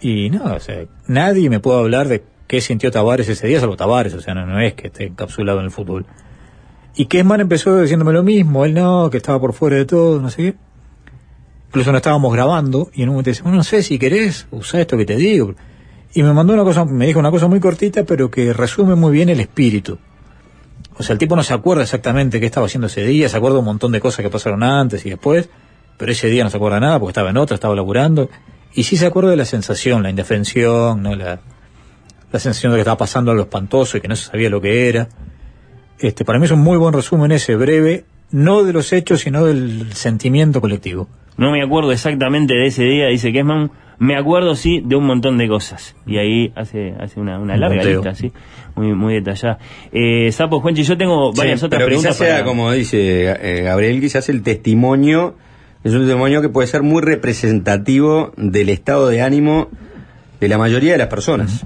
Y 0.00 0.30
no, 0.30 0.44
o 0.44 0.60
sea, 0.60 0.84
nadie 1.06 1.50
me 1.50 1.60
puede 1.60 1.80
hablar 1.80 2.08
de 2.08 2.22
qué 2.46 2.60
sintió 2.60 2.90
Tavares 2.90 3.28
ese 3.28 3.46
día, 3.46 3.60
salvo 3.60 3.76
Tavares, 3.76 4.14
o 4.14 4.20
sea, 4.20 4.34
no, 4.34 4.46
no 4.46 4.60
es 4.60 4.74
que 4.74 4.88
esté 4.88 5.04
encapsulado 5.04 5.60
en 5.60 5.66
el 5.66 5.70
fútbol. 5.70 6.06
Y 6.96 7.06
Kesman 7.06 7.40
empezó 7.40 7.80
diciéndome 7.80 8.12
lo 8.12 8.22
mismo, 8.22 8.64
él 8.64 8.74
no, 8.74 9.10
que 9.10 9.16
estaba 9.16 9.40
por 9.40 9.52
fuera 9.52 9.76
de 9.76 9.84
todo, 9.84 10.20
no 10.20 10.30
sé 10.30 10.36
qué. 10.36 10.54
Incluso 11.68 11.90
no 11.90 11.96
estábamos 11.96 12.32
grabando 12.32 12.88
y 12.94 13.02
en 13.02 13.08
un 13.08 13.14
momento 13.14 13.30
dice, 13.30 13.42
bueno, 13.42 13.58
no 13.58 13.64
sé 13.64 13.82
si 13.82 13.98
querés, 13.98 14.46
usa 14.52 14.80
esto 14.80 14.96
que 14.96 15.04
te 15.04 15.16
digo. 15.16 15.54
Y 16.14 16.22
me 16.22 16.32
mandó 16.32 16.54
una 16.54 16.62
cosa, 16.62 16.84
me 16.84 17.06
dijo 17.06 17.18
una 17.18 17.32
cosa 17.32 17.48
muy 17.48 17.58
cortita, 17.58 18.04
pero 18.04 18.30
que 18.30 18.52
resume 18.52 18.94
muy 18.94 19.12
bien 19.12 19.28
el 19.28 19.40
espíritu. 19.40 19.98
O 20.96 21.02
sea, 21.02 21.14
el 21.14 21.18
tipo 21.18 21.34
no 21.34 21.42
se 21.42 21.52
acuerda 21.52 21.82
exactamente 21.82 22.38
qué 22.38 22.46
estaba 22.46 22.66
haciendo 22.66 22.86
ese 22.86 23.04
día, 23.04 23.28
se 23.28 23.36
acuerda 23.36 23.58
un 23.58 23.64
montón 23.64 23.90
de 23.90 24.00
cosas 24.00 24.22
que 24.22 24.30
pasaron 24.30 24.62
antes 24.62 25.04
y 25.04 25.10
después, 25.10 25.48
pero 25.96 26.12
ese 26.12 26.28
día 26.28 26.44
no 26.44 26.50
se 26.50 26.56
acuerda 26.56 26.78
nada 26.78 27.00
porque 27.00 27.10
estaba 27.10 27.30
en 27.30 27.36
otra, 27.36 27.56
estaba 27.56 27.74
laburando. 27.74 28.30
Y 28.74 28.84
sí 28.84 28.96
se 28.96 29.06
acuerda 29.06 29.30
de 29.30 29.36
la 29.36 29.44
sensación, 29.44 30.04
la 30.04 30.10
indefensión, 30.10 31.02
¿no? 31.02 31.16
la, 31.16 31.40
la 32.30 32.38
sensación 32.38 32.72
de 32.72 32.76
que 32.76 32.82
estaba 32.82 32.98
pasando 32.98 33.32
algo 33.32 33.42
espantoso 33.42 33.96
y 33.96 34.00
que 34.00 34.08
no 34.08 34.14
se 34.14 34.30
sabía 34.30 34.50
lo 34.50 34.60
que 34.60 34.88
era. 34.88 35.08
Este, 35.98 36.24
para 36.24 36.38
mí 36.38 36.44
es 36.44 36.50
un 36.52 36.60
muy 36.60 36.76
buen 36.76 36.92
resumen 36.92 37.32
ese 37.32 37.56
breve, 37.56 38.04
no 38.30 38.62
de 38.62 38.72
los 38.72 38.92
hechos, 38.92 39.20
sino 39.20 39.44
del 39.44 39.92
sentimiento 39.94 40.60
colectivo. 40.60 41.08
No 41.36 41.50
me 41.50 41.62
acuerdo 41.62 41.90
exactamente 41.90 42.54
de 42.54 42.66
ese 42.66 42.84
día, 42.84 43.06
dice 43.06 43.32
Kessman. 43.32 43.70
Me 43.98 44.16
acuerdo, 44.16 44.54
sí, 44.56 44.82
de 44.84 44.96
un 44.96 45.04
montón 45.06 45.38
de 45.38 45.46
cosas. 45.48 45.94
Y 46.06 46.18
ahí 46.18 46.52
hace, 46.56 46.94
hace 46.98 47.20
una, 47.20 47.38
una 47.38 47.54
Un 47.54 47.60
larga 47.60 47.84
lista, 47.84 48.14
sí. 48.14 48.32
Muy, 48.76 48.92
muy 48.92 49.14
detallada. 49.14 49.58
Eh, 49.92 50.30
Sapo, 50.32 50.60
Juanchi, 50.60 50.82
yo 50.82 50.96
tengo 50.98 51.32
varias 51.32 51.60
Sí, 51.60 51.66
otras 51.66 51.78
pero 51.78 51.86
preguntas. 51.86 52.16
quizás 52.16 52.26
sea, 52.26 52.34
para- 52.38 52.46
como 52.46 52.72
dice 52.72 53.30
eh, 53.40 53.62
Gabriel, 53.62 54.00
quizás 54.00 54.28
el 54.28 54.42
testimonio 54.42 55.36
es 55.84 55.92
un 55.92 56.00
testimonio 56.00 56.40
que 56.42 56.48
puede 56.48 56.66
ser 56.66 56.82
muy 56.82 57.02
representativo 57.02 58.32
del 58.36 58.68
estado 58.70 59.08
de 59.08 59.22
ánimo 59.22 59.68
de 60.40 60.48
la 60.48 60.58
mayoría 60.58 60.92
de 60.92 60.98
las 60.98 61.08
personas. 61.08 61.64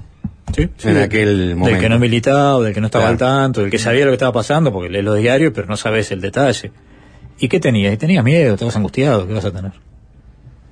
en 0.57 0.97
aquel 0.97 1.55
momento. 1.55 1.69
Del 1.73 1.79
que 1.79 1.89
no 1.89 1.99
militaba, 1.99 2.57
o 2.57 2.63
del 2.63 2.73
que 2.73 2.81
no 2.81 2.87
estaba 2.87 3.05
Claro. 3.05 3.13
al 3.13 3.17
tanto, 3.43 3.61
del 3.61 3.69
que 3.71 3.77
sabía 3.79 4.03
lo 4.05 4.11
que 4.11 4.15
estaba 4.15 4.31
pasando, 4.33 4.71
porque 4.73 4.89
lees 4.89 5.05
los 5.05 5.17
diarios, 5.17 5.51
pero 5.55 5.67
no 5.67 5.77
sabes 5.77 6.11
el 6.11 6.21
detalle. 6.21 6.71
¿Y 7.39 7.47
qué 7.47 7.59
tenías? 7.59 7.93
Y 7.93 7.97
tenías 7.97 8.23
miedo, 8.23 8.55
estabas 8.55 8.75
angustiado, 8.75 9.25
¿qué 9.27 9.33
vas 9.33 9.45
a 9.45 9.51
tener? 9.51 9.71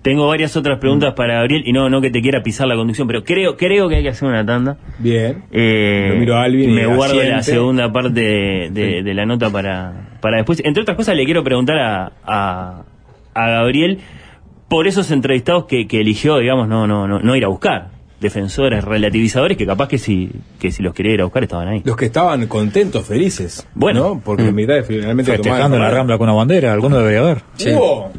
Tengo 0.07 0.25
varias 0.27 0.55
otras 0.55 0.77
preguntas 0.79 1.13
para 1.15 1.35
Gabriel, 1.35 1.63
y 1.65 1.73
no, 1.73 1.89
no 1.89 1.99
que 1.99 2.09
te 2.09 2.21
quiera 2.21 2.41
pisar 2.41 2.65
la 2.67 2.75
conducción, 2.75 3.07
pero 3.07 3.25
creo, 3.25 3.57
creo 3.57 3.89
que 3.89 3.95
hay 3.97 4.03
que 4.03 4.09
hacer 4.09 4.27
una 4.29 4.45
tanda. 4.45 4.77
Bien. 4.99 5.43
Eh, 5.51 6.11
Lo 6.13 6.19
miro 6.19 6.35
a 6.37 6.43
Alvin 6.43 6.73
me 6.73 6.85
guardo 6.95 7.15
la 7.15 7.43
segunda 7.43 7.91
parte 7.91 8.21
de, 8.21 8.69
de- 8.71 9.03
de 9.03 9.13
la 9.13 9.25
nota 9.25 9.49
para, 9.49 10.11
para 10.21 10.37
después. 10.37 10.61
Entre 10.63 10.81
otras 10.81 10.95
cosas, 10.95 11.15
le 11.17 11.25
quiero 11.25 11.43
preguntar 11.43 11.77
a, 11.77 12.11
a, 12.25 12.83
a 13.33 13.49
Gabriel 13.49 13.99
por 14.69 14.87
esos 14.87 15.11
entrevistados 15.11 15.65
que, 15.65 15.87
que 15.87 15.99
eligió, 15.99 16.37
digamos, 16.37 16.69
no, 16.69 16.87
no, 16.87 17.05
no, 17.07 17.19
no 17.19 17.35
ir 17.35 17.43
a 17.43 17.49
buscar. 17.49 17.89
Defensores, 18.19 18.83
relativizadores, 18.83 19.57
que 19.57 19.65
capaz 19.67 19.87
que 19.87 19.99
si, 19.99 20.31
que 20.59 20.71
si 20.71 20.81
los 20.81 20.93
quería 20.95 21.13
ir 21.13 21.21
a 21.21 21.25
buscar 21.25 21.43
estaban 21.43 21.67
ahí. 21.67 21.81
Los 21.85 21.95
que 21.95 22.05
estaban 22.05 22.47
contentos, 22.47 23.05
felices. 23.05 23.67
Bueno. 23.75 23.99
¿no? 24.15 24.21
Porque 24.25 24.41
Mm. 24.51 24.55
mitad 24.55 24.83
finalmente 24.87 25.31
Festejando 25.33 25.77
la 25.77 25.91
Rambla 25.91 26.17
con 26.17 26.27
una 26.27 26.35
bandera, 26.35 26.73
alguno 26.73 26.97
debería 26.97 27.19
haber. 27.19 27.41
Sí. 27.57 27.71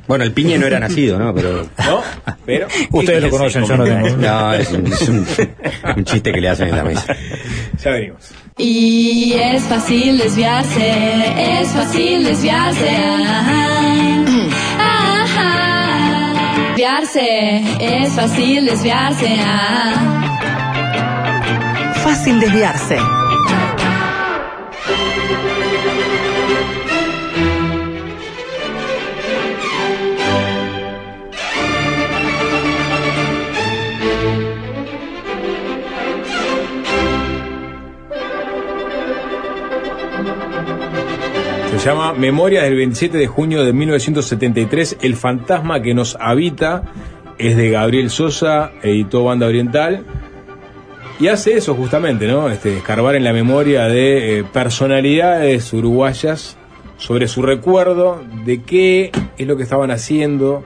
Bueno, 0.07 0.23
el 0.23 0.31
Piñe 0.33 0.57
no 0.57 0.67
era 0.67 0.79
nacido, 0.79 1.19
¿no? 1.19 1.35
Pero... 1.35 1.65
¿No? 1.85 2.01
Pero. 2.47 2.69
Ustedes 2.93 3.23
lo 3.25 3.31
conocen, 3.31 3.65
yo 3.65 3.77
no 3.77 3.85
tengo. 3.85 4.09
No, 4.19 4.55
es 4.55 4.71
un, 4.71 4.87
es 4.87 5.09
un- 5.09 5.27
un 5.97 6.05
chiste 6.05 6.33
que 6.33 6.41
le 6.41 6.49
hacen 6.49 6.69
en 6.69 6.77
la 6.77 6.85
mesa. 6.85 7.17
Ya 7.83 7.91
venimos. 7.91 8.31
Y 8.57 9.33
es 9.35 9.63
fácil 9.65 10.19
desviarse, 10.19 11.61
es 11.61 11.69
fácil 11.71 12.25
desviarse. 12.25 12.89
Ajá. 12.89 13.67
Ajá. 14.79 15.08
Es 16.79 18.13
fácil 18.13 18.67
desviarse. 18.67 19.27
ajá. 19.27 19.95
Fácil 22.05 22.39
desviarse. 22.39 22.97
Se 41.79 41.91
llama 41.91 42.13
Memorias 42.13 42.65
del 42.65 42.75
27 42.75 43.17
de 43.17 43.29
junio 43.29 43.65
de 43.65 43.73
1973. 43.73 44.97
El 45.01 45.15
fantasma 45.15 45.81
que 45.81 45.95
nos 45.95 46.17
habita 46.19 46.83
es 47.39 47.57
de 47.57 47.71
Gabriel 47.71 48.11
Sosa, 48.11 48.73
editó 48.83 49.23
Banda 49.23 49.47
Oriental. 49.47 50.05
Y 51.21 51.29
hace 51.29 51.57
eso 51.57 51.77
justamente, 51.77 52.27
¿no? 52.27 52.49
Este, 52.51 52.77
escarbar 52.77 53.15
en 53.15 53.23
la 53.23 53.33
memoria 53.33 53.85
de 53.85 54.41
eh, 54.41 54.45
personalidades 54.45 55.73
uruguayas 55.73 56.57
sobre 56.97 57.29
su 57.29 57.43
recuerdo 57.43 58.25
de 58.45 58.61
qué 58.63 59.13
es 59.39 59.47
lo 59.47 59.57
que 59.57 59.63
estaban 59.63 59.93
haciendo, 59.93 60.65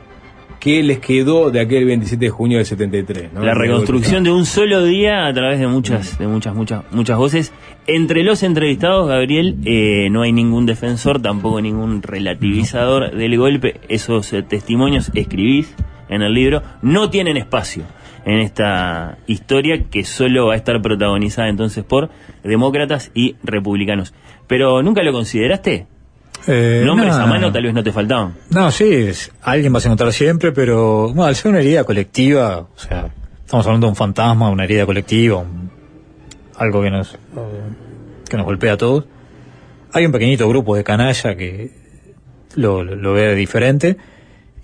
qué 0.63 0.81
les 0.85 1.01
quedó 1.01 1.51
de 1.51 1.59
aquel 1.59 1.85
27 1.87 2.25
de 2.25 2.31
junio 2.31 2.59
del 2.59 2.67
73. 2.67 3.33
¿no? 3.33 3.43
La 3.43 3.53
reconstrucción 3.53 4.23
de 4.23 4.31
un 4.31 4.47
solo 4.47 4.85
día 4.85 5.27
a 5.27 5.35
través 5.35 5.59
de 5.59 5.67
muchas, 5.67 6.21
de 6.21 6.29
muchas, 6.29 6.55
muchas, 6.55 6.85
muchas 6.93 7.19
voces. 7.19 7.53
Entre 7.89 8.23
los 8.23 8.45
entrevistados, 8.45 9.09
Gabriel, 9.09 9.57
eh, 9.65 10.09
no 10.13 10.23
hay 10.23 10.31
ningún 10.31 10.65
defensor, 10.65 11.21
tampoco 11.21 11.61
ningún 11.61 12.01
relativizador 12.01 13.11
del 13.11 13.37
golpe. 13.39 13.81
Esos 13.89 14.33
eh, 14.33 14.45
testimonios 14.45 15.11
escribís 15.15 15.75
en 16.09 16.23
el 16.23 16.33
libro, 16.33 16.63
no 16.81 17.11
tienen 17.11 17.37
espacio 17.37 17.83
en 18.25 18.39
esta 18.39 19.19
historia 19.27 19.83
que 19.91 20.05
solo 20.05 20.47
va 20.47 20.55
a 20.55 20.57
estar 20.57 20.81
protagonizada 20.81 21.49
entonces 21.49 21.83
por 21.83 22.11
demócratas 22.45 23.11
y 23.15 23.35
republicanos. 23.43 24.15
Pero 24.47 24.81
nunca 24.85 25.03
lo 25.03 25.13
consideraste. 25.13 25.89
Eh, 26.47 26.83
Nombres 26.85 27.11
no, 27.17 27.23
a 27.23 27.27
mano 27.27 27.47
no. 27.49 27.53
tal 27.53 27.63
vez 27.63 27.75
no 27.75 27.83
te 27.85 27.93
faltaban. 27.93 28.35
No, 28.51 28.71
sí, 28.71 29.09
alguien 29.43 29.73
vas 29.73 29.85
a 29.85 29.89
encontrar 29.89 30.13
siempre, 30.13 30.53
pero 30.53 31.09
bueno, 31.09 31.25
al 31.25 31.37
ser 31.37 31.51
una 31.51 31.61
herida 31.61 31.85
colectiva, 31.85 32.59
o 32.61 32.69
sea, 32.79 33.11
estamos 33.45 33.67
hablando 33.67 33.87
de 33.87 33.91
un 33.91 33.97
fantasma, 33.97 34.51
una 34.51 34.65
herida 34.65 34.85
colectiva, 34.87 35.39
un- 35.39 35.71
algo 36.57 36.83
que 36.83 36.91
nos, 36.91 37.17
que 38.29 38.37
nos 38.37 38.47
golpea 38.47 38.73
a 38.75 38.77
todos. 38.77 39.05
Hay 39.93 40.07
un 40.07 40.13
pequeñito 40.13 40.49
grupo 40.49 40.75
de 40.77 40.85
canalla 40.85 41.37
que 41.37 41.71
lo, 42.57 42.83
lo- 42.83 42.97
lo 42.97 43.13
ve 43.13 43.35
diferente 43.35 43.97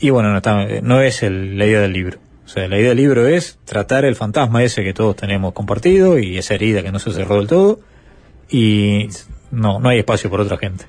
y 0.00 0.10
bueno, 0.10 0.30
no, 0.30 0.38
está, 0.38 0.66
no 0.82 1.00
es 1.00 1.22
el- 1.22 1.58
la 1.58 1.66
idea 1.66 1.80
del 1.80 1.92
libro. 1.92 2.18
O 2.44 2.48
sea, 2.48 2.66
la 2.66 2.78
idea 2.78 2.88
del 2.90 2.98
libro 2.98 3.26
es 3.26 3.58
tratar 3.66 4.04
el 4.04 4.16
fantasma 4.16 4.62
ese 4.62 4.82
que 4.82 4.94
todos 4.94 5.14
tenemos 5.16 5.52
compartido 5.52 6.18
y 6.18 6.38
esa 6.38 6.54
herida 6.54 6.82
que 6.82 6.90
no 6.90 6.98
se 6.98 7.12
cerró 7.12 7.36
del 7.36 7.46
todo 7.46 7.80
y 8.50 9.08
no, 9.50 9.78
no 9.80 9.88
hay 9.90 9.98
espacio 9.98 10.30
por 10.30 10.40
otra 10.40 10.56
gente. 10.56 10.86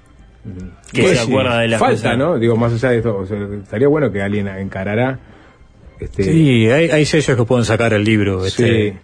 Que 0.91 1.01
Pues 1.01 1.19
se 1.19 1.25
sí, 1.25 1.31
acuerda 1.31 1.59
de 1.59 1.67
las 1.67 1.79
Falta, 1.79 1.95
cosas. 1.95 2.17
¿no? 2.17 2.39
Digo, 2.39 2.55
más 2.55 2.73
allá 2.73 2.89
de 2.91 2.97
esto, 2.97 3.17
o 3.17 3.25
sea, 3.25 3.37
estaría 3.61 3.87
bueno 3.87 4.11
que 4.11 4.21
alguien 4.21 4.47
encarará. 4.47 5.19
Este, 5.99 6.23
Sí, 6.23 6.69
hay, 6.69 6.89
hay 6.89 7.05
sellos 7.05 7.37
que 7.37 7.43
pueden 7.43 7.65
sacar 7.65 7.93
el 7.93 8.03
libro, 8.03 8.45
este, 8.45 8.97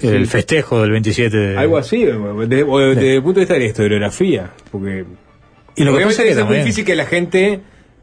el 0.00 0.24
Sí. 0.24 0.26
festejo 0.26 0.80
del 0.80 0.90
27 0.92 1.36
de... 1.36 1.58
Algo 1.58 1.76
así, 1.76 2.06
o 2.06 2.46
de- 2.46 2.62
o 2.62 2.78
desde 2.78 3.16
el 3.16 3.22
punto 3.22 3.40
de 3.40 3.44
vista 3.44 3.54
de 3.54 3.60
la 3.60 3.66
historiografía. 3.66 4.50
Porque. 4.72 5.04
Y 5.76 5.84
lo 5.84 5.96
que 5.96 6.04
pasa 6.04 6.22
es 6.24 6.34
que 6.34 6.40
es 6.40 6.46
muy 6.46 6.56
difícil 6.56 6.84
que 6.84 6.96
la 6.96 7.04
gente 7.06 7.60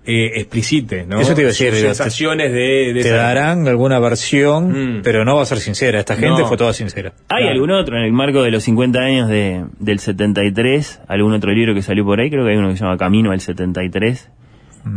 eh, 0.08 0.32
explicite, 0.40 1.06
¿no? 1.06 1.20
Eso 1.20 1.36
te 1.36 1.42
iba 1.42 1.50
a 1.50 1.52
decir, 1.52 1.70
Sus 1.72 1.78
digo, 1.80 1.90
te- 1.90 1.96
sensaciones 1.96 2.52
de, 2.54 2.94
de 2.94 3.02
Te 3.02 3.10
esa- 3.10 3.18
darán 3.18 3.68
alguna 3.68 4.00
versión, 4.00 5.02
pero 5.04 5.26
no 5.26 5.36
va 5.36 5.42
a 5.42 5.46
ser 5.46 5.60
sincera. 5.60 6.00
Esta 6.00 6.16
gente 6.16 6.42
No. 6.42 6.48
fue 6.48 6.56
toda 6.58 6.72
sincera. 6.74 7.12
¿Hay 7.30 7.48
algún 7.48 7.72
otro 7.72 7.98
en 7.98 8.04
el 8.04 8.14
marco 8.14 8.42
de 8.42 8.52
los 8.52 8.64
50 8.64 9.00
años 9.00 9.28
de, 9.30 9.66
del 9.80 10.00
73? 10.00 11.02
¿Algún 11.08 11.34
otro 11.34 11.52
libro 11.52 11.74
que 11.74 11.82
salió 11.82 12.06
por 12.06 12.20
ahí? 12.20 12.30
Creo 12.30 12.46
que 12.46 12.52
hay 12.52 12.58
uno 12.58 12.70
que 12.70 12.78
se 12.78 12.84
llama 12.84 12.98
Camino 12.98 13.32
al 13.32 13.42
73. 13.42 14.30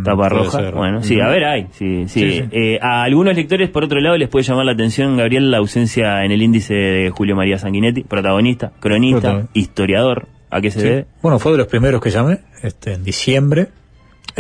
Tapa 0.05 0.13
Mm, 0.15 0.17
puede 0.17 0.29
roja. 0.45 0.59
ser. 0.61 0.75
Bueno, 0.75 1.03
sí, 1.03 1.21
a 1.21 1.29
ver, 1.29 1.45
hay. 1.45 1.67
Sí, 1.73 2.05
sí. 2.07 2.21
Sí, 2.21 2.31
sí. 2.39 2.45
Eh, 2.53 2.79
a 2.81 3.03
algunos 3.03 3.35
lectores, 3.35 3.69
por 3.71 3.83
otro 3.83 3.99
lado, 4.01 4.17
les 4.17 4.29
puede 4.29 4.45
llamar 4.45 4.65
la 4.67 4.73
atención, 4.73 5.17
Gabriel, 5.17 5.51
la 5.51 5.57
ausencia 5.59 6.25
en 6.25 6.31
el 6.31 6.43
índice 6.43 6.75
de 6.75 7.11
Julio 7.11 7.35
María 7.35 7.59
Sanguinetti, 7.59 8.05
protagonista, 8.05 8.71
cronista, 8.79 9.49
historiador. 9.53 10.29
¿A 10.53 10.61
qué 10.61 10.71
se 10.71 10.81
Sí. 10.81 10.87
debe? 10.87 11.07
Bueno, 11.23 11.39
fue 11.41 11.53
de 11.53 11.59
los 11.59 11.67
primeros 11.67 12.01
que 12.01 12.11
llamé, 12.11 12.39
este, 12.63 12.93
en 12.95 13.05
diciembre. 13.05 13.69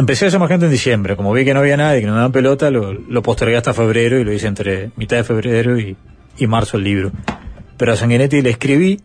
Empecé 0.00 0.24
a 0.24 0.28
llamar 0.30 0.48
gente 0.48 0.64
en 0.64 0.72
diciembre. 0.72 1.14
Como 1.14 1.30
vi 1.30 1.44
que 1.44 1.52
no 1.52 1.60
había 1.60 1.76
nadie, 1.76 2.00
que 2.00 2.06
no 2.06 2.12
me 2.12 2.16
daban 2.20 2.32
pelota, 2.32 2.70
lo, 2.70 2.94
lo 2.94 3.22
postergué 3.22 3.58
hasta 3.58 3.74
febrero 3.74 4.18
y 4.18 4.24
lo 4.24 4.32
hice 4.32 4.46
entre 4.46 4.92
mitad 4.96 5.18
de 5.18 5.24
febrero 5.24 5.78
y, 5.78 5.94
y 6.38 6.46
marzo 6.46 6.78
el 6.78 6.84
libro. 6.84 7.12
Pero 7.76 7.92
a 7.92 7.96
Sanguinetti 7.96 8.40
le 8.40 8.48
escribí, 8.48 8.98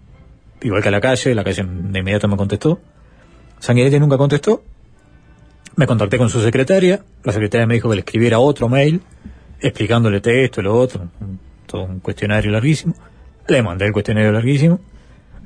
igual 0.61 0.81
que 0.81 0.87
a 0.87 0.91
la 0.91 1.01
calle, 1.01 1.35
la 1.35 1.43
calle 1.43 1.63
de 1.65 1.99
inmediato 1.99 2.29
me 2.29 2.37
contestó. 2.37 2.79
Sanguinetti 3.59 3.99
nunca 3.99 4.17
contestó. 4.17 4.63
Me 5.75 5.85
contacté 5.85 6.17
con 6.17 6.29
su 6.29 6.39
secretaria. 6.39 7.03
La 7.25 7.33
secretaria 7.33 7.67
me 7.67 7.73
dijo 7.73 7.89
que 7.89 7.95
le 7.95 7.99
escribiera 7.99 8.39
otro 8.39 8.69
mail 8.69 9.01
explicándole 9.59 10.21
esto, 10.23 10.61
lo 10.61 10.77
otro, 10.77 11.09
todo 11.65 11.83
un 11.83 11.99
cuestionario 11.99 12.51
larguísimo. 12.51 12.95
Le 13.49 13.61
mandé 13.61 13.85
el 13.85 13.91
cuestionario 13.91 14.31
larguísimo. 14.31 14.79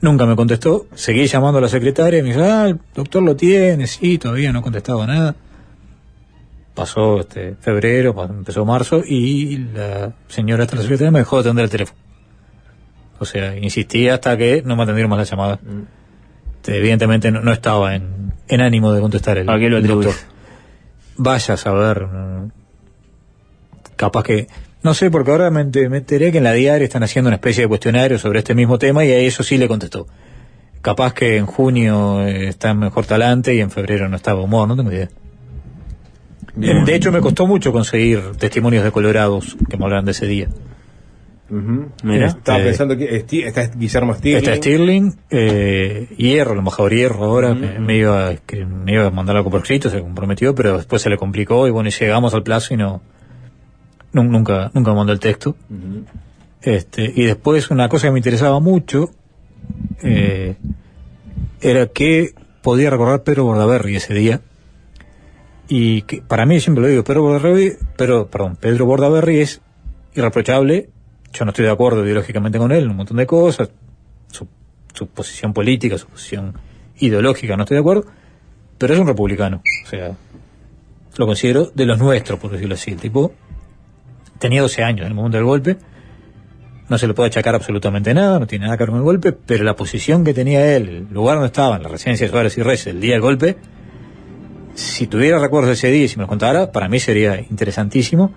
Nunca 0.01 0.25
me 0.25 0.35
contestó. 0.35 0.87
Seguí 0.95 1.27
llamando 1.27 1.57
a 1.57 1.61
la 1.61 1.67
secretaria 1.67 2.19
y 2.19 2.23
me 2.23 2.29
dijo, 2.29 2.41
ah, 2.43 2.67
el 2.69 2.79
doctor 2.95 3.21
lo 3.23 3.35
tiene, 3.35 3.85
sí, 3.87 4.17
todavía 4.17 4.51
no 4.53 4.59
ha 4.59 4.61
contestado 4.61 5.05
nada. 5.05 5.35
Pasó 6.73 7.19
este 7.19 7.55
febrero, 7.59 8.15
empezó 8.29 8.63
marzo 8.65 9.01
y 9.05 9.57
la 9.73 10.13
señora 10.29 10.63
esta, 10.63 10.77
la 10.77 10.83
secretaria, 10.83 11.11
me 11.11 11.19
dejó 11.19 11.37
de 11.37 11.41
atender 11.41 11.65
el 11.65 11.69
teléfono. 11.69 11.99
O 13.19 13.25
sea, 13.25 13.57
insistí 13.57 14.07
hasta 14.07 14.37
que 14.37 14.61
no 14.65 14.77
me 14.77 14.83
atendieron 14.83 15.09
más 15.09 15.19
la 15.19 15.25
llamada. 15.25 15.59
Este, 16.55 16.77
Evidentemente 16.77 17.31
no, 17.31 17.41
no 17.41 17.51
estaba 17.51 17.95
en, 17.95 18.33
en 18.47 18.61
ánimo 18.61 18.93
de 18.93 19.01
contestar 19.01 19.37
el, 19.39 19.49
¿A 19.49 19.59
qué 19.59 19.69
lo 19.69 19.77
el 19.77 19.87
doctor. 19.87 20.13
Vaya 21.17 21.55
a 21.55 21.57
saber. 21.57 22.05
mm, 22.05 22.51
Capaz 23.97 24.23
que. 24.23 24.47
No 24.81 24.93
sé, 24.93 25.11
porque 25.11 25.31
ahora 25.31 25.49
me, 25.49 25.61
ente- 25.61 25.89
me 25.89 25.97
enteré 25.97 26.31
que 26.31 26.37
en 26.37 26.43
la 26.45 26.53
diaria 26.53 26.85
están 26.85 27.03
haciendo 27.03 27.27
una 27.27 27.35
especie 27.35 27.63
de 27.63 27.67
cuestionario 27.67 28.17
sobre 28.17 28.39
este 28.39 28.55
mismo 28.55 28.77
tema 28.79 29.03
y 29.05 29.11
a 29.11 29.17
eso 29.19 29.43
sí 29.43 29.57
le 29.57 29.67
contestó. 29.67 30.07
Capaz 30.81 31.13
que 31.13 31.35
en 31.35 31.45
junio 31.45 32.25
eh, 32.25 32.47
está 32.47 32.73
mejor 32.73 33.05
talante 33.05 33.53
y 33.53 33.59
en 33.59 33.69
febrero 33.71 34.07
no 34.07 34.15
estaba 34.15 34.41
humor, 34.41 34.67
no 34.69 34.77
tengo 34.77 34.91
idea. 34.91 35.09
Bien. 36.55 36.85
De 36.85 36.95
hecho, 36.95 37.11
me 37.11 37.19
costó 37.19 37.45
mucho 37.45 37.71
conseguir 37.73 38.21
testimonios 38.37 38.83
de 38.83 38.91
colorados 38.91 39.57
que 39.69 39.77
me 39.77 39.83
hablaran 39.83 40.05
de 40.05 40.11
ese 40.11 40.25
día. 40.27 40.47
Mira, 41.51 42.27
Este- 42.27 42.39
estaba 42.39 42.59
pensando 42.59 42.95
que 42.95 43.25
está 43.45 43.67
Guillermo 43.75 44.13
Stirling. 44.13 44.37
Está 44.37 44.55
Stirling, 44.55 45.15
eh, 45.31 46.07
Hierro, 46.15 46.53
el 46.53 46.59
embajador 46.59 46.93
Hierro 46.93 47.23
ahora, 47.25 47.55
me, 47.55 47.79
me 47.79 47.97
iba 47.97 48.31
me 48.85 48.93
iba 48.93 49.07
a 49.07 49.09
mandar 49.09 49.35
algo 49.35 49.49
por 49.49 49.61
escrito, 49.61 49.89
se 49.89 49.99
comprometió, 49.99 50.53
pero 50.53 50.77
después 50.77 51.01
se 51.01 51.09
le 51.09 51.17
complicó 51.17 51.67
y 51.67 51.71
bueno, 51.71 51.89
llegamos 51.89 52.33
al 52.35 52.43
plazo 52.43 52.75
y 52.75 52.77
no, 52.77 53.01
nunca, 54.13 54.71
nunca 54.73 54.93
mandó 54.93 55.13
el 55.13 55.19
texto. 55.19 55.55
Este, 56.61 57.11
y 57.15 57.25
después 57.25 57.71
una 57.71 57.89
cosa 57.89 58.07
que 58.07 58.11
me 58.11 58.19
interesaba 58.19 58.59
mucho, 58.59 59.11
eh, 60.01 60.55
era 61.61 61.87
que 61.87 62.33
podía 62.61 62.89
recordar 62.89 63.23
Pedro 63.23 63.45
Bordaberry 63.45 63.95
ese 63.95 64.13
día. 64.13 64.41
Y 65.67 66.01
que 66.03 66.21
para 66.21 66.45
mí, 66.45 66.59
siempre 66.59 66.81
lo 66.81 66.87
digo, 66.87 67.03
Pedro 67.03 67.21
Bordaberry, 67.21 67.77
pero, 67.95 68.27
perdón, 68.27 68.55
Pedro 68.55 68.85
Bordaberry 68.85 69.39
es 69.39 69.61
irreprochable. 70.15 70.89
Yo 71.31 71.45
no 71.45 71.51
estoy 71.51 71.65
de 71.65 71.71
acuerdo 71.71 72.03
ideológicamente 72.03 72.57
con 72.57 72.71
él 72.71 72.85
en 72.85 72.89
un 72.89 72.97
montón 72.97 73.17
de 73.17 73.27
cosas. 73.27 73.69
Su, 74.31 74.47
su 74.93 75.07
posición 75.07 75.53
política, 75.53 75.97
su 75.97 76.07
posición 76.07 76.55
ideológica, 76.97 77.55
no 77.55 77.63
estoy 77.63 77.75
de 77.75 77.81
acuerdo. 77.81 78.05
Pero 78.79 78.93
es 78.93 78.99
un 78.99 79.07
republicano. 79.07 79.61
O 79.85 79.87
sea, 79.87 80.15
lo 81.17 81.25
considero 81.27 81.71
de 81.75 81.85
los 81.85 81.99
nuestros, 81.99 82.39
por 82.39 82.51
decirlo 82.51 82.73
así. 82.73 82.91
El 82.91 82.97
tipo 82.97 83.33
tenía 84.39 84.61
12 84.61 84.83
años 84.83 85.01
en 85.01 85.07
el 85.07 85.13
momento 85.13 85.37
del 85.37 85.45
golpe. 85.45 85.77
No 86.89 86.97
se 86.97 87.07
le 87.07 87.13
puede 87.13 87.27
achacar 87.27 87.53
absolutamente 87.53 88.13
nada, 88.15 88.39
no 88.39 88.47
tiene 88.47 88.65
nada 88.65 88.77
que 88.77 88.83
ver 88.83 88.89
con 88.89 88.97
el 88.97 89.03
golpe, 89.03 89.31
pero 89.31 89.63
la 89.63 89.75
posición 89.75 90.23
que 90.23 90.33
tenía 90.33 90.75
él, 90.75 90.89
el 90.89 91.13
lugar 91.13 91.35
donde 91.35 91.47
estaba, 91.47 91.75
en 91.75 91.83
la 91.83 91.89
residencia 91.89 92.25
de 92.25 92.31
Suárez 92.31 92.57
y 92.57 92.63
Reyes, 92.63 92.87
el 92.87 92.99
día 92.99 93.13
del 93.13 93.21
golpe, 93.21 93.57
si 94.73 95.05
tuviera 95.05 95.37
recuerdos 95.37 95.67
de 95.67 95.73
ese 95.73 95.91
día 95.91 96.05
y 96.05 96.07
si 96.07 96.17
me 96.17 96.23
lo 96.23 96.27
contara, 96.27 96.71
para 96.71 96.87
mí 96.87 96.99
sería 96.99 97.39
interesantísimo. 97.39 98.33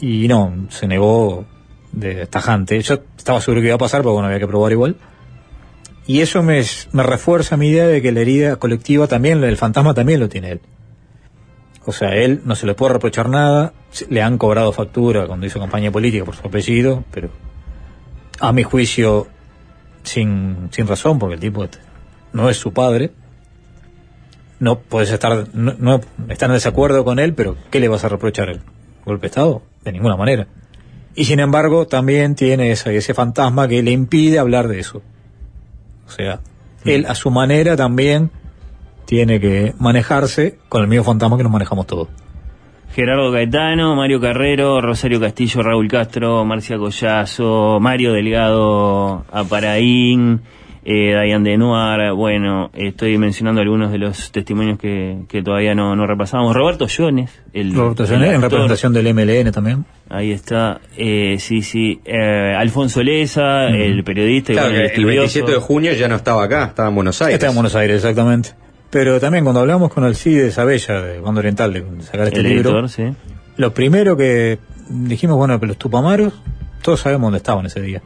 Y 0.00 0.26
no, 0.28 0.68
se 0.70 0.86
negó 0.86 1.44
de 1.92 2.26
tajante. 2.26 2.80
Yo 2.80 3.02
estaba 3.18 3.40
seguro 3.42 3.60
que 3.60 3.66
iba 3.66 3.74
a 3.74 3.78
pasar, 3.78 4.00
pero 4.00 4.14
bueno, 4.14 4.28
había 4.28 4.38
que 4.38 4.46
probar 4.46 4.72
igual. 4.72 4.96
Y 6.06 6.20
eso 6.20 6.42
me, 6.42 6.62
me 6.92 7.02
refuerza 7.02 7.56
mi 7.56 7.68
idea 7.68 7.86
de 7.86 8.00
que 8.00 8.10
la 8.10 8.20
herida 8.20 8.56
colectiva 8.56 9.06
también, 9.06 9.44
el 9.44 9.56
fantasma 9.56 9.92
también 9.92 10.20
lo 10.20 10.28
tiene 10.28 10.52
él. 10.52 10.60
O 11.86 11.92
sea, 11.92 12.14
él 12.14 12.42
no 12.44 12.54
se 12.54 12.66
le 12.66 12.74
puede 12.74 12.94
reprochar 12.94 13.28
nada, 13.28 13.72
le 14.08 14.22
han 14.22 14.38
cobrado 14.38 14.72
factura 14.72 15.26
cuando 15.26 15.46
hizo 15.46 15.58
campaña 15.58 15.90
política 15.90 16.24
por 16.24 16.36
su 16.36 16.46
apellido, 16.46 17.04
pero 17.10 17.30
a 18.38 18.52
mi 18.52 18.62
juicio 18.62 19.28
sin, 20.02 20.68
sin 20.70 20.86
razón, 20.86 21.18
porque 21.18 21.34
el 21.34 21.40
tipo 21.40 21.66
no 22.32 22.50
es 22.50 22.56
su 22.56 22.72
padre. 22.72 23.12
No 24.58 24.78
puedes 24.78 25.10
estar, 25.10 25.46
no, 25.54 25.74
no 25.78 26.00
estar 26.28 26.50
en 26.50 26.54
desacuerdo 26.54 27.04
con 27.04 27.18
él, 27.18 27.32
pero 27.32 27.56
¿qué 27.70 27.80
le 27.80 27.88
vas 27.88 28.04
a 28.04 28.10
reprochar? 28.10 28.50
¿El 28.50 28.60
golpe 29.06 29.22
de 29.22 29.26
Estado? 29.28 29.62
De 29.82 29.92
ninguna 29.92 30.16
manera. 30.16 30.46
Y 31.14 31.24
sin 31.24 31.40
embargo, 31.40 31.86
también 31.86 32.34
tiene 32.34 32.70
ese, 32.70 32.94
ese 32.94 33.14
fantasma 33.14 33.68
que 33.68 33.82
le 33.82 33.90
impide 33.90 34.38
hablar 34.38 34.68
de 34.68 34.80
eso. 34.80 35.02
O 36.06 36.10
sea, 36.10 36.40
él 36.84 37.06
a 37.06 37.14
su 37.14 37.30
manera 37.30 37.76
también 37.76 38.30
tiene 39.10 39.40
que 39.40 39.74
manejarse 39.80 40.56
con 40.68 40.82
el 40.82 40.86
mismo 40.86 41.02
fantasma 41.02 41.36
que 41.36 41.42
nos 41.42 41.50
manejamos 41.50 41.84
todos. 41.84 42.06
Gerardo 42.94 43.32
Gaetano, 43.32 43.96
Mario 43.96 44.20
Carrero, 44.20 44.80
Rosario 44.80 45.18
Castillo, 45.18 45.64
Raúl 45.64 45.88
Castro, 45.88 46.44
Marcia 46.44 46.78
Collazo, 46.78 47.78
Mario 47.80 48.12
Delgado 48.12 49.24
Aparaín, 49.32 50.42
eh, 50.84 51.12
Dayan 51.12 51.42
Denoir, 51.42 52.12
bueno, 52.12 52.70
estoy 52.72 53.18
mencionando 53.18 53.60
algunos 53.60 53.90
de 53.90 53.98
los 53.98 54.30
testimonios 54.30 54.78
que, 54.78 55.22
que 55.28 55.42
todavía 55.42 55.74
no, 55.74 55.96
no 55.96 56.06
repasamos. 56.06 56.54
Roberto 56.54 56.86
Jones, 56.88 57.32
el, 57.52 57.74
Roberto 57.74 58.04
el 58.04 58.10
Jones, 58.10 58.28
en 58.28 58.34
actor. 58.36 58.50
representación 58.52 58.92
del 58.92 59.12
MLN 59.12 59.50
también. 59.50 59.84
Ahí 60.08 60.30
está, 60.30 60.80
eh, 60.96 61.34
sí, 61.40 61.62
sí. 61.62 62.00
Eh, 62.04 62.54
Alfonso 62.56 63.02
Leza, 63.02 63.70
el 63.70 64.04
periodista 64.04 64.52
Claro, 64.52 64.68
el 64.68 64.76
el 64.76 64.86
estudioso. 64.86 65.18
27 65.18 65.50
de 65.50 65.58
junio 65.58 65.92
ya 65.94 66.06
no 66.06 66.14
estaba 66.14 66.44
acá, 66.44 66.66
estaba 66.66 66.90
en 66.90 66.94
Buenos 66.94 67.20
Aires. 67.20 67.34
Está 67.34 67.48
en 67.48 67.54
Buenos 67.54 67.74
Aires, 67.74 67.96
exactamente. 67.96 68.50
Pero 68.90 69.20
también 69.20 69.44
cuando 69.44 69.60
hablamos 69.60 69.92
con 69.92 70.04
el 70.04 70.16
CIDE 70.16 70.44
de 70.44 70.50
Sabella, 70.52 71.00
de 71.00 71.20
Bando 71.20 71.38
Oriental, 71.38 71.72
de 71.72 71.84
sacar 72.02 72.26
este 72.28 72.40
El 72.40 72.48
libro, 72.48 72.70
editor, 72.70 72.88
sí. 72.88 73.14
lo 73.56 73.72
primero 73.72 74.16
que 74.16 74.58
dijimos, 74.88 75.36
bueno, 75.36 75.60
que 75.60 75.66
los 75.66 75.76
Tupamaros, 75.76 76.32
todos 76.82 77.00
sabemos 77.00 77.26
dónde 77.26 77.38
estaban 77.38 77.66
ese 77.66 77.80
día. 77.80 78.02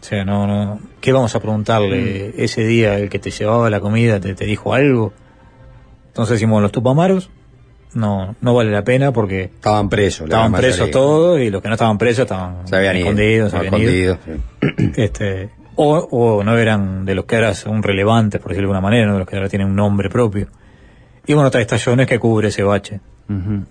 O 0.00 0.04
sea, 0.04 0.24
no, 0.24 0.46
no. 0.46 0.80
¿Qué 1.00 1.12
vamos 1.12 1.34
a 1.34 1.40
preguntarle 1.40 2.32
ese 2.42 2.64
día? 2.66 2.98
El 2.98 3.10
que 3.10 3.18
te 3.18 3.30
llevaba 3.30 3.68
la 3.68 3.80
comida 3.80 4.18
te, 4.20 4.34
te 4.34 4.46
dijo 4.46 4.72
algo. 4.72 5.12
Entonces 6.06 6.34
decimos, 6.36 6.62
los 6.62 6.72
Tupamaros, 6.72 7.28
no, 7.94 8.34
no 8.40 8.54
vale 8.54 8.70
la 8.70 8.82
pena 8.84 9.12
porque 9.12 9.44
Estaban 9.44 9.88
presos. 9.90 10.24
estaban 10.24 10.52
presos 10.52 10.80
mayoría. 10.80 10.92
todos 10.92 11.40
y 11.40 11.50
los 11.50 11.60
que 11.60 11.68
no 11.68 11.74
estaban 11.74 11.98
presos 11.98 12.22
estaban 12.22 12.66
Se 12.66 12.76
habían 12.76 12.96
ido. 12.96 13.06
escondidos, 13.08 13.50
se 13.50 13.56
habían 13.58 13.74
ido. 13.74 14.12
escondidos, 14.14 14.96
este 14.96 15.50
o, 15.80 15.98
o 16.10 16.44
no 16.44 16.58
eran 16.58 17.04
de 17.04 17.14
los 17.14 17.24
que 17.24 17.36
ahora 17.36 17.54
son 17.54 17.82
relevantes, 17.82 18.40
por 18.40 18.50
decirlo 18.50 18.68
de 18.68 18.74
alguna 18.76 18.88
manera, 18.90 19.06
no 19.06 19.12
de 19.14 19.18
los 19.20 19.28
que 19.28 19.36
ahora 19.36 19.48
tienen 19.48 19.68
un 19.68 19.76
nombre 19.76 20.08
propio. 20.10 20.48
Y 21.26 21.34
bueno, 21.34 21.46
está 21.48 21.60
esta 21.60 21.76
Jones 21.82 22.06
que 22.06 22.18
cubre 22.18 22.48
ese 22.48 22.62
bache. 22.62 23.00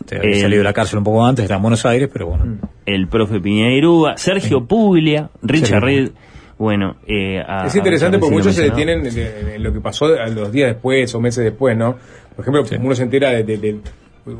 Este, 0.01 0.17
había 0.17 0.35
El- 0.35 0.41
salido 0.41 0.59
de 0.59 0.63
la 0.65 0.73
cárcel 0.73 0.99
un 0.99 1.03
poco 1.03 1.25
antes, 1.25 1.43
está 1.43 1.55
en 1.55 1.61
Buenos 1.63 1.83
Aires, 1.85 2.09
pero 2.13 2.27
bueno. 2.27 2.57
el 2.85 3.07
profe 3.07 3.39
Piñeirúa, 3.39 4.15
Sergio 4.17 4.65
Puglia, 4.65 5.29
Richard 5.41 5.81
Reed, 5.83 6.11
bueno, 6.59 6.97
eh, 7.07 7.39
a- 7.45 7.65
Es 7.65 7.75
interesante 7.75 8.17
a- 8.17 8.19
porque 8.19 8.35
muchos 8.35 8.53
se 8.55 8.63
detienen 8.63 9.05
en, 9.05 9.17
en- 9.17 9.49
en 9.55 9.63
lo 9.63 9.73
que 9.73 9.81
pasó 9.81 10.05
a 10.05 10.27
los 10.27 10.51
días 10.51 10.69
después 10.73 11.13
o 11.15 11.19
meses 11.19 11.43
después, 11.43 11.75
¿no? 11.75 11.95
Por 12.35 12.43
ejemplo, 12.47 12.63
uno 12.79 12.93
se 12.95 13.03
entera 13.03 13.31
de, 13.31 13.43
de- 13.43 13.57
de- 13.57 13.79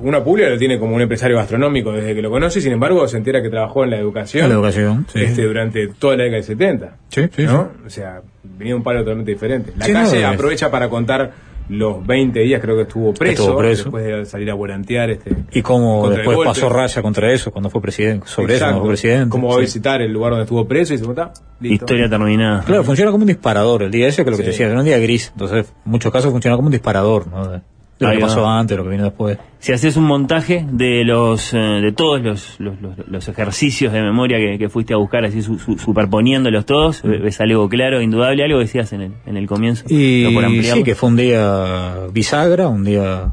una 0.01 0.23
pública 0.23 0.49
lo 0.49 0.57
tiene 0.57 0.77
como 0.79 0.95
un 0.95 1.01
empresario 1.01 1.37
gastronómico 1.37 1.91
desde 1.91 2.13
que 2.15 2.21
lo 2.21 2.29
conoce, 2.29 2.59
sin 2.61 2.73
embargo 2.73 3.07
se 3.07 3.17
entera 3.17 3.41
que 3.41 3.49
trabajó 3.49 3.83
en 3.83 3.91
la 3.91 3.97
educación, 3.97 4.43
En 4.45 4.49
la 4.49 4.55
educación, 4.55 5.05
sí. 5.11 5.21
este, 5.21 5.43
durante 5.43 5.87
toda 5.87 6.15
la 6.17 6.23
década 6.23 6.35
del 6.37 6.43
70. 6.45 6.95
Sí, 7.09 7.21
sí, 7.35 7.43
¿no? 7.43 7.69
O 7.85 7.89
sea, 7.89 8.21
venía 8.43 8.73
de 8.73 8.77
un 8.77 8.83
palo 8.83 8.99
totalmente 8.99 9.31
diferente. 9.31 9.71
La 9.77 9.85
Sí, 9.85 9.93
no, 9.93 9.99
calle 10.03 10.25
aprovecha 10.25 10.69
para 10.71 10.89
contar 10.89 11.47
los 11.69 12.05
20 12.07 12.39
días 12.39 12.61
creo 12.61 12.77
que 12.77 12.83
estuvo 12.83 13.13
preso, 13.13 13.41
Estuvo 13.43 13.57
preso. 13.57 13.83
después 13.83 14.05
de 14.05 14.25
salir 14.25 14.49
a 14.49 14.53
volantear 14.53 15.09
este 15.09 15.35
Y 15.51 15.61
cómo 15.61 16.09
después 16.09 16.37
pasó 16.45 16.69
raya 16.69 17.01
contra 17.01 17.29
eso 17.33 17.51
cuando 17.51 17.69
fue 17.69 17.81
presidente, 17.81 18.25
sobre 18.25 18.53
eso 18.53 18.63
Exacto. 18.63 18.71
cuando 18.75 18.81
fue 18.85 18.89
presidente. 18.93 19.29
Cómo 19.29 19.47
va 19.49 19.53
a 19.55 19.57
sí. 19.57 19.61
visitar 19.63 20.01
el 20.01 20.13
lugar 20.13 20.31
donde 20.31 20.43
estuvo 20.43 20.65
preso 20.65 20.93
y 20.93 20.97
se 20.97 21.03
está 21.03 21.33
listo. 21.59 21.83
Historia 21.85 22.09
terminada. 22.09 22.63
Claro, 22.63 22.85
funciona 22.85 23.11
como 23.11 23.23
un 23.23 23.27
disparador 23.27 23.83
el 23.83 23.91
día 23.91 24.07
ese, 24.07 24.23
que 24.23 24.29
es 24.29 24.31
lo 24.31 24.37
que 24.37 24.43
te 24.43 24.51
Sí. 24.53 24.59
decía, 24.59 24.67
era 24.67 24.79
un 24.79 24.85
día 24.85 24.97
gris. 24.97 25.29
Entonces, 25.33 25.73
en 25.85 25.91
muchos 25.91 26.09
casos 26.11 26.31
funciona 26.31 26.55
como 26.55 26.67
un 26.67 26.71
disparador, 26.71 27.27
¿no? 27.27 27.61
Lo 27.99 28.11
que 28.11 28.19
pasó 28.19 28.45
antes, 28.47 28.77
lo 28.77 28.83
que 28.83 28.89
vino 28.91 29.03
después. 29.05 29.39
Si 29.59 29.71
haces 29.71 29.97
un 29.97 30.03
montaje 30.03 30.65
de 30.71 31.03
los 31.03 31.51
eh, 31.53 31.57
de 31.57 31.91
todos 31.91 32.21
los, 32.21 32.59
los, 32.59 32.79
los- 32.79 32.95
los 33.07 33.27
ejercicios 33.27 33.91
de 33.91 34.01
memoria 34.03 34.37
que, 34.37 34.59
que 34.59 34.69
fuiste 34.69 34.93
a 34.93 34.97
buscar, 34.97 35.25
así 35.25 35.41
su- 35.41 35.57
su- 35.57 35.79
superponiéndolos 35.79 36.65
todos, 36.67 37.01
ve- 37.01 37.17
ves 37.17 37.41
algo 37.41 37.67
claro, 37.67 37.99
indudable, 38.01 38.43
algo 38.43 38.59
decías 38.59 38.93
en 38.93 39.01
el, 39.01 39.11
en 39.25 39.35
el 39.37 39.47
comienzo. 39.47 39.85
Y 39.89 40.33
por 40.35 40.43
sí, 40.75 40.83
que 40.83 40.93
fue 40.95 41.09
un 41.09 41.15
día 41.15 41.95
bisagra, 42.13 42.67
un 42.67 42.83
día 42.83 43.31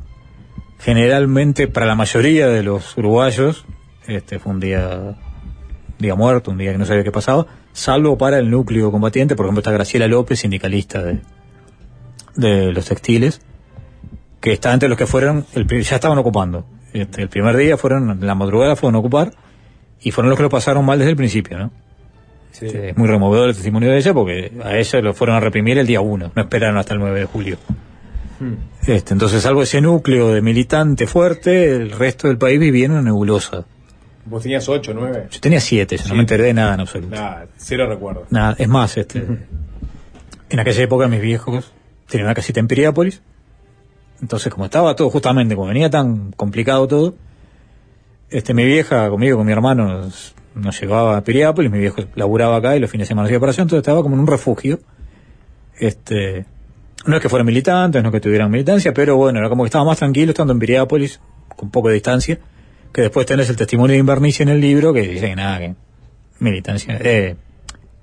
generalmente 0.78 1.68
para 1.68 1.86
la 1.86 1.94
mayoría 1.94 2.48
de 2.48 2.62
los 2.62 2.96
uruguayos, 2.96 3.64
este 4.06 4.38
fue 4.38 4.52
un 4.52 4.60
día, 4.60 5.16
día 5.98 6.14
muerto, 6.14 6.50
un 6.50 6.58
día 6.58 6.72
que 6.72 6.78
no 6.78 6.84
sabía 6.86 7.04
qué 7.04 7.12
pasaba, 7.12 7.46
salvo 7.72 8.18
para 8.18 8.38
el 8.38 8.50
núcleo 8.50 8.90
combatiente, 8.90 9.36
por 9.36 9.46
ejemplo 9.46 9.60
está 9.60 9.72
Graciela 9.72 10.06
López, 10.08 10.40
sindicalista 10.40 11.02
de, 11.02 11.20
de 12.36 12.72
los 12.72 12.86
textiles, 12.86 13.40
que 14.44 14.52
está 14.52 14.74
entre 14.74 14.90
los 14.90 14.98
que 14.98 15.06
fueron, 15.06 15.46
el, 15.54 15.66
ya 15.66 15.96
estaban 15.96 16.18
ocupando. 16.18 16.66
Este, 16.92 17.22
el 17.22 17.30
primer 17.30 17.56
día 17.56 17.78
fueron, 17.78 18.18
la 18.20 18.34
madrugada 18.34 18.76
fueron 18.76 18.96
a 18.96 18.98
ocupar, 18.98 19.32
y 20.02 20.10
fueron 20.10 20.28
los 20.28 20.36
que 20.36 20.42
lo 20.42 20.50
pasaron 20.50 20.84
mal 20.84 20.98
desde 20.98 21.12
el 21.12 21.16
principio, 21.16 21.56
¿no? 21.56 21.70
Sí. 22.52 22.66
Este, 22.66 22.90
es 22.90 22.96
muy 22.98 23.08
removedor 23.08 23.48
el 23.48 23.54
testimonio 23.54 23.90
de 23.90 23.96
ella 23.96 24.12
porque 24.12 24.52
a 24.62 24.76
ella 24.76 25.00
lo 25.00 25.14
fueron 25.14 25.36
a 25.36 25.40
reprimir 25.40 25.78
el 25.78 25.86
día 25.86 26.02
1, 26.02 26.32
no 26.34 26.42
esperaron 26.42 26.76
hasta 26.76 26.92
el 26.92 27.00
9 27.00 27.20
de 27.20 27.24
julio. 27.24 27.56
Este, 28.86 29.14
entonces, 29.14 29.42
salvo 29.42 29.62
ese 29.62 29.80
núcleo 29.80 30.34
de 30.34 30.42
militante 30.42 31.06
fuerte, 31.06 31.74
el 31.74 31.92
resto 31.92 32.28
del 32.28 32.36
país 32.36 32.60
vivía 32.60 32.84
en 32.84 32.92
una 32.92 33.02
nebulosa. 33.02 33.64
Vos 34.26 34.42
tenías 34.42 34.68
8, 34.68 34.92
9. 34.94 35.28
Yo 35.30 35.40
tenía 35.40 35.60
7, 35.60 35.96
yo 35.96 36.08
no 36.08 36.16
me 36.16 36.20
enteré 36.20 36.44
de 36.44 36.52
nada 36.52 36.74
en 36.74 36.80
absoluto. 36.80 37.16
Nada, 37.16 37.46
cero 37.56 37.86
recuerdo. 37.88 38.26
Nada, 38.28 38.54
es 38.58 38.68
más, 38.68 38.94
este, 38.98 39.24
en 40.50 40.60
aquella 40.60 40.82
época 40.82 41.08
mis 41.08 41.22
viejos 41.22 41.72
tenían 42.10 42.26
una 42.26 42.34
casita 42.34 42.60
en 42.60 42.68
Piriápolis. 42.68 43.22
Entonces, 44.20 44.52
como 44.52 44.64
estaba 44.66 44.94
todo, 44.96 45.10
justamente, 45.10 45.54
como 45.54 45.68
venía 45.68 45.90
tan 45.90 46.32
complicado 46.32 46.86
todo, 46.88 47.14
este, 48.30 48.54
mi 48.54 48.64
vieja 48.64 49.08
conmigo, 49.10 49.36
con 49.36 49.46
mi 49.46 49.52
hermano, 49.52 49.86
nos 49.86 50.34
nos 50.54 50.80
llevaba 50.80 51.16
a 51.16 51.24
Piriápolis, 51.24 51.70
mi 51.70 51.78
viejo 51.78 52.02
laburaba 52.14 52.56
acá 52.56 52.76
y 52.76 52.80
los 52.80 52.90
fines 52.90 53.06
de 53.06 53.10
semana 53.10 53.26
hacía 53.26 53.38
operación, 53.38 53.64
entonces 53.64 53.82
estaba 53.82 54.02
como 54.02 54.14
en 54.14 54.20
un 54.20 54.26
refugio. 54.26 54.80
Este, 55.78 56.46
no 57.06 57.16
es 57.16 57.22
que 57.22 57.28
fueran 57.28 57.46
militantes, 57.46 58.02
no 58.02 58.08
es 58.08 58.12
que 58.12 58.20
tuvieran 58.20 58.50
militancia, 58.50 58.94
pero 58.94 59.16
bueno, 59.16 59.40
era 59.40 59.48
como 59.48 59.64
que 59.64 59.68
estaba 59.68 59.84
más 59.84 59.98
tranquilo 59.98 60.30
estando 60.30 60.52
en 60.52 60.58
Piriápolis, 60.58 61.20
con 61.56 61.70
poco 61.70 61.88
de 61.88 61.94
distancia, 61.94 62.38
que 62.92 63.02
después 63.02 63.26
tenés 63.26 63.50
el 63.50 63.56
testimonio 63.56 63.94
de 63.94 63.98
Invernicia 63.98 64.44
en 64.44 64.50
el 64.50 64.60
libro 64.60 64.92
que 64.92 65.02
dice 65.02 65.28
que 65.28 65.36
nada, 65.36 65.58
que 65.58 65.74
militancia, 66.38 66.98
eh, 67.02 67.36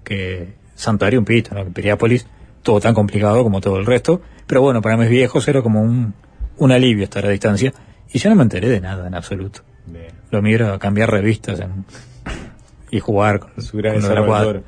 que 0.03 0.53
Santuario 0.75 1.19
un 1.19 1.25
pito, 1.25 1.55
¿no? 1.55 1.63
que 1.63 1.71
Piriápolis, 1.71 2.27
todo 2.63 2.79
tan 2.79 2.93
complicado 2.93 3.43
como 3.43 3.61
todo 3.61 3.77
el 3.79 3.85
resto, 3.85 4.21
pero 4.47 4.61
bueno, 4.61 4.81
para 4.81 4.97
mis 4.97 5.09
viejos 5.09 5.47
era 5.47 5.61
como 5.61 5.81
un, 5.81 6.13
un 6.57 6.71
alivio 6.71 7.03
estar 7.03 7.25
a 7.25 7.29
distancia, 7.29 7.73
y 8.13 8.19
yo 8.19 8.29
no 8.29 8.35
me 8.35 8.43
enteré 8.43 8.67
de 8.69 8.81
nada 8.81 9.07
en 9.07 9.15
absoluto. 9.15 9.61
Lo 10.29 10.41
mío 10.41 10.55
era 10.55 10.77
cambiar 10.79 11.09
revistas 11.11 11.59
en- 11.59 11.85
y 12.91 12.99
jugar 12.99 13.39
con, 13.39 13.61
Su 13.61 13.77
gran 13.77 13.99
con 14.01 14.03
la. 14.15 14.61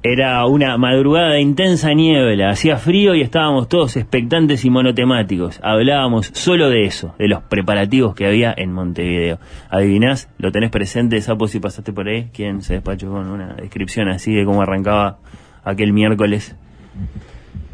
Era 0.00 0.46
una 0.46 0.78
madrugada 0.78 1.30
de 1.32 1.40
intensa 1.40 1.92
niebla, 1.92 2.50
hacía 2.50 2.76
frío 2.76 3.16
y 3.16 3.20
estábamos 3.20 3.68
todos 3.68 3.96
expectantes 3.96 4.64
y 4.64 4.70
monotemáticos. 4.70 5.58
Hablábamos 5.60 6.30
solo 6.34 6.70
de 6.70 6.84
eso, 6.84 7.16
de 7.18 7.26
los 7.26 7.42
preparativos 7.42 8.14
que 8.14 8.24
había 8.26 8.54
en 8.56 8.72
Montevideo. 8.72 9.40
¿Adivinás? 9.70 10.28
¿Lo 10.38 10.52
tenés 10.52 10.70
presente, 10.70 11.20
Sapo, 11.20 11.48
si 11.48 11.58
pasaste 11.58 11.92
por 11.92 12.06
ahí? 12.06 12.30
¿Quién 12.32 12.62
se 12.62 12.74
despachó 12.74 13.10
con 13.10 13.28
una 13.28 13.54
descripción 13.54 14.08
así 14.08 14.32
de 14.32 14.44
cómo 14.44 14.62
arrancaba 14.62 15.18
aquel 15.64 15.92
miércoles? 15.92 16.54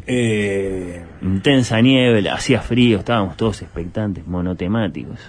Eh, 0.07 1.03
Intensa 1.21 1.81
niebla, 1.81 2.35
hacía 2.35 2.61
frío, 2.61 2.99
estábamos 2.99 3.35
todos 3.37 3.61
expectantes, 3.63 4.25
monotemáticos. 4.27 5.19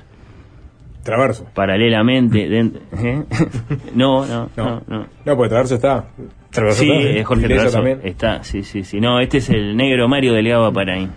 Traverso. 1.03 1.47
Paralelamente, 1.55 2.49
dent- 2.51 2.81
¿eh? 2.99 3.23
no, 3.95 4.27
no, 4.27 4.51
no, 4.57 4.83
no. 4.87 5.07
No, 5.25 5.37
porque 5.37 5.49
Traverso 5.49 5.77
está. 5.77 6.05
Traverso 6.51 6.81
Sí, 6.83 6.91
está. 6.91 7.11
eh, 7.21 7.25
Jorge 7.25 7.47
Traverso 7.49 7.77
también. 7.77 8.01
está, 8.05 8.45
sí, 8.45 8.63
sí, 8.65 8.85
sí. 8.85 9.01
No, 9.01 9.21
este 9.21 9.39
es 9.39 9.49
el 9.51 9.77
negro 9.77 10.09
Mario 10.09 10.33
Delgado 10.35 10.73
Paraín. 10.73 11.11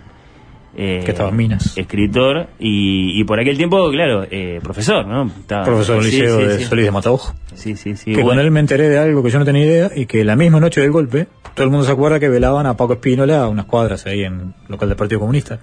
Eh, 0.82 1.02
Que 1.04 1.10
estaba 1.10 1.28
en 1.28 1.36
Minas. 1.36 1.76
Escritor 1.76 2.46
y, 2.58 3.20
y 3.20 3.24
por 3.24 3.38
aquel 3.38 3.54
tiempo, 3.58 3.90
claro, 3.90 4.24
eh, 4.30 4.60
profesor, 4.62 5.06
¿no? 5.06 5.26
Estaba- 5.26 5.64
Profesor 5.66 5.96
del 6.02 6.10
liceo 6.10 6.38
sí, 6.40 6.46
de 6.46 6.58
sí. 6.58 6.64
Solís 6.64 6.84
de 6.86 6.90
Mataojo. 6.90 7.34
Sí, 7.54 7.76
sí, 7.76 7.96
sí. 7.96 8.06
que 8.14 8.22
bueno. 8.22 8.28
con 8.30 8.38
él 8.38 8.50
me 8.50 8.60
enteré 8.60 8.88
de 8.88 8.98
algo 8.98 9.22
que 9.22 9.28
yo 9.28 9.38
no 9.38 9.44
tenía 9.44 9.66
idea 9.66 9.90
y 9.94 10.06
que 10.06 10.24
la 10.24 10.36
misma 10.36 10.58
noche 10.58 10.80
del 10.80 10.90
golpe, 10.90 11.26
todo 11.54 11.64
el 11.64 11.70
mundo 11.70 11.84
se 11.84 11.92
acuerda 11.92 12.18
que 12.18 12.30
velaban 12.30 12.64
a 12.64 12.78
Paco 12.78 12.94
Espínola 12.94 13.42
a 13.42 13.48
unas 13.48 13.66
cuadras 13.66 14.06
ahí 14.06 14.22
en 14.24 14.54
local 14.68 14.88
del 14.88 14.96
Partido 14.96 15.20
Comunista. 15.20 15.58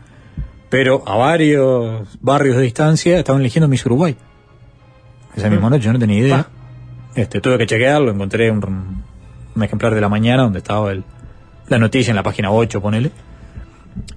Pero 0.69 1.01
a 1.07 1.15
varios 1.17 2.07
barrios 2.21 2.55
de 2.57 2.61
distancia 2.61 3.17
estaban 3.17 3.41
eligiendo 3.41 3.67
Miss 3.67 3.85
Uruguay. 3.87 4.15
Esa 5.35 5.49
misma 5.49 5.69
noche 5.71 5.85
yo 5.85 5.93
no 5.93 5.99
tenía 5.99 6.19
idea. 6.19 6.47
Este, 7.15 7.41
tuve 7.41 7.57
que 7.57 7.65
chequearlo, 7.65 8.11
encontré 8.11 8.51
un, 8.51 9.03
un 9.55 9.63
ejemplar 9.63 9.95
de 9.95 10.01
la 10.01 10.09
mañana 10.09 10.43
donde 10.43 10.59
estaba 10.59 10.91
el, 10.91 11.03
la 11.69 11.79
noticia 11.79 12.11
en 12.11 12.15
la 12.17 12.23
página 12.23 12.51
8, 12.51 12.81
ponele. 12.81 13.09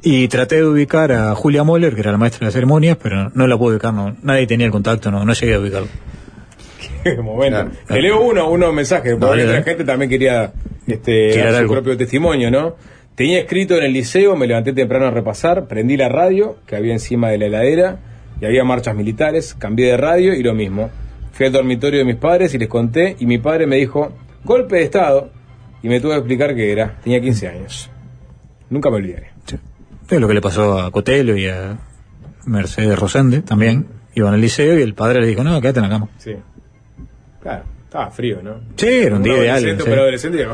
Y 0.03 0.29
traté 0.29 0.57
de 0.57 0.65
ubicar 0.65 1.13
a 1.13 1.35
Julia 1.35 1.63
Moller, 1.65 1.95
que 1.95 2.01
era 2.01 2.13
la 2.13 2.19
maestra 2.19 2.41
de 2.41 2.45
las 2.47 2.55
ceremonias, 2.55 2.97
pero 3.03 3.31
no 3.35 3.47
la 3.47 3.57
pude 3.59 3.75
ubicar, 3.75 3.93
no, 3.93 4.17
nadie 4.23 4.47
tenía 4.47 4.67
el 4.67 4.73
contacto, 4.73 5.11
no, 5.11 5.25
no 5.25 5.33
llegué 5.33 5.55
a 5.55 5.61
ubicarlo. 5.61 5.89
Qué 7.03 7.17
momento. 7.17 7.71
Te 7.87 8.01
leo 8.01 8.21
uno, 8.21 8.51
unos 8.51 8.73
mensajes, 8.75 9.17
porque 9.19 9.45
la 9.45 9.53
dale. 9.53 9.63
gente 9.65 9.85
también 9.85 10.11
quería 10.11 10.53
este, 10.87 11.37
dar 11.37 11.53
su 11.53 11.57
algo. 11.59 11.73
propio 11.75 11.97
testimonio, 11.97 12.51
¿no? 12.51 12.77
Tenía 13.15 13.41
escrito 13.41 13.77
en 13.77 13.85
el 13.85 13.93
liceo, 13.93 14.37
me 14.37 14.47
levanté 14.47 14.73
temprano 14.73 15.07
a 15.07 15.11
repasar, 15.11 15.67
prendí 15.67 15.97
la 15.97 16.09
radio 16.09 16.57
que 16.67 16.77
había 16.77 16.93
encima 16.93 17.31
de 17.31 17.39
la 17.39 17.47
heladera 17.47 17.99
y 18.41 18.47
había 18.47 18.65
marchas 18.65 18.95
militares, 18.95 19.55
cambié 19.59 19.89
de 19.89 19.97
radio 19.97 20.35
y 20.35 20.43
lo 20.43 20.55
mismo. 20.55 20.91
Fui 21.33 21.47
al 21.47 21.53
dormitorio 21.53 21.99
de 21.99 22.05
mis 22.05 22.17
padres 22.17 22.55
y 22.55 22.59
les 22.59 22.69
conté 22.69 23.17
y 23.19 23.27
mi 23.27 23.39
padre 23.39 23.67
me 23.67 23.77
dijo, 23.77 24.13
golpe 24.45 24.77
de 24.77 24.83
estado, 24.85 25.31
y 25.83 25.89
me 25.89 26.01
tuvo 26.01 26.13
que 26.13 26.19
explicar 26.19 26.55
qué 26.55 26.73
era. 26.73 26.99
Tenía 27.03 27.21
15 27.21 27.49
años. 27.49 27.91
Nunca 28.69 28.91
me 28.91 28.97
olvidaré. 28.97 29.31
Es 30.11 30.21
lo 30.21 30.27
que 30.27 30.35
le 30.35 30.41
pasó 30.41 30.79
a 30.79 30.91
Cotelo 30.91 31.37
y 31.37 31.47
a 31.47 31.79
Mercedes 32.47 32.99
Rosende 32.99 33.43
también. 33.43 33.87
Iban 34.15 34.35
al 34.35 34.41
liceo 34.41 34.79
y 34.79 34.83
el 34.83 34.95
padre 34.95 35.21
le 35.21 35.29
dijo, 35.29 35.45
no, 35.45 35.61
quédate 35.61 35.79
en 35.79 35.85
la 35.85 35.89
cama. 35.89 36.09
Sí. 36.19 36.35
Claro, 37.41 37.65
estaba 37.85 38.11
frío, 38.11 38.43
¿no? 38.43 38.61
Sí, 38.77 38.89
era 38.89 39.17
un 39.17 39.23
día 39.23 39.37
ideal. 39.39 39.61
sí. 39.61 39.83
pero 39.85 40.03
adolescente. 40.03 40.47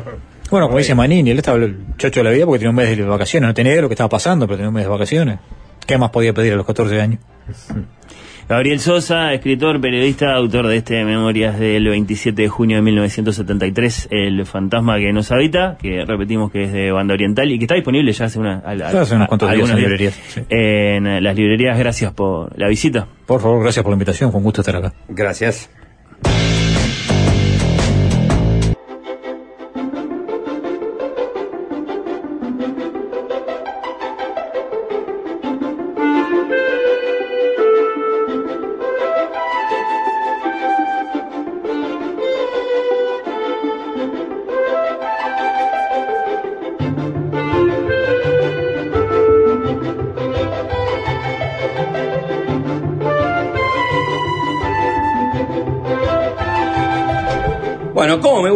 Bueno, 0.51 0.67
como 0.67 0.79
dice 0.79 0.95
Manini, 0.95 1.31
él 1.31 1.39
estaba 1.39 1.57
el 1.57 1.77
chocho 1.97 2.21
de 2.21 2.25
la 2.25 2.31
vida 2.31 2.45
porque 2.45 2.59
tenía 2.59 2.71
un 2.71 2.77
mes 2.77 2.97
de 2.97 3.03
vacaciones. 3.05 3.49
No 3.49 3.55
tenía 3.55 3.73
idea 3.73 3.77
de 3.79 3.83
lo 3.83 3.89
que 3.89 3.95
estaba 3.95 4.11
pasando, 4.11 4.47
pero 4.47 4.59
tenía 4.59 4.69
un 4.69 4.75
mes 4.75 4.85
de 4.85 4.91
vacaciones. 4.91 5.39
¿Qué 5.87 5.97
más 5.97 6.11
podía 6.11 6.35
pedir 6.35 6.53
a 6.53 6.57
los 6.57 6.67
14 6.67 7.01
años? 7.01 7.21
Gabriel 8.49 8.79
Sosa, 8.79 9.33
escritor, 9.33 9.81
periodista, 9.81 10.33
autor 10.33 10.69
de 10.69 10.77
este 10.77 11.05
Memorias 11.05 11.59
del 11.59 11.89
27 11.89 12.43
de 12.43 12.49
junio 12.49 12.77
de 12.77 12.83
1973, 12.83 14.09
El 14.13 14.47
fantasma 14.47 14.99
que 14.99 15.13
nos 15.13 15.33
habita, 15.33 15.77
que 15.81 16.05
repetimos 16.05 16.53
que 16.53 16.63
es 16.63 16.73
de 16.73 16.93
banda 16.93 17.15
oriental 17.15 17.51
y 17.51 17.59
que 17.59 17.65
está 17.65 17.75
disponible 17.75 18.13
ya 18.13 18.27
hace, 18.27 18.39
una, 18.39 18.63
Ya 18.77 19.01
hace 19.01 19.17
unos 19.17 19.27
cuantos 19.27 19.49
días 19.49 19.55
algunos 19.63 19.77
en 19.77 19.83
librerías, 19.83 20.15
sí. 20.29 20.43
En 20.49 21.25
las 21.25 21.35
librerías, 21.35 21.77
gracias 21.77 22.13
por 22.13 22.57
la 22.57 22.69
visita. 22.69 23.09
Por 23.27 23.41
favor, 23.41 23.61
gracias 23.63 23.83
por 23.83 23.91
la 23.91 23.97
invitación, 23.97 24.31
fue 24.31 24.39
un 24.39 24.45
gusto 24.45 24.61
estar 24.61 24.77
acá. 24.77 24.93
Gracias. 25.09 25.69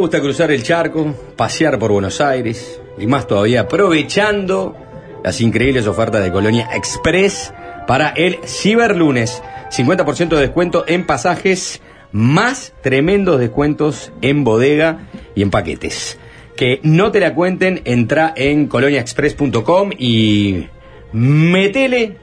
Gusta 0.00 0.20
cruzar 0.20 0.50
el 0.50 0.62
charco, 0.62 1.14
pasear 1.36 1.78
por 1.78 1.92
Buenos 1.92 2.22
Aires 2.22 2.80
y 2.98 3.06
más 3.06 3.26
todavía 3.26 3.60
aprovechando 3.60 4.74
las 5.22 5.42
increíbles 5.42 5.86
ofertas 5.86 6.24
de 6.24 6.32
Colonia 6.32 6.70
Express 6.74 7.52
para 7.86 8.08
el 8.08 8.38
Ciberlunes. 8.46 9.42
50% 9.70 10.28
de 10.30 10.40
descuento 10.40 10.84
en 10.88 11.06
pasajes, 11.06 11.82
más 12.12 12.72
tremendos 12.82 13.38
descuentos 13.38 14.10
en 14.22 14.42
bodega 14.42 15.06
y 15.34 15.42
en 15.42 15.50
paquetes. 15.50 16.18
Que 16.56 16.80
no 16.82 17.12
te 17.12 17.20
la 17.20 17.34
cuenten, 17.34 17.82
entra 17.84 18.32
en 18.34 18.68
coloniaexpress.com 18.68 19.90
y 19.98 20.66
metele 21.12 22.16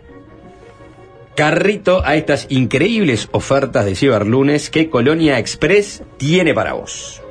carrito 1.35 2.03
a 2.03 2.15
estas 2.15 2.47
increíbles 2.49 3.29
ofertas 3.31 3.85
de 3.85 3.95
Ciberlunes 3.95 4.71
que 4.71 4.89
Colonia 4.89 5.37
Express 5.37 6.01
tiene 6.17 6.55
para 6.55 6.73
vos. 6.73 7.21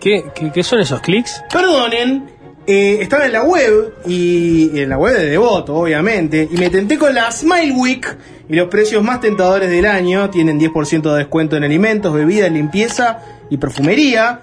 ¿Qué, 0.00 0.24
qué, 0.36 0.52
qué 0.52 0.62
son 0.62 0.78
esos 0.78 1.00
clics? 1.00 1.42
Perdonen, 1.52 2.30
eh, 2.64 2.98
estaba 3.00 3.26
en 3.26 3.32
la 3.32 3.42
web 3.42 3.94
y 4.06 4.80
en 4.80 4.88
la 4.88 4.98
web 4.98 5.16
de 5.16 5.26
Devoto, 5.26 5.74
obviamente, 5.74 6.48
y 6.50 6.56
me 6.56 6.68
tenté 6.68 6.98
con 6.98 7.14
la 7.14 7.30
Smile 7.30 7.72
Week 7.72 8.16
y 8.48 8.56
los 8.56 8.68
precios 8.68 9.04
más 9.04 9.20
tentadores 9.20 9.70
del 9.70 9.86
año 9.86 10.30
tienen 10.30 10.58
10% 10.58 11.12
de 11.12 11.18
descuento 11.18 11.56
en 11.56 11.64
alimentos, 11.64 12.12
bebidas, 12.12 12.50
limpieza 12.50 13.18
y 13.50 13.56
perfumería. 13.56 14.42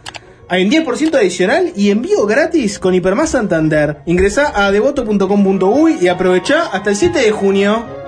Hay 0.49 0.65
un 0.65 0.72
10% 0.72 1.15
adicional 1.15 1.72
y 1.76 1.90
envío 1.90 2.26
gratis 2.26 2.80
con 2.80 2.94
Hipermás 2.94 3.32
Santander. 3.32 3.99
Ingresá 4.06 4.52
a 4.53 4.72
devoto.com.uy 4.72 5.98
y 6.02 6.07
aprovechá 6.07 6.68
hasta 6.68 6.90
el 6.91 6.95
7 6.95 7.20
de 7.20 7.32
junio. 7.32 8.02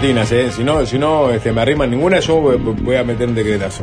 Cortinas, 0.00 0.32
¿eh? 0.32 0.50
Si 0.50 0.64
no, 0.64 0.86
si 0.86 0.98
no 0.98 1.30
este, 1.30 1.52
me 1.52 1.60
arriman 1.60 1.90
ninguna, 1.90 2.20
yo 2.20 2.40
voy- 2.40 2.56
voy 2.56 2.96
a 2.96 3.04
meter 3.04 3.28
un 3.28 3.34
decretazo. 3.34 3.82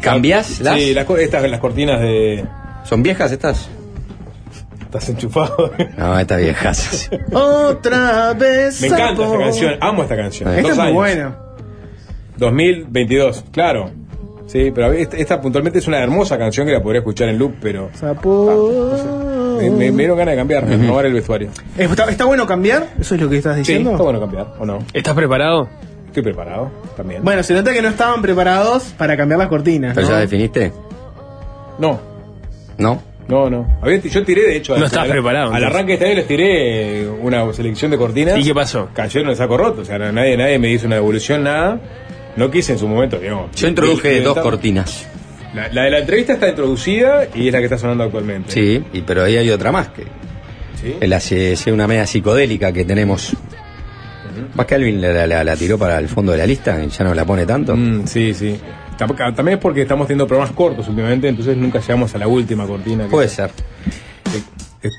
¿Cambias 0.00 0.60
las? 0.60 0.76
Sí, 0.78 0.92
las, 0.94 1.08
estas, 1.10 1.50
las 1.50 1.60
cortinas 1.60 2.00
de... 2.00 2.44
¿Son 2.84 3.02
viejas 3.02 3.32
estas? 3.32 3.68
Estás 4.82 5.08
enchufado. 5.08 5.72
No, 5.96 6.18
estas 6.18 6.38
viejas. 6.40 7.10
Otra 7.32 8.32
vez. 8.34 8.80
Me 8.82 8.88
encanta 8.88 9.22
esta 9.24 9.38
canción, 9.38 9.74
amo 9.80 10.02
esta 10.02 10.16
canción. 10.16 10.48
Esta 10.50 10.62
Dos 10.62 10.70
es 10.72 10.76
muy 10.76 10.84
años. 10.86 10.94
buena. 10.94 11.38
2022, 12.36 13.44
claro. 13.50 13.90
Sí, 14.48 14.72
pero 14.74 14.92
esta, 14.92 15.16
esta 15.16 15.40
puntualmente 15.40 15.78
es 15.78 15.86
una 15.86 15.98
hermosa 16.02 16.38
canción 16.38 16.66
que 16.66 16.72
la 16.72 16.82
podría 16.82 17.00
escuchar 17.00 17.28
en 17.28 17.38
loop, 17.38 17.54
pero 17.60 17.90
Sapo. 17.92 18.96
me, 19.60 19.70
me- 19.70 19.90
me 19.92 19.98
dieron 19.98 20.16
ganas 20.16 20.32
de 20.32 20.36
cambiar, 20.38 20.66
de 20.66 20.76
renovar 20.76 21.04
el 21.06 21.12
vestuario. 21.12 21.50
¿Está, 21.76 22.04
está 22.10 22.24
bueno 22.24 22.46
cambiar? 22.46 22.88
¿Eso 22.98 23.14
es 23.14 23.20
lo 23.20 23.28
que 23.28 23.36
estás 23.36 23.54
Sí, 23.56 23.60
diciendo? 23.60 23.90
está 23.92 24.02
bueno 24.02 24.20
cambiar, 24.20 24.46
¿o 24.58 24.64
no? 24.64 24.78
¿Estás 24.94 25.14
preparado? 25.14 25.68
Estoy 26.06 26.22
preparado, 26.22 26.70
también. 26.96 27.22
Bueno, 27.22 27.42
se 27.42 27.52
nota 27.52 27.72
que 27.74 27.82
no 27.82 27.88
estaban 27.88 28.22
preparados 28.22 28.84
para 28.96 29.16
cambiar 29.18 29.38
las 29.38 29.48
cortinas. 29.48 29.94
¿Pero 29.94 30.06
¿no? 30.08 30.14
ya 30.14 30.20
definiste? 30.20 30.72
No, 31.78 32.00
¿No? 32.78 33.02
no, 33.28 33.50
no. 33.50 33.66
Yo 34.02 34.24
tiré, 34.24 34.42
de 34.44 34.56
hecho, 34.56 34.72
No 34.72 34.78
al- 34.78 34.84
estás 34.86 35.02
al- 35.04 35.10
preparado, 35.10 35.52
Al 35.52 35.62
arranque 35.62 35.88
de 35.88 35.94
este 35.94 36.06
año 36.06 36.14
les 36.16 36.26
tiré 36.26 37.06
una 37.22 37.52
selección 37.52 37.90
de 37.90 37.98
cortinas. 37.98 38.38
¿Y 38.38 38.44
qué 38.44 38.54
pasó? 38.54 38.88
Cayeron 38.94 39.26
en 39.26 39.32
el 39.32 39.36
saco 39.36 39.58
roto, 39.58 39.82
o 39.82 39.84
sea, 39.84 39.98
nadie, 39.98 40.38
nadie 40.38 40.58
me 40.58 40.70
hizo 40.72 40.86
una 40.86 40.96
devolución, 40.96 41.44
nada. 41.44 41.78
No 42.38 42.50
quise 42.50 42.72
en 42.72 42.78
su 42.78 42.86
momento, 42.88 43.18
digamos. 43.18 43.50
Yo 43.56 43.68
introduje 43.68 44.20
dos 44.20 44.38
cortinas. 44.38 45.06
La, 45.54 45.68
la 45.72 45.82
de 45.84 45.90
la 45.90 45.98
entrevista 45.98 46.34
está 46.34 46.48
introducida 46.48 47.26
y 47.34 47.48
es 47.48 47.52
la 47.52 47.58
que 47.58 47.64
está 47.64 47.78
sonando 47.78 48.04
actualmente. 48.04 48.50
Sí, 48.52 48.82
y, 48.92 49.00
pero 49.02 49.24
ahí 49.24 49.36
hay 49.36 49.50
otra 49.50 49.72
más 49.72 49.88
que 49.88 50.02
¿Sí? 50.80 50.94
es 51.00 51.08
la, 51.08 51.16
es 51.16 51.66
una 51.66 51.86
media 51.88 52.06
psicodélica 52.06 52.72
que 52.72 52.84
tenemos. 52.84 53.34
Más 54.54 54.66
que 54.66 54.74
Alvin 54.76 55.00
la, 55.00 55.26
la- 55.26 55.42
la 55.42 55.56
tiró 55.56 55.76
para 55.78 55.98
el 55.98 56.06
fondo 56.08 56.30
de 56.32 56.38
la 56.38 56.46
lista 56.46 56.80
y 56.84 56.88
ya 56.88 57.04
no 57.04 57.12
la 57.14 57.24
pone 57.24 57.44
tanto. 57.44 57.74
Mm, 57.76 58.06
sí, 58.06 58.32
sí. 58.34 58.56
Tam- 58.98 59.16
También 59.34 59.56
es 59.58 59.62
porque 59.62 59.82
estamos 59.82 60.06
teniendo 60.06 60.26
programas 60.28 60.52
cortos 60.54 60.86
últimamente, 60.88 61.28
entonces 61.28 61.56
nunca 61.56 61.80
llegamos 61.80 62.14
a 62.14 62.18
la 62.18 62.28
última 62.28 62.66
cortina. 62.66 63.04
que- 63.04 63.10
Puede 63.10 63.28
ser. 63.28 63.50
Eh, 64.82 64.90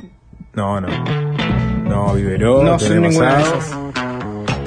No, 0.56 0.82
no. 0.82 0.88
No, 1.88 2.14
Viveró. 2.16 2.64
No, 2.64 2.78
tenemos 2.78 3.10
ninguna 3.12 3.38
de 3.38 3.44
a- 3.44 3.48
esas. 3.48 3.72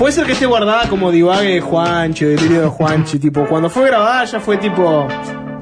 Puede 0.03 0.15
ser 0.15 0.27
que 0.27 0.33
esté 0.33 0.47
guardada 0.47 0.89
como 0.89 1.13
divague 1.13 1.55
de 1.55 1.61
Juanchi, 1.61 2.25
delirio 2.25 2.63
de 2.63 2.67
Juanchi, 2.67 3.21
tipo, 3.21 3.47
cuando 3.47 3.71
fue 3.71 3.87
grabada 3.87 4.25
ya 4.25 4.41
fue 4.41 4.57
tipo. 4.57 5.07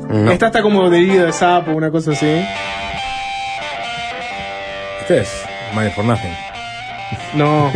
No. 0.09 0.31
Esta 0.31 0.47
está 0.47 0.63
como 0.63 0.89
delirio 0.89 1.27
de 1.27 1.33
sapo, 1.35 1.73
una 1.73 1.91
cosa 1.91 2.13
así. 2.13 2.43
Este 5.03 5.21
es 5.21 5.45
Money 5.75 5.91
for 5.91 6.07
Nothing. 6.07 6.33
No. 7.35 7.69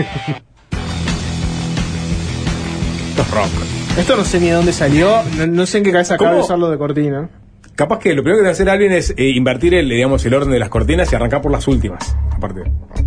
Esto 3.10 3.20
es 3.20 3.30
rock. 3.30 3.50
Esto 3.98 4.16
no 4.16 4.24
sé 4.24 4.40
ni 4.40 4.46
de 4.46 4.52
dónde 4.52 4.72
salió, 4.72 5.22
no, 5.36 5.46
no 5.46 5.66
sé 5.66 5.76
en 5.76 5.84
qué 5.84 5.92
cabeza 5.92 6.16
cabe 6.16 6.30
¿Cómo? 6.30 6.44
usarlo 6.44 6.70
de 6.70 6.78
cortina. 6.78 7.28
Capaz 7.74 7.98
que 7.98 8.14
lo 8.14 8.22
primero 8.22 8.38
que 8.38 8.44
debe 8.44 8.52
hacer 8.52 8.70
alguien 8.70 8.92
es 8.92 9.10
eh, 9.18 9.28
invertir 9.28 9.74
el, 9.74 9.90
digamos, 9.90 10.24
el 10.24 10.32
orden 10.32 10.50
de 10.50 10.60
las 10.60 10.70
cortinas 10.70 11.12
y 11.12 11.14
arrancar 11.14 11.42
por 11.42 11.52
las 11.52 11.68
últimas. 11.68 12.16
Aparte, 12.32 12.62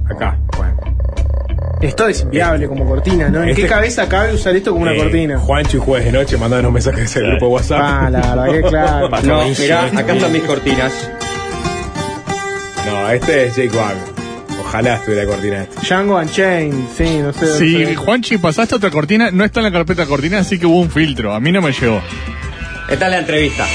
acá. 0.07 0.37
Bueno. 0.55 0.96
Esto 1.81 2.07
es 2.07 2.21
inviable 2.21 2.67
como 2.67 2.85
cortina, 2.87 3.29
¿no? 3.29 3.43
¿En 3.43 3.49
Este- 3.49 3.61
qué 3.63 3.67
cabeza 3.67 4.09
cabe 4.09 4.33
usar 4.33 4.55
esto 4.55 4.71
como 4.71 4.83
una 4.83 4.93
Eh, 4.93 4.97
cortina? 4.97 5.37
Juancho 5.37 5.77
y 5.77 5.79
Jueves 5.79 6.05
de 6.07 6.11
Noche 6.11 6.37
mandaron 6.37 6.73
mensajes 6.73 7.15
al 7.17 7.23
grupo 7.27 7.45
de 7.47 7.51
WhatsApp. 7.53 7.79
Ah, 7.83 8.09
la 8.09 8.19
verdad 8.35 8.51
que 8.51 8.61
claro. 8.69 9.09
No, 9.23 9.43
mirá, 9.47 9.85
acá 9.85 10.13
están 10.13 10.31
mis 10.31 10.41
cortinas. 10.43 11.11
No, 12.85 13.09
este 13.11 13.45
es 13.45 13.55
Jake 13.55 13.77
Wag. 13.77 13.95
Ojalá 14.59 14.95
estuviera 14.95 15.21
de 15.21 15.27
cortina 15.27 15.63
este. 15.63 15.75
Django 15.81 16.17
Unchained, 16.17 16.87
sí, 16.97 17.19
no 17.19 17.31
sé. 17.31 17.57
Si 17.57 17.85
sé. 17.85 17.95
Juanchi 17.95 18.37
pasaste 18.37 18.75
otra 18.75 18.89
cortina, 18.89 19.29
no 19.31 19.43
está 19.45 19.59
en 19.59 19.65
la 19.65 19.71
carpeta 19.71 20.05
cortina, 20.07 20.39
así 20.39 20.57
que 20.59 20.65
hubo 20.65 20.79
un 20.81 20.89
filtro. 20.89 21.33
A 21.33 21.39
mí 21.39 21.51
no 21.51 21.61
me 21.61 21.71
llegó. 21.71 22.01
Esta 22.89 23.05
es 23.05 23.11
la 23.11 23.19
entrevista. 23.19 23.65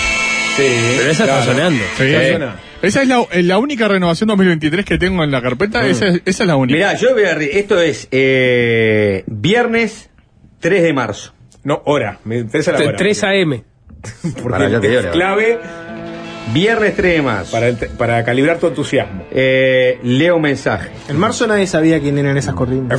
Sí, 0.56 0.64
Pero 0.98 1.10
esa 1.10 1.24
está 1.24 1.44
sonando. 1.44 1.82
Sí. 1.96 2.10
suena. 2.12 2.56
Esa 2.82 3.02
es 3.02 3.09
la, 3.09 3.24
eh, 3.32 3.42
la 3.42 3.59
única 3.59 3.88
renovación 3.88 4.28
2023 4.28 4.84
que 4.84 4.98
tengo 4.98 5.22
en 5.24 5.30
la 5.30 5.40
carpeta. 5.40 5.86
Esa, 5.86 6.09
es- 6.09 6.22
esa 6.24 6.42
es 6.42 6.46
la 6.46 6.56
única. 6.56 6.76
Mirá, 6.76 6.94
yo 6.94 7.14
voy 7.14 7.24
a... 7.24 7.32
Esto 7.32 7.80
es 7.80 8.09
eh, 8.10 9.24
viernes 9.26 10.10
3 10.60 10.82
de 10.82 10.92
marzo. 10.92 11.34
No, 11.64 11.80
hora. 11.86 12.18
Me 12.24 12.38
interesa 12.38 12.72
la 12.72 12.80
hora. 12.84 12.96
3 12.96 13.24
AM. 13.24 13.62
Porque 14.42 14.96
es 14.98 15.06
clave 15.06 15.60
Viernes 16.52 16.94
3 16.97 17.16
de 17.16 17.23
marzo. 17.23 17.56
para, 17.97 18.24
calibrar 18.24 18.59
tu 18.59 18.66
entusiasmo. 18.66 19.24
Eh, 19.31 19.98
leo 20.02 20.39
mensaje. 20.39 20.90
En 21.09 21.19
marzo 21.19 21.47
nadie 21.47 21.66
sabía 21.66 22.01
quién 22.01 22.19
eran 22.19 22.36
esas 22.36 22.55
cortinas. 22.55 22.93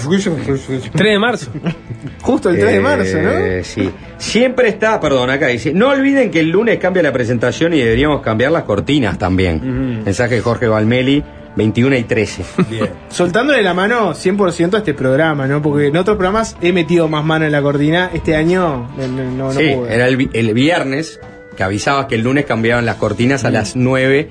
3 0.92 0.92
de 0.94 1.20
marzo. 1.20 1.52
Justo 2.22 2.50
el 2.50 2.60
3 2.60 2.72
de 2.74 2.80
marzo, 2.80 3.22
¿no? 3.22 3.32
Eh, 3.32 3.64
Sí. 3.64 3.90
Siempre 4.18 4.70
está, 4.70 5.00
perdón, 5.00 5.30
acá 5.30 5.48
dice, 5.48 5.74
no 5.74 5.90
olviden 5.90 6.32
que 6.32 6.40
el 6.40 6.50
lunes 6.50 6.80
cambia 6.80 7.04
la 7.04 7.12
presentación 7.12 7.74
y 7.74 7.80
deberíamos 7.80 8.22
cambiar 8.22 8.52
las 8.52 8.64
cortinas 8.64 9.18
también. 9.20 10.04
Mensaje 10.04 10.36
de 10.36 10.42
Jorge 10.42 10.68
Valmeli, 10.68 11.24
21 11.56 11.96
y 11.98 12.04
13. 12.04 12.44
Bien. 12.70 12.90
Soltándole 13.10 13.62
la 13.62 13.74
mano 13.74 14.14
100% 14.14 14.76
a 14.76 14.78
este 14.78 14.94
programa, 14.94 15.46
¿no? 15.46 15.62
Porque 15.62 15.88
en 15.88 15.98
otros 15.98 16.18
programas 16.18 16.56
he 16.62 16.72
metido 16.72 17.08
más 17.08 17.24
mano 17.26 17.46
en 17.46 17.52
la 17.52 17.62
cortina. 17.62 18.10
Este 18.14 18.36
año 18.36 18.90
no, 18.98 19.08
no, 19.08 19.32
no 19.32 19.52
sí, 19.52 19.72
pude. 19.76 19.94
era 19.94 20.08
el 20.08 20.54
viernes 20.54 21.20
que 21.56 21.64
avisabas 21.64 22.06
que 22.08 22.16
el 22.16 22.22
lunes 22.22 22.46
cambiaban 22.46 22.86
las 22.86 22.96
cortinas 22.98 23.44
a 23.46 23.52
las 23.52 23.76
9 23.76 24.30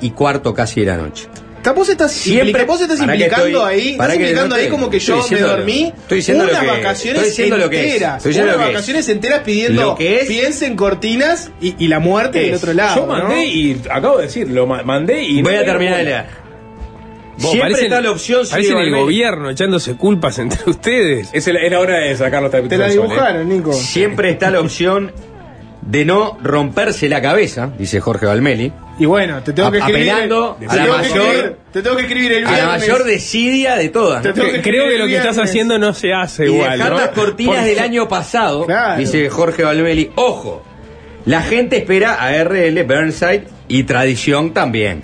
y 0.00 0.10
cuarto 0.10 0.54
casi 0.54 0.80
de 0.80 0.86
la 0.86 0.96
noche. 0.96 1.28
Vos 1.74 1.88
estás, 1.88 2.12
Siempre- 2.12 2.48
implica- 2.50 2.66
vos 2.66 2.78
estás 2.82 3.00
implicando 3.00 3.46
estoy- 3.46 3.74
ahí, 3.74 3.96
pará 3.96 4.12
estás 4.12 4.18
que 4.18 4.22
implicando 4.24 4.54
no 4.56 4.60
ahí 4.62 4.68
como 4.68 4.90
que 4.90 4.96
estoy 4.98 5.14
yo 5.14 5.16
me 5.16 5.22
diciendo 5.22 5.46
lo- 5.48 5.56
dormí 5.56 5.92
estoy 5.96 6.16
diciendo 6.18 6.44
lo 6.44 6.50
unas 6.50 6.60
que- 6.60 6.66
vacaciones 6.68 7.22
estoy 7.22 7.30
diciendo 7.30 7.56
lo 7.56 7.70
que 7.70 7.76
es, 7.80 7.92
enteras, 7.94 8.16
estoy 8.18 8.28
diciendo 8.30 8.44
unas 8.52 8.66
lo 8.66 8.92
que 8.92 8.98
es. 8.98 9.08
enteras 9.08 9.40
pidiendo 9.40 9.82
Lo 9.82 9.94
que 9.94 10.16
es- 10.20 10.28
piensen 10.28 10.76
cortinas 10.76 11.50
y, 11.62 11.74
y 11.82 11.88
la 11.88 12.00
muerte 12.00 12.38
del 12.40 12.54
otro 12.56 12.74
lado. 12.74 12.96
Yo 12.96 13.06
mandé 13.06 13.34
¿no? 13.36 13.42
y 13.44 13.80
acabo 13.90 14.18
de 14.18 14.24
decir, 14.24 14.50
lo 14.50 14.66
ma- 14.66 14.82
mandé 14.82 15.22
y 15.22 15.38
no 15.38 15.44
Voy 15.48 15.54
a 15.54 15.60
me 15.60 15.64
terminar 15.64 15.96
de 15.96 16.04
leer. 16.04 16.24
Vos, 17.38 17.50
Siempre 17.50 17.70
parecen- 17.72 17.84
está 17.84 18.00
la 18.02 18.10
opción 18.10 18.46
Parecen 18.50 18.78
el 18.78 18.90
gobierno 18.94 19.48
echándose 19.50 19.94
culpas 19.96 20.38
entre 20.38 20.60
ustedes. 20.70 21.30
Es, 21.32 21.48
el- 21.48 21.56
es 21.56 21.70
la 21.72 21.80
hora 21.80 21.96
de 21.98 22.14
sacar 22.14 22.42
los 22.42 22.50
tapitos 22.50 22.68
Te 22.68 22.76
la 22.78 22.88
¿eh? 22.88 22.92
dibujaron, 22.92 23.48
Nico. 23.48 23.72
Siempre 23.72 24.28
está 24.30 24.50
la 24.50 24.60
opción 24.60 25.12
de 25.86 26.04
no 26.04 26.38
romperse 26.42 27.08
la 27.08 27.20
cabeza, 27.20 27.70
dice 27.78 28.00
Jorge 28.00 28.26
Valmeli, 28.26 28.72
Y 28.98 29.06
bueno, 29.06 29.42
te 29.42 29.52
tengo 29.52 29.70
que 29.72 29.78
A- 29.78 29.80
escribir. 29.80 30.10
apelando 30.12 30.56
te 30.60 30.66
a 30.66 30.68
la 30.76 30.84
tengo 30.84 30.96
que 30.96 31.02
mayor- 31.08 31.58
te 31.72 31.82
tengo 31.82 31.96
que 31.96 32.02
escribir 32.02 32.32
el 32.32 32.44
a 32.46 32.48
viernes. 32.50 32.62
la 32.72 32.78
mayor 32.78 33.04
desidia 33.04 33.74
de 33.76 33.88
todas. 33.88 34.22
Creo 34.22 34.88
que 34.88 34.98
lo 34.98 35.06
que 35.06 35.16
estás 35.16 35.36
haciendo 35.38 35.78
no 35.78 35.92
se 35.92 36.12
hace 36.14 36.44
Y 36.46 36.52
igual, 36.54 36.78
dejar 36.78 36.92
¿no? 36.92 36.98
las 36.98 37.08
cortinas 37.08 37.64
del 37.64 37.78
año 37.80 38.06
pasado, 38.08 38.64
Claro. 38.66 38.98
dice 39.00 39.28
Jorge 39.28 39.64
Valmeli, 39.64 40.10
ojo, 40.14 40.62
la 41.26 41.42
gente 41.42 41.76
espera 41.78 42.14
a 42.22 42.32
RL, 42.34 42.82
Burnside 42.84 43.44
y 43.68 43.82
tradición 43.82 44.52
también. 44.54 45.02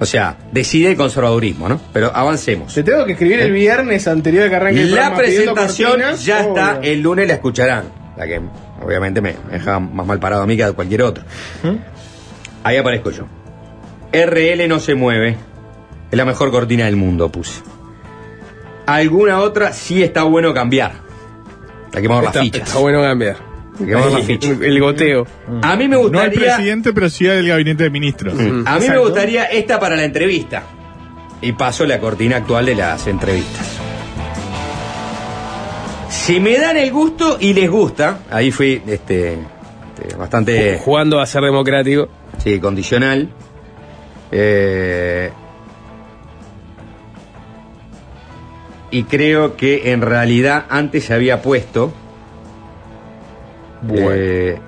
O 0.00 0.06
sea, 0.06 0.36
decide 0.52 0.90
el 0.90 0.96
conservadurismo, 0.96 1.68
¿no? 1.68 1.80
Pero 1.92 2.10
avancemos. 2.14 2.72
Te 2.74 2.82
tengo 2.82 3.04
que 3.06 3.12
escribir 3.12 3.40
el 3.40 3.52
viernes 3.52 4.06
anterior 4.08 4.44
a 4.46 4.48
que 4.50 4.56
arranque 4.56 4.82
el 4.82 4.94
La 4.94 5.14
presentación 5.14 5.90
cortinas. 5.92 6.24
ya 6.24 6.40
está, 6.40 6.78
el 6.82 7.00
lunes 7.00 7.26
la 7.28 7.34
escucharán. 7.34 7.84
La 8.16 8.26
que 8.26 8.40
obviamente 8.84 9.20
me 9.20 9.34
me 9.46 9.54
deja 9.58 9.78
más 9.80 10.06
mal 10.06 10.18
parado 10.18 10.42
a 10.42 10.46
mí 10.46 10.56
que 10.56 10.64
a 10.64 10.72
cualquier 10.72 11.02
otro. 11.02 11.24
¿Mm? 11.62 11.76
Ahí 12.64 12.76
aparezco 12.76 13.10
yo. 13.10 13.24
RL 14.12 14.68
no 14.68 14.78
se 14.80 14.94
mueve. 14.94 15.36
Es 16.10 16.16
la 16.16 16.24
mejor 16.24 16.50
cortina 16.50 16.84
del 16.86 16.96
mundo, 16.96 17.30
puse. 17.30 17.60
Alguna 18.86 19.38
otra 19.40 19.72
sí 19.72 20.02
está 20.02 20.22
bueno 20.24 20.52
cambiar. 20.54 20.92
Hay 21.94 22.02
que 22.02 22.08
mover 22.08 22.24
las 22.24 22.34
Está, 22.34 22.40
fichas. 22.44 22.68
está 22.68 22.78
bueno 22.80 23.00
cambiar. 23.02 23.36
Hay 23.80 23.86
que 23.86 23.96
mover 23.96 24.12
las 24.12 24.24
fichas. 24.24 24.60
El 24.60 24.80
goteo. 24.80 25.26
A 25.62 25.76
mí 25.76 25.88
me 25.88 25.96
No 25.96 26.02
el 26.02 26.08
gustaría. 26.10 26.54
presidente, 26.56 26.92
pero 26.92 27.08
sí 27.08 27.26
el 27.26 27.48
gabinete 27.48 27.84
de 27.84 27.90
ministros. 27.90 28.34
A 28.66 28.78
mí 28.78 28.88
me 28.88 28.98
gustaría 28.98 29.44
esta 29.44 29.80
para 29.80 29.96
la 29.96 30.04
entrevista. 30.04 30.62
Y 31.40 31.52
paso 31.52 31.84
la 31.86 31.98
cortina 31.98 32.36
actual 32.36 32.66
de 32.66 32.74
las 32.74 33.06
entrevistas. 33.06 33.73
Si 36.14 36.40
me 36.40 36.58
dan 36.58 36.76
el 36.76 36.90
gusto 36.90 37.36
y 37.40 37.52
les 37.52 37.68
gusta, 37.68 38.20
ahí 38.30 38.50
fui 38.50 38.80
este, 38.86 39.32
este, 39.34 40.16
bastante 40.16 40.78
Jugando 40.82 41.20
a 41.20 41.26
ser 41.26 41.42
democrático. 41.42 42.08
sí, 42.38 42.58
condicional. 42.60 43.28
Eh, 44.30 45.30
y 48.90 49.02
creo 49.04 49.56
que 49.56 49.92
en 49.92 50.00
realidad 50.00 50.64
antes 50.70 51.04
se 51.04 51.14
había 51.14 51.42
puesto. 51.42 51.92
eh, 53.90 54.58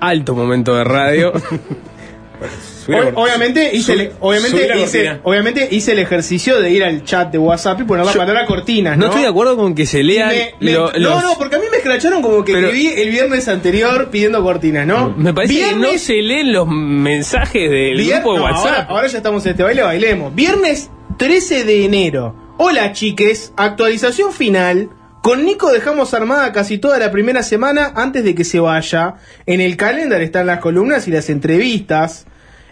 Alto 0.00 0.34
momento 0.34 0.74
de 0.76 0.84
radio. 0.84 1.32
Obviamente 3.14 3.70
hice, 3.74 3.92
el, 3.92 4.12
obviamente, 4.20 4.78
hice, 4.78 5.20
obviamente 5.22 5.68
hice 5.70 5.92
el 5.92 5.98
ejercicio 6.00 6.60
de 6.60 6.70
ir 6.70 6.84
al 6.84 7.04
chat 7.04 7.30
de 7.30 7.38
WhatsApp 7.38 7.80
y 7.80 7.84
poner 7.84 8.04
la 8.06 8.12
Yo- 8.12 8.18
palabra 8.18 8.46
cortinas. 8.46 8.96
No, 8.96 9.02
No 9.04 9.06
estoy 9.10 9.22
de 9.22 9.28
acuerdo 9.28 9.56
con 9.56 9.74
que 9.74 9.86
se 9.86 10.00
Y 10.00 10.04
lean 10.04 10.28
me- 10.30 10.54
me- 10.60 10.72
lo- 10.72 10.92
no, 10.92 10.98
los- 10.98 11.22
no, 11.22 11.38
porque 11.38 11.56
a 11.56 11.58
mí 11.58 11.64
me 11.70 11.76
escracharon 11.78 12.22
como 12.22 12.44
que 12.44 12.52
escribí 12.52 12.88
el 12.88 13.10
viernes 13.10 13.48
anterior 13.48 14.08
pidiendo 14.10 14.42
cortinas, 14.42 14.86
¿no? 14.86 15.14
Me 15.16 15.32
parece 15.32 15.54
que 15.54 15.74
no 15.76 15.96
se 15.98 16.14
leen 16.22 16.52
los 16.52 16.66
mensajes 16.68 17.70
del 17.70 17.98
Vier- 17.98 18.14
grupo 18.20 18.32
de 18.34 18.38
no, 18.38 18.44
WhatsApp. 18.44 18.66
Ahora, 18.66 18.86
ahora 18.88 19.06
ya 19.08 19.16
estamos 19.18 19.44
en 19.46 19.50
este 19.52 19.62
baile, 19.62 19.82
bailemos. 19.82 20.34
Viernes 20.34 20.90
13 21.18 21.64
de 21.64 21.84
enero. 21.84 22.34
Hola 22.58 22.92
chiques, 22.92 23.52
actualización 23.56 24.32
final. 24.32 24.90
Con 25.22 25.44
Nico 25.44 25.70
dejamos 25.72 26.14
armada 26.14 26.52
casi 26.52 26.78
toda 26.78 26.98
la 26.98 27.12
primera 27.12 27.44
semana 27.44 27.92
antes 27.94 28.24
de 28.24 28.34
que 28.34 28.42
se 28.44 28.58
vaya. 28.58 29.14
En 29.46 29.60
el 29.60 29.76
calendar 29.76 30.20
están 30.20 30.46
las 30.46 30.58
columnas 30.58 31.06
y 31.06 31.12
las 31.12 31.30
entrevistas. 31.30 32.26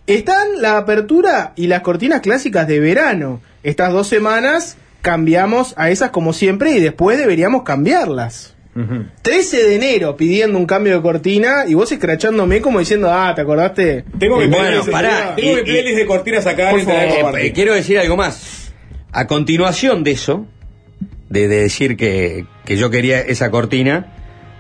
Están 0.07 0.61
la 0.61 0.77
apertura 0.79 1.53
y 1.57 1.67
las 1.67 1.81
cortinas 1.83 2.21
clásicas 2.21 2.67
de 2.67 2.81
verano. 2.81 3.41
Estas 3.63 3.93
dos 3.93 4.09
semanas 4.09 4.77
cambiamos 5.03 5.75
a 5.77 5.91
esas 5.91 6.11
como 6.11 6.33
siempre 6.33 6.73
y 6.73 6.81
después 6.81 7.19
deberíamos 7.19 7.63
cambiarlas. 7.63 8.55
13 9.23 9.65
de 9.65 9.75
enero 9.75 10.17
pidiendo 10.17 10.57
un 10.57 10.65
cambio 10.65 10.95
de 10.95 11.03
cortina 11.03 11.65
y 11.67 11.75
vos 11.75 11.91
escrachándome 11.93 12.61
como 12.63 12.79
diciendo, 12.79 13.11
ah, 13.13 13.33
¿te 13.35 13.43
acordaste? 13.43 14.05
Tengo 14.19 14.39
mi 14.39 14.47
bueno, 14.47 14.65
playlist, 14.65 14.91
pará, 14.91 15.35
tengo 15.37 15.55
mi 15.55 15.61
y- 15.61 15.65
playlist 15.65 15.97
de 15.97 16.07
cortinas 16.07 16.47
acá. 16.47 16.71
Por 16.71 16.81
favor. 16.83 17.39
Eh, 17.39 17.53
quiero 17.53 17.75
decir 17.75 17.99
algo 17.99 18.17
más. 18.17 18.73
A 19.13 19.27
continuación 19.27 20.03
de 20.05 20.13
eso, 20.13 20.47
de, 21.29 21.49
de 21.49 21.61
decir 21.63 21.97
que, 21.97 22.47
que 22.65 22.77
yo 22.77 22.91
quería 22.91 23.21
esa 23.21 23.51
cortina, 23.51 24.15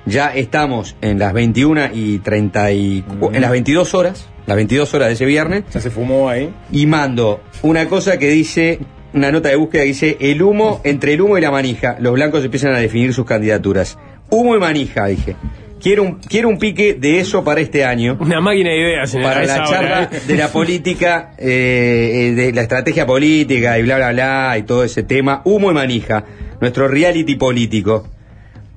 ya 0.06 0.34
estamos 0.34 0.96
en 1.00 1.18
las 1.18 1.32
21 1.32 1.90
y 1.92 2.18
30 2.18 2.72
y, 2.72 3.04
en 3.32 3.40
las 3.40 3.50
22 3.50 3.94
horas, 3.94 4.28
las 4.46 4.56
22 4.56 4.94
horas 4.94 5.08
de 5.08 5.14
ese 5.14 5.24
viernes, 5.26 5.64
Ya 5.72 5.80
se 5.80 5.90
fumó 5.90 6.28
ahí. 6.28 6.52
y 6.72 6.86
mando 6.86 7.40
una 7.62 7.86
cosa 7.86 8.18
que 8.18 8.30
dice, 8.30 8.80
una 9.12 9.30
nota 9.30 9.48
de 9.48 9.56
búsqueda 9.56 9.82
que 9.82 9.88
dice, 9.88 10.16
el 10.20 10.42
humo, 10.42 10.80
entre 10.84 11.14
el 11.14 11.20
humo 11.20 11.38
y 11.38 11.40
la 11.40 11.50
manija, 11.50 11.96
los 12.00 12.12
blancos 12.12 12.44
empiezan 12.44 12.74
a 12.74 12.78
definir 12.78 13.12
sus 13.14 13.26
candidaturas. 13.26 13.98
Humo 14.30 14.56
y 14.56 14.58
manija, 14.60 15.06
dije. 15.06 15.36
Quiero 15.80 16.02
un, 16.02 16.14
quiero 16.16 16.48
un 16.48 16.58
pique 16.58 16.94
de 16.94 17.20
eso 17.20 17.42
para 17.42 17.60
este 17.60 17.84
año. 17.84 18.18
Una 18.20 18.40
máquina 18.40 18.70
de 18.70 18.76
ideas 18.76 19.14
en 19.14 19.22
Para 19.22 19.46
la 19.46 19.54
hora, 19.54 19.64
charla 19.64 20.10
¿eh? 20.12 20.20
de 20.26 20.36
la 20.36 20.48
política, 20.48 21.32
eh, 21.38 22.28
eh, 22.28 22.34
de 22.34 22.52
la 22.52 22.62
estrategia 22.62 23.06
política 23.06 23.78
y 23.78 23.82
bla, 23.82 23.96
bla, 23.96 24.12
bla, 24.12 24.58
y 24.58 24.64
todo 24.64 24.84
ese 24.84 25.04
tema. 25.04 25.40
Humo 25.44 25.70
y 25.70 25.74
manija. 25.74 26.24
Nuestro 26.60 26.86
reality 26.86 27.36
político. 27.36 28.06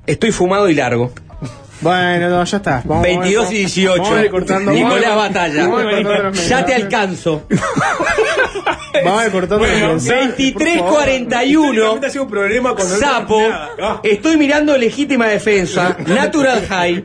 Estoy 0.06 0.32
fumado 0.32 0.68
y 0.68 0.74
largo. 0.74 1.12
Bueno, 1.80 2.30
no, 2.30 2.44
ya 2.44 2.56
está. 2.56 2.82
Vamos, 2.84 3.02
22 3.02 3.44
vamos, 3.44 3.52
y 3.52 3.58
18. 3.58 4.02
Vamos 4.02 4.18
a 4.18 4.24
ir 4.24 4.30
cortando. 4.30 4.72
Nicolás 4.72 5.16
Batalla. 5.16 5.66
vamos 5.66 5.80
a 5.80 5.92
ir 5.92 6.06
cortando 6.06 6.30
los 6.30 6.48
Ya 6.48 6.64
te 6.64 6.74
alcanzo. 6.74 7.46
Vamos 9.04 9.22
a 9.22 9.26
ir 9.26 9.32
cortando 9.32 9.66
los 9.66 9.80
mensajes, 9.80 10.52
por 10.52 10.62
favor. 10.62 11.04
23.41. 11.08 11.74
Realmente 11.74 12.06
ha 12.06 12.10
sido 12.10 12.24
un 12.24 12.30
problema 12.30 12.70
no 12.70 12.78
Sapo. 12.78 13.40
Ah. 13.50 14.00
Estoy 14.04 14.36
mirando 14.36 14.78
legítima 14.78 15.26
defensa. 15.26 15.96
Natural 16.06 16.64
high. 16.68 17.04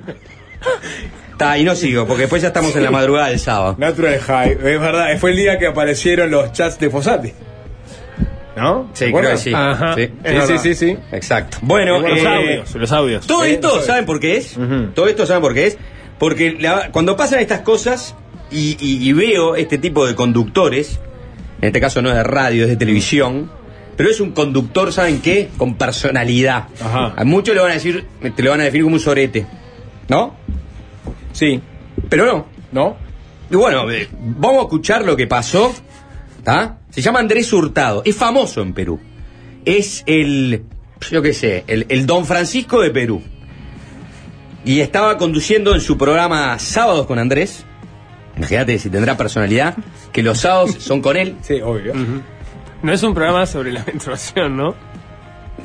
Está, 1.32 1.58
y 1.58 1.64
no 1.64 1.74
sigo, 1.74 2.06
porque 2.06 2.24
después 2.24 2.42
ya 2.42 2.50
estamos 2.50 2.76
en 2.76 2.84
la 2.84 2.92
madrugada 2.92 3.30
del 3.30 3.40
sábado. 3.40 3.76
Natural 3.78 4.20
High, 4.20 4.52
es 4.52 4.62
verdad, 4.62 5.18
fue 5.18 5.32
el 5.32 5.38
día 5.38 5.58
que 5.58 5.68
aparecieron 5.68 6.30
los 6.30 6.52
chats 6.52 6.78
de 6.80 6.90
Fossati. 6.90 7.34
¿No? 8.60 8.90
Sí, 8.94 9.06
¿Te 9.06 9.12
creo 9.14 9.32
que 9.32 9.38
sí. 9.38 9.52
Ajá. 9.54 9.96
Sí. 9.96 10.10
Sí, 10.26 10.36
sí, 10.48 10.58
sí, 10.60 10.76
sí. 10.76 10.98
Exacto. 11.12 11.58
Bueno, 11.62 12.00
Los 12.00 12.18
eh, 12.20 12.28
audios, 12.28 12.76
los 12.76 12.92
audios. 12.92 13.28
Todo 13.28 13.44
Eh, 13.46 13.52
esto, 13.54 13.82
¿saben 13.82 14.06
por 14.06 14.20
qué 14.20 14.38
es? 14.38 14.56
Todo 14.94 15.08
esto, 15.08 15.26
¿saben 15.26 15.42
por 15.42 15.54
qué 15.54 15.68
es? 15.68 15.78
Porque 16.18 16.58
la- 16.60 16.90
cuando 16.92 17.16
pasan 17.16 17.40
estas 17.40 17.62
cosas 17.62 18.16
y, 18.52 18.78
y- 18.80 19.08
y 19.10 19.14
veo 19.14 19.56
este 19.56 19.78
tipo 19.78 20.06
de 20.06 20.16
conductores, 20.16 21.00
en 21.62 21.68
este 21.68 21.80
caso 21.80 22.02
no 22.02 22.10
es 22.10 22.16
de 22.16 22.24
radio, 22.24 22.64
es 22.64 22.70
de 22.70 22.76
televisión, 22.78 23.50
pero 23.96 24.10
es 24.10 24.20
un 24.22 24.32
conductor, 24.32 24.92
¿saben 24.94 25.22
qué? 25.22 25.50
Con 25.58 25.76
personalidad. 25.76 26.68
Ajá. 26.84 27.14
A 27.16 27.24
muchos 27.26 27.54
le 27.56 27.62
van 27.62 27.72
a 27.72 27.74
decir, 27.76 28.06
te 28.36 28.44
lo 28.44 28.52
van 28.52 28.62
a 28.62 28.64
definir 28.66 28.84
como 28.84 28.96
un 28.96 29.02
sorete, 29.02 29.46
¿no? 30.08 30.36
Sí. 31.32 31.62
Pero 32.10 32.26
no. 32.26 32.46
¿No? 32.72 32.98
Y 33.52 33.56
bueno, 33.56 33.90
eh, 33.92 34.08
vamos 34.12 34.60
a 34.60 34.62
escuchar 34.64 35.04
lo 35.06 35.16
que 35.16 35.26
pasó. 35.28 35.74
¿Tá? 36.44 36.80
Se 36.90 37.02
llama 37.02 37.20
Andrés 37.20 37.52
Hurtado. 37.54 38.02
Es 38.06 38.16
famoso 38.16 38.62
en 38.62 38.74
Perú. 38.74 39.00
Es 39.66 40.04
el, 40.06 40.64
yo 41.10 41.22
qué 41.22 41.34
sé, 41.34 41.64
el, 41.68 41.86
el 41.90 42.06
Don 42.06 42.26
Francisco 42.26 42.82
de 42.82 42.90
Perú. 42.92 43.22
Y 44.66 44.82
estaba 44.82 45.18
conduciendo 45.18 45.74
en 45.74 45.82
su 45.82 45.98
programa 45.98 46.58
Sábados 46.60 47.06
con 47.06 47.20
Andrés. 47.20 47.66
Imagínate 48.38 48.80
si 48.80 48.90
tendrá 48.90 49.18
personalidad, 49.18 49.76
que 50.12 50.24
los 50.24 50.40
sábados 50.40 50.76
son 50.80 51.02
con 51.02 51.18
él. 51.18 51.36
Sí, 51.42 51.62
obvio. 51.62 51.94
No 52.82 52.94
es 52.94 53.04
un 53.04 53.14
programa 53.14 53.46
sobre 53.46 53.72
la 53.72 53.84
menstruación, 53.88 54.56
¿no? 54.56 54.76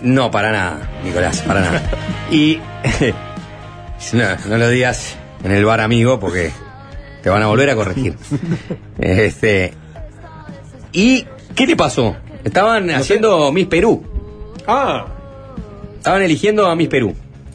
No, 0.03 0.31
para 0.31 0.51
nada, 0.51 0.91
Nicolás, 1.05 1.41
para 1.43 1.61
nada. 1.61 1.83
Y 2.31 2.59
no, 4.13 4.25
no 4.49 4.59
lo 4.59 4.69
digas 4.69 5.17
en 5.45 5.53
el 5.53 5.65
bar 5.65 5.81
amigo 5.81 6.19
porque 6.19 6.51
te 7.23 7.31
van 7.31 7.43
a 7.43 7.47
volver 7.47 7.71
a 7.71 7.77
corregir. 7.77 8.17
Este 8.99 9.73
¿Y 10.95 11.27
qué 11.55 11.67
le 11.67 11.77
pasó? 11.77 12.17
Estaban 12.45 12.89
haciendo 12.91 13.53
Miss 13.53 13.67
Perú. 13.67 14.03
Ah, 14.67 15.07
Estaban 15.99 16.23
eligiendo 16.23 16.67
a 16.67 16.75
Miss 16.77 16.89
Perú. 16.89 17.15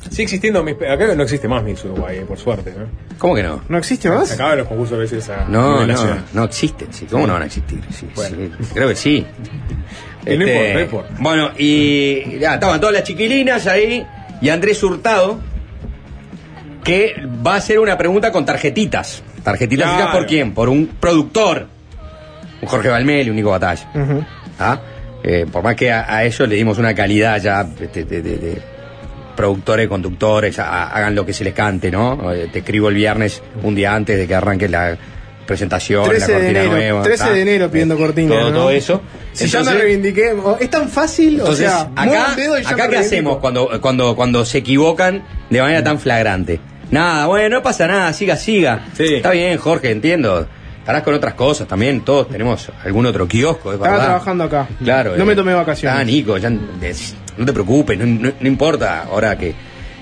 sigue 0.10 0.24
existiendo. 0.24 0.64
Miss- 0.64 0.76
Acá 0.88 1.14
no 1.16 1.24
existe 1.24 1.48
más 1.48 1.64
Miss 1.64 1.84
Uruguay, 1.86 2.18
eh, 2.18 2.26
por 2.28 2.38
suerte. 2.38 2.74
¿no? 2.78 2.86
¿Cómo 3.18 3.36
que 3.36 3.44
no? 3.44 3.62
¿No 3.70 3.78
existe 3.78 4.08
Se 4.10 4.14
más? 4.16 4.32
acaban 4.32 4.58
los 4.60 4.68
concursos 4.68 4.96
a 4.98 5.00
veces 5.02 5.30
a 5.30 5.46
No, 5.48 5.86
no, 5.86 6.06
no 6.34 6.44
existen. 6.44 6.92
Sí. 6.94 7.06
¿Cómo 7.10 7.28
no 7.28 7.34
van 7.34 7.44
a 7.44 7.46
existir? 7.46 7.80
Sí, 7.92 8.08
Bueno. 8.16 8.38
sí, 8.60 8.66
creo 8.74 8.88
que 8.90 8.96
sí. 8.96 9.26
Y 10.26 10.38
no 10.38 10.46
Este, 10.46 10.52
importa, 10.52 10.74
no 10.74 10.80
importa. 10.82 11.14
Bueno, 11.20 11.50
y 11.58 12.40
ya, 12.40 12.56
estaban 12.56 12.80
todas 12.82 12.94
las 12.94 13.04
chiquilinas 13.04 13.66
ahí 13.68 14.06
y 14.42 14.50
Andrés 14.50 14.84
Hurtado, 14.84 15.40
que 16.84 17.16
va 17.46 17.54
a 17.54 17.58
hacer 17.58 17.80
una 17.80 17.98
pregunta 17.98 18.32
con 18.32 18.46
tarjetitas. 18.46 19.24
Tarjetitas 19.44 19.96
Claro. 19.96 20.12
por 20.12 20.26
quién? 20.28 20.54
Por 20.54 20.70
un 20.70 20.88
productor. 20.88 21.68
Un 22.62 22.68
Jorge 22.68 22.90
Valmeli, 22.90 23.30
un 23.30 23.36
Nico 23.36 23.50
Batalla. 23.52 23.88
¿Ah? 24.60 24.80
Eh, 25.24 25.46
por 25.52 25.64
más 25.64 25.76
que 25.76 25.92
a, 25.92 26.06
a 26.14 26.24
ellos 26.24 26.48
le 26.48 26.56
dimos 26.56 26.78
una 26.78 26.94
calidad 26.96 27.42
ya 27.42 27.64
de, 27.64 27.88
de- 27.88 28.04
de- 28.06 28.22
de 28.38 28.62
productores, 29.36 29.88
conductores, 29.88 30.60
a- 30.60 30.90
hagan 30.90 31.16
lo 31.16 31.26
que 31.26 31.34
se 31.34 31.44
les 31.44 31.54
cante, 31.54 31.90
¿no? 31.92 32.34
Eh, 32.34 32.50
Te 32.52 32.60
escribo 32.60 32.90
el 32.90 32.96
viernes, 32.96 33.42
un 33.64 33.76
día 33.76 33.94
antes 33.96 34.18
de 34.18 34.28
que 34.28 34.36
arranque 34.36 34.68
la 34.68 34.98
presentación, 35.46 36.06
13 36.08 36.20
la 36.20 36.28
de 36.28 36.34
cortina 36.34 36.60
enero, 36.60 36.72
nueva. 36.76 37.04
13 37.04 37.24
¿tá? 37.24 37.32
de 37.32 37.42
enero 37.42 37.72
pidiendo 37.72 37.98
cortina, 37.98 38.36
Todo, 38.36 38.50
¿no? 38.52 38.56
todo 38.58 38.70
eso. 38.72 39.02
Si 39.34 39.48
ya 39.48 39.60
me 39.60 39.62
Entonces- 39.64 39.84
reivindiqué, 39.84 40.34
oh, 40.44 40.58
es 40.60 40.70
tan 40.70 40.90
fácil, 40.90 41.40
entonces, 41.40 41.68
o 41.68 41.70
sea, 41.70 41.82
acá, 41.96 42.28
un 42.32 42.36
dedo 42.36 42.60
y 42.60 42.64
ya 42.64 42.70
acá 42.70 42.84
me 42.86 42.90
¿qué 42.92 42.98
hacemos 42.98 43.38
cuando, 43.38 43.82
cuando, 43.82 44.16
cuando 44.16 44.46
se 44.46 44.60
equivocan 44.60 45.24
de 45.50 45.62
manera 45.62 45.84
tan 45.84 46.00
flagrante? 46.00 46.60
Nada, 46.92 47.28
bueno, 47.28 47.58
no 47.58 47.64
pasa 47.64 47.88
nada, 47.88 48.12
siga, 48.14 48.36
siga. 48.36 48.86
Sí. 48.96 49.16
Está 49.16 49.32
bien, 49.32 49.58
Jorge, 49.58 49.92
entiendo. 49.92 50.48
Estarás 50.90 51.04
con 51.04 51.14
otras 51.14 51.36
cosas 51.36 51.68
también, 51.68 52.02
todos 52.02 52.30
tenemos 52.30 52.68
algún 52.84 53.06
otro 53.06 53.28
kiosco, 53.28 53.70
es 53.70 53.76
Estaba 53.76 53.92
verdad. 53.94 54.06
trabajando 54.08 54.44
acá. 54.46 54.68
Claro. 54.84 55.16
No 55.16 55.22
eh. 55.22 55.26
me 55.28 55.36
tomé 55.36 55.54
vacaciones. 55.54 56.00
Ah, 56.00 56.04
Nico, 56.04 56.36
ya, 56.40 56.52
es- 56.82 57.14
no 57.38 57.46
te 57.46 57.54
preocupes, 57.54 57.96
no, 57.96 58.08
no- 58.08 58.32
no 58.40 58.48
importa 58.48 59.04
ahora 59.04 59.38
que, 59.38 59.54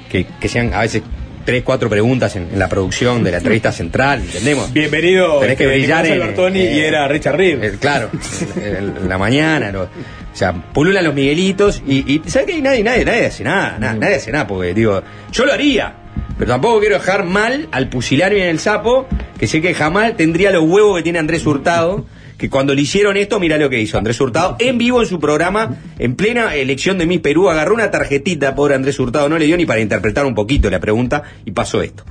que, 0.09 0.25
que 0.39 0.47
sean 0.47 0.73
a 0.73 0.79
veces 0.83 1.01
tres, 1.43 1.63
cuatro 1.65 1.89
preguntas 1.89 2.33
en, 2.37 2.43
en 2.53 2.57
la 2.57 2.69
producción 2.69 3.21
de 3.21 3.31
la 3.31 3.37
entrevista 3.39 3.73
central, 3.73 4.21
¿entendemos? 4.21 4.71
Bienvenido 4.71 5.41
Tenés 5.41 5.57
que 5.57 5.67
brillar 5.67 6.05
en- 6.05 6.13
Albertoni 6.21 6.61
eh, 6.61 6.75
y 6.77 6.79
era 6.79 7.05
Richard 7.09 7.35
Reed. 7.35 7.61
Eh, 7.65 7.77
claro, 7.81 8.09
en, 8.55 8.95
en 8.95 9.09
la 9.09 9.17
mañana, 9.17 9.73
lo- 9.73 9.83
o 9.83 9.89
sea, 10.31 10.53
pululan 10.53 11.03
los 11.03 11.13
Miguelitos 11.13 11.83
y, 11.85 12.13
y 12.13 12.21
¿sabes 12.29 12.47
qué? 12.47 12.61
Nadie, 12.61 12.81
nadie, 12.81 13.03
nadie 13.03 13.25
hace 13.25 13.43
nada, 13.43 13.75
na- 13.77 13.93
nadie 13.93 14.15
hace 14.15 14.31
nada, 14.31 14.47
porque 14.47 14.73
digo, 14.73 15.03
yo 15.33 15.45
lo 15.45 15.51
haría, 15.51 15.93
pero 16.37 16.51
tampoco 16.51 16.79
quiero 16.79 16.95
dejar 16.95 17.25
mal 17.25 17.67
al 17.71 17.89
pusilario 17.89 18.37
en 18.39 18.49
el 18.49 18.59
sapo, 18.59 19.07
que 19.39 19.47
sé 19.47 19.61
que 19.61 19.73
jamás 19.73 20.15
tendría 20.15 20.51
los 20.51 20.63
huevos 20.63 20.97
que 20.97 21.03
tiene 21.03 21.19
Andrés 21.19 21.45
Hurtado, 21.45 22.05
que 22.37 22.49
cuando 22.49 22.75
le 22.75 22.81
hicieron 22.81 23.17
esto, 23.17 23.39
mira 23.39 23.57
lo 23.57 23.69
que 23.69 23.79
hizo 23.79 23.97
Andrés 23.97 24.21
Hurtado, 24.21 24.55
en 24.59 24.77
vivo 24.77 25.01
en 25.01 25.07
su 25.07 25.19
programa, 25.19 25.77
en 25.97 26.15
plena 26.15 26.53
elección 26.55 26.97
de 26.99 27.07
Miss 27.07 27.21
Perú, 27.21 27.49
agarró 27.49 27.73
una 27.73 27.89
tarjetita, 27.89 28.53
pobre 28.53 28.75
Andrés 28.75 28.99
Hurtado, 28.99 29.27
no 29.27 29.39
le 29.39 29.45
dio 29.45 29.57
ni 29.57 29.65
para 29.65 29.79
interpretar 29.79 30.25
un 30.25 30.35
poquito 30.35 30.69
la 30.69 30.79
pregunta, 30.79 31.23
y 31.45 31.51
pasó 31.51 31.81
esto. 31.81 32.03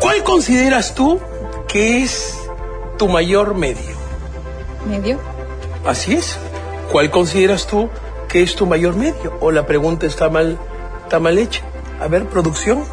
¿Cuál 0.00 0.24
consideras 0.24 0.94
tú 0.94 1.20
que 1.68 2.02
es 2.02 2.38
tu 2.98 3.08
mayor 3.08 3.54
medio? 3.54 3.96
¿Medio? 4.88 5.20
Así 5.86 6.14
es. 6.14 6.38
¿Cuál 6.90 7.10
consideras 7.10 7.66
tú 7.66 7.88
que 8.28 8.42
es 8.42 8.56
tu 8.56 8.66
mayor 8.66 8.96
medio? 8.96 9.36
O 9.40 9.50
la 9.50 9.66
pregunta 9.66 10.06
está 10.06 10.28
mal, 10.28 10.58
está 11.04 11.20
mal 11.20 11.38
hecha. 11.38 11.62
A 12.02 12.08
ver, 12.08 12.26
producción. 12.26 12.84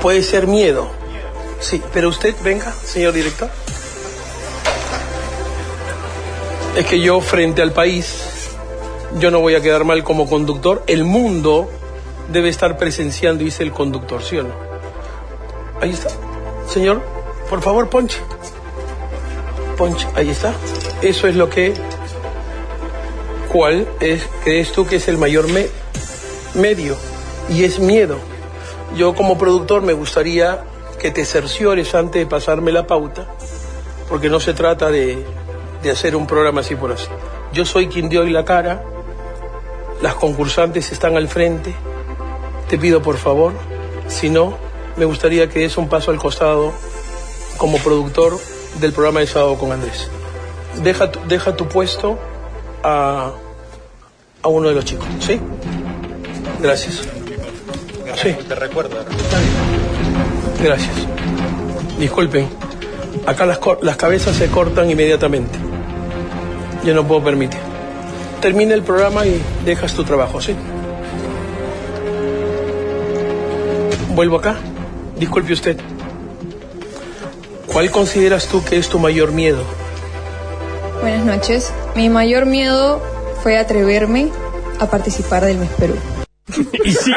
Puede 0.00 0.22
ser 0.22 0.46
miedo. 0.46 0.88
Sí, 1.60 1.80
pero 1.92 2.08
usted, 2.08 2.34
venga, 2.42 2.72
señor 2.72 3.12
director. 3.12 3.48
Es 6.76 6.86
que 6.86 7.00
yo 7.00 7.20
frente 7.20 7.60
al 7.62 7.72
país, 7.72 8.48
yo 9.18 9.30
no 9.30 9.40
voy 9.40 9.54
a 9.54 9.60
quedar 9.60 9.84
mal 9.84 10.02
como 10.02 10.26
conductor. 10.28 10.82
El 10.86 11.04
mundo 11.04 11.70
debe 12.32 12.48
estar 12.48 12.78
presenciando, 12.78 13.44
dice 13.44 13.62
el 13.62 13.72
conductor, 13.72 14.22
¿sí 14.22 14.38
o 14.38 14.44
no? 14.44 14.54
Ahí 15.80 15.90
está. 15.90 16.08
Señor, 16.66 17.02
por 17.50 17.60
favor, 17.60 17.90
ponche. 17.90 18.18
Ponche, 19.76 20.08
ahí 20.14 20.30
está. 20.30 20.54
Eso 21.02 21.28
es 21.28 21.36
lo 21.36 21.50
que... 21.50 21.74
¿Cuál 23.52 23.86
es, 24.00 24.26
crees 24.44 24.72
tú 24.72 24.86
que 24.86 24.96
es 24.96 25.08
el 25.08 25.18
mayor 25.18 25.46
me- 25.48 25.68
medio? 26.54 26.96
Y 27.48 27.64
es 27.64 27.78
miedo. 27.78 28.18
Yo 28.96 29.14
como 29.14 29.38
productor 29.38 29.82
me 29.82 29.92
gustaría 29.92 30.64
que 30.98 31.10
te 31.10 31.24
cerciores 31.24 31.94
antes 31.94 32.20
de 32.22 32.26
pasarme 32.26 32.72
la 32.72 32.86
pauta, 32.86 33.26
porque 34.08 34.28
no 34.28 34.38
se 34.38 34.54
trata 34.54 34.90
de, 34.90 35.24
de 35.82 35.90
hacer 35.90 36.14
un 36.14 36.26
programa 36.26 36.60
así 36.60 36.76
por 36.76 36.92
así. 36.92 37.08
Yo 37.52 37.64
soy 37.64 37.88
quien 37.88 38.08
dio 38.08 38.20
hoy 38.20 38.30
la 38.30 38.44
cara, 38.44 38.84
las 40.00 40.14
concursantes 40.14 40.92
están 40.92 41.16
al 41.16 41.28
frente, 41.28 41.74
te 42.68 42.78
pido 42.78 43.02
por 43.02 43.16
favor, 43.16 43.52
si 44.08 44.30
no, 44.30 44.56
me 44.96 45.04
gustaría 45.04 45.48
que 45.48 45.60
des 45.60 45.76
un 45.76 45.88
paso 45.88 46.10
al 46.10 46.18
costado 46.18 46.72
como 47.56 47.78
productor 47.78 48.38
del 48.80 48.92
programa 48.92 49.20
de 49.20 49.26
sábado 49.26 49.56
con 49.56 49.72
Andrés. 49.72 50.08
Deja 50.82 51.10
tu, 51.10 51.20
deja 51.28 51.56
tu 51.56 51.66
puesto 51.68 52.18
a, 52.82 53.32
a 54.42 54.48
uno 54.48 54.68
de 54.68 54.74
los 54.74 54.84
chicos, 54.84 55.06
¿sí? 55.20 55.40
Gracias. 56.62 57.02
Sí. 58.22 58.36
Te 58.48 58.54
recuerdo. 58.54 58.96
Gracias. 60.62 60.94
Disculpen, 61.98 62.48
acá 63.26 63.46
las, 63.46 63.58
las 63.80 63.96
cabezas 63.96 64.36
se 64.36 64.48
cortan 64.48 64.90
inmediatamente. 64.90 65.58
Yo 66.84 66.94
no 66.94 67.06
puedo 67.06 67.22
permitir. 67.24 67.58
Termina 68.40 68.74
el 68.74 68.82
programa 68.82 69.26
y 69.26 69.42
dejas 69.64 69.92
tu 69.94 70.04
trabajo, 70.04 70.40
¿sí? 70.40 70.54
Vuelvo 74.14 74.36
acá. 74.36 74.56
Disculpe 75.16 75.52
usted. 75.52 75.76
¿Cuál 77.72 77.90
consideras 77.90 78.46
tú 78.46 78.62
que 78.64 78.76
es 78.76 78.88
tu 78.88 78.98
mayor 78.98 79.32
miedo? 79.32 79.62
Buenas 81.00 81.24
noches. 81.24 81.72
Mi 81.96 82.08
mayor 82.08 82.46
miedo 82.46 83.00
fue 83.42 83.58
atreverme 83.58 84.30
a 84.78 84.86
participar 84.86 85.44
del 85.44 85.58
Miss 85.58 85.70
Perú. 85.78 85.94
y 86.84 86.90
sí, 86.90 87.12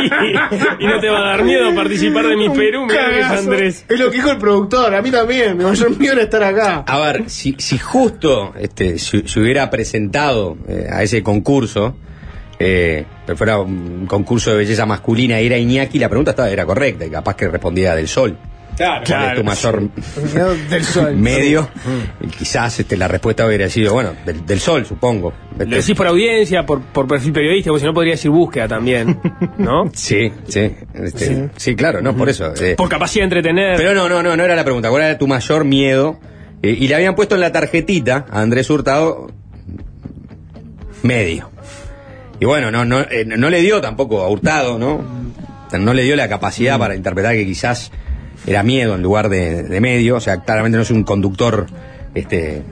y 0.79 0.85
no 0.85 0.99
te 0.99 1.09
va 1.09 1.19
a 1.19 1.29
dar 1.31 1.43
miedo 1.43 1.73
participar 1.73 2.27
de 2.27 2.37
mi 2.37 2.47
Perú, 2.49 2.85
mira 2.85 3.09
que 3.09 3.19
es. 3.19 3.25
Andrés. 3.25 3.85
Es 3.89 3.99
lo 3.99 4.11
que 4.11 4.17
dijo 4.17 4.31
el 4.31 4.37
productor, 4.37 4.93
a 4.93 5.01
mí 5.01 5.09
también. 5.09 5.57
Mi 5.57 5.63
mayor 5.63 5.97
miedo 5.97 6.13
era 6.13 6.23
estar 6.23 6.43
acá. 6.43 6.83
A 6.87 6.99
ver, 6.99 7.29
si, 7.29 7.55
si 7.57 7.77
justo 7.79 8.53
este, 8.57 8.99
se, 8.99 9.27
se 9.27 9.39
hubiera 9.39 9.69
presentado 9.69 10.57
eh, 10.67 10.87
a 10.91 11.01
ese 11.01 11.23
concurso, 11.23 11.95
eh, 12.59 13.05
pero 13.25 13.37
fuera 13.37 13.59
un 13.59 14.05
concurso 14.05 14.51
de 14.51 14.57
belleza 14.57 14.85
masculina 14.85 15.41
y 15.41 15.47
era 15.47 15.57
Iñaki, 15.57 15.99
la 15.99 16.07
pregunta 16.07 16.31
estaba, 16.31 16.49
era 16.49 16.65
correcta 16.65 17.05
y 17.05 17.09
capaz 17.09 17.35
que 17.35 17.47
respondía 17.47 17.95
del 17.95 18.07
sol. 18.07 18.37
Claro, 18.75 19.03
¿Cuál 19.07 19.29
es 19.29 19.37
tu 19.37 19.43
mayor 19.43 19.89
del 20.69 20.83
sol. 20.83 21.15
medio? 21.15 21.69
Y 22.21 22.27
quizás 22.27 22.77
este, 22.79 22.97
la 22.97 23.07
respuesta 23.07 23.45
hubiera 23.47 23.69
sido, 23.69 23.93
bueno, 23.93 24.13
del, 24.25 24.45
del 24.45 24.59
sol, 24.59 24.85
supongo. 24.85 25.33
Lo 25.57 25.63
Este, 25.63 25.75
decís 25.77 25.95
por 25.95 26.07
audiencia, 26.07 26.65
por, 26.65 26.81
por 26.81 27.07
perfil 27.07 27.31
periodístico, 27.31 27.73
porque 27.73 27.81
si 27.81 27.85
no 27.87 27.93
podría 27.93 28.13
decir 28.13 28.31
búsqueda 28.31 28.67
también, 28.67 29.17
¿no? 29.57 29.89
Sí, 29.93 30.31
sí, 30.47 30.71
este, 30.93 31.49
sí. 31.55 31.75
claro, 31.75 32.01
no, 32.01 32.15
por 32.17 32.27
eso. 32.29 32.53
eh, 32.61 32.75
Por 32.77 32.89
capacidad 32.89 33.21
de 33.21 33.25
entretener. 33.25 33.77
Pero 33.77 33.93
no, 33.93 34.09
no, 34.09 34.21
no, 34.21 34.35
no 34.35 34.43
era 34.43 34.55
la 34.55 34.63
pregunta. 34.65 34.89
¿Cuál 34.89 35.03
era 35.03 35.17
tu 35.17 35.27
mayor 35.27 35.63
miedo? 35.63 36.19
Eh, 36.61 36.75
y 36.77 36.87
le 36.89 36.95
habían 36.95 37.15
puesto 37.15 37.35
en 37.35 37.41
la 37.41 37.51
tarjetita 37.53 38.25
a 38.29 38.41
Andrés 38.41 38.69
Hurtado 38.69 39.27
medio. 41.03 41.49
Y 42.39 42.45
bueno, 42.45 42.71
no, 42.71 42.83
no, 42.83 43.01
eh, 43.01 43.23
no 43.25 43.49
le 43.49 43.61
dio 43.61 43.79
tampoco 43.79 44.23
a 44.23 44.29
Hurtado, 44.29 44.77
¿no? 44.77 45.01
No 45.79 45.93
le 45.93 46.03
dio 46.03 46.15
la 46.15 46.27
capacidad 46.29 46.77
para 46.79 46.95
interpretar 46.95 47.33
que 47.35 47.45
quizás 47.45 47.91
era 48.47 48.63
miedo 48.63 48.95
en 48.95 49.01
lugar 49.01 49.29
de, 49.29 49.63
de 49.63 49.81
medio. 49.81 50.15
O 50.17 50.19
sea, 50.19 50.41
claramente 50.41 50.77
no 50.77 50.83
es 50.83 50.91
un 50.91 51.03
conductor 51.03 51.65
este, 52.13 52.63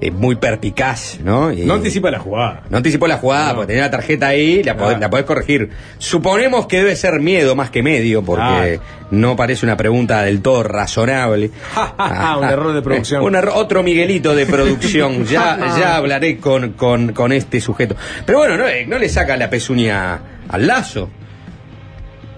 eh, 0.00 0.10
muy 0.10 0.36
perpicaz, 0.36 1.18
¿no? 1.22 1.52
Y- 1.52 1.64
No 1.64 1.74
anticipa 1.74 2.10
la 2.10 2.18
jugada. 2.18 2.62
no 2.70 2.76
anticipó 2.78 3.06
la 3.06 3.18
jugada, 3.18 3.54
porque 3.54 3.68
tenía 3.68 3.84
la 3.84 3.90
tarjeta 3.90 4.26
ahí, 4.28 4.62
la, 4.62 4.74
podés, 4.74 4.88
Claro. 4.88 5.00
la 5.00 5.10
podés 5.10 5.26
corregir. 5.26 5.70
Suponemos 5.98 6.66
que 6.66 6.78
debe 6.78 6.96
ser 6.96 7.20
miedo 7.20 7.54
más 7.54 7.70
que 7.70 7.82
medio, 7.82 8.22
porque 8.22 8.80
no 9.10 9.36
parece 9.36 9.64
una 9.64 9.76
pregunta 9.76 10.22
del 10.22 10.42
todo 10.42 10.62
razonable. 10.64 11.50
Ah, 11.76 12.36
un 12.38 12.44
error 12.44 12.72
de 12.74 12.82
producción. 12.82 13.22
Un 13.24 13.36
error- 13.36 13.52
otro 13.56 13.82
Miguelito 13.82 14.34
de 14.34 14.46
producción. 14.46 15.24
ya, 15.26 15.58
ya 15.78 15.96
hablaré 15.96 16.38
con, 16.38 16.72
con, 16.72 17.12
con 17.12 17.30
este 17.32 17.60
sujeto. 17.60 17.94
Pero 18.26 18.38
bueno, 18.38 18.56
no, 18.56 18.66
eh, 18.66 18.84
no 18.86 18.98
le 18.98 19.08
saca 19.08 19.36
la 19.36 19.48
pezuña 19.48 20.18
al 20.48 20.66
lazo. 20.66 21.08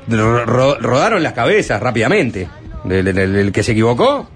Ro- 0.08 0.44
ro- 0.44 0.78
rodaron 0.78 1.22
las 1.22 1.32
cabezas 1.32 1.80
rápidamente. 1.80 2.46
Del, 2.86 3.04
del- 3.14 3.32
del 3.32 3.52
que 3.52 3.62
se 3.62 3.72
equivocó. 3.72 4.28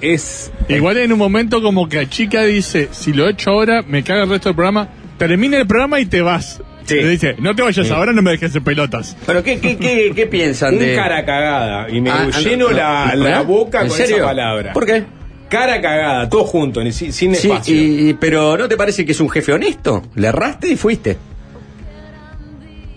Es. 0.00 0.50
Igual 0.68 0.96
en 0.98 1.12
un 1.12 1.18
momento 1.18 1.62
como 1.62 1.88
que 1.88 2.08
Chica 2.08 2.42
dice, 2.42 2.88
si 2.90 3.12
lo 3.12 3.28
he 3.28 3.32
hecho 3.32 3.50
ahora, 3.50 3.82
me 3.82 4.02
caga 4.02 4.24
el 4.24 4.30
resto 4.30 4.48
del 4.48 4.56
programa, 4.56 4.88
termina 5.16 5.58
el 5.58 5.66
programa 5.66 6.00
y 6.00 6.06
te 6.06 6.20
vas. 6.22 6.60
Le 6.88 7.08
dice, 7.08 7.36
no 7.38 7.54
te 7.54 7.62
vayas 7.62 7.86
Sí. 7.86 7.92
ahora, 7.92 8.12
no 8.12 8.20
me 8.22 8.32
dejes 8.32 8.54
en 8.56 8.64
pelotas. 8.64 9.16
Pero 9.24 9.42
¿qué, 9.44 9.60
qué, 9.60 9.76
qué, 9.78 10.12
qué 10.14 10.26
piensan 10.26 10.74
Un 10.74 10.80
de...? 10.80 10.96
cara 10.96 11.24
cagada. 11.24 11.88
Y 11.88 12.00
me 12.00 12.10
Ah, 12.10 12.28
lleno 12.42 12.66
no, 12.70 12.76
la, 12.76 13.12
no, 13.14 13.22
la 13.24 13.40
¿eh? 13.40 13.44
boca 13.44 13.82
¿En 13.82 13.88
con 13.88 13.96
serio? 13.96 14.16
esa 14.16 14.24
palabra. 14.26 14.72
¿Por 14.72 14.84
qué? 14.84 15.04
Cara 15.48 15.80
cagada, 15.80 16.28
todo 16.28 16.44
junto, 16.44 16.82
ni 16.82 16.90
si- 16.92 17.12
sin 17.12 17.34
Sí, 17.36 17.48
espacio. 17.48 17.74
y- 17.76 18.08
y- 18.10 18.14
pero 18.14 18.56
¿no 18.58 18.66
te 18.68 18.76
parece 18.76 19.06
que 19.06 19.12
es 19.12 19.20
un 19.20 19.30
jefe 19.30 19.52
honesto? 19.52 20.02
Le 20.16 20.26
erraste 20.26 20.68
y 20.72 20.76
fuiste. 20.76 21.16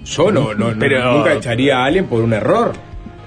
Yo 0.05 0.31
no, 0.31 0.53
no, 0.53 0.71
no- 0.71 0.79
Pero- 0.79 1.17
nunca 1.17 1.33
echaría 1.33 1.77
a 1.79 1.85
alguien 1.85 2.05
por 2.07 2.21
un 2.23 2.33
error. 2.33 2.73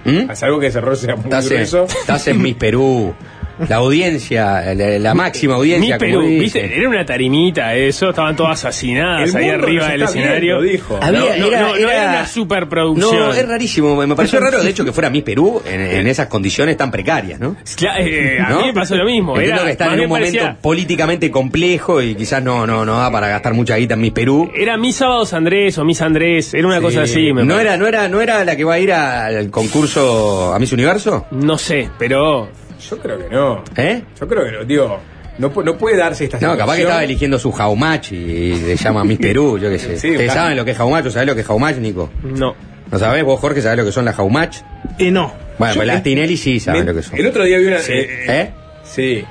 ¿Mm? 0.04 0.30
A 0.30 0.36
salvo 0.36 0.60
que 0.60 0.68
ese 0.68 0.78
error 0.78 0.96
sea 0.96 1.16
muy 1.16 1.24
Estás 1.24 1.50
en, 1.50 1.60
estás 1.60 2.28
en 2.28 2.42
Miss 2.42 2.56
Perú. 2.56 3.14
La 3.68 3.76
audiencia, 3.76 4.74
la, 4.74 4.98
la 4.98 5.14
máxima 5.14 5.54
audiencia, 5.54 5.98
como 5.98 6.10
Perú. 6.10 6.26
¿viste? 6.28 6.76
Era 6.78 6.88
una 6.88 7.04
tarimita 7.04 7.74
eso, 7.74 8.10
estaban 8.10 8.36
todas 8.36 8.64
asesinadas 8.64 9.34
ahí 9.34 9.48
arriba 9.48 9.88
del 9.88 10.02
escenario. 10.02 10.60
viendo, 10.60 10.72
dijo. 10.72 10.98
No, 11.00 11.06
Había- 11.06 11.36
no, 11.38 11.46
era- 11.46 11.60
no, 11.60 11.68
no 11.70 11.76
era- 11.76 11.92
era 12.02 12.10
una 12.10 12.26
superproducción. 12.26 13.16
No, 13.18 13.32
es 13.34 13.48
rarísimo. 13.48 13.96
Me 14.06 14.14
pareció 14.14 14.38
raro, 14.40 14.62
de 14.62 14.70
hecho, 14.70 14.84
que 14.84 14.92
fuera 14.92 15.10
Miss 15.10 15.22
Perú 15.22 15.60
en, 15.66 15.80
en 15.80 16.06
esas 16.06 16.26
condiciones 16.28 16.76
tan 16.76 16.90
precarias, 16.90 17.40
¿no? 17.40 17.56
Cla- 17.76 17.96
eh, 17.98 18.38
a 18.40 18.50
¿No? 18.50 18.60
mí 18.60 18.66
me 18.68 18.72
pasó 18.74 18.94
lo 18.96 19.04
mismo. 19.04 19.36
Entiendo 19.36 19.62
Era, 19.66 19.76
que 19.76 19.84
en 19.84 20.00
un 20.00 20.08
momento 20.08 20.38
parecía- 20.38 20.56
políticamente 20.60 21.30
complejo 21.30 22.00
y 22.02 22.14
quizás 22.14 22.42
no, 22.42 22.66
no, 22.66 22.84
no 22.84 22.96
da 22.98 23.10
para 23.10 23.28
gastar 23.28 23.54
mucha 23.54 23.76
guita 23.76 23.94
en 23.94 24.00
Miss 24.00 24.12
Perú. 24.12 24.50
Era 24.56 24.76
Mis 24.76 24.96
Sábados 24.96 25.32
Andrés 25.32 25.76
o 25.78 25.84
Mis 25.84 26.00
Andrés, 26.02 26.54
era 26.54 26.66
una 26.66 26.76
Sí. 26.76 26.82
cosa 26.82 27.02
así. 27.02 27.32
me 27.32 27.42
¿No 27.44 27.54
parece. 27.54 27.60
era, 27.62 27.76
no, 27.76 27.86
era, 27.86 28.08
¿No 28.08 28.20
era 28.20 28.44
la 28.44 28.56
que 28.56 28.64
va 28.64 28.74
a 28.74 28.78
ir 28.78 28.92
al 28.92 29.50
concurso 29.50 30.52
a 30.54 30.58
Miss 30.58 30.72
Universo? 30.72 31.26
No 31.30 31.58
sé, 31.58 31.88
pero. 31.98 32.48
Yo 32.88 32.98
creo 32.98 33.18
que 33.18 33.28
no. 33.34 33.64
¿Eh? 33.76 34.02
Yo 34.20 34.28
creo 34.28 34.44
que 34.44 34.52
no, 34.52 34.64
digo. 34.64 35.00
No, 35.38 35.52
no 35.62 35.78
puede 35.78 35.96
darse 35.96 36.24
esta 36.24 36.38
No, 36.40 36.48
capaz 36.56 36.56
que 36.56 36.62
situación. 36.62 36.80
estaba 36.88 37.04
eligiendo 37.04 37.38
su 37.38 37.52
jaumach 37.52 38.10
y 38.10 38.54
le 38.54 38.76
llama 38.76 39.04
Miss 39.04 39.18
Perú, 39.18 39.56
yo 39.58 39.70
qué 39.70 39.78
sé. 39.78 39.96
Sí, 39.98 40.08
¿Ustedes 40.10 40.24
claro. 40.32 40.40
saben 40.40 40.56
lo 40.56 40.64
que 40.64 40.70
es 40.72 40.76
jaumach? 40.76 41.06
¿O 41.06 41.10
sabés 41.10 41.28
lo 41.28 41.34
que 41.36 41.42
es 41.42 41.46
jaumach, 41.46 41.76
Nico? 41.76 42.10
No. 42.24 42.54
¿No 42.90 42.98
sabés 42.98 43.22
vos, 43.22 43.38
Jorge, 43.38 43.62
sabés 43.62 43.78
lo 43.78 43.84
que 43.84 43.92
son 43.92 44.04
las 44.04 44.16
jaumach? 44.16 44.56
Y 44.98 45.10
no. 45.10 45.32
Bueno, 45.58 45.74
Yo- 45.74 45.78
pues 45.80 45.86
las 45.86 46.02
Tinelli 46.02 46.36
sí 46.36 46.58
saben 46.58 46.80
Me- 46.84 46.92
lo 46.92 46.94
que 46.96 47.02
son. 47.02 47.18
El 47.18 47.26
otro 47.26 47.44
día 47.44 47.58
vi 47.58 47.66
una. 47.66 47.78
Sí. 47.78 47.92
eh, 47.92 48.24
¿Eh? 48.28 48.50
sí. 48.84 49.24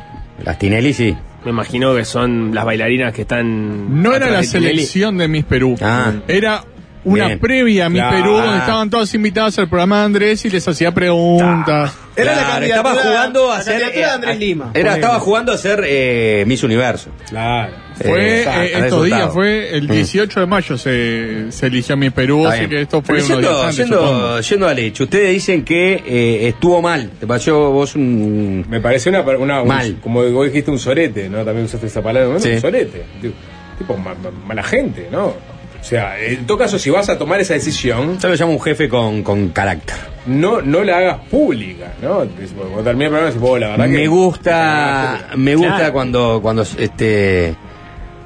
Las 0.46 0.58
Tinelli 0.60 0.94
sí. 0.94 1.16
Me 1.44 1.52
imagino 1.52 1.96
que 1.96 2.06
son 2.06 2.54
las 2.54 2.64
bailarinas 2.66 3.14
que 3.14 3.22
están. 3.24 4.02
No 4.02 4.14
era 4.16 4.30
la 4.30 4.44
selección 4.44 5.18
de 5.18 5.28
Miss 5.28 5.46
Perú. 5.46 5.76
Ah. 5.82 6.14
Era 6.28 6.64
una 7.04 7.28
Bien. 7.28 7.40
previa 7.40 7.86
a 7.86 7.90
Miss 7.90 8.02
Claro. 8.02 8.18
Perú 8.18 8.34
donde 8.38 8.58
estaban 8.60 8.90
todos 8.90 9.14
invitados 9.14 9.58
al 9.60 9.68
programa 9.70 10.00
de 10.00 10.06
Andrés 10.06 10.46
y 10.46 10.50
les 10.50 10.68
hacía 10.68 10.94
preguntas. 10.94 11.94
Era 12.18 12.32
la 12.32 12.38
Claro, 12.40 12.54
candidatura- 12.54 12.90
estaba 12.92 13.10
jugando 13.12 13.52
a 13.52 13.58
la 13.58 13.64
ser. 13.64 13.74
candidatura 13.74 14.08
de 14.08 14.14
Andrés 14.14 14.36
eh, 14.36 14.40
Lima. 14.40 14.72
Era, 14.74 14.96
estaba 14.96 15.20
jugando 15.20 15.52
a 15.52 15.58
ser 15.58 15.84
eh, 15.86 16.44
Miss 16.48 16.64
Universo. 16.64 17.10
Claro. 17.30 17.74
Fue 17.96 18.10
Eh, 18.10 18.44
eh, 18.44 18.48
Andrés 18.48 18.84
estos 18.84 19.06
días, 19.06 19.34
fue 19.34 19.76
el 19.76 19.88
Mm. 19.88 19.92
18 19.92 20.40
de 20.42 20.46
mayo 20.46 20.78
se, 20.78 21.52
se 21.52 21.66
eligió 21.68 21.98
Miss 21.98 22.12
Perú, 22.12 22.40
Está 22.44 22.50
así 22.50 22.60
bien. 22.60 22.70
que 22.70 22.82
esto 22.82 23.02
fue 23.02 23.16
Pero 23.16 23.26
unos 23.28 23.40
días 23.40 23.78
yendo, 23.78 24.28
antes, 24.34 24.50
yendo- 24.50 24.68
al 24.68 24.80
hecho, 24.80 25.04
ustedes 25.06 25.30
dicen 25.32 25.64
que 25.66 26.04
eh, 26.06 26.48
estuvo 26.50 26.82
mal. 26.82 27.10
¿Te 27.20 27.26
pareció 27.26 27.72
vos 27.72 27.96
un. 27.96 28.66
Me 28.70 28.80
pareció 28.82 29.10
una, 29.12 29.22
una 29.22 29.62
un- 29.62 29.68
Mal. 29.68 29.98
como 30.02 30.24
vos 30.32 30.46
dijiste, 30.46 30.70
un 30.72 30.80
sorete, 30.80 31.28
¿no? 31.30 31.44
También 31.44 31.66
usaste 31.66 31.88
esa 31.88 32.02
palabra, 32.04 32.34
¿no? 32.34 32.40
Sí. 32.40 32.50
Un 32.52 32.62
sorete. 32.62 33.04
Tipo, 33.22 33.34
tipo, 33.80 33.98
ma- 33.98 34.14
ma- 34.16 34.32
mala 34.46 34.64
gente, 34.64 35.08
¿no? 35.12 35.34
O 35.80 35.84
sea, 35.84 36.20
en 36.20 36.46
todo 36.46 36.58
caso, 36.58 36.78
si 36.80 36.90
vas 36.90 37.08
a 37.10 37.18
tomar 37.18 37.40
esa 37.40 37.54
decisión, 37.54 38.18
Yo 38.20 38.30
lo 38.30 38.36
llamo 38.36 38.52
un 38.54 38.62
jefe 38.62 38.90
con, 38.90 39.24
con 39.24 39.50
carácter. 39.50 39.96
no, 40.26 40.62
no 40.62 40.84
la 40.84 40.98
hagas 40.98 41.18
pública, 41.30 41.94
¿no? 42.02 42.26
Cuando 42.58 42.84
termine 42.84 43.06
el 43.06 43.12
programa, 43.12 43.28
decís, 43.32 43.42
"Oh, 43.44 43.58
la 43.58 43.68
verdad 43.70 43.86
que. 43.86 43.92
Me 43.92 44.08
gusta, 44.08 45.28
me 45.36 45.56
gusta 45.56 45.76
Claro. 45.78 45.94
cuando, 45.94 46.40
cuando 46.42 46.62
este 46.64 47.56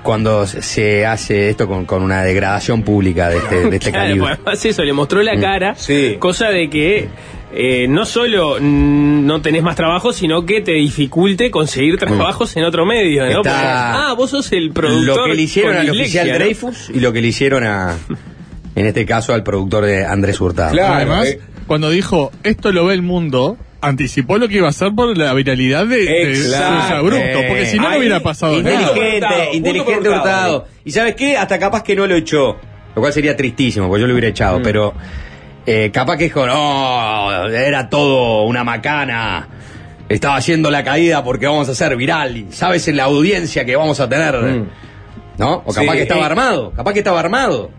cuando 0.03 0.47
se 0.47 1.05
hace 1.05 1.51
esto 1.51 1.67
con, 1.67 1.85
con 1.85 2.01
una 2.01 2.23
degradación 2.23 2.81
pública 2.81 3.29
de 3.29 3.37
este, 3.37 3.55
de 3.69 3.75
este 3.75 3.91
Claro, 3.91 4.05
calibre. 4.07 4.35
bueno, 4.43 4.51
eso, 4.51 4.83
le 4.83 4.93
mostró 4.93 5.21
la 5.21 5.35
Mm. 5.35 5.41
cara, 5.41 5.75
Sí. 5.75 6.15
cosa 6.17 6.49
de 6.49 6.71
que 6.71 7.07
eh, 7.53 7.87
no 7.87 8.05
solo 8.05 8.59
no 8.59 9.41
tenés 9.41 9.63
más 9.63 9.75
trabajo, 9.75 10.13
sino 10.13 10.45
que 10.45 10.61
te 10.61 10.73
dificulte 10.73 11.51
conseguir 11.51 11.97
trabajos 11.97 12.55
en 12.57 12.63
otro 12.63 12.85
medio, 12.85 13.23
¿no? 13.23 13.29
Está- 13.29 13.37
Porque, 13.41 13.49
ah, 13.53 14.13
vos 14.17 14.29
sos 14.29 14.51
el 14.51 14.71
productor. 14.71 15.17
Lo 15.17 15.25
que 15.25 15.35
le 15.35 15.41
hicieron 15.41 15.75
al 15.75 15.89
oficial 15.89 16.27
¿no? 16.27 16.33
Dreyfus 16.35 16.89
y 16.93 16.99
lo 16.99 17.11
que 17.13 17.21
le 17.21 17.27
hicieron 17.27 17.63
a, 17.65 17.97
en 18.75 18.85
este 18.85 19.05
caso, 19.05 19.33
al 19.33 19.43
productor 19.43 19.85
de 19.85 20.05
Andrés 20.05 20.39
Hurtado. 20.39 20.71
Claro, 20.71 20.93
Además, 20.95 21.27
eh. 21.27 21.39
cuando 21.67 21.89
dijo 21.89 22.31
esto 22.43 22.71
lo 22.71 22.85
ve 22.85 22.93
el 22.93 23.01
mundo, 23.01 23.57
anticipó 23.81 24.37
lo 24.37 24.47
que 24.47 24.57
iba 24.57 24.67
a 24.67 24.69
hacer 24.69 24.93
por 24.95 25.17
la 25.17 25.33
viralidad 25.33 25.85
de, 25.87 25.97
de 26.05 26.35
sus 26.35 26.53
abruptos, 26.55 27.43
porque 27.47 27.65
si 27.65 27.77
no, 27.77 27.89
no 27.91 27.97
hubiera 27.97 28.19
pasado 28.21 28.61
nada. 28.61 28.81
Inteligente, 28.81 29.17
Hurtado, 29.25 29.53
inteligente. 29.53 30.09
Hurtado. 30.09 30.67
¿Y 30.85 30.91
sabes 30.91 31.15
qué? 31.15 31.35
Hasta 31.37 31.59
capaz 31.59 31.83
que 31.83 31.95
no 31.95 32.07
lo 32.07 32.15
echó. 32.15 32.57
Lo 32.95 33.01
cual 33.01 33.13
sería 33.13 33.35
tristísimo, 33.37 33.87
porque 33.87 34.01
yo 34.01 34.07
lo 34.07 34.13
hubiera 34.13 34.27
echado. 34.27 34.59
Mm. 34.59 34.63
Pero 34.63 34.93
eh, 35.65 35.91
capaz 35.93 36.17
que 36.17 36.25
dijo, 36.25 36.45
no, 36.45 37.47
era 37.47 37.89
todo 37.89 38.43
una 38.43 38.63
macana. 38.63 39.47
Estaba 40.09 40.35
haciendo 40.35 40.69
la 40.69 40.83
caída 40.83 41.23
porque 41.23 41.45
vamos 41.47 41.69
a 41.69 41.75
ser 41.75 41.95
viral. 41.95 42.35
Y 42.37 42.47
sabes 42.51 42.87
en 42.87 42.97
la 42.97 43.03
audiencia 43.03 43.63
que 43.65 43.75
vamos 43.75 43.99
a 43.99 44.09
tener. 44.09 44.35
Mm. 44.35 44.67
¿No? 45.37 45.63
O 45.65 45.73
capaz 45.73 45.91
Sí, 45.93 45.97
que 45.97 46.01
estaba 46.03 46.21
eh. 46.21 46.25
armado. 46.25 46.71
Capaz 46.75 46.93
que 46.93 46.99
estaba 46.99 47.19
armado. 47.19 47.69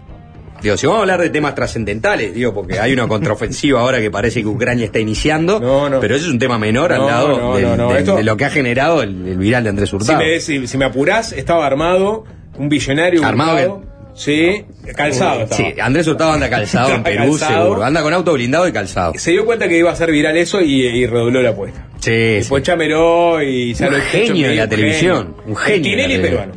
Digo, 0.63 0.77
si 0.77 0.87
vamos 0.87 1.01
a 1.01 1.03
hablar 1.03 1.21
de 1.21 1.29
temas 1.31 1.55
trascendentales, 1.57 2.33
digo, 2.35 2.55
porque 2.55 2.79
hay 2.79 2.93
una 2.93 3.09
contraofensiva 3.09 3.81
ahora 3.81 4.01
que 4.01 4.13
parece 4.13 4.43
que 4.43 4.47
Ucrania 4.47 4.85
está 4.87 5.01
iniciando, 5.01 5.59
No, 5.59 5.89
no. 5.91 5.99
pero 5.99 6.15
eso 6.15 6.27
es 6.27 6.31
un 6.33 6.39
tema 6.39 6.57
menor 6.57 6.93
al 6.93 7.01
No, 7.01 7.07
lado 7.09 7.57
del- 7.57 7.77
del- 7.77 7.97
esto- 7.97 8.17
de 8.17 8.23
lo 8.23 8.37
que 8.37 8.45
ha 8.45 8.51
generado 8.51 9.03
el, 9.03 9.27
el 9.27 9.39
viral 9.39 9.65
de 9.65 9.71
Andrés 9.71 9.91
Si 9.91 9.97
Hurtado. 9.97 10.19
me, 10.21 10.39
si, 10.39 10.69
si 10.69 10.79
me 10.79 10.85
apurás, 10.85 11.33
estaba 11.33 11.67
armado, 11.67 12.25
un 12.59 12.69
billonario. 12.69 13.27
Armado 13.27 13.83
Sí, 14.15 14.65
calzado 14.95 15.43
estaba. 15.43 15.57
Sí, 15.57 15.75
Andrés 15.81 16.07
Hurtado 16.07 16.33
anda 16.33 16.51
calzado 16.51 16.93
en 16.95 17.03
Perú, 17.03 17.31
calzado. 17.39 17.63
seguro. 17.65 17.85
Anda 17.85 18.03
con 18.03 18.13
auto 18.13 18.33
blindado 18.35 18.69
y 18.69 18.73
calzado. 18.73 19.13
Se 19.17 19.31
dio 19.31 19.45
cuenta 19.47 19.69
que 19.69 19.79
iba 19.79 19.91
a 19.91 19.97
ser 19.97 20.11
viral 20.13 20.37
eso 20.37 20.61
y, 20.61 20.83
y 20.87 21.07
redobló 21.07 21.41
la 21.43 21.51
apuesta. 21.51 21.87
Sí, 22.01 22.11
Después 22.11 22.63
chameró 22.63 23.43
y 23.43 23.75
se 23.75 23.89
Un 23.89 23.95
genio 23.95 24.49
de 24.49 24.57
la 24.57 24.69
televisión, 24.69 25.37
un 25.47 25.57
genio 25.57 25.83
Tinelli 25.83 26.19
peruano. 26.19 26.53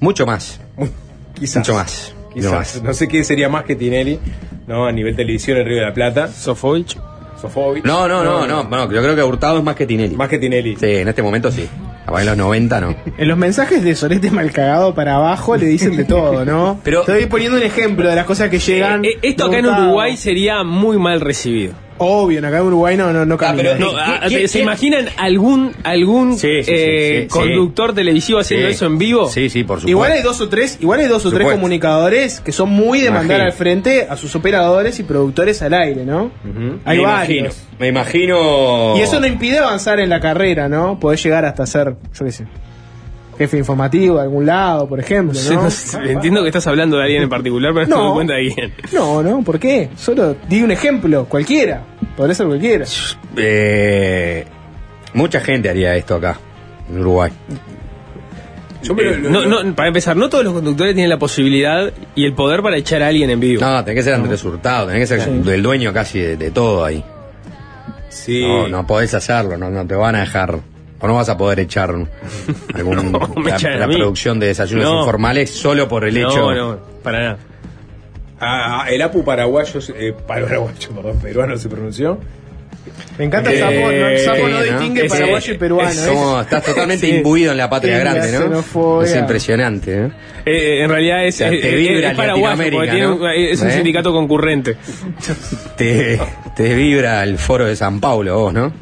Mucho 0.00 0.26
más. 0.26 0.60
Quizás. 1.34 1.56
Mucho 1.58 1.74
más. 1.74 2.14
Quizás. 2.34 2.50
No 2.50 2.58
más. 2.58 2.82
No 2.82 2.92
sé 2.94 3.08
qué 3.08 3.24
sería 3.24 3.48
más 3.48 3.64
que 3.64 3.74
Tinelli, 3.76 4.18
¿no? 4.66 4.86
A 4.86 4.92
nivel 4.92 5.16
televisión 5.16 5.58
en 5.58 5.66
Río 5.66 5.76
de 5.78 5.86
la 5.86 5.94
Plata. 5.94 6.28
Sofovich. 6.28 6.98
Sofovich. 7.40 7.84
No, 7.84 8.06
no, 8.06 8.22
no, 8.22 8.46
no, 8.46 8.64
no, 8.64 8.92
yo 8.92 9.02
creo 9.02 9.16
que 9.16 9.22
Hurtado 9.22 9.58
es 9.58 9.64
más 9.64 9.76
que 9.76 9.86
Tinelli. 9.86 10.14
Más 10.14 10.28
que 10.28 10.38
Tinelli. 10.38 10.76
Sí, 10.76 10.86
en 10.96 11.08
este 11.08 11.22
momento 11.22 11.50
sí. 11.50 11.68
Capaz 12.12 12.20
en 12.22 12.26
los 12.28 12.36
90 12.36 12.80
no. 12.82 12.94
En 13.16 13.26
los 13.28 13.38
mensajes 13.38 13.82
de 13.82 13.94
Solete 13.94 14.30
Malcagado 14.30 14.94
para 14.94 15.16
abajo 15.16 15.56
le 15.56 15.64
dicen 15.64 15.96
de 15.96 16.04
todo, 16.04 16.44
¿no? 16.44 16.78
Pero- 16.84 17.00
Estoy 17.00 17.24
poniendo 17.24 17.56
un 17.56 17.62
ejemplo 17.62 18.06
de 18.08 18.14
las 18.16 18.26
cosas 18.26 18.50
que 18.50 18.58
llegan. 18.58 19.02
Eh, 19.04 19.16
esto 19.22 19.46
acá 19.46 19.58
en. 19.58 19.66
Uruguay 19.66 20.16
sería 20.18 20.62
muy 20.62 20.98
mal 20.98 21.22
recibido. 21.22 21.72
Obvio, 21.98 22.38
en 22.38 22.44
acá 22.44 22.58
en 22.58 22.64
Uruguay 22.66 22.96
no, 22.96 23.12
no, 23.12 23.24
no 23.24 23.36
camina. 23.36 23.70
pero- 23.74 23.92
No, 23.92 23.96
a- 23.98 24.20
¿quién- 24.26 24.48
¿Se 24.48 24.60
imaginan 24.60 25.06
algún 25.16 25.72
algún 25.84 26.32
Sí, 26.38 26.48
sí, 26.58 26.64
sí, 26.64 26.72
eh, 26.74 27.16
sí, 27.16 27.22
sí. 27.22 27.28
conductor 27.28 27.94
televisivo 27.94 28.38
haciendo 28.40 28.66
Sí. 28.68 28.74
eso 28.74 28.86
en 28.86 28.98
vivo? 28.98 29.28
Sí, 29.28 29.48
sí, 29.50 29.62
por 29.64 29.76
supuesto. 29.78 29.90
Igual 29.90 30.12
hay 30.12 30.22
dos 30.22 30.40
o 30.40 30.48
tres, 30.48 30.78
igual 30.80 31.00
hay 31.00 31.06
dos 31.08 31.24
o 31.26 31.30
tres 31.30 31.46
comunicadores 31.50 32.40
que 32.40 32.52
son 32.52 32.70
muy 32.70 33.00
de 33.00 33.10
mandar 33.10 33.40
al 33.40 33.52
frente 33.52 34.06
a 34.08 34.16
sus 34.16 34.34
operadores 34.34 34.98
y 35.00 35.02
productores 35.04 35.62
al 35.62 35.74
aire, 35.74 36.04
¿no? 36.04 36.30
Hay 36.84 36.98
me 36.98 37.04
varios. 37.04 37.38
imagino. 37.38 37.50
Me 37.78 37.88
imagino. 37.88 38.96
Y 38.96 39.00
eso 39.00 39.20
no 39.20 39.26
impide 39.26 39.58
avanzar 39.58 40.00
en 40.00 40.08
la 40.08 40.20
carrera, 40.20 40.68
¿no? 40.68 40.98
Podés 40.98 41.22
llegar 41.22 41.44
hasta 41.44 41.66
ser, 41.66 41.96
yo 42.18 42.24
qué 42.24 42.32
sé, 42.32 42.46
jefe 43.38 43.58
informativo 43.58 44.16
de 44.16 44.22
algún 44.22 44.44
lado, 44.46 44.86
por 44.88 45.00
ejemplo, 45.00 45.38
entiendo 46.04 46.42
que 46.42 46.48
estás 46.48 46.66
hablando 46.66 46.96
de 46.98 47.04
alguien 47.04 47.22
en 47.22 47.28
particular, 47.28 47.72
pero 47.74 47.86
no, 47.86 47.96
No. 47.96 48.02
me 48.02 48.06
doy 48.06 48.14
cuenta 48.14 48.34
de 48.34 48.54
quién. 48.54 48.72
No, 48.92 49.22
no, 49.22 49.42
¿por 49.42 49.58
qué? 49.58 49.88
Solo 49.96 50.36
di 50.48 50.62
un 50.62 50.70
ejemplo, 50.70 51.24
cualquiera. 51.26 51.82
Podría 52.16 52.34
ser 52.34 52.46
cualquiera. 52.46 52.84
Eh, 53.36 54.44
mucha 55.14 55.40
gente 55.40 55.68
haría 55.70 55.96
esto 55.96 56.16
acá, 56.16 56.38
en 56.90 57.00
Uruguay. 57.00 57.32
Yo 58.82 58.94
me 58.94 59.02
lo- 59.04 59.10
Eh, 59.12 59.18
lo- 59.18 59.30
no, 59.46 59.62
no, 59.62 59.74
para 59.76 59.88
empezar, 59.88 60.16
no 60.16 60.28
todos 60.28 60.42
los 60.44 60.52
conductores 60.54 60.94
tienen 60.94 61.08
la 61.08 61.18
posibilidad 61.18 61.92
y 62.16 62.24
el 62.24 62.32
poder 62.34 62.62
para 62.62 62.76
echar 62.76 63.02
a 63.02 63.08
alguien 63.08 63.30
en 63.30 63.38
vivo. 63.40 63.60
No, 63.64 63.84
tenés 63.84 64.00
que 64.00 64.02
ser 64.02 64.14
Andrés 64.14 64.44
Hurtado, 64.44 64.88
tenés 64.88 65.08
que 65.08 65.18
ser 65.20 65.28
el 65.28 65.62
dueño 65.62 65.92
casi 65.92 66.18
de, 66.20 66.36
de 66.36 66.50
todo 66.50 66.84
ahí. 66.84 67.02
Sí. 68.08 68.42
No, 68.44 68.68
no 68.68 68.86
podés 68.86 69.14
hacerlo, 69.14 69.56
no, 69.56 69.70
no 69.70 69.86
te 69.86 69.94
van 69.94 70.16
a 70.16 70.20
dejar. 70.20 70.58
O 71.02 71.06
no 71.08 71.14
vas 71.16 71.28
a 71.28 71.36
poder 71.36 71.58
echar 71.60 71.90
algún, 72.74 73.12
la, 73.44 73.86
producción 73.86 74.38
de 74.40 74.46
desayunos 74.46 74.84
No. 74.84 75.00
informales 75.00 75.50
solo 75.50 75.88
por 75.88 76.04
el 76.04 76.16
hecho. 76.16 76.52
No, 76.52 76.54
no, 76.54 76.78
para 77.02 77.18
nada. 77.20 77.38
Ah, 78.40 78.86
el 78.88 79.02
APU 79.02 79.24
paraguayo, 79.24 79.80
eh, 79.96 80.14
paraguayo, 80.26 80.90
perdón, 80.94 81.18
peruano 81.20 81.56
se 81.56 81.68
pronunció. 81.68 82.18
Me 83.18 83.26
encanta 83.26 83.50
el 83.50 83.56
Eh, 83.56 83.60
sapo, 83.60 83.72
no, 83.74 83.90
el 84.08 84.18
sapo 84.20 84.48
no 84.48 84.62
sí, 84.62 84.70
¿no? 84.70 84.78
distingue 84.80 85.04
paraguayo 85.08 85.54
y 85.54 85.58
peruano. 85.58 85.90
es 85.90 86.06
¿eh? 86.06 86.08
Como 86.12 86.40
estás 86.40 86.64
totalmente 86.64 87.06
Sí. 87.10 87.14
imbuido 87.16 87.52
en 87.52 87.58
la 87.58 87.70
patria 87.70 87.98
grande, 87.98 88.32
¿no? 88.32 88.38
xenofobia. 88.40 89.08
Es 89.08 89.16
impresionante, 89.16 90.04
¿eh? 90.06 90.10
Eh, 90.46 90.82
en 90.82 90.90
realidad 90.90 91.24
es, 91.24 91.34
O 91.34 91.38
sea, 91.38 91.50
te 91.50 91.68
es- 91.68 91.76
vibra 91.88 92.10
es 92.10 92.16
paraguayo, 92.16 92.70
porque 92.72 92.90
tiene 92.90 93.06
un- 93.08 93.20
¿no? 93.20 93.28
es 93.30 93.60
un 93.60 93.68
¿Eh? 93.68 93.72
sindicato 93.72 94.12
concurrente. 94.12 94.76
Te, 95.76 96.20
te 96.56 96.74
vibra 96.74 97.22
el 97.22 97.38
foro 97.38 97.66
de 97.66 97.76
San 97.76 98.00
Paulo, 98.00 98.38
vos, 98.38 98.54
¿no? 98.54 98.72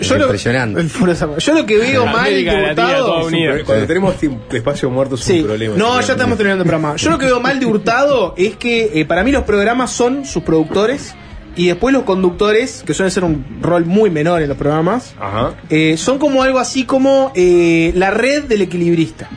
Yo 0.00 0.16
lo- 0.16 0.24
impresionante. 0.24 0.80
el 0.80 0.90
foro 0.90 1.12
de 1.12 1.16
San- 1.18 1.36
Yo 1.38 1.54
lo 1.54 1.66
que 1.66 1.78
veo 1.78 2.06
mal 2.06 2.32
Latina 2.32 2.68
Hurtado. 2.70 3.28
Cuando 3.64 3.86
tenemos 3.86 4.14
espacio 4.52 4.90
muerto 4.90 5.14
es 5.14 5.22
Sí. 5.22 5.40
un 5.40 5.46
problema. 5.46 5.76
No, 5.76 6.00
ya 6.00 6.12
estamos 6.12 6.36
terminando 6.36 6.62
el 6.64 6.68
programa. 6.68 6.96
Yo 6.96 7.10
lo 7.10 7.18
que 7.18 7.26
veo 7.26 7.40
mal 7.40 7.58
de 7.60 7.66
Hurtado 7.66 8.34
es 8.36 8.56
que 8.56 8.90
eh, 9.00 9.04
para 9.04 9.22
mí 9.24 9.30
los 9.32 9.44
programas 9.44 9.90
son 9.92 10.24
sus 10.24 10.42
productores 10.42 11.14
y 11.56 11.68
después 11.68 11.92
los 11.92 12.02
conductores, 12.02 12.82
que 12.84 12.94
suelen 12.94 13.12
ser 13.12 13.22
un 13.22 13.44
rol 13.62 13.84
muy 13.84 14.10
menor 14.10 14.42
en 14.42 14.48
los 14.48 14.58
programas, 14.58 15.14
Ajá. 15.20 15.54
eh, 15.70 15.96
son 15.96 16.18
como 16.18 16.42
algo 16.42 16.58
así 16.58 16.84
como 16.84 17.30
eh, 17.36 17.92
la 17.94 18.10
red 18.10 18.44
del 18.44 18.62
equilibrista. 18.62 19.28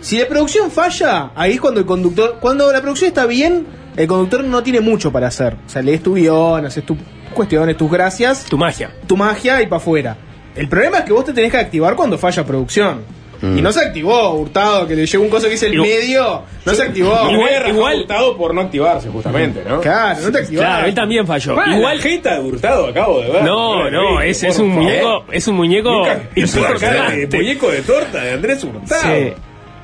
Si 0.00 0.18
la 0.18 0.26
producción 0.26 0.70
falla, 0.72 1.30
ahí 1.36 1.52
es 1.54 1.60
cuando 1.60 1.78
el 1.80 1.86
conductor, 1.86 2.38
cuando 2.40 2.72
la 2.72 2.80
producción 2.80 3.08
está 3.08 3.26
bien, 3.26 3.66
el 3.96 4.06
conductor 4.08 4.42
no 4.44 4.62
tiene 4.62 4.80
mucho 4.80 5.10
para 5.12 5.28
hacer. 5.28 5.54
O 5.66 5.68
sea, 5.68 5.82
lees 5.82 6.02
tu 6.02 6.14
guion, 6.14 6.66
haces 6.66 6.84
tus 6.84 6.96
cuestiones, 7.36 7.76
tus 7.76 7.90
gracias, 7.90 8.44
Tu 8.46 8.58
magia. 8.58 8.90
tu 9.06 9.16
magia 9.16 9.62
y 9.62 9.66
para 9.66 9.76
afuera. 9.76 10.16
El 10.56 10.68
problema 10.68 10.98
es 10.98 11.04
que 11.04 11.12
vos 11.12 11.24
te 11.24 11.32
tenés 11.32 11.50
que 11.52 11.58
activar 11.58 11.94
cuando 11.94 12.16
falla 12.18 12.44
producción. 12.44 13.02
Mm. 13.42 13.58
Y 13.58 13.60
no 13.60 13.70
se 13.70 13.80
activó 13.84 14.30
Hurtado, 14.32 14.86
que 14.88 14.96
le 14.96 15.04
llegó 15.04 15.22
un 15.22 15.28
coso 15.28 15.44
que 15.44 15.50
dice 15.50 15.66
el 15.66 15.78
medio. 15.78 16.40
No 16.64 16.72
se 16.74 16.82
activó. 16.84 17.30
Igual, 17.30 17.68
igual- 17.68 18.00
Hurtado 18.00 18.34
por 18.38 18.54
no 18.54 18.62
activarse, 18.62 19.10
justamente, 19.10 19.62
¿no? 19.68 19.82
Claro, 19.82 20.18
no 20.22 20.32
te 20.32 20.38
activaste. 20.38 20.56
Claro, 20.56 20.86
él 20.86 20.94
también 20.94 21.26
falló. 21.26 21.54
Igual 21.66 22.00
jeta 22.00 22.36
de 22.36 22.40
Hurtado 22.40 22.86
acabo 22.86 23.20
de 23.20 23.28
ver. 23.28 23.42
No, 23.44 23.90
no, 23.90 24.22
es, 24.22 24.42
es 24.42 24.56
Por 24.56 24.64
un 24.64 24.70
muñeco, 24.72 25.24
es 25.30 25.46
un 25.48 25.54
muñeco 25.56 26.06
de 26.06 26.40
impresionante. 26.40 27.36
muñeco 27.36 27.70
de 27.70 27.82
torta 27.82 28.22
de 28.22 28.32
Andrés 28.32 28.64
Hurtado. 28.64 29.02
Sí. 29.02 29.32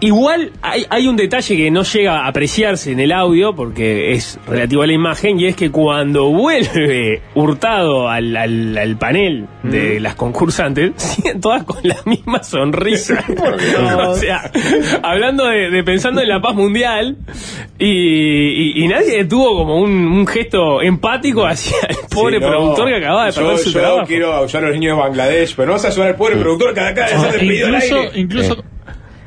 Igual 0.04 0.50
hay, 0.62 0.84
hay 0.90 1.06
un 1.06 1.14
detalle 1.16 1.56
que 1.56 1.70
no 1.70 1.84
llega 1.84 2.24
a 2.24 2.26
apreciarse 2.26 2.90
en 2.90 2.98
el 2.98 3.12
audio 3.12 3.54
porque 3.54 4.12
es 4.12 4.38
relativo 4.48 4.82
a 4.82 4.86
la 4.88 4.92
imagen 4.94 5.38
y 5.38 5.46
es 5.46 5.54
que 5.54 5.70
cuando 5.70 6.24
vuelve 6.30 7.22
Hurtado 7.36 8.08
al, 8.08 8.36
al- 8.36 8.76
al 8.76 8.96
panel 8.98 9.46
de 9.62 10.00
las 10.00 10.16
concursantes, 10.16 10.92
siguen 10.96 11.40
todas 11.40 11.62
con 11.62 11.78
la 11.84 11.96
misma 12.04 12.42
sonrisa. 12.42 13.24
o 14.08 14.14
sea, 14.16 14.50
hablando 15.04 15.46
de, 15.46 15.70
de 15.70 15.84
pensando 15.84 16.20
en 16.20 16.28
la 16.28 16.40
paz 16.40 16.54
mundial 16.56 17.16
y, 17.78 17.86
y- 17.86 18.84
y 18.84 18.88
nadie 18.88 19.24
tuvo 19.24 19.56
como 19.56 19.78
un, 19.80 19.90
un 19.92 20.26
gesto 20.26 20.82
empático 20.82 21.46
hacia 21.46 21.76
el 21.88 21.96
pobre 22.12 22.38
Sí, 22.38 22.42
no. 22.44 22.48
productor 22.48 22.88
que 22.88 22.96
acaba 22.96 23.26
de 23.26 23.30
yo, 23.32 23.40
perder 23.42 23.58
su 23.58 23.70
yo 23.70 23.80
trabajo. 23.80 24.06
quiero 24.08 24.34
ayudar 24.36 24.64
a 24.64 24.66
los 24.68 24.78
niños 24.78 24.96
de 24.96 25.02
Bangladesh, 25.02 25.54
pero 25.54 25.66
no 25.68 25.72
vas 25.74 25.84
a 25.84 25.88
ayudar 25.88 26.08
al 26.08 26.16
pobre 26.16 26.36
productor 26.36 26.74
que 26.74 26.80
acaba 26.80 27.08
de 27.08 27.18
ser 27.18 27.30
despedido 27.32 27.66
al 27.68 27.74
incluso, 27.74 28.00
aire. 28.00 28.20
incluso 28.20 28.52
Eh. 28.54 28.64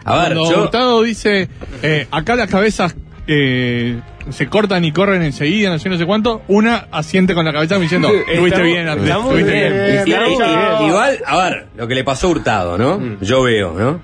A 0.05 0.15
ver, 0.23 0.33
cuando 0.37 0.51
yo. 0.51 0.63
Hurtado 0.63 1.01
dice, 1.03 1.49
eh, 1.83 2.07
acá 2.11 2.35
las 2.35 2.49
cabezas 2.49 2.95
eh, 3.27 3.99
se 4.29 4.47
cortan 4.47 4.85
y 4.85 4.91
corren 4.91 5.23
enseguida, 5.23 5.69
no 5.71 5.79
sé, 5.79 5.89
no 5.89 5.97
sé 5.97 6.05
cuánto, 6.05 6.43
una 6.47 6.87
asiente 6.91 7.33
con 7.33 7.43
la 7.45 7.51
cabeza 7.51 7.77
diciendo, 7.79 8.09
estuviste 8.31 8.61
bien, 8.61 8.87
Andrés, 8.87 9.15
estuviste 9.15 9.51
bien. 9.51 9.73
bien. 9.73 10.01
Y- 10.01 10.03
Claro, 10.05 10.31
y- 10.31 10.35
claro. 10.37 10.87
igual, 10.87 11.17
a 11.25 11.37
ver, 11.43 11.67
lo 11.75 11.87
que 11.87 11.95
le 11.95 12.03
pasó 12.03 12.27
a 12.27 12.29
Hurtado, 12.31 12.77
¿no? 12.77 13.17
Yo 13.21 13.41
veo, 13.43 13.73
¿no? 13.73 13.99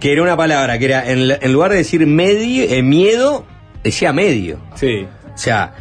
Que 0.00 0.12
era 0.12 0.22
una 0.22 0.36
palabra 0.36 0.78
que 0.78 0.84
era, 0.86 1.10
en, 1.10 1.52
lugar 1.52 1.70
de 1.70 1.78
decir 1.78 2.06
medio, 2.06 2.64
eh, 2.64 2.82
miedo, 2.82 3.44
decía 3.84 4.12
medio. 4.12 4.58
Sí. 4.74 5.06
O 5.34 5.38
sea, 5.38 5.74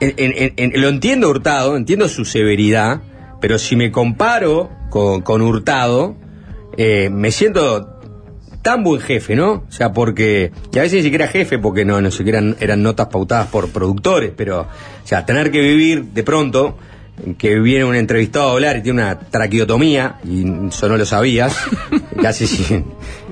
en- 0.00 0.14
en- 0.18 0.52
en- 0.56 0.80
lo 0.80 0.88
entiendo 0.88 1.28
Hurtado, 1.30 1.76
entiendo 1.76 2.08
su 2.08 2.24
severidad, 2.24 3.00
pero 3.40 3.58
si 3.58 3.76
me 3.76 3.90
comparo 3.90 4.70
con, 4.90 5.20
con 5.22 5.42
Hurtado, 5.42 6.16
eh, 6.78 7.08
me 7.10 7.30
siento 7.30 7.95
tan 8.66 8.82
buen 8.82 9.00
jefe, 9.00 9.36
¿no? 9.36 9.52
O 9.68 9.70
sea, 9.72 9.92
porque, 9.92 10.50
y 10.72 10.78
a 10.80 10.82
veces 10.82 10.96
ni 10.96 11.02
siquiera 11.04 11.28
jefe, 11.28 11.56
porque 11.60 11.84
no, 11.84 12.00
no 12.00 12.10
siquiera 12.10 12.42
eran 12.58 12.82
notas 12.82 13.06
pautadas 13.06 13.46
por 13.46 13.68
productores, 13.70 14.32
pero, 14.36 14.62
o 14.62 15.06
sea, 15.06 15.24
tener 15.24 15.52
que 15.52 15.60
vivir 15.60 16.02
de 16.06 16.24
pronto, 16.24 16.76
que 17.38 17.60
viene 17.60 17.84
un 17.84 17.94
entrevistado 17.94 18.48
a 18.48 18.52
hablar 18.54 18.78
y 18.78 18.82
tiene 18.82 19.02
una 19.02 19.20
traqueotomía, 19.20 20.16
y 20.24 20.44
eso 20.66 20.88
no 20.88 20.96
lo 20.96 21.06
sabías, 21.06 21.56
casi 22.20 22.48
sí, 22.48 22.82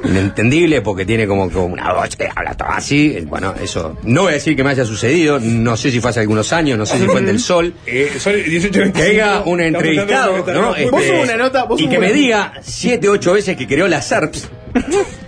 inentendible, 0.05 0.83
porque 0.83 1.05
tiene 1.05 1.27
como, 1.27 1.51
como 1.51 1.67
una 1.67 1.93
voz 1.93 2.15
que 2.15 2.29
habla 2.33 2.55
todo 2.57 2.69
así, 2.69 3.15
eh, 3.17 3.25
bueno, 3.27 3.55
eso, 3.61 3.97
no 4.05 4.23
voy 4.23 4.31
a 4.31 4.35
decir 4.35 4.55
que 4.55 4.63
me 4.63 4.71
haya 4.71 4.85
sucedido, 4.85 5.41
no 5.41 5.77
sé 5.77 5.91
si 5.91 5.99
fue 6.01 6.11
hace 6.11 6.21
algunos 6.21 6.53
años, 6.53 6.79
no 6.79 6.87
sé 6.87 6.97
si 6.99 7.07
fue 7.07 7.19
en 7.19 7.27
Del 7.27 7.41
Sol, 7.41 7.75
Eh, 7.87 8.09
son 8.19 8.35
18 8.37 8.93
que 8.93 9.03
venga 9.03 9.43
un 9.45 9.61
entrevistado, 9.61 10.45
¿no? 10.47 10.69
Vos 10.69 10.79
Este, 10.79 10.91
hubo 11.13 11.23
una 11.23 11.37
nota- 11.37 11.65
vos 11.65 11.81
y 11.81 11.89
que 11.89 11.99
una- 11.99 12.07
me 12.07 12.13
diga 12.13 12.53
siete, 12.63 13.09
ocho 13.09 13.33
veces 13.33 13.57
que 13.57 13.67
creó 13.67 13.89
las 13.89 14.07
SERPs. 14.07 14.49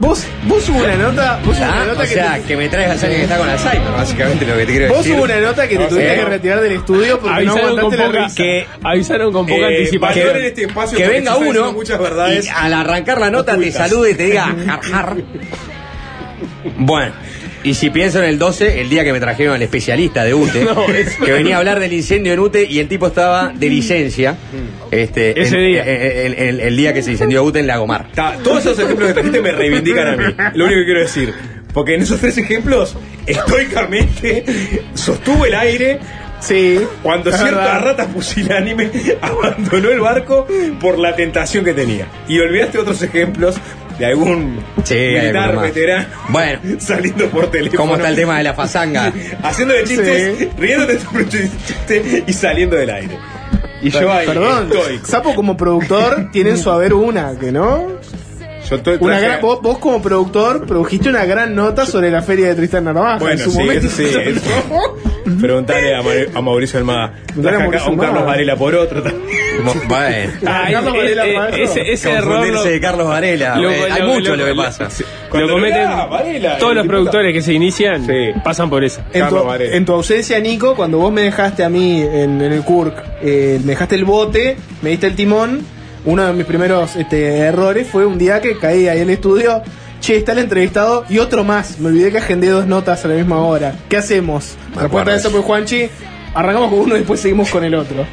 Vos, 0.00 0.24
vos 0.46 0.68
hubo 0.68 0.78
una 0.78 0.94
nota, 0.94 1.40
vos 1.44 1.56
hubo 1.58 1.64
una 1.66 1.82
¿ah? 1.82 1.86
nota 1.86 1.98
O 1.98 2.02
que 2.02 2.06
sea, 2.08 2.34
te- 2.36 2.42
que 2.42 2.56
me 2.56 2.68
traigas 2.68 3.02
a 3.02 3.06
alguien 3.06 3.18
que 3.20 3.24
está 3.24 3.36
con 3.38 3.48
Alzheimer, 3.48 3.90
básicamente 3.92 4.46
lo 4.46 4.56
que 4.56 4.66
te 4.66 4.72
quiero 4.72 4.88
Vos 4.88 4.98
decir. 4.98 5.14
hubo 5.16 5.22
una 5.24 5.40
nota 5.40 5.68
que 5.68 5.76
te 5.76 5.84
O 5.84 5.88
tuviste 5.88 6.06
sea, 6.14 6.24
que 6.24 6.30
retirar 6.30 6.60
del 6.60 6.72
estudio 6.72 7.18
porque 7.18 7.44
no 7.44 7.52
Avisaron 7.52 7.60
con, 7.60 7.78
aguantaste 7.78 7.96
la 7.96 8.06
poca, 8.06 8.24
risa. 8.24 8.36
que, 8.36 8.66
avisaron 8.84 9.32
con 9.32 9.46
poca 9.46 9.60
Eh, 9.70 9.76
anticipación. 9.78 10.26
valoren 10.28 10.46
este 10.46 10.62
espacio 10.64 10.98
que 10.98 11.08
venga 11.08 11.36
uno 11.36 11.72
muchas 11.72 11.98
verdades 11.98 12.46
y 12.46 12.48
al 12.48 12.74
arrancar 12.74 13.20
la 13.20 13.30
nota 13.30 13.52
te 13.54 13.58
ocultas. 13.60 13.88
salude 13.88 14.10
y 14.12 14.14
te 14.14 14.24
diga 14.26 14.54
jar, 14.66 14.80
jar. 14.82 15.16
Bueno, 16.76 17.12
y 17.68 17.74
si 17.74 17.90
pienso 17.90 18.18
en 18.18 18.24
el 18.24 18.38
12, 18.38 18.80
el 18.80 18.88
día 18.88 19.04
que 19.04 19.12
me 19.12 19.20
trajeron 19.20 19.54
al 19.54 19.62
especialista 19.62 20.24
de 20.24 20.34
UTE, 20.34 20.64
No, 20.74 20.86
que 21.24 21.32
venía 21.32 21.56
a 21.56 21.58
hablar 21.58 21.80
del 21.80 21.92
incendio 21.92 22.32
en 22.32 22.38
UTE 22.40 22.64
y 22.64 22.78
el 22.78 22.88
tipo 22.88 23.06
estaba 23.08 23.52
de 23.54 23.68
licencia, 23.68 24.36
este, 24.90 25.40
Ese 25.40 25.56
en- 25.56 25.66
día. 25.72 25.84
en- 25.84 26.32
en- 26.32 26.48
en- 26.48 26.60
el 26.60 26.76
día 26.76 26.92
que 26.94 27.02
se 27.02 27.10
incendió 27.12 27.42
UTE 27.44 27.60
en 27.60 27.66
Lagomar. 27.66 28.10
Ta, 28.14 28.36
todos 28.42 28.60
esos 28.60 28.78
ejemplos 28.78 29.08
que 29.08 29.14
trajiste 29.14 29.40
me 29.40 29.52
reivindican 29.52 30.06
a 30.08 30.16
mí. 30.16 30.34
Lo 30.54 30.64
único 30.66 30.80
que 30.80 30.84
quiero 30.84 31.00
decir. 31.00 31.34
Porque 31.74 31.94
en 31.94 32.02
esos 32.02 32.18
tres 32.20 32.36
ejemplos, 32.38 32.96
estoicamente 33.26 34.44
sostuvo 34.94 35.44
el 35.46 35.54
aire. 35.54 35.98
Sí. 36.40 36.78
Cuando 37.02 37.30
cierta 37.32 37.56
verdad. 37.56 37.80
rata 37.84 38.06
pusilánime 38.06 38.90
abandonó 39.20 39.90
el 39.90 39.98
barco 40.00 40.46
por 40.80 40.98
la 40.98 41.14
tentación 41.16 41.64
que 41.64 41.74
tenía. 41.74 42.06
Y 42.28 42.38
olvidaste 42.38 42.78
otros 42.78 43.02
ejemplos 43.02 43.56
de 43.98 44.06
algún 44.06 44.60
Sí, 44.84 44.94
militar 44.94 45.60
veterano 45.60 46.06
Bueno, 46.28 46.60
saliendo 46.78 47.28
por 47.30 47.50
teléfono. 47.50 47.78
¿cómo 47.80 47.96
está 47.96 48.08
el 48.08 48.16
tema 48.16 48.38
de 48.38 48.44
la 48.44 48.54
fasanga? 48.54 49.12
Haciendo 49.42 49.74
chistes, 49.84 50.38
Sí. 50.38 50.48
riéndote 50.58 50.94
de 50.94 50.98
tu 51.00 51.22
chiste 51.24 52.24
y 52.26 52.32
saliendo 52.32 52.76
del 52.76 52.90
aire. 52.90 53.18
Y 53.82 53.90
yo 53.90 54.12
ahí, 54.12 54.26
Perdón, 54.26 54.70
estoico. 54.72 55.06
Sapo 55.06 55.34
como 55.34 55.56
productor 55.56 56.30
tiene 56.32 56.50
en 56.50 56.58
su 56.58 56.70
haber 56.70 56.94
una, 56.94 57.38
que 57.38 57.52
no. 57.52 57.86
Yo 58.68 58.76
estoy 58.76 58.98
Una 59.00 59.18
gran- 59.18 59.40
vos, 59.40 59.62
vos 59.62 59.78
como 59.78 60.02
productor 60.02 60.66
produjiste 60.66 61.08
una 61.08 61.24
gran 61.24 61.54
nota 61.54 61.86
sobre 61.86 62.10
la 62.10 62.20
feria 62.22 62.48
de 62.48 62.54
Tristán 62.54 62.84
Narvaja 62.84 63.14
en 63.14 63.18
Bueno, 63.20 63.44
su 63.44 63.50
sí, 63.52 63.58
momento. 63.58 63.86
eso 63.86 63.96
sí. 63.96 64.04
eso. 64.24 65.40
Preguntale 65.40 65.94
a, 65.94 66.02
Mauri- 66.02 66.28
a 66.34 66.40
Mauricio 66.40 66.78
Almada. 66.78 67.12
Preguntale 67.26 67.56
a 67.56 67.60
Mauricio 67.60 67.90
un 67.90 67.98
Carlos. 67.98 68.26
Varela 68.26 68.56
por 68.56 68.74
otro. 68.74 69.02
Bueno. 69.88 70.32
Carlos 70.44 70.92
Varela, 70.92 71.26
eh, 71.50 71.62
ese, 71.64 71.90
ese 71.92 72.12
error 72.12 72.46
lo, 72.46 72.62
de 72.62 72.80
Carlos 72.80 73.08
Varela. 73.08 73.56
lo- 73.56 73.70
eh, 73.72 73.88
hay 73.90 74.02
lo- 74.02 74.08
mucho 74.08 74.36
lo- 74.36 74.46
lo 74.46 74.46
que 74.46 74.54
pasa. 74.54 74.88
lo 75.32 75.48
cometen 75.48 75.88
Varela, 76.10 76.58
todos 76.58 76.74
los 76.76 76.86
productores 76.86 77.32
que 77.32 77.42
se 77.42 77.52
inician 77.54 78.06
Sí. 78.06 78.30
pasan 78.44 78.70
por 78.70 78.84
eso. 78.84 79.00
En 79.12 79.28
tu, 79.28 79.50
en 79.52 79.84
ausencia, 79.90 80.38
Nico, 80.38 80.76
cuando 80.76 80.98
vos 80.98 81.12
me 81.12 81.22
dejaste 81.22 81.64
a 81.64 81.68
mí 81.68 82.00
en, 82.02 82.40
en 82.40 82.52
el 82.52 82.62
CURC, 82.62 82.94
eh, 83.20 83.58
me 83.64 83.72
dejaste 83.72 83.96
el 83.96 84.04
bote, 84.04 84.56
me 84.80 84.90
diste 84.90 85.08
el 85.08 85.16
timón, 85.16 85.66
uno 86.04 86.26
de 86.26 86.32
mis 86.32 86.46
primeros 86.46 86.96
este, 86.96 87.38
errores 87.38 87.86
fue 87.88 88.06
un 88.06 88.18
día 88.18 88.40
que 88.40 88.56
caí 88.58 88.88
ahí 88.88 88.98
en 88.98 89.04
el 89.04 89.10
estudio, 89.10 89.62
che, 90.00 90.16
está 90.16 90.32
el 90.32 90.38
entrevistado 90.38 91.04
y 91.08 91.18
otro 91.18 91.44
más, 91.44 91.78
me 91.80 91.88
olvidé 91.88 92.10
que 92.12 92.18
agendé 92.18 92.48
dos 92.48 92.66
notas 92.66 93.04
a 93.04 93.08
la 93.08 93.14
misma 93.14 93.38
hora. 93.38 93.74
¿Qué 93.88 93.96
hacemos? 93.96 94.56
Me 94.74 94.82
Respuesta 94.82 95.10
de 95.12 95.16
eso 95.18 95.30
fue 95.30 95.40
Juanchi, 95.40 95.88
arrancamos 96.34 96.70
con 96.70 96.78
uno 96.80 96.94
y 96.94 96.98
después 96.98 97.20
seguimos 97.20 97.50
con 97.50 97.64
el 97.64 97.74
otro. 97.74 98.04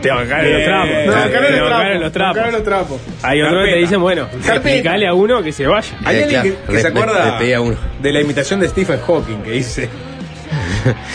Te 0.00 0.08
bancaron 0.08 0.44
los 0.44 0.54
Bien. 0.56 0.64
trapos. 0.68 1.06
Los 1.06 1.14
bancaron 1.16 1.52
trapos. 1.52 2.00
los 2.00 2.12
trapos. 2.12 2.36
acá 2.38 2.46
no 2.46 2.52
los 2.56 2.64
trapos. 2.64 3.00
Hay 3.22 3.42
otros 3.42 3.64
que 3.64 3.72
te 3.72 3.78
dicen, 3.78 4.00
bueno, 4.00 4.26
explicale 4.46 5.06
a 5.08 5.14
uno 5.14 5.42
que 5.42 5.52
se 5.52 5.66
vaya. 5.66 5.88
¿Hay 6.04 6.16
Eh, 6.16 6.22
alguien 6.22 6.42
claro, 6.42 6.56
que, 6.68 6.72
que 6.74 6.80
se 6.80 6.86
acuerda 6.88 7.38
de 8.00 8.12
la 8.12 8.20
imitación 8.20 8.60
de 8.60 8.68
Stephen 8.68 9.00
Hawking 9.00 9.38
que 9.42 9.50
dice? 9.50 9.88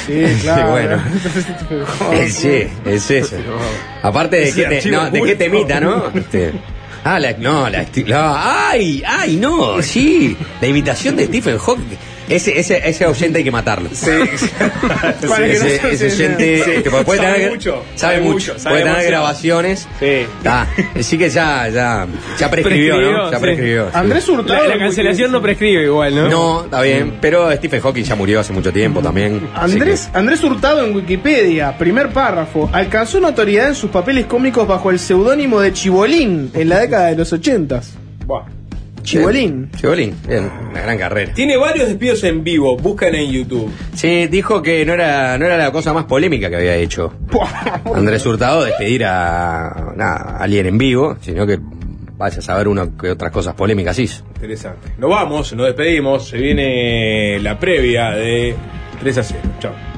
Sí, 0.05 0.23
claro. 0.41 0.71
bueno. 0.71 1.01
Sí, 2.29 2.67
es 2.85 3.11
eso. 3.11 3.35
Aparte 4.03 4.37
de 4.37 4.51
qué 4.53 4.65
te, 4.65 4.89
no, 4.91 5.09
de 5.09 5.21
qué 5.21 5.35
temita, 5.35 5.79
¿no? 5.79 6.11
Este, 6.13 6.53
ah, 7.03 7.19
la, 7.19 7.33
no, 7.33 7.69
la, 7.69 7.85
la- 8.05 8.69
ay, 8.69 9.03
ay, 9.05 9.35
no, 9.37 9.81
sí, 9.81 10.35
la 10.61 10.67
imitación 10.67 11.15
de 11.15 11.25
Stephen 11.25 11.57
Hawking. 11.57 11.97
Ese, 12.27 12.57
ese, 12.59 12.81
ese 12.87 13.05
oyente 13.05 13.37
hay 13.39 13.43
que 13.43 13.51
matarlo. 13.51 13.89
Sí. 13.93 14.09
Para 14.81 15.13
que 15.19 15.25
no 15.27 15.35
ese, 15.35 15.79
se- 15.79 15.91
ese 15.91 16.09
se- 16.09 16.23
oyente 16.25 16.63
sí. 16.63 16.71
este, 16.71 16.89
puede 16.89 17.19
Sabe 17.21 17.33
tener, 17.33 17.51
mucho, 17.51 17.83
sabe 17.95 18.19
mucho, 18.21 18.59
sabe 18.59 18.61
puede 18.63 18.83
tener 18.83 18.85
demasiado. 18.85 19.09
grabaciones. 19.11 19.87
Sí. 19.99 20.05
Está, 20.05 20.67
así 20.99 21.17
que 21.17 21.29
ya, 21.29 21.69
ya, 21.69 22.07
ya 22.39 22.49
prescribió, 22.51 22.99
¿no? 22.99 23.31
Ya 23.31 23.37
sí. 23.37 23.41
prescribió. 23.43 23.85
sí. 23.85 23.91
Andrés 23.93 24.27
Hurtado. 24.29 24.63
La, 24.63 24.75
la 24.75 24.79
cancelación 24.79 25.31
no 25.31 25.41
prescribe 25.41 25.83
igual, 25.83 26.15
¿no? 26.15 26.29
No, 26.29 26.63
está 26.65 26.81
bien, 26.81 27.17
pero 27.21 27.51
Stephen 27.51 27.81
Hawking 27.81 28.03
ya 28.03 28.15
murió 28.15 28.39
hace 28.39 28.53
mucho 28.53 28.71
tiempo 28.73 29.01
también. 29.01 29.47
así 29.55 29.73
Andrés, 29.73 30.09
Andrés 30.13 30.43
Hurtado 30.43 30.83
en 30.85 30.95
Wikipedia, 30.95 31.77
primer 31.77 32.09
párrafo, 32.09 32.69
alcanzó 32.73 33.19
notoriedad 33.19 33.67
en 33.69 33.75
sus 33.75 33.91
papeles 33.91 34.25
cómicos 34.25 34.67
bajo 34.67 34.89
el 34.89 34.99
seudónimo 34.99 35.59
de 35.61 35.73
Chibolín 35.73 36.51
en 36.53 36.69
la 36.69 36.79
década 36.79 37.07
de 37.07 37.15
los 37.17 37.31
ochentas. 37.33 37.93
Buah. 38.25 38.45
Chibolín. 39.05 39.69
Chibolín, 39.75 40.15
bien, 40.27 40.51
una 40.71 40.81
gran 40.81 40.97
carrera. 40.97 41.33
Tiene 41.33 41.57
varios 41.57 41.87
despidos 41.87 42.23
en 42.23 42.43
vivo, 42.43 42.75
buscan 42.75 43.15
en 43.15 43.31
YouTube. 43.31 43.71
Sí, 43.93 44.27
dijo 44.27 44.61
que 44.61 44.85
no 44.85 44.93
era, 44.93 45.37
no 45.37 45.45
era 45.45 45.57
la 45.57 45.71
cosa 45.71 45.93
más 45.93 46.05
polémica 46.05 46.49
que 46.49 46.55
había 46.55 46.75
hecho 46.75 47.13
Andrés 47.95 48.25
Hurtado 48.25 48.63
despedir 48.63 49.05
a, 49.05 49.93
nada, 49.95 50.15
a 50.15 50.43
alguien 50.43 50.65
en 50.65 50.77
vivo, 50.77 51.17
sino 51.21 51.45
que 51.45 51.59
vaya 52.17 52.39
a 52.39 52.41
saber 52.41 52.67
uno 52.67 52.97
que 52.97 53.11
otras 53.11 53.31
cosas 53.31 53.53
polémicas 53.53 53.97
hizo. 53.99 54.23
Interesante. 54.35 54.89
Nos 54.97 55.09
vamos, 55.09 55.53
nos 55.53 55.67
despedimos. 55.67 56.27
Se 56.27 56.37
viene 56.37 57.39
la 57.39 57.59
previa 57.59 58.11
de 58.11 58.55
3 58.99 59.17
a 59.17 59.23
0. 59.23 59.39
Chao. 59.59 59.94